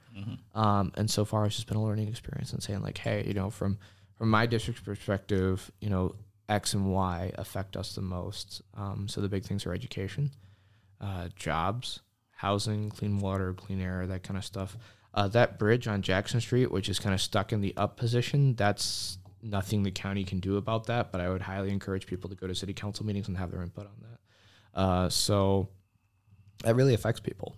Um, 0.54 0.92
and 0.96 1.10
so 1.10 1.24
far, 1.24 1.46
it's 1.46 1.56
just 1.56 1.68
been 1.68 1.76
a 1.76 1.84
learning 1.84 2.08
experience 2.08 2.52
and 2.52 2.62
saying 2.62 2.82
like, 2.82 2.98
hey, 2.98 3.24
you 3.26 3.34
know, 3.34 3.50
from 3.50 3.78
from 4.16 4.30
my 4.30 4.46
district's 4.46 4.82
perspective, 4.82 5.70
you 5.80 5.90
know, 5.90 6.14
X 6.48 6.74
and 6.74 6.90
Y 6.90 7.32
affect 7.36 7.76
us 7.76 7.94
the 7.94 8.00
most. 8.00 8.62
Um, 8.74 9.08
so 9.08 9.20
the 9.20 9.28
big 9.28 9.44
things 9.44 9.66
are 9.66 9.74
education, 9.74 10.30
uh, 11.00 11.28
jobs, 11.36 12.00
housing, 12.30 12.90
clean 12.90 13.18
water, 13.18 13.52
clean 13.52 13.80
air, 13.80 14.06
that 14.06 14.22
kind 14.22 14.38
of 14.38 14.44
stuff. 14.44 14.76
Uh, 15.12 15.28
that 15.28 15.58
bridge 15.58 15.88
on 15.88 16.02
Jackson 16.02 16.40
Street, 16.40 16.70
which 16.70 16.88
is 16.88 16.98
kind 16.98 17.14
of 17.14 17.20
stuck 17.20 17.52
in 17.52 17.60
the 17.60 17.74
up 17.76 17.96
position, 17.96 18.54
that's 18.54 19.18
nothing 19.42 19.82
the 19.82 19.90
county 19.90 20.24
can 20.24 20.40
do 20.40 20.56
about 20.56 20.86
that. 20.86 21.10
But 21.10 21.20
I 21.20 21.28
would 21.28 21.42
highly 21.42 21.70
encourage 21.70 22.06
people 22.06 22.28
to 22.30 22.36
go 22.36 22.46
to 22.46 22.54
city 22.54 22.74
council 22.74 23.06
meetings 23.06 23.28
and 23.28 23.36
have 23.36 23.50
their 23.50 23.62
input 23.62 23.86
on 23.86 23.96
that. 24.00 24.80
Uh, 24.80 25.08
so 25.08 25.68
that 26.64 26.76
really 26.76 26.94
affects 26.94 27.20
people. 27.20 27.56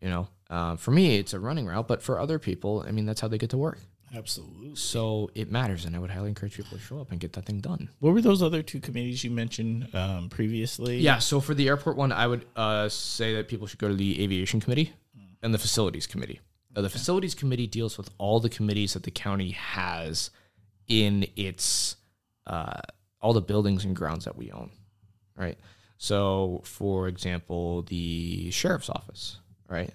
You 0.00 0.08
know, 0.08 0.28
uh, 0.50 0.76
for 0.76 0.90
me, 0.90 1.16
it's 1.16 1.32
a 1.32 1.40
running 1.40 1.66
route, 1.66 1.88
but 1.88 2.02
for 2.02 2.18
other 2.18 2.38
people, 2.38 2.84
I 2.86 2.90
mean, 2.90 3.06
that's 3.06 3.20
how 3.20 3.28
they 3.28 3.38
get 3.38 3.50
to 3.50 3.58
work. 3.58 3.78
Absolutely. 4.14 4.74
So 4.74 5.30
it 5.34 5.50
matters, 5.50 5.84
and 5.84 5.94
I 5.94 5.98
would 5.98 6.10
highly 6.10 6.28
encourage 6.28 6.56
people 6.56 6.78
to 6.78 6.82
show 6.82 6.98
up 6.98 7.10
and 7.10 7.20
get 7.20 7.34
that 7.34 7.44
thing 7.44 7.60
done. 7.60 7.90
What 7.98 8.14
were 8.14 8.22
those 8.22 8.42
other 8.42 8.62
two 8.62 8.80
committees 8.80 9.22
you 9.22 9.30
mentioned 9.30 9.94
um, 9.94 10.30
previously? 10.30 10.98
Yeah. 10.98 11.18
So 11.18 11.40
for 11.40 11.52
the 11.52 11.68
airport 11.68 11.96
one, 11.96 12.12
I 12.12 12.26
would 12.26 12.46
uh, 12.56 12.88
say 12.88 13.34
that 13.34 13.48
people 13.48 13.66
should 13.66 13.78
go 13.78 13.88
to 13.88 13.94
the 13.94 14.22
aviation 14.22 14.60
committee 14.60 14.92
and 15.42 15.52
the 15.52 15.58
facilities 15.58 16.06
committee. 16.06 16.40
Uh, 16.74 16.82
the 16.82 16.88
facilities 16.88 17.34
committee 17.34 17.66
deals 17.66 17.98
with 17.98 18.10
all 18.18 18.40
the 18.40 18.48
committees 18.48 18.94
that 18.94 19.02
the 19.02 19.10
county 19.10 19.50
has 19.50 20.30
in 20.86 21.26
its 21.36 21.96
uh, 22.46 22.80
all 23.20 23.32
the 23.32 23.42
buildings 23.42 23.84
and 23.84 23.94
grounds 23.94 24.24
that 24.24 24.36
we 24.36 24.50
own, 24.52 24.70
right? 25.36 25.58
So, 25.98 26.62
for 26.64 27.08
example, 27.08 27.82
the 27.82 28.50
sheriff's 28.52 28.88
office, 28.88 29.38
right? 29.68 29.92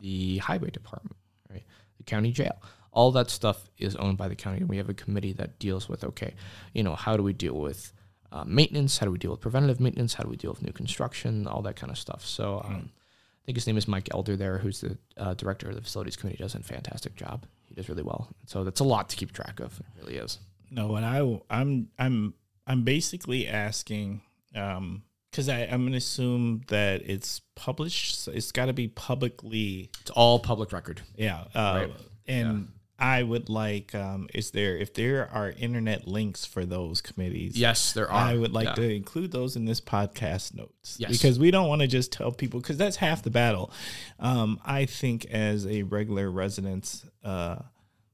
The 0.00 0.38
highway 0.38 0.70
department, 0.70 1.16
right? 1.50 1.64
The 1.98 2.04
county 2.04 2.32
jail. 2.32 2.60
All 2.92 3.12
that 3.12 3.30
stuff 3.30 3.68
is 3.78 3.94
owned 3.96 4.16
by 4.16 4.28
the 4.28 4.34
county, 4.34 4.58
and 4.58 4.68
we 4.68 4.78
have 4.78 4.88
a 4.88 4.94
committee 4.94 5.32
that 5.34 5.58
deals 5.58 5.88
with 5.88 6.02
okay, 6.04 6.34
you 6.72 6.82
know, 6.82 6.94
how 6.94 7.16
do 7.16 7.22
we 7.22 7.32
deal 7.32 7.54
with 7.54 7.92
uh, 8.32 8.44
maintenance? 8.44 8.98
How 8.98 9.06
do 9.06 9.12
we 9.12 9.18
deal 9.18 9.30
with 9.30 9.40
preventative 9.40 9.80
maintenance? 9.80 10.14
How 10.14 10.24
do 10.24 10.30
we 10.30 10.36
deal 10.36 10.50
with 10.50 10.62
new 10.62 10.72
construction? 10.72 11.46
All 11.46 11.62
that 11.62 11.76
kind 11.76 11.90
of 11.90 11.98
stuff. 11.98 12.24
So, 12.24 12.62
um, 12.64 12.90
I 12.90 13.42
think 13.46 13.56
his 13.56 13.66
name 13.66 13.76
is 13.76 13.86
Mike 13.86 14.08
Elder 14.12 14.34
there, 14.36 14.58
who's 14.58 14.80
the 14.80 14.98
uh, 15.16 15.34
director 15.34 15.68
of 15.68 15.76
the 15.76 15.82
facilities 15.82 16.16
committee. 16.16 16.38
Does 16.38 16.54
a 16.54 16.62
fantastic 16.62 17.14
job. 17.14 17.46
He 17.66 17.74
does 17.74 17.88
really 17.88 18.02
well. 18.02 18.28
So 18.46 18.64
that's 18.64 18.80
a 18.80 18.84
lot 18.84 19.08
to 19.10 19.16
keep 19.16 19.32
track 19.32 19.60
of. 19.60 19.78
It 19.78 19.86
really 20.00 20.16
is. 20.16 20.38
No, 20.70 20.96
and 20.96 21.06
I 21.06 21.40
I'm 21.48 21.88
I'm 21.98 22.34
I'm 22.66 22.82
basically 22.82 23.46
asking 23.46 24.22
um 24.54 25.02
because 25.36 25.50
I 25.50 25.64
I'm 25.70 25.84
gonna 25.84 25.98
assume 25.98 26.62
that 26.68 27.02
it's 27.04 27.42
published. 27.56 28.22
So 28.22 28.32
it's 28.32 28.52
got 28.52 28.66
to 28.66 28.72
be 28.72 28.88
publicly. 28.88 29.90
It's 30.00 30.10
all 30.10 30.38
public 30.38 30.72
record. 30.72 31.02
Yeah. 31.14 31.44
Uh, 31.54 31.86
Right. 31.88 31.92
And 32.26 32.68
I 32.98 33.22
would 33.22 33.50
like 33.50 33.94
um 33.94 34.28
is 34.32 34.52
there 34.52 34.74
if 34.78 34.94
there 34.94 35.30
are 35.30 35.50
internet 35.50 36.08
links 36.08 36.46
for 36.46 36.64
those 36.64 37.02
committees? 37.02 37.54
Yes, 37.56 37.92
there 37.92 38.10
are. 38.10 38.14
I 38.32 38.36
would 38.36 38.52
like 38.52 38.68
Yeah. 38.68 38.74
to 38.76 38.94
include 38.94 39.30
those 39.32 39.54
in 39.56 39.66
this 39.66 39.82
podcast 39.82 40.54
notes 40.54 40.96
Yes. 40.98 41.10
because 41.10 41.38
we 41.38 41.50
don't 41.50 41.68
want 41.68 41.82
to 41.82 41.86
just 41.86 42.10
tell 42.12 42.32
people 42.32 42.60
because 42.60 42.78
that's 42.78 42.96
half 42.96 43.22
the 43.22 43.30
battle. 43.30 43.70
Um, 44.18 44.58
I 44.64 44.86
think 44.86 45.26
as 45.26 45.66
a 45.66 45.82
regular 45.82 46.30
resident, 46.30 47.04
uh, 47.22 47.56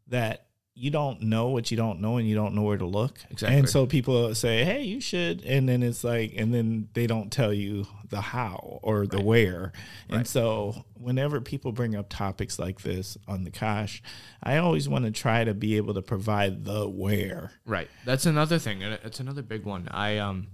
that 0.09 0.47
you 0.83 0.91
don't 0.91 1.23
know 1.23 1.47
what 1.47 1.71
you 1.71 1.77
don't 1.77 2.01
know 2.01 2.17
and 2.17 2.29
you 2.29 2.35
don't 2.35 2.55
know 2.57 2.63
where 2.63 2.77
to 2.77 2.85
look. 2.85 3.21
Exactly. 3.31 3.57
And 3.57 3.69
so 3.69 3.87
people 3.87 4.35
say, 4.35 4.65
"Hey, 4.65 4.83
you 4.83 5.01
should," 5.01 5.45
and 5.45 5.69
then 5.69 5.81
it's 5.81 6.03
like, 6.03 6.35
and 6.37 6.53
then 6.53 6.89
they 6.95 7.07
don't 7.07 7.31
tell 7.31 7.53
you 7.53 7.87
the 8.09 8.21
how 8.21 8.81
or 8.83 9.07
the 9.07 9.21
where. 9.23 9.71
And 10.09 10.17
Right. 10.19 10.27
so 10.27 10.85
whenever 10.95 11.41
people 11.41 11.71
bring 11.71 11.95
up 11.95 12.09
topics 12.09 12.59
like 12.59 12.83
this 12.83 13.17
on 13.29 13.45
the 13.45 13.53
Kosh, 13.53 14.03
I 14.43 14.57
always 14.57 14.89
want 14.89 15.05
to 15.05 15.13
try 15.13 15.45
to 15.45 15.55
be 15.55 15.77
able 15.77 15.95
to 15.95 16.03
provide 16.03 16.65
the 16.65 16.89
where. 16.89 17.53
Right. 17.65 17.89
That's 18.05 18.27
another 18.27 18.59
thing. 18.59 18.83
and 18.83 18.99
It's 19.05 19.21
another 19.21 19.43
big 19.43 19.65
one. 19.65 19.87
I 19.93 20.19
um, 20.19 20.49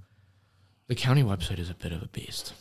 the 0.88 0.94
county 0.94 1.22
website 1.22 1.58
is 1.58 1.70
a 1.70 1.74
bit 1.74 1.92
of 1.92 2.02
a 2.02 2.08
beast. 2.08 2.52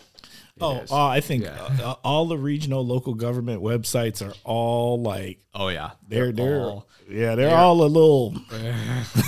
Oh, 0.59 0.83
oh, 0.89 1.05
I 1.07 1.21
think 1.21 1.43
Yeah. 1.43 1.69
uh, 1.83 1.95
all 2.03 2.25
the 2.27 2.37
regional 2.37 2.85
local 2.85 3.13
government 3.13 3.61
websites 3.61 4.27
are 4.27 4.33
all 4.43 5.01
like 5.01 5.39
oh 5.53 5.67
yeah. 5.69 5.91
they're 6.07 6.31
they're, 6.31 6.61
all- 6.61 6.87
yeah 7.09 7.35
they're, 7.35 7.49
they're- 7.49 7.55
all 7.55 7.83
a 7.83 7.87
little 7.87 8.35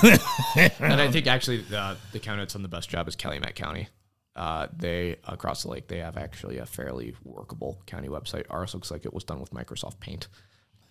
and 0.03 1.01
I 1.01 1.09
think 1.11 1.27
actually 1.27 1.57
the 1.57 1.97
the 2.11 2.19
county 2.19 2.41
that's 2.41 2.53
done 2.53 2.63
the 2.63 2.67
best 2.69 2.89
job 2.89 3.07
is 3.07 3.15
Calumet 3.15 3.55
County. 3.55 3.87
Uh, 4.35 4.67
they 4.77 5.17
across 5.27 5.63
the 5.63 5.69
lake 5.69 5.87
they 5.87 5.97
have 5.99 6.15
actually 6.17 6.57
a 6.59 6.65
fairly 6.65 7.13
workable 7.23 7.81
county 7.85 8.07
website. 8.07 8.45
Ours 8.49 8.73
looks 8.73 8.89
like 8.91 9.05
it 9.05 9.13
was 9.13 9.23
done 9.23 9.39
with 9.39 9.51
Microsoft 9.51 9.99
Paint. 9.99 10.27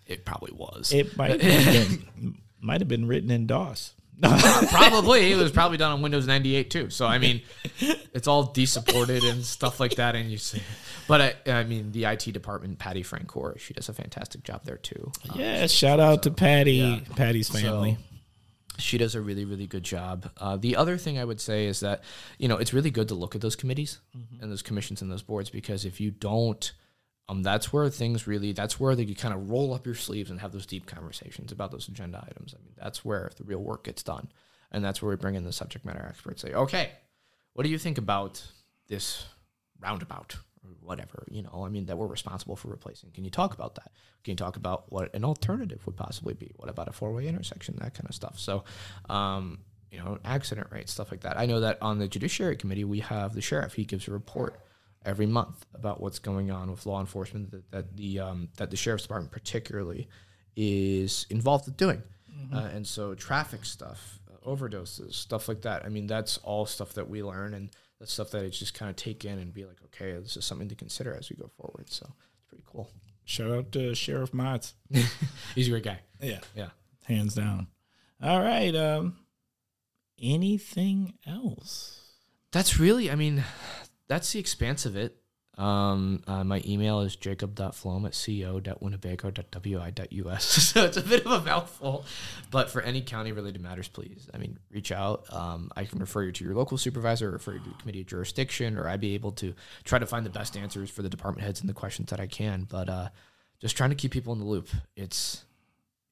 It 0.06 0.24
probably 0.24 0.52
was. 0.52 0.92
it 0.92 1.16
might 1.16 1.40
have 1.40 1.40
been, 1.40 2.38
might 2.60 2.80
have 2.80 2.88
been 2.88 3.06
written 3.06 3.30
in 3.30 3.46
DOS. 3.46 3.94
probably 4.70 5.32
it 5.32 5.36
was 5.36 5.52
probably 5.52 5.76
done 5.76 5.92
on 5.92 6.02
Windows 6.02 6.26
98 6.26 6.70
too. 6.70 6.90
So 6.90 7.06
I 7.06 7.18
mean, 7.18 7.42
it's 8.12 8.26
all 8.26 8.44
de-supported 8.44 9.22
and 9.24 9.44
stuff 9.44 9.78
like 9.80 9.94
that. 9.96 10.16
And 10.16 10.30
you 10.30 10.38
see, 10.38 10.60
but 11.06 11.36
I, 11.46 11.52
I 11.52 11.64
mean, 11.64 11.92
the 11.92 12.04
IT 12.04 12.32
department, 12.32 12.78
Patty 12.78 13.02
Francoeur, 13.02 13.58
she 13.58 13.74
does 13.74 13.88
a 13.88 13.92
fantastic 13.92 14.42
job 14.42 14.64
there 14.64 14.76
too. 14.76 15.12
Uh, 15.28 15.34
Yeah, 15.36 15.66
shout 15.68 16.00
out 16.00 16.24
to 16.24 16.30
Patty, 16.30 16.72
yeah. 16.72 17.00
Patty's 17.16 17.48
family. 17.48 17.96
she 18.78 18.96
does 18.96 19.14
a 19.16 19.20
really 19.20 19.44
really 19.44 19.66
good 19.66 19.82
job 19.82 20.30
uh, 20.38 20.56
the 20.56 20.76
other 20.76 20.96
thing 20.96 21.18
i 21.18 21.24
would 21.24 21.40
say 21.40 21.66
is 21.66 21.80
that 21.80 22.00
you 22.38 22.46
know 22.46 22.56
it's 22.58 22.72
really 22.72 22.92
good 22.92 23.08
to 23.08 23.14
look 23.16 23.34
at 23.34 23.40
those 23.40 23.56
committees 23.56 23.98
and 24.40 24.52
those 24.52 24.62
commissions 24.62 25.02
and 25.02 25.10
those 25.10 25.20
boards 25.22 25.50
because 25.50 25.84
if 25.84 26.00
you 26.00 26.12
don't 26.12 26.70
um, 27.28 27.42
that's 27.42 27.72
where 27.72 27.88
things 27.90 28.26
really 28.26 28.52
that's 28.52 28.80
where 28.80 28.94
they 28.94 29.02
you 29.02 29.14
kind 29.14 29.34
of 29.34 29.50
roll 29.50 29.74
up 29.74 29.84
your 29.84 29.94
sleeves 29.94 30.30
and 30.30 30.40
have 30.40 30.52
those 30.52 30.66
deep 30.66 30.86
conversations 30.86 31.52
about 31.52 31.70
those 31.70 31.88
agenda 31.88 32.24
items. 32.28 32.54
I 32.56 32.62
mean 32.62 32.74
that's 32.76 33.04
where 33.04 33.30
the 33.36 33.44
real 33.44 33.62
work 33.62 33.84
gets 33.84 34.02
done. 34.02 34.28
And 34.70 34.84
that's 34.84 35.00
where 35.00 35.10
we 35.10 35.16
bring 35.16 35.34
in 35.34 35.44
the 35.44 35.52
subject 35.52 35.84
matter 35.84 36.04
experts 36.08 36.42
say 36.42 36.52
okay 36.54 36.92
what 37.52 37.64
do 37.64 37.70
you 37.70 37.78
think 37.78 37.98
about 37.98 38.42
this 38.88 39.26
roundabout 39.80 40.36
or 40.64 40.70
whatever? 40.80 41.24
You 41.30 41.42
know 41.42 41.64
i 41.66 41.68
mean 41.68 41.86
that 41.86 41.98
we're 41.98 42.06
responsible 42.06 42.56
for 42.56 42.68
replacing. 42.68 43.10
Can 43.10 43.24
you 43.24 43.30
talk 43.30 43.54
about 43.54 43.74
that? 43.74 43.90
Can 44.24 44.32
you 44.32 44.36
talk 44.36 44.56
about 44.56 44.90
what 44.90 45.14
an 45.14 45.24
alternative 45.24 45.84
would 45.86 45.96
possibly 45.96 46.34
be? 46.34 46.52
What 46.56 46.70
about 46.70 46.88
a 46.88 46.92
four-way 46.92 47.26
intersection? 47.26 47.76
That 47.78 47.94
kind 47.94 48.08
of 48.08 48.14
stuff. 48.14 48.38
So 48.38 48.64
um, 49.10 49.58
you 49.90 49.98
know 49.98 50.18
accident 50.24 50.68
rates 50.70 50.92
stuff 50.92 51.10
like 51.10 51.20
that. 51.20 51.38
I 51.38 51.46
know 51.46 51.60
that 51.60 51.78
on 51.82 51.98
the 51.98 52.08
judiciary 52.08 52.56
committee 52.56 52.84
we 52.84 53.00
have 53.00 53.34
the 53.34 53.42
sheriff. 53.42 53.74
He 53.74 53.84
gives 53.84 54.08
a 54.08 54.12
report 54.12 54.60
every 55.04 55.26
month 55.26 55.64
about 55.74 56.00
what's 56.00 56.18
going 56.18 56.50
on 56.50 56.70
with 56.70 56.86
law 56.86 57.00
enforcement 57.00 57.50
that, 57.50 57.70
that 57.70 57.96
the 57.96 58.18
um, 58.18 58.48
that 58.56 58.70
the 58.70 58.76
sheriff's 58.76 59.04
department 59.04 59.32
particularly 59.32 60.08
is 60.56 61.26
involved 61.30 61.66
with 61.66 61.76
doing 61.76 62.02
uh, 62.52 62.68
and 62.72 62.86
so 62.86 63.14
traffic 63.14 63.64
stuff 63.64 64.18
uh, 64.30 64.48
overdoses 64.48 65.14
stuff 65.14 65.48
like 65.48 65.62
that 65.62 65.84
i 65.84 65.88
mean 65.88 66.06
that's 66.06 66.38
all 66.38 66.66
stuff 66.66 66.94
that 66.94 67.08
we 67.08 67.22
learn 67.22 67.54
and 67.54 67.70
that's 67.98 68.12
stuff 68.12 68.30
that 68.30 68.44
I 68.44 68.48
just 68.48 68.74
kind 68.74 68.88
of 68.90 68.96
take 68.96 69.24
in 69.24 69.38
and 69.38 69.52
be 69.52 69.64
like 69.64 69.78
okay 69.86 70.12
this 70.12 70.36
is 70.36 70.44
something 70.44 70.68
to 70.68 70.74
consider 70.74 71.14
as 71.14 71.30
we 71.30 71.36
go 71.36 71.50
forward 71.56 71.90
so 71.90 72.06
it's 72.08 72.44
pretty 72.48 72.64
cool 72.66 72.90
Shout 73.28 73.50
out 73.50 73.72
to 73.72 73.94
Sheriff 73.94 74.32
Matz. 74.32 74.72
he's 75.54 75.66
a 75.66 75.70
great 75.70 75.84
guy 75.84 76.00
Yeah, 76.18 76.40
yeah 76.56 76.70
hands 77.04 77.34
down. 77.34 77.66
All 78.22 78.40
right. 78.40 78.74
Um, 78.74 79.18
anything 80.20 81.12
else? 81.26 82.00
That's 82.52 82.80
really, 82.80 83.10
I 83.10 83.16
mean, 83.16 83.44
that's 84.08 84.32
the 84.32 84.40
expanse 84.40 84.86
of 84.86 84.96
it. 84.96 85.16
Um, 85.58 86.22
uh, 86.28 86.44
my 86.44 86.62
email 86.64 87.00
is 87.00 87.16
jacob.floam 87.16 88.06
at 88.06 88.12
co.winnebago.wi.us. 88.12 90.44
so 90.44 90.84
it's 90.84 90.96
a 90.96 91.02
bit 91.02 91.26
of 91.26 91.32
a 91.32 91.40
mouthful, 91.44 92.04
but 92.52 92.70
for 92.70 92.80
any 92.80 93.00
county 93.00 93.32
related 93.32 93.60
matters, 93.60 93.88
please, 93.88 94.28
I 94.32 94.38
mean, 94.38 94.60
reach 94.70 94.92
out. 94.92 95.24
Um, 95.32 95.72
I 95.76 95.84
can 95.84 95.98
refer 95.98 96.22
you 96.22 96.30
to 96.30 96.44
your 96.44 96.54
local 96.54 96.78
supervisor, 96.78 97.32
refer 97.32 97.54
you 97.54 97.58
to 97.58 97.70
committee 97.80 98.02
of 98.02 98.06
jurisdiction, 98.06 98.78
or 98.78 98.88
I'd 98.88 99.00
be 99.00 99.14
able 99.14 99.32
to 99.32 99.52
try 99.82 99.98
to 99.98 100.06
find 100.06 100.24
the 100.24 100.30
best 100.30 100.56
answers 100.56 100.90
for 100.90 101.02
the 101.02 101.08
department 101.08 101.44
heads 101.44 101.60
and 101.60 101.68
the 101.68 101.74
questions 101.74 102.10
that 102.10 102.20
I 102.20 102.28
can. 102.28 102.68
But 102.70 102.88
uh, 102.88 103.08
just 103.58 103.76
trying 103.76 103.90
to 103.90 103.96
keep 103.96 104.12
people 104.12 104.32
in 104.32 104.38
the 104.38 104.46
loop. 104.46 104.68
It's, 104.94 105.44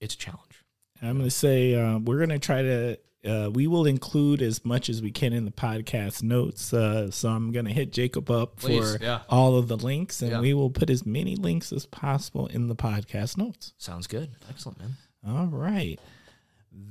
it's 0.00 0.14
a 0.14 0.18
challenge. 0.18 0.64
I'm 1.02 1.12
going 1.18 1.24
to 1.24 1.30
say 1.30 1.74
uh, 1.74 1.98
we're 1.98 2.18
going 2.18 2.30
to 2.30 2.38
try 2.38 2.62
to. 2.62 2.98
Uh, 3.24 3.50
we 3.50 3.66
will 3.66 3.86
include 3.86 4.40
as 4.40 4.64
much 4.64 4.88
as 4.88 5.02
we 5.02 5.10
can 5.10 5.32
in 5.32 5.44
the 5.44 5.50
podcast 5.50 6.22
notes. 6.22 6.72
Uh, 6.72 7.10
so 7.10 7.28
I'm 7.28 7.50
going 7.50 7.64
to 7.64 7.72
hit 7.72 7.92
Jacob 7.92 8.30
up 8.30 8.56
Please, 8.56 8.96
for 8.96 9.02
yeah. 9.02 9.22
all 9.28 9.56
of 9.56 9.66
the 9.66 9.76
links, 9.76 10.22
and 10.22 10.30
Yeah. 10.30 10.40
we 10.40 10.54
will 10.54 10.70
put 10.70 10.90
as 10.90 11.04
many 11.04 11.34
links 11.34 11.72
as 11.72 11.86
possible 11.86 12.46
in 12.46 12.68
the 12.68 12.76
podcast 12.76 13.36
notes. 13.36 13.72
Sounds 13.78 14.06
good. 14.06 14.30
Excellent, 14.48 14.78
man. 14.78 14.96
All 15.26 15.46
right. 15.46 15.98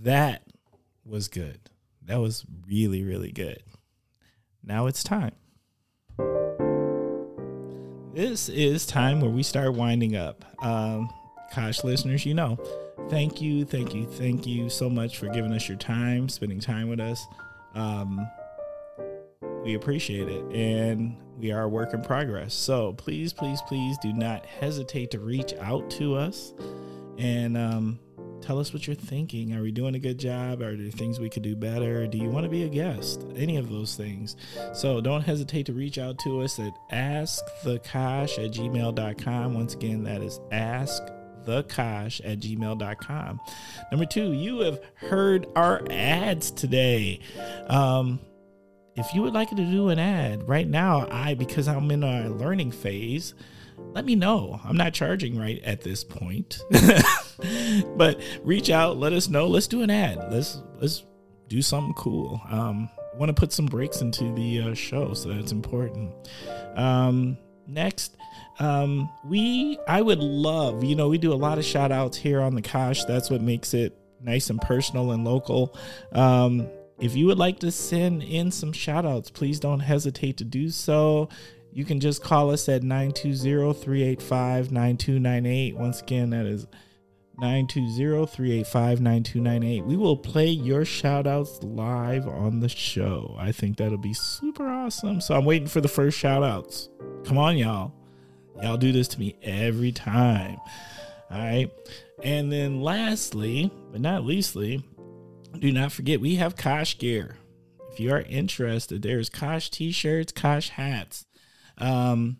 That 0.01 0.43
was 1.05 1.29
good. 1.29 1.59
That 2.03 2.17
was 2.19 2.43
really, 2.67 3.01
really 3.03 3.31
good. 3.31 3.63
Now 4.61 4.87
it's 4.87 5.03
time. 5.03 5.31
This 8.13 8.47
is 8.49 8.85
time 8.85 9.19
where 9.21 9.29
we 9.31 9.43
start 9.43 9.73
winding 9.73 10.15
up. 10.15 10.43
Um, 10.63 11.09
Kosh 11.53 11.83
listeners, 11.83 12.25
you 12.25 12.33
know, 12.33 12.57
thank 13.09 13.41
you, 13.41 13.65
thank 13.65 13.93
you, 13.93 14.05
thank 14.05 14.45
you 14.45 14.69
so 14.69 14.89
much 14.89 15.17
for 15.17 15.27
giving 15.27 15.51
us 15.53 15.67
your 15.67 15.77
time, 15.77 16.29
spending 16.29 16.59
time 16.59 16.89
with 16.89 16.99
us. 16.99 17.25
Um, 17.73 18.27
we 19.63 19.73
appreciate 19.73 20.27
it, 20.27 20.43
and 20.53 21.17
we 21.37 21.51
are 21.51 21.63
a 21.63 21.69
work 21.69 21.93
in 21.93 22.01
progress. 22.01 22.53
So 22.53 22.93
please, 22.93 23.33
please, 23.33 23.61
please 23.67 23.97
do 24.01 24.13
not 24.13 24.45
hesitate 24.45 25.11
to 25.11 25.19
reach 25.19 25.53
out 25.55 25.89
to 25.91 26.15
us 26.15 26.53
and 27.17 27.57
um, 27.57 27.99
tell 28.41 28.59
us 28.59 28.73
what 28.73 28.87
you're 28.87 28.95
thinking. 28.95 29.55
Are 29.55 29.61
we 29.61 29.71
doing 29.71 29.95
a 29.95 29.99
good 29.99 30.19
job? 30.19 30.61
Are 30.61 30.75
there 30.75 30.91
things 30.91 31.19
we 31.19 31.29
could 31.29 31.43
do 31.43 31.55
better? 31.55 32.05
Do 32.07 32.17
you 32.17 32.29
want 32.29 32.43
to 32.45 32.49
be 32.49 32.63
a 32.63 32.69
guest? 32.69 33.25
Any 33.35 33.57
of 33.57 33.69
those 33.69 33.95
things. 33.95 34.35
So 34.73 35.01
don't 35.01 35.21
hesitate 35.21 35.65
to 35.65 35.73
reach 35.73 35.97
out 35.97 36.19
to 36.19 36.41
us 36.41 36.59
at 36.59 36.71
askthekosh 36.91 38.43
at 38.45 38.51
gmail.com. 38.51 39.53
Once 39.53 39.73
again, 39.73 40.03
that 40.03 40.21
is 40.21 40.39
ask 40.51 41.01
thekosh 41.45 42.21
at 42.23 42.39
gmail.com. 42.39 43.39
Number 43.91 44.05
two, 44.05 44.31
you 44.33 44.59
have 44.59 44.79
heard 44.95 45.47
our 45.55 45.81
ads 45.89 46.51
today. 46.51 47.19
Um, 47.67 48.19
if 48.95 49.13
you 49.13 49.21
would 49.21 49.33
like 49.33 49.49
to 49.49 49.55
do 49.55 49.89
an 49.89 49.99
ad 49.99 50.47
right 50.47 50.67
now, 50.67 51.07
I, 51.11 51.33
because 51.33 51.67
I'm 51.67 51.91
in 51.91 52.03
a 52.03 52.29
learning 52.29 52.71
phase, 52.71 53.33
let 53.77 54.05
me 54.05 54.15
know. 54.15 54.59
I'm 54.63 54.77
not 54.77 54.93
charging 54.93 55.37
right 55.37 55.61
at 55.63 55.81
this 55.81 56.03
point. 56.03 56.59
but 57.97 58.21
reach 58.43 58.69
out, 58.69 58.97
let 58.97 59.13
us 59.13 59.27
know. 59.27 59.47
Let's 59.47 59.67
do 59.67 59.81
an 59.81 59.89
ad. 59.89 60.31
Let's 60.31 60.61
let's 60.79 61.03
do 61.47 61.61
something 61.61 61.93
cool. 61.93 62.41
Um, 62.49 62.89
want 63.17 63.29
to 63.29 63.33
put 63.33 63.51
some 63.51 63.65
breaks 63.65 64.01
into 64.01 64.33
the 64.33 64.61
uh, 64.61 64.73
show, 64.73 65.13
so 65.13 65.29
that's 65.29 65.51
important. 65.51 66.13
Um, 66.75 67.37
next, 67.67 68.15
um, 68.59 69.09
we 69.23 69.77
I 69.87 70.01
would 70.01 70.19
love, 70.19 70.83
you 70.83 70.95
know, 70.95 71.07
we 71.09 71.17
do 71.17 71.33
a 71.33 71.35
lot 71.35 71.57
of 71.57 71.65
shout 71.65 71.91
outs 71.91 72.17
here 72.17 72.41
on 72.41 72.55
the 72.55 72.61
Kosh. 72.61 73.03
That's 73.05 73.29
what 73.29 73.41
makes 73.41 73.73
it 73.73 73.97
nice 74.21 74.49
and 74.49 74.61
personal 74.61 75.11
and 75.11 75.25
local. 75.25 75.77
Um, 76.11 76.67
if 76.99 77.15
you 77.15 77.27
would 77.27 77.37
like 77.37 77.59
to 77.59 77.71
send 77.71 78.23
in 78.23 78.49
some 78.51 78.71
shout 78.71 79.05
outs, 79.05 79.29
please 79.29 79.59
don't 79.59 79.81
hesitate 79.81 80.37
to 80.37 80.45
do 80.45 80.69
so. 80.69 81.27
You 81.73 81.83
can 81.83 81.99
just 81.99 82.23
call 82.23 82.51
us 82.51 82.69
at 82.69 82.83
920-385-9298. 82.83 85.73
Once 85.73 86.01
again, 86.01 86.29
that 86.29 86.45
is 86.45 86.65
920-385-9298. 87.41 89.85
We 89.85 89.97
will 89.97 90.15
play 90.15 90.47
your 90.47 90.85
shout 90.85 91.27
outs 91.27 91.61
live 91.63 92.29
on 92.29 92.61
the 92.61 92.69
show. 92.69 93.35
I 93.37 93.51
think 93.51 93.75
that'll 93.75 93.97
be 93.97 94.13
super 94.13 94.65
awesome. 94.65 95.19
So 95.19 95.35
I'm 95.35 95.43
waiting 95.43 95.67
for 95.67 95.81
the 95.81 95.89
first 95.89 96.17
shout 96.17 96.43
outs. 96.43 96.87
Come 97.25 97.37
on, 97.37 97.57
y'all. 97.57 97.91
Y'all 98.61 98.77
do 98.77 98.91
this 98.91 99.07
to 99.09 99.19
me 99.19 99.35
every 99.41 99.91
time. 99.91 100.57
All 101.29 101.37
right. 101.37 101.71
And 102.23 102.51
then 102.51 102.81
lastly, 102.81 103.71
but 103.91 104.01
not 104.01 104.25
leastly, 104.25 104.83
do 105.59 105.71
not 105.71 105.91
forget 105.91 106.21
we 106.21 106.35
have 106.35 106.55
Kosh 106.55 106.97
gear. 106.97 107.37
If 107.91 107.99
you 107.99 108.11
are 108.11 108.21
interested, 108.21 109.01
there's 109.01 109.29
Kosh 109.29 109.69
t-shirts, 109.69 110.31
Kosh 110.31 110.69
hats. 110.69 111.25
Um, 111.77 112.37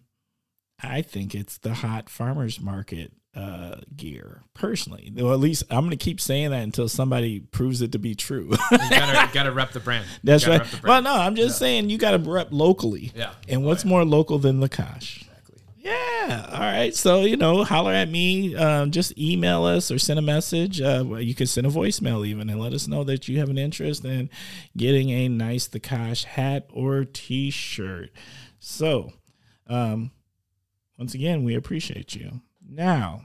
I 0.82 1.02
think 1.02 1.34
it's 1.34 1.58
the 1.58 1.74
hot 1.74 2.10
farmers 2.10 2.60
market 2.60 3.14
uh, 3.36 3.76
gear 3.96 4.44
personally. 4.54 5.12
Well, 5.16 5.34
at 5.34 5.40
least 5.40 5.64
I'm 5.70 5.82
going 5.82 5.92
to 5.92 5.98
keep 5.98 6.22
saying 6.22 6.52
that 6.52 6.64
until 6.64 6.88
somebody 6.88 7.40
proves 7.40 7.82
it 7.82 7.92
to 7.94 8.00
be 8.00 8.16
true. 8.16 8.52
You 8.72 8.78
gotta, 8.78 9.34
gotta 9.34 9.52
rep 9.52 9.72
the 9.72 9.80
brand. 9.80 10.06
That's 10.24 10.48
right. 10.48 10.64
the 10.64 10.82
Well, 10.84 11.02
no, 11.02 11.14
I'm 11.14 11.36
just 11.36 11.58
saying 11.58 11.90
you 11.90 11.98
got 11.98 12.12
to 12.12 12.18
rep 12.30 12.50
locally. 12.52 13.12
Yeah. 13.16 13.34
And 13.48 13.64
what's 13.64 13.86
more 13.86 14.06
local 14.06 14.40
than 14.40 14.60
the 14.60 14.70
Kosh? 14.70 15.26
Yeah. 15.86 16.50
All 16.52 16.60
right. 16.62 16.96
So, 16.96 17.26
you 17.26 17.38
know, 17.38 17.64
holler 17.64 17.94
at 17.94 18.10
me. 18.10 18.56
Um, 18.56 18.90
just 18.90 19.16
email 19.20 19.66
us 19.66 19.92
or 19.92 20.00
send 20.00 20.18
a 20.18 20.22
message. 20.24 20.82
Uh, 20.82 21.06
you 21.20 21.36
can 21.36 21.46
send 21.46 21.68
a 21.68 21.70
voicemail 21.70 22.26
even 22.26 22.50
and 22.50 22.60
let 22.60 22.74
us 22.74 22.88
know 22.88 23.04
that 23.04 23.28
you 23.28 23.38
have 23.38 23.50
an 23.50 23.60
interest 23.60 24.04
in 24.04 24.32
getting 24.76 25.12
a 25.12 25.28
nice 25.30 25.68
The 25.68 25.80
Kosh 25.80 26.24
hat 26.24 26.68
or 26.74 27.06
t 27.06 27.52
shirt. 27.52 28.10
So, 28.60 29.14
um, 29.68 30.10
once 30.98 31.14
again, 31.14 31.44
we 31.44 31.54
appreciate 31.54 32.16
you. 32.16 32.42
Now, 32.68 33.22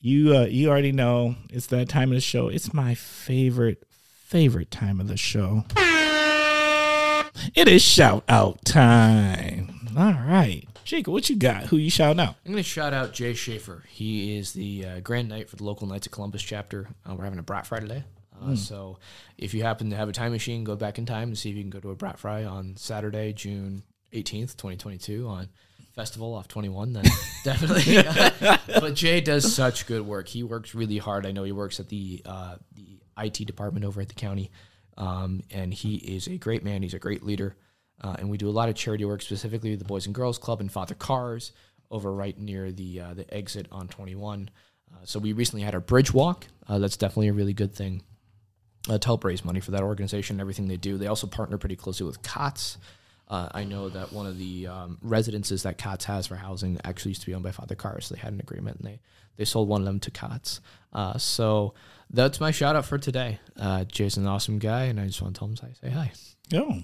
you 0.00 0.34
uh, 0.34 0.46
you 0.46 0.70
already 0.70 0.92
know 0.92 1.36
it's 1.50 1.66
that 1.66 1.90
time 1.90 2.10
of 2.10 2.14
the 2.14 2.20
show. 2.22 2.48
It's 2.48 2.72
my 2.72 2.94
favorite 2.94 3.84
favorite 3.90 4.70
time 4.70 4.98
of 4.98 5.08
the 5.08 5.18
show. 5.18 5.64
It 7.54 7.68
is 7.68 7.82
shout 7.82 8.24
out 8.28 8.64
time. 8.64 9.88
All 9.96 10.12
right. 10.12 10.66
Jacob, 10.84 11.12
what 11.12 11.30
you 11.30 11.36
got? 11.36 11.64
Who 11.64 11.76
you 11.76 11.90
shouting 11.90 12.20
out? 12.20 12.36
I'm 12.44 12.52
going 12.52 12.62
to 12.62 12.68
shout 12.68 12.92
out 12.92 13.12
Jay 13.12 13.32
Schaefer. 13.34 13.84
He 13.88 14.36
is 14.36 14.52
the 14.52 14.84
uh, 14.86 15.00
Grand 15.00 15.28
Knight 15.28 15.48
for 15.48 15.56
the 15.56 15.64
local 15.64 15.86
Knights 15.86 16.06
of 16.06 16.12
Columbus 16.12 16.42
chapter. 16.42 16.88
Uh, 17.08 17.14
we're 17.14 17.24
having 17.24 17.38
a 17.38 17.42
Brat 17.42 17.66
Fry 17.66 17.80
today. 17.80 18.04
Uh, 18.42 18.54
So 18.54 18.98
if 19.38 19.54
you 19.54 19.62
happen 19.62 19.90
to 19.90 19.96
have 19.96 20.08
a 20.08 20.12
time 20.12 20.32
machine, 20.32 20.62
go 20.64 20.76
back 20.76 20.98
in 20.98 21.06
time 21.06 21.28
and 21.28 21.38
see 21.38 21.50
if 21.50 21.56
you 21.56 21.62
can 21.62 21.70
go 21.70 21.80
to 21.80 21.90
a 21.90 21.94
Brat 21.94 22.18
Fry 22.18 22.44
on 22.44 22.76
Saturday, 22.76 23.32
June 23.32 23.82
18th, 24.12 24.56
2022 24.56 25.26
on 25.26 25.48
Festival 25.94 26.34
off 26.34 26.48
21. 26.48 26.92
Then 26.92 27.04
definitely. 27.44 28.02
but 28.80 28.94
Jay 28.94 29.20
does 29.20 29.54
such 29.54 29.86
good 29.86 30.02
work. 30.02 30.28
He 30.28 30.42
works 30.42 30.74
really 30.74 30.98
hard. 30.98 31.24
I 31.24 31.32
know 31.32 31.44
he 31.44 31.52
works 31.52 31.80
at 31.80 31.88
the 31.88 32.20
uh, 32.26 32.56
the 32.74 32.98
IT 33.16 33.46
department 33.46 33.86
over 33.86 34.00
at 34.00 34.08
the 34.08 34.14
county, 34.14 34.50
um, 34.98 35.42
and 35.50 35.72
he 35.72 35.94
is 35.96 36.26
a 36.26 36.36
great 36.36 36.64
man. 36.64 36.82
He's 36.82 36.94
a 36.94 36.98
great 36.98 37.22
leader. 37.22 37.56
Uh, 38.00 38.16
and 38.18 38.28
we 38.28 38.36
do 38.36 38.48
a 38.48 38.50
lot 38.50 38.68
of 38.68 38.74
charity 38.74 39.04
work, 39.04 39.22
specifically 39.22 39.76
the 39.76 39.84
Boys 39.84 40.06
and 40.06 40.14
Girls 40.14 40.38
Club 40.38 40.60
and 40.60 40.70
Father 40.70 40.94
Carr's 40.94 41.52
over 41.90 42.12
right 42.12 42.38
near 42.38 42.72
the 42.72 43.00
uh, 43.00 43.14
the 43.14 43.32
exit 43.32 43.66
on 43.70 43.88
21. 43.88 44.50
Uh, 44.92 44.96
so 45.04 45.18
we 45.18 45.32
recently 45.32 45.62
had 45.62 45.74
our 45.74 45.80
bridge 45.80 46.12
walk. 46.12 46.46
Uh, 46.68 46.78
that's 46.78 46.96
definitely 46.96 47.28
a 47.28 47.32
really 47.32 47.52
good 47.52 47.74
thing 47.74 48.02
uh, 48.88 48.98
to 48.98 49.06
help 49.06 49.24
raise 49.24 49.44
money 49.44 49.60
for 49.60 49.70
that 49.70 49.82
organization 49.82 50.34
and 50.34 50.40
everything 50.40 50.68
they 50.68 50.76
do. 50.76 50.98
They 50.98 51.06
also 51.06 51.26
partner 51.26 51.58
pretty 51.58 51.76
closely 51.76 52.06
with 52.06 52.22
COTS. 52.22 52.78
Uh, 53.28 53.48
I 53.52 53.64
know 53.64 53.88
that 53.88 54.12
one 54.12 54.26
of 54.26 54.38
the 54.38 54.66
um, 54.66 54.98
residences 55.00 55.62
that 55.62 55.78
COTS 55.78 56.04
has 56.04 56.26
for 56.26 56.36
housing 56.36 56.78
actually 56.84 57.12
used 57.12 57.22
to 57.22 57.26
be 57.26 57.34
owned 57.34 57.44
by 57.44 57.52
Father 57.52 57.74
Carr's. 57.74 58.06
So 58.06 58.14
they 58.14 58.20
had 58.20 58.34
an 58.34 58.40
agreement 58.40 58.78
and 58.78 58.86
they, 58.86 59.00
they 59.36 59.44
sold 59.46 59.68
one 59.68 59.80
of 59.80 59.86
them 59.86 60.00
to 60.00 60.10
COTS. 60.10 60.60
So 61.18 61.74
that's 62.10 62.38
my 62.38 62.50
shout 62.50 62.76
out 62.76 62.84
for 62.84 62.98
today. 62.98 63.38
Jason's 63.88 64.26
an 64.26 64.26
awesome 64.26 64.58
guy, 64.58 64.84
and 64.84 65.00
I 65.00 65.06
just 65.06 65.22
want 65.22 65.34
to 65.34 65.38
tell 65.38 65.48
him 65.48 65.54
to 65.56 65.74
say 65.80 65.90
hi. 65.90 66.12
Oh, 66.52 66.82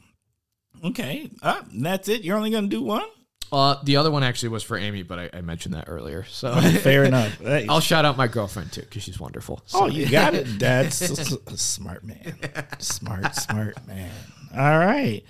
okay. 0.85 1.31
Uh, 1.43 1.63
that's 1.75 2.09
it. 2.09 2.23
You're 2.23 2.37
only 2.37 2.51
gonna 2.51 2.69
do 2.69 2.83
one. 2.83 3.05
Uh, 3.53 3.77
the 3.83 3.97
other 3.97 4.11
one 4.11 4.23
actually 4.23 4.51
was 4.51 4.63
for 4.63 4.77
Amy, 4.79 5.03
but 5.03 5.19
I, 5.19 5.31
I 5.35 5.41
mentioned 5.41 5.75
that 5.75 5.85
earlier. 5.89 6.25
So 6.25 6.55
Fair 6.83 7.05
enough. 7.05 7.39
Hey. 7.39 7.67
I'll 7.69 7.81
shout 7.81 8.05
out 8.05 8.17
my 8.17 8.29
girlfriend 8.29 8.73
too 8.73 8.83
because 8.83 9.03
she's 9.03 9.19
wonderful. 9.19 9.63
Oh, 9.75 9.87
you 9.87 10.09
got 10.09 10.35
it. 10.35 10.45
That's 10.59 11.01
a 11.01 11.57
smart 11.57 12.05
man. 12.05 12.39
Smart, 12.79 13.35
smart 13.35 13.87
man. 13.87 14.11
All 14.57 14.79
right. 14.79 15.23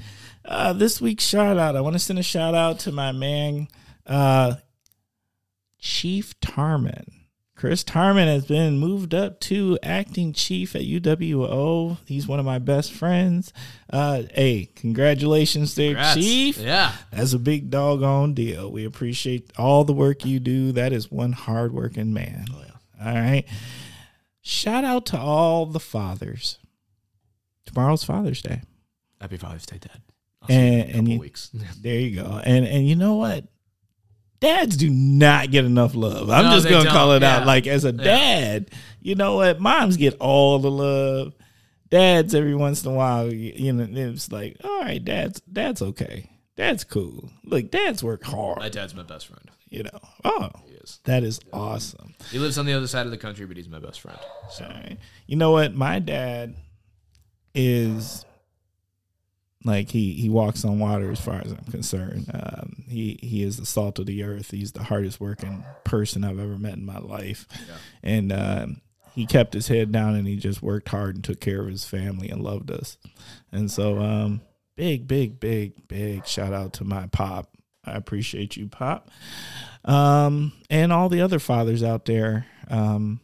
Uh, 0.44 0.72
this 0.72 1.00
week's 1.00 1.24
shout 1.24 1.58
out. 1.58 1.76
I 1.76 1.80
want 1.80 1.94
to 1.94 1.98
send 1.98 2.18
a 2.18 2.22
shout 2.22 2.54
out 2.54 2.80
to 2.80 2.92
my 2.92 3.12
man, 3.12 3.68
uh, 4.06 4.54
Chief 5.78 6.38
Tarman. 6.40 7.19
Chris 7.60 7.84
Tarman 7.84 8.24
has 8.24 8.46
been 8.46 8.78
moved 8.78 9.12
up 9.12 9.38
to 9.40 9.78
acting 9.82 10.32
chief 10.32 10.74
at 10.74 10.80
UWO. 10.80 11.98
He's 12.06 12.26
one 12.26 12.38
of 12.38 12.46
my 12.46 12.58
best 12.58 12.90
friends. 12.90 13.52
Uh, 13.92 14.22
hey, 14.32 14.70
congratulations 14.76 15.74
there, 15.74 15.90
Congrats. 15.90 16.14
Chief. 16.18 16.56
Yeah. 16.56 16.94
That's 17.12 17.34
a 17.34 17.38
big 17.38 17.68
doggone 17.68 18.32
deal. 18.32 18.72
We 18.72 18.86
appreciate 18.86 19.52
all 19.58 19.84
the 19.84 19.92
work 19.92 20.24
you 20.24 20.40
do. 20.40 20.72
That 20.72 20.94
is 20.94 21.10
one 21.10 21.32
hardworking 21.32 22.14
man. 22.14 22.46
Oh, 22.50 22.62
yeah. 22.66 23.06
All 23.06 23.14
right. 23.14 23.44
Shout 24.40 24.84
out 24.84 25.04
to 25.06 25.18
all 25.18 25.66
the 25.66 25.80
fathers. 25.80 26.58
Tomorrow's 27.66 28.04
Father's 28.04 28.40
Day. 28.40 28.62
Happy 29.20 29.36
Father's 29.36 29.66
Day, 29.66 29.76
Dad. 29.76 30.00
I'll 30.40 30.48
see 30.48 30.54
you 30.54 30.60
in 30.60 30.72
And, 30.72 30.82
and 30.82 30.92
couple 30.94 31.12
you, 31.12 31.18
weeks. 31.20 31.50
there 31.82 32.00
you 32.00 32.22
go. 32.22 32.40
And 32.42 32.66
and 32.66 32.88
you 32.88 32.96
know 32.96 33.16
what? 33.16 33.44
Dads 34.40 34.76
do 34.76 34.88
not 34.88 35.50
get 35.50 35.64
enough 35.66 35.94
love. 35.94 36.30
I'm 36.30 36.46
No, 36.46 36.52
just 36.52 36.68
gonna 36.68 36.84
don't. 36.84 36.92
call 36.92 37.12
it 37.12 37.22
out. 37.22 37.46
Like 37.46 37.66
as 37.66 37.84
a 37.84 37.92
dad, 37.92 38.70
you 39.00 39.14
know 39.14 39.36
what? 39.36 39.60
Moms 39.60 39.96
get 39.98 40.16
all 40.18 40.58
the 40.58 40.70
love. 40.70 41.34
Dads 41.90 42.34
every 42.34 42.54
once 42.54 42.84
in 42.84 42.90
a 42.92 42.94
while, 42.94 43.30
you 43.32 43.72
know, 43.72 43.86
it's 44.10 44.30
like, 44.32 44.56
all 44.64 44.80
right, 44.82 45.04
dad's 45.04 45.40
dad's 45.40 45.82
okay. 45.82 46.30
Dad's 46.56 46.84
cool. 46.84 47.30
Look, 47.44 47.70
dads 47.70 48.02
work 48.02 48.22
hard. 48.24 48.58
My 48.58 48.68
dad's 48.68 48.94
my 48.94 49.02
best 49.02 49.26
friend. 49.26 49.50
You 49.68 49.84
know. 49.84 50.00
Oh, 50.24 50.50
is. 50.82 51.00
that 51.04 51.22
is 51.22 51.40
awesome. 51.52 52.14
He 52.30 52.38
lives 52.38 52.58
on 52.58 52.66
the 52.66 52.72
other 52.72 52.86
side 52.86 53.06
of 53.06 53.12
the 53.12 53.18
country, 53.18 53.46
but 53.46 53.56
he's 53.56 53.68
my 53.68 53.78
best 53.78 54.00
friend. 54.00 54.18
So 54.50 54.64
right. 54.64 54.98
You 55.26 55.36
know 55.36 55.52
what? 55.52 55.74
My 55.74 55.98
dad 55.98 56.54
is 57.54 58.24
like 59.64 59.90
he 59.90 60.14
he 60.14 60.28
walks 60.30 60.64
on 60.64 60.78
water 60.78 61.10
as 61.10 61.20
far 61.20 61.42
as 61.44 61.52
I'm 61.52 61.64
concerned. 61.70 62.30
Um, 62.32 62.84
he 62.88 63.18
he 63.22 63.42
is 63.42 63.56
the 63.58 63.66
salt 63.66 63.98
of 63.98 64.06
the 64.06 64.22
earth. 64.24 64.50
He's 64.50 64.72
the 64.72 64.84
hardest 64.84 65.20
working 65.20 65.64
person 65.84 66.24
I've 66.24 66.38
ever 66.40 66.56
met 66.58 66.74
in 66.74 66.84
my 66.86 66.98
life, 66.98 67.46
Yeah. 67.68 67.74
and 68.02 68.32
um, 68.32 68.80
he 69.14 69.26
kept 69.26 69.52
his 69.54 69.68
head 69.68 69.92
down 69.92 70.14
and 70.14 70.26
he 70.26 70.36
just 70.36 70.62
worked 70.62 70.88
hard 70.88 71.16
and 71.16 71.24
took 71.24 71.40
care 71.40 71.60
of 71.60 71.68
his 71.68 71.84
family 71.84 72.30
and 72.30 72.42
loved 72.42 72.70
us. 72.70 72.96
And 73.52 73.70
so, 73.70 73.98
um, 73.98 74.40
big, 74.76 75.06
big, 75.08 75.40
big, 75.40 75.88
big 75.88 76.26
shout 76.26 76.52
out 76.54 76.72
to 76.74 76.84
my 76.84 77.06
pop. 77.08 77.50
I 77.84 77.92
appreciate 77.96 78.56
you, 78.56 78.68
pop. 78.68 79.10
Um, 79.84 80.52
and 80.70 80.92
all 80.92 81.08
the 81.08 81.22
other 81.22 81.38
fathers 81.38 81.82
out 81.82 82.04
there, 82.04 82.46
um, 82.68 83.20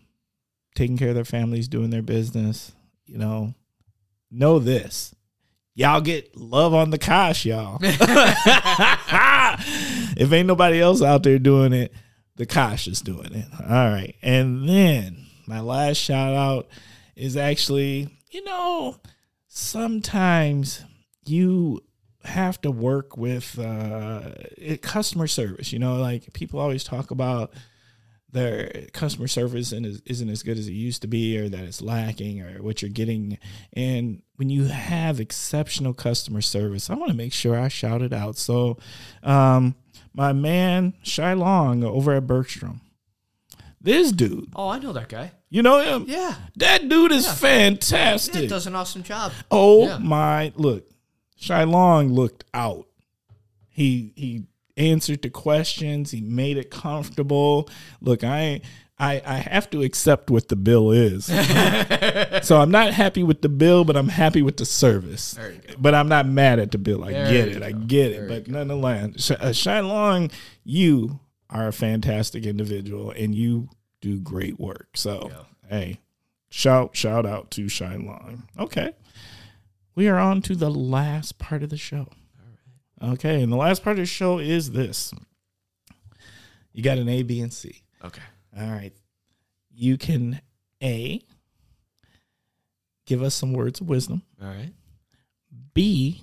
taking 0.75 0.97
care 0.99 1.11
of 1.11 1.15
their 1.15 1.25
families, 1.25 1.69
doing 1.69 1.91
their 1.91 2.03
business. 2.03 2.73
You 3.07 3.19
know, 3.19 3.55
know 4.31 4.59
this. 4.59 5.15
Y'all 5.79 6.01
get 6.01 6.35
love 6.35 6.73
on 6.73 6.89
the 6.89 6.97
Kosh, 6.97 7.45
y'all. 7.45 7.79
if 10.17 10.33
ain't 10.33 10.49
nobody 10.49 10.81
else 10.81 11.03
out 11.03 11.23
there 11.23 11.39
doing 11.39 11.75
it, 11.75 11.93
the 12.37 12.47
Kosh 12.47 12.87
is 12.87 13.03
doing 13.03 13.35
it. 13.35 13.45
All 13.61 13.91
right. 13.91 14.17
And 14.23 14.67
then 14.67 15.27
my 15.47 15.61
last 15.61 15.99
shout 15.99 16.35
out 16.35 16.69
is 17.15 17.37
actually, 17.37 18.09
you 18.31 18.43
know, 18.45 18.97
sometimes 19.49 20.83
you 21.27 21.83
have 22.25 22.59
to 22.63 22.71
work 22.71 23.19
with 23.19 23.59
uh, 23.59 24.31
customer 24.81 25.27
service. 25.27 25.75
You 25.75 25.79
know, 25.79 25.97
like 25.97 26.33
people 26.33 26.59
always 26.59 26.85
talk 26.85 27.11
about 27.11 27.53
their 28.37 28.87
customer 28.93 29.27
service 29.27 29.73
isn't 29.73 30.29
as 30.29 30.43
good 30.43 30.59
as 30.59 30.69
it 30.69 30.73
used 30.73 31.03
to 31.03 31.09
be, 31.09 31.39
or 31.39 31.49
that 31.49 31.65
it's 31.65 31.81
lacking, 31.81 32.43
or 32.43 32.63
what 32.63 32.83
you're 32.83 32.91
getting. 32.91 33.39
And 33.73 34.23
when 34.37 34.51
you 34.51 34.65
have 34.65 35.21
exceptional 35.21 35.95
customer 35.95 36.43
service, 36.43 36.91
I 36.91 36.95
want 36.95 37.11
to 37.11 37.17
make 37.17 37.33
sure 37.33 37.59
I 37.59 37.69
shout 37.69 38.03
it 38.03 38.13
out. 38.13 38.37
So, 38.37 38.79
um, 39.23 39.75
my 40.13 40.33
man 40.33 40.95
Shy 41.03 41.33
Long 41.33 41.83
over 41.83 42.15
at 42.15 42.27
Bergstrom, 42.27 42.81
this 43.81 44.13
dude. 44.13 44.51
Oh, 44.55 44.69
I 44.69 44.79
know 44.79 44.93
that 44.93 45.09
guy. 45.09 45.33
You 45.49 45.63
know 45.63 45.81
him? 45.81 46.05
Yeah. 46.09 46.35
That 46.57 46.89
dude 46.89 47.13
is 47.13 47.25
yeah. 47.25 47.35
fantastic. 47.35 48.43
Yeah, 48.43 48.49
does 48.49 48.67
an 48.67 48.75
awesome 48.75 49.03
job. 49.03 49.33
Oh 49.51 49.87
yeah. 49.87 49.99
my! 49.99 50.53
Look, 50.57 50.91
Shy 51.37 51.65
Long 51.65 52.13
looked 52.13 52.45
out. 52.53 52.87
He 53.69 54.13
he 54.17 54.47
answered 54.77 55.23
the 55.23 55.31
questions. 55.31 56.11
He 56.11 56.21
made 56.21 56.57
it 56.57 56.71
comfortable. 56.71 57.69
Look, 58.01 58.25
I 58.25 58.61
I, 58.99 59.21
I 59.27 59.37
have 59.37 59.69
to 59.71 59.83
accept 59.83 60.31
what 60.31 60.49
the 60.49 60.57
bill 60.57 60.91
is. 60.91 61.27
so 62.47 62.61
I'm 62.61 62.71
not 62.71 62.95
happy 62.95 63.23
with 63.23 63.43
the 63.43 63.51
bill, 63.51 63.85
but 63.85 63.97
I'm 63.97 64.09
happy 64.09 64.41
with 64.41 64.57
the 64.57 64.65
service. 64.65 65.39
But 65.79 65.95
I'm 65.95 66.09
not 66.09 66.27
mad 66.27 66.59
at 66.59 66.71
the 66.71 66.79
bill. 66.79 67.05
I 67.05 67.13
there 67.13 67.31
get 67.31 67.49
it. 67.49 67.61
Go. 67.61 67.67
I 67.67 67.73
get 67.73 68.13
it. 68.13 68.21
There 68.21 68.29
but 68.29 68.49
nonetheless, 68.49 69.31
uh, 69.31 69.53
Shine 69.53 69.89
Long, 69.89 70.31
you 70.65 71.21
are 71.51 71.69
a 71.69 71.73
fantastic 71.73 72.47
individual 72.47 73.11
and 73.11 73.35
you 73.35 73.69
do 74.01 74.19
great 74.19 74.59
work. 74.59 74.89
So, 74.95 75.31
yeah. 75.31 75.69
hey, 75.69 76.01
shout 76.49 76.97
shout 76.97 77.27
out 77.27 77.51
to 77.53 77.69
Shine 77.69 78.07
Long. 78.07 78.45
Okay. 78.59 78.95
We 79.95 80.09
are 80.09 80.19
on 80.19 80.41
to 80.43 80.55
the 80.55 80.71
last 80.71 81.39
part 81.39 81.63
of 81.63 81.69
the 81.69 81.77
show. 81.77 82.09
Okay, 83.07 83.43
and 83.43 83.53
the 83.53 83.57
last 83.57 83.85
part 83.85 83.99
of 83.99 84.03
the 84.03 84.07
show 84.07 84.39
is 84.39 84.73
this. 84.73 85.13
You 86.73 86.83
got 86.83 86.99
an 86.99 87.09
A, 87.09 87.23
B, 87.23 87.41
and 87.41 87.53
C. 87.53 87.83
Okay. 88.05 88.23
All 88.59 88.71
right. 88.71 88.93
You 89.73 89.97
can 89.97 90.41
A 90.83 91.23
give 93.07 93.23
us 93.23 93.35
some 93.35 93.53
words 93.53 93.81
of 93.81 93.89
wisdom. 93.89 94.23
All 94.43 94.49
right. 94.49 94.73
B 95.73 96.23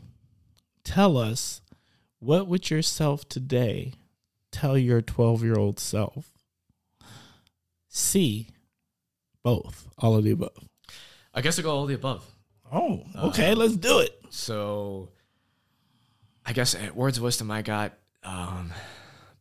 tell 0.84 1.18
us 1.18 1.61
what 2.19 2.47
would 2.47 2.69
yourself 2.69 3.27
today 3.27 3.93
tell 4.51 4.77
your 4.77 5.01
12-year-old 5.01 5.80
self? 5.80 6.31
C 7.88 8.49
both, 9.43 9.88
all 9.97 10.15
of 10.15 10.23
the 10.23 10.31
above. 10.31 10.68
I 11.34 11.41
guess 11.41 11.60
I 11.60 11.61
go 11.61 11.72
all 11.72 11.85
the 11.85 11.95
above. 11.95 12.26
Oh, 12.72 13.03
okay, 13.15 13.51
uh, 13.51 13.55
let's 13.55 13.76
do 13.76 13.99
it. 13.99 14.19
So 14.30 15.10
I 16.45 16.53
guess 16.53 16.76
words 16.94 17.18
of 17.18 17.24
wisdom 17.24 17.52
I 17.52 17.61
got 17.61 17.94
um, 18.24 18.72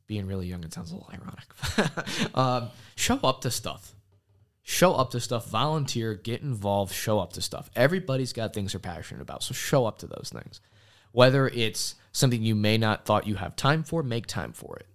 being 0.07 0.27
really 0.27 0.47
young. 0.47 0.65
It 0.65 0.73
sounds 0.73 0.91
a 0.91 0.95
little 0.95 1.11
ironic. 1.13 2.35
um, 2.37 2.71
show 2.97 3.19
up 3.25 3.41
to 3.43 3.51
stuff. 3.51 3.95
Show 4.63 4.95
up 4.95 5.11
to 5.11 5.21
stuff. 5.21 5.49
Volunteer. 5.49 6.15
Get 6.15 6.43
involved. 6.43 6.93
Show 6.93 7.19
up 7.19 7.33
to 7.35 7.43
stuff. 7.43 7.71
Everybody's 7.75 8.33
got 8.33 8.55
things 8.55 8.73
they're 8.73 8.81
passionate 8.81 9.23
about. 9.23 9.43
So 9.43 9.55
show 9.55 9.87
up 9.87 9.99
to 9.99 10.07
those 10.07 10.31
things. 10.33 10.61
Whether 11.13 11.49
it's 11.49 11.97
something 12.13 12.43
you 12.43 12.55
may 12.55 12.79
not 12.79 13.05
thought 13.05 13.27
you 13.27 13.35
have 13.37 13.57
time 13.57 13.83
for, 13.83 14.03
make 14.03 14.27
time 14.27 14.53
for 14.53 14.77
it. 14.77 14.87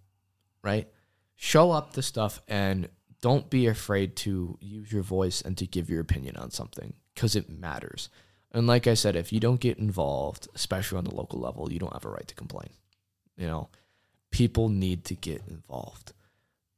Right. 0.63 0.87
Show 1.35 1.71
up 1.71 1.93
to 1.93 2.01
stuff 2.01 2.41
and 2.47 2.89
don't 3.21 3.49
be 3.49 3.67
afraid 3.67 4.15
to 4.17 4.57
use 4.61 4.91
your 4.91 5.03
voice 5.03 5.41
and 5.41 5.57
to 5.57 5.67
give 5.67 5.89
your 5.89 6.01
opinion 6.01 6.37
on 6.37 6.51
something 6.51 6.93
because 7.13 7.35
it 7.35 7.49
matters. 7.49 8.09
And 8.51 8.67
like 8.67 8.87
I 8.87 8.93
said, 8.93 9.15
if 9.15 9.33
you 9.33 9.39
don't 9.39 9.59
get 9.59 9.77
involved, 9.77 10.47
especially 10.55 10.97
on 10.97 11.03
the 11.03 11.15
local 11.15 11.39
level, 11.39 11.71
you 11.71 11.79
don't 11.79 11.93
have 11.93 12.05
a 12.05 12.09
right 12.09 12.27
to 12.27 12.35
complain. 12.35 12.69
You 13.35 13.47
know, 13.47 13.69
people 14.31 14.69
need 14.69 15.05
to 15.05 15.15
get 15.15 15.43
involved 15.47 16.13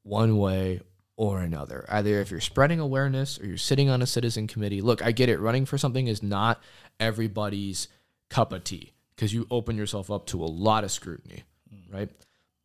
one 0.03 0.37
way 0.37 0.81
or 1.15 1.41
another. 1.41 1.85
Either 1.89 2.21
if 2.21 2.31
you're 2.31 2.39
spreading 2.39 2.79
awareness 2.79 3.39
or 3.39 3.45
you're 3.45 3.57
sitting 3.57 3.89
on 3.89 4.01
a 4.01 4.07
citizen 4.07 4.47
committee. 4.47 4.81
Look, 4.81 5.03
I 5.03 5.11
get 5.11 5.27
it. 5.27 5.39
Running 5.39 5.65
for 5.65 5.77
something 5.77 6.07
is 6.07 6.23
not 6.23 6.61
everybody's 6.99 7.89
cup 8.29 8.53
of 8.53 8.63
tea 8.63 8.93
because 9.15 9.33
you 9.33 9.45
open 9.51 9.75
yourself 9.75 10.09
up 10.09 10.27
to 10.27 10.41
a 10.41 10.45
lot 10.45 10.85
of 10.85 10.91
scrutiny, 10.91 11.43
mm. 11.73 11.93
right? 11.93 12.09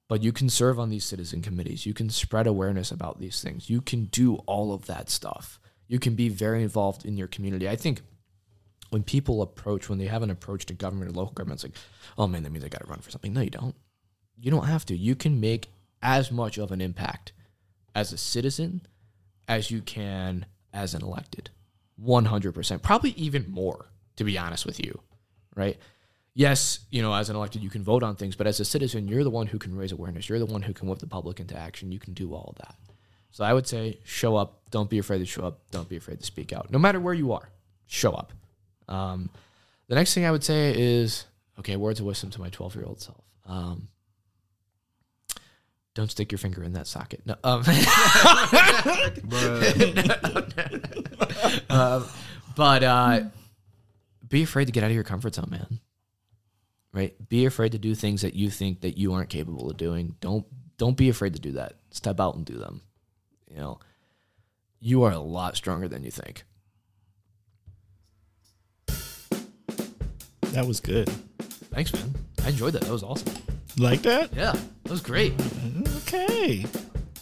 But 0.08 0.22
you 0.22 0.30
can 0.32 0.48
serve 0.48 0.78
on 0.78 0.88
these 0.88 1.04
citizen 1.04 1.42
committees. 1.42 1.84
You 1.84 1.94
can 1.94 2.10
spread 2.10 2.46
awareness 2.46 2.92
about 2.92 3.18
these 3.18 3.42
things. 3.42 3.68
You 3.68 3.80
can 3.80 4.04
do 4.04 4.36
all 4.46 4.72
of 4.72 4.86
that 4.86 5.10
stuff. 5.10 5.58
You 5.88 5.98
can 5.98 6.14
be 6.14 6.28
very 6.28 6.62
involved 6.62 7.04
in 7.04 7.16
your 7.16 7.26
community. 7.26 7.68
I 7.68 7.74
think 7.74 8.02
when 8.94 9.02
people 9.02 9.42
approach, 9.42 9.88
when 9.88 9.98
they 9.98 10.06
have 10.06 10.22
an 10.22 10.30
approach 10.30 10.66
to 10.66 10.72
government 10.72 11.10
or 11.10 11.14
local 11.14 11.32
government, 11.32 11.64
it's 11.64 11.74
like, 11.74 11.84
oh 12.16 12.28
man, 12.28 12.44
that 12.44 12.50
means 12.50 12.64
I 12.64 12.68
got 12.68 12.82
to 12.82 12.86
run 12.86 13.00
for 13.00 13.10
something. 13.10 13.32
No, 13.32 13.40
you 13.40 13.50
don't. 13.50 13.74
You 14.38 14.52
don't 14.52 14.66
have 14.66 14.86
to. 14.86 14.96
You 14.96 15.16
can 15.16 15.40
make 15.40 15.66
as 16.00 16.30
much 16.30 16.58
of 16.58 16.70
an 16.70 16.80
impact 16.80 17.32
as 17.96 18.12
a 18.12 18.16
citizen 18.16 18.82
as 19.48 19.68
you 19.68 19.82
can 19.82 20.46
as 20.72 20.94
an 20.94 21.02
elected. 21.02 21.50
100%. 22.00 22.82
Probably 22.82 23.10
even 23.16 23.50
more, 23.50 23.86
to 24.14 24.22
be 24.22 24.38
honest 24.38 24.64
with 24.64 24.78
you, 24.78 25.00
right? 25.56 25.76
Yes, 26.32 26.78
you 26.90 27.02
know, 27.02 27.12
as 27.12 27.28
an 27.30 27.34
elected, 27.34 27.64
you 27.64 27.70
can 27.70 27.82
vote 27.82 28.04
on 28.04 28.14
things, 28.14 28.36
but 28.36 28.46
as 28.46 28.60
a 28.60 28.64
citizen, 28.64 29.08
you're 29.08 29.24
the 29.24 29.28
one 29.30 29.48
who 29.48 29.58
can 29.58 29.76
raise 29.76 29.90
awareness. 29.90 30.28
You're 30.28 30.38
the 30.38 30.46
one 30.46 30.62
who 30.62 30.72
can 30.72 30.86
whip 30.86 31.00
the 31.00 31.08
public 31.08 31.40
into 31.40 31.58
action. 31.58 31.90
You 31.90 31.98
can 31.98 32.14
do 32.14 32.32
all 32.32 32.54
of 32.56 32.64
that. 32.64 32.76
So 33.32 33.42
I 33.42 33.52
would 33.52 33.66
say 33.66 33.98
show 34.04 34.36
up. 34.36 34.70
Don't 34.70 34.88
be 34.88 35.00
afraid 35.00 35.18
to 35.18 35.26
show 35.26 35.44
up. 35.44 35.68
Don't 35.72 35.88
be 35.88 35.96
afraid 35.96 36.20
to 36.20 36.24
speak 36.24 36.52
out. 36.52 36.70
No 36.70 36.78
matter 36.78 37.00
where 37.00 37.12
you 37.12 37.32
are, 37.32 37.50
show 37.88 38.12
up. 38.12 38.32
Um, 38.88 39.30
the 39.88 39.94
next 39.94 40.14
thing 40.14 40.24
I 40.24 40.30
would 40.30 40.44
say 40.44 40.74
is 40.76 41.26
okay, 41.58 41.76
words 41.76 42.00
of 42.00 42.06
wisdom 42.06 42.30
to 42.30 42.40
my 42.40 42.48
12 42.48 42.76
year 42.76 42.84
old 42.84 43.00
self. 43.00 43.24
Um, 43.46 43.88
don't 45.94 46.10
stick 46.10 46.32
your 46.32 46.38
finger 46.38 46.64
in 46.64 46.72
that 46.72 46.88
socket. 46.88 47.22
No, 47.24 47.36
um, 47.44 47.62
uh, 51.70 52.04
but 52.56 52.82
uh, 52.82 53.20
be 54.28 54.42
afraid 54.42 54.66
to 54.66 54.72
get 54.72 54.82
out 54.82 54.90
of 54.90 54.94
your 54.94 55.04
comfort 55.04 55.36
zone, 55.36 55.48
man. 55.50 55.78
Right? 56.92 57.14
Be 57.28 57.46
afraid 57.46 57.72
to 57.72 57.78
do 57.78 57.94
things 57.94 58.22
that 58.22 58.34
you 58.34 58.50
think 58.50 58.80
that 58.80 58.98
you 58.98 59.12
aren't 59.12 59.30
capable 59.30 59.70
of 59.70 59.76
doing. 59.76 60.16
Don't 60.20 60.46
don't 60.78 60.96
be 60.96 61.08
afraid 61.08 61.34
to 61.34 61.40
do 61.40 61.52
that. 61.52 61.74
Step 61.90 62.18
out 62.18 62.34
and 62.34 62.44
do 62.44 62.58
them. 62.58 62.80
You 63.48 63.58
know, 63.58 63.78
you 64.80 65.04
are 65.04 65.12
a 65.12 65.18
lot 65.18 65.56
stronger 65.56 65.86
than 65.86 66.02
you 66.02 66.10
think. 66.10 66.42
That 70.54 70.68
was 70.68 70.78
good. 70.78 71.08
Thanks, 71.72 71.92
man. 71.92 72.14
I 72.44 72.50
enjoyed 72.50 72.74
that. 72.74 72.82
That 72.82 72.92
was 72.92 73.02
awesome. 73.02 73.34
Like 73.76 74.02
that? 74.02 74.32
Yeah, 74.32 74.52
that 74.84 74.90
was 74.90 75.00
great. 75.00 75.34
Okay. 75.96 76.64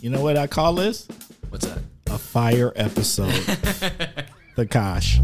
You 0.03 0.11
know 0.11 0.21
what 0.21 0.37
I 0.37 0.47
call 0.47 0.75
this? 0.75 1.09
What's 1.49 1.65
that? 1.65 1.79
A 2.11 2.19
fire 2.19 2.75
episode. 2.77 3.33
the 4.57 4.67
Kosh. 4.67 5.19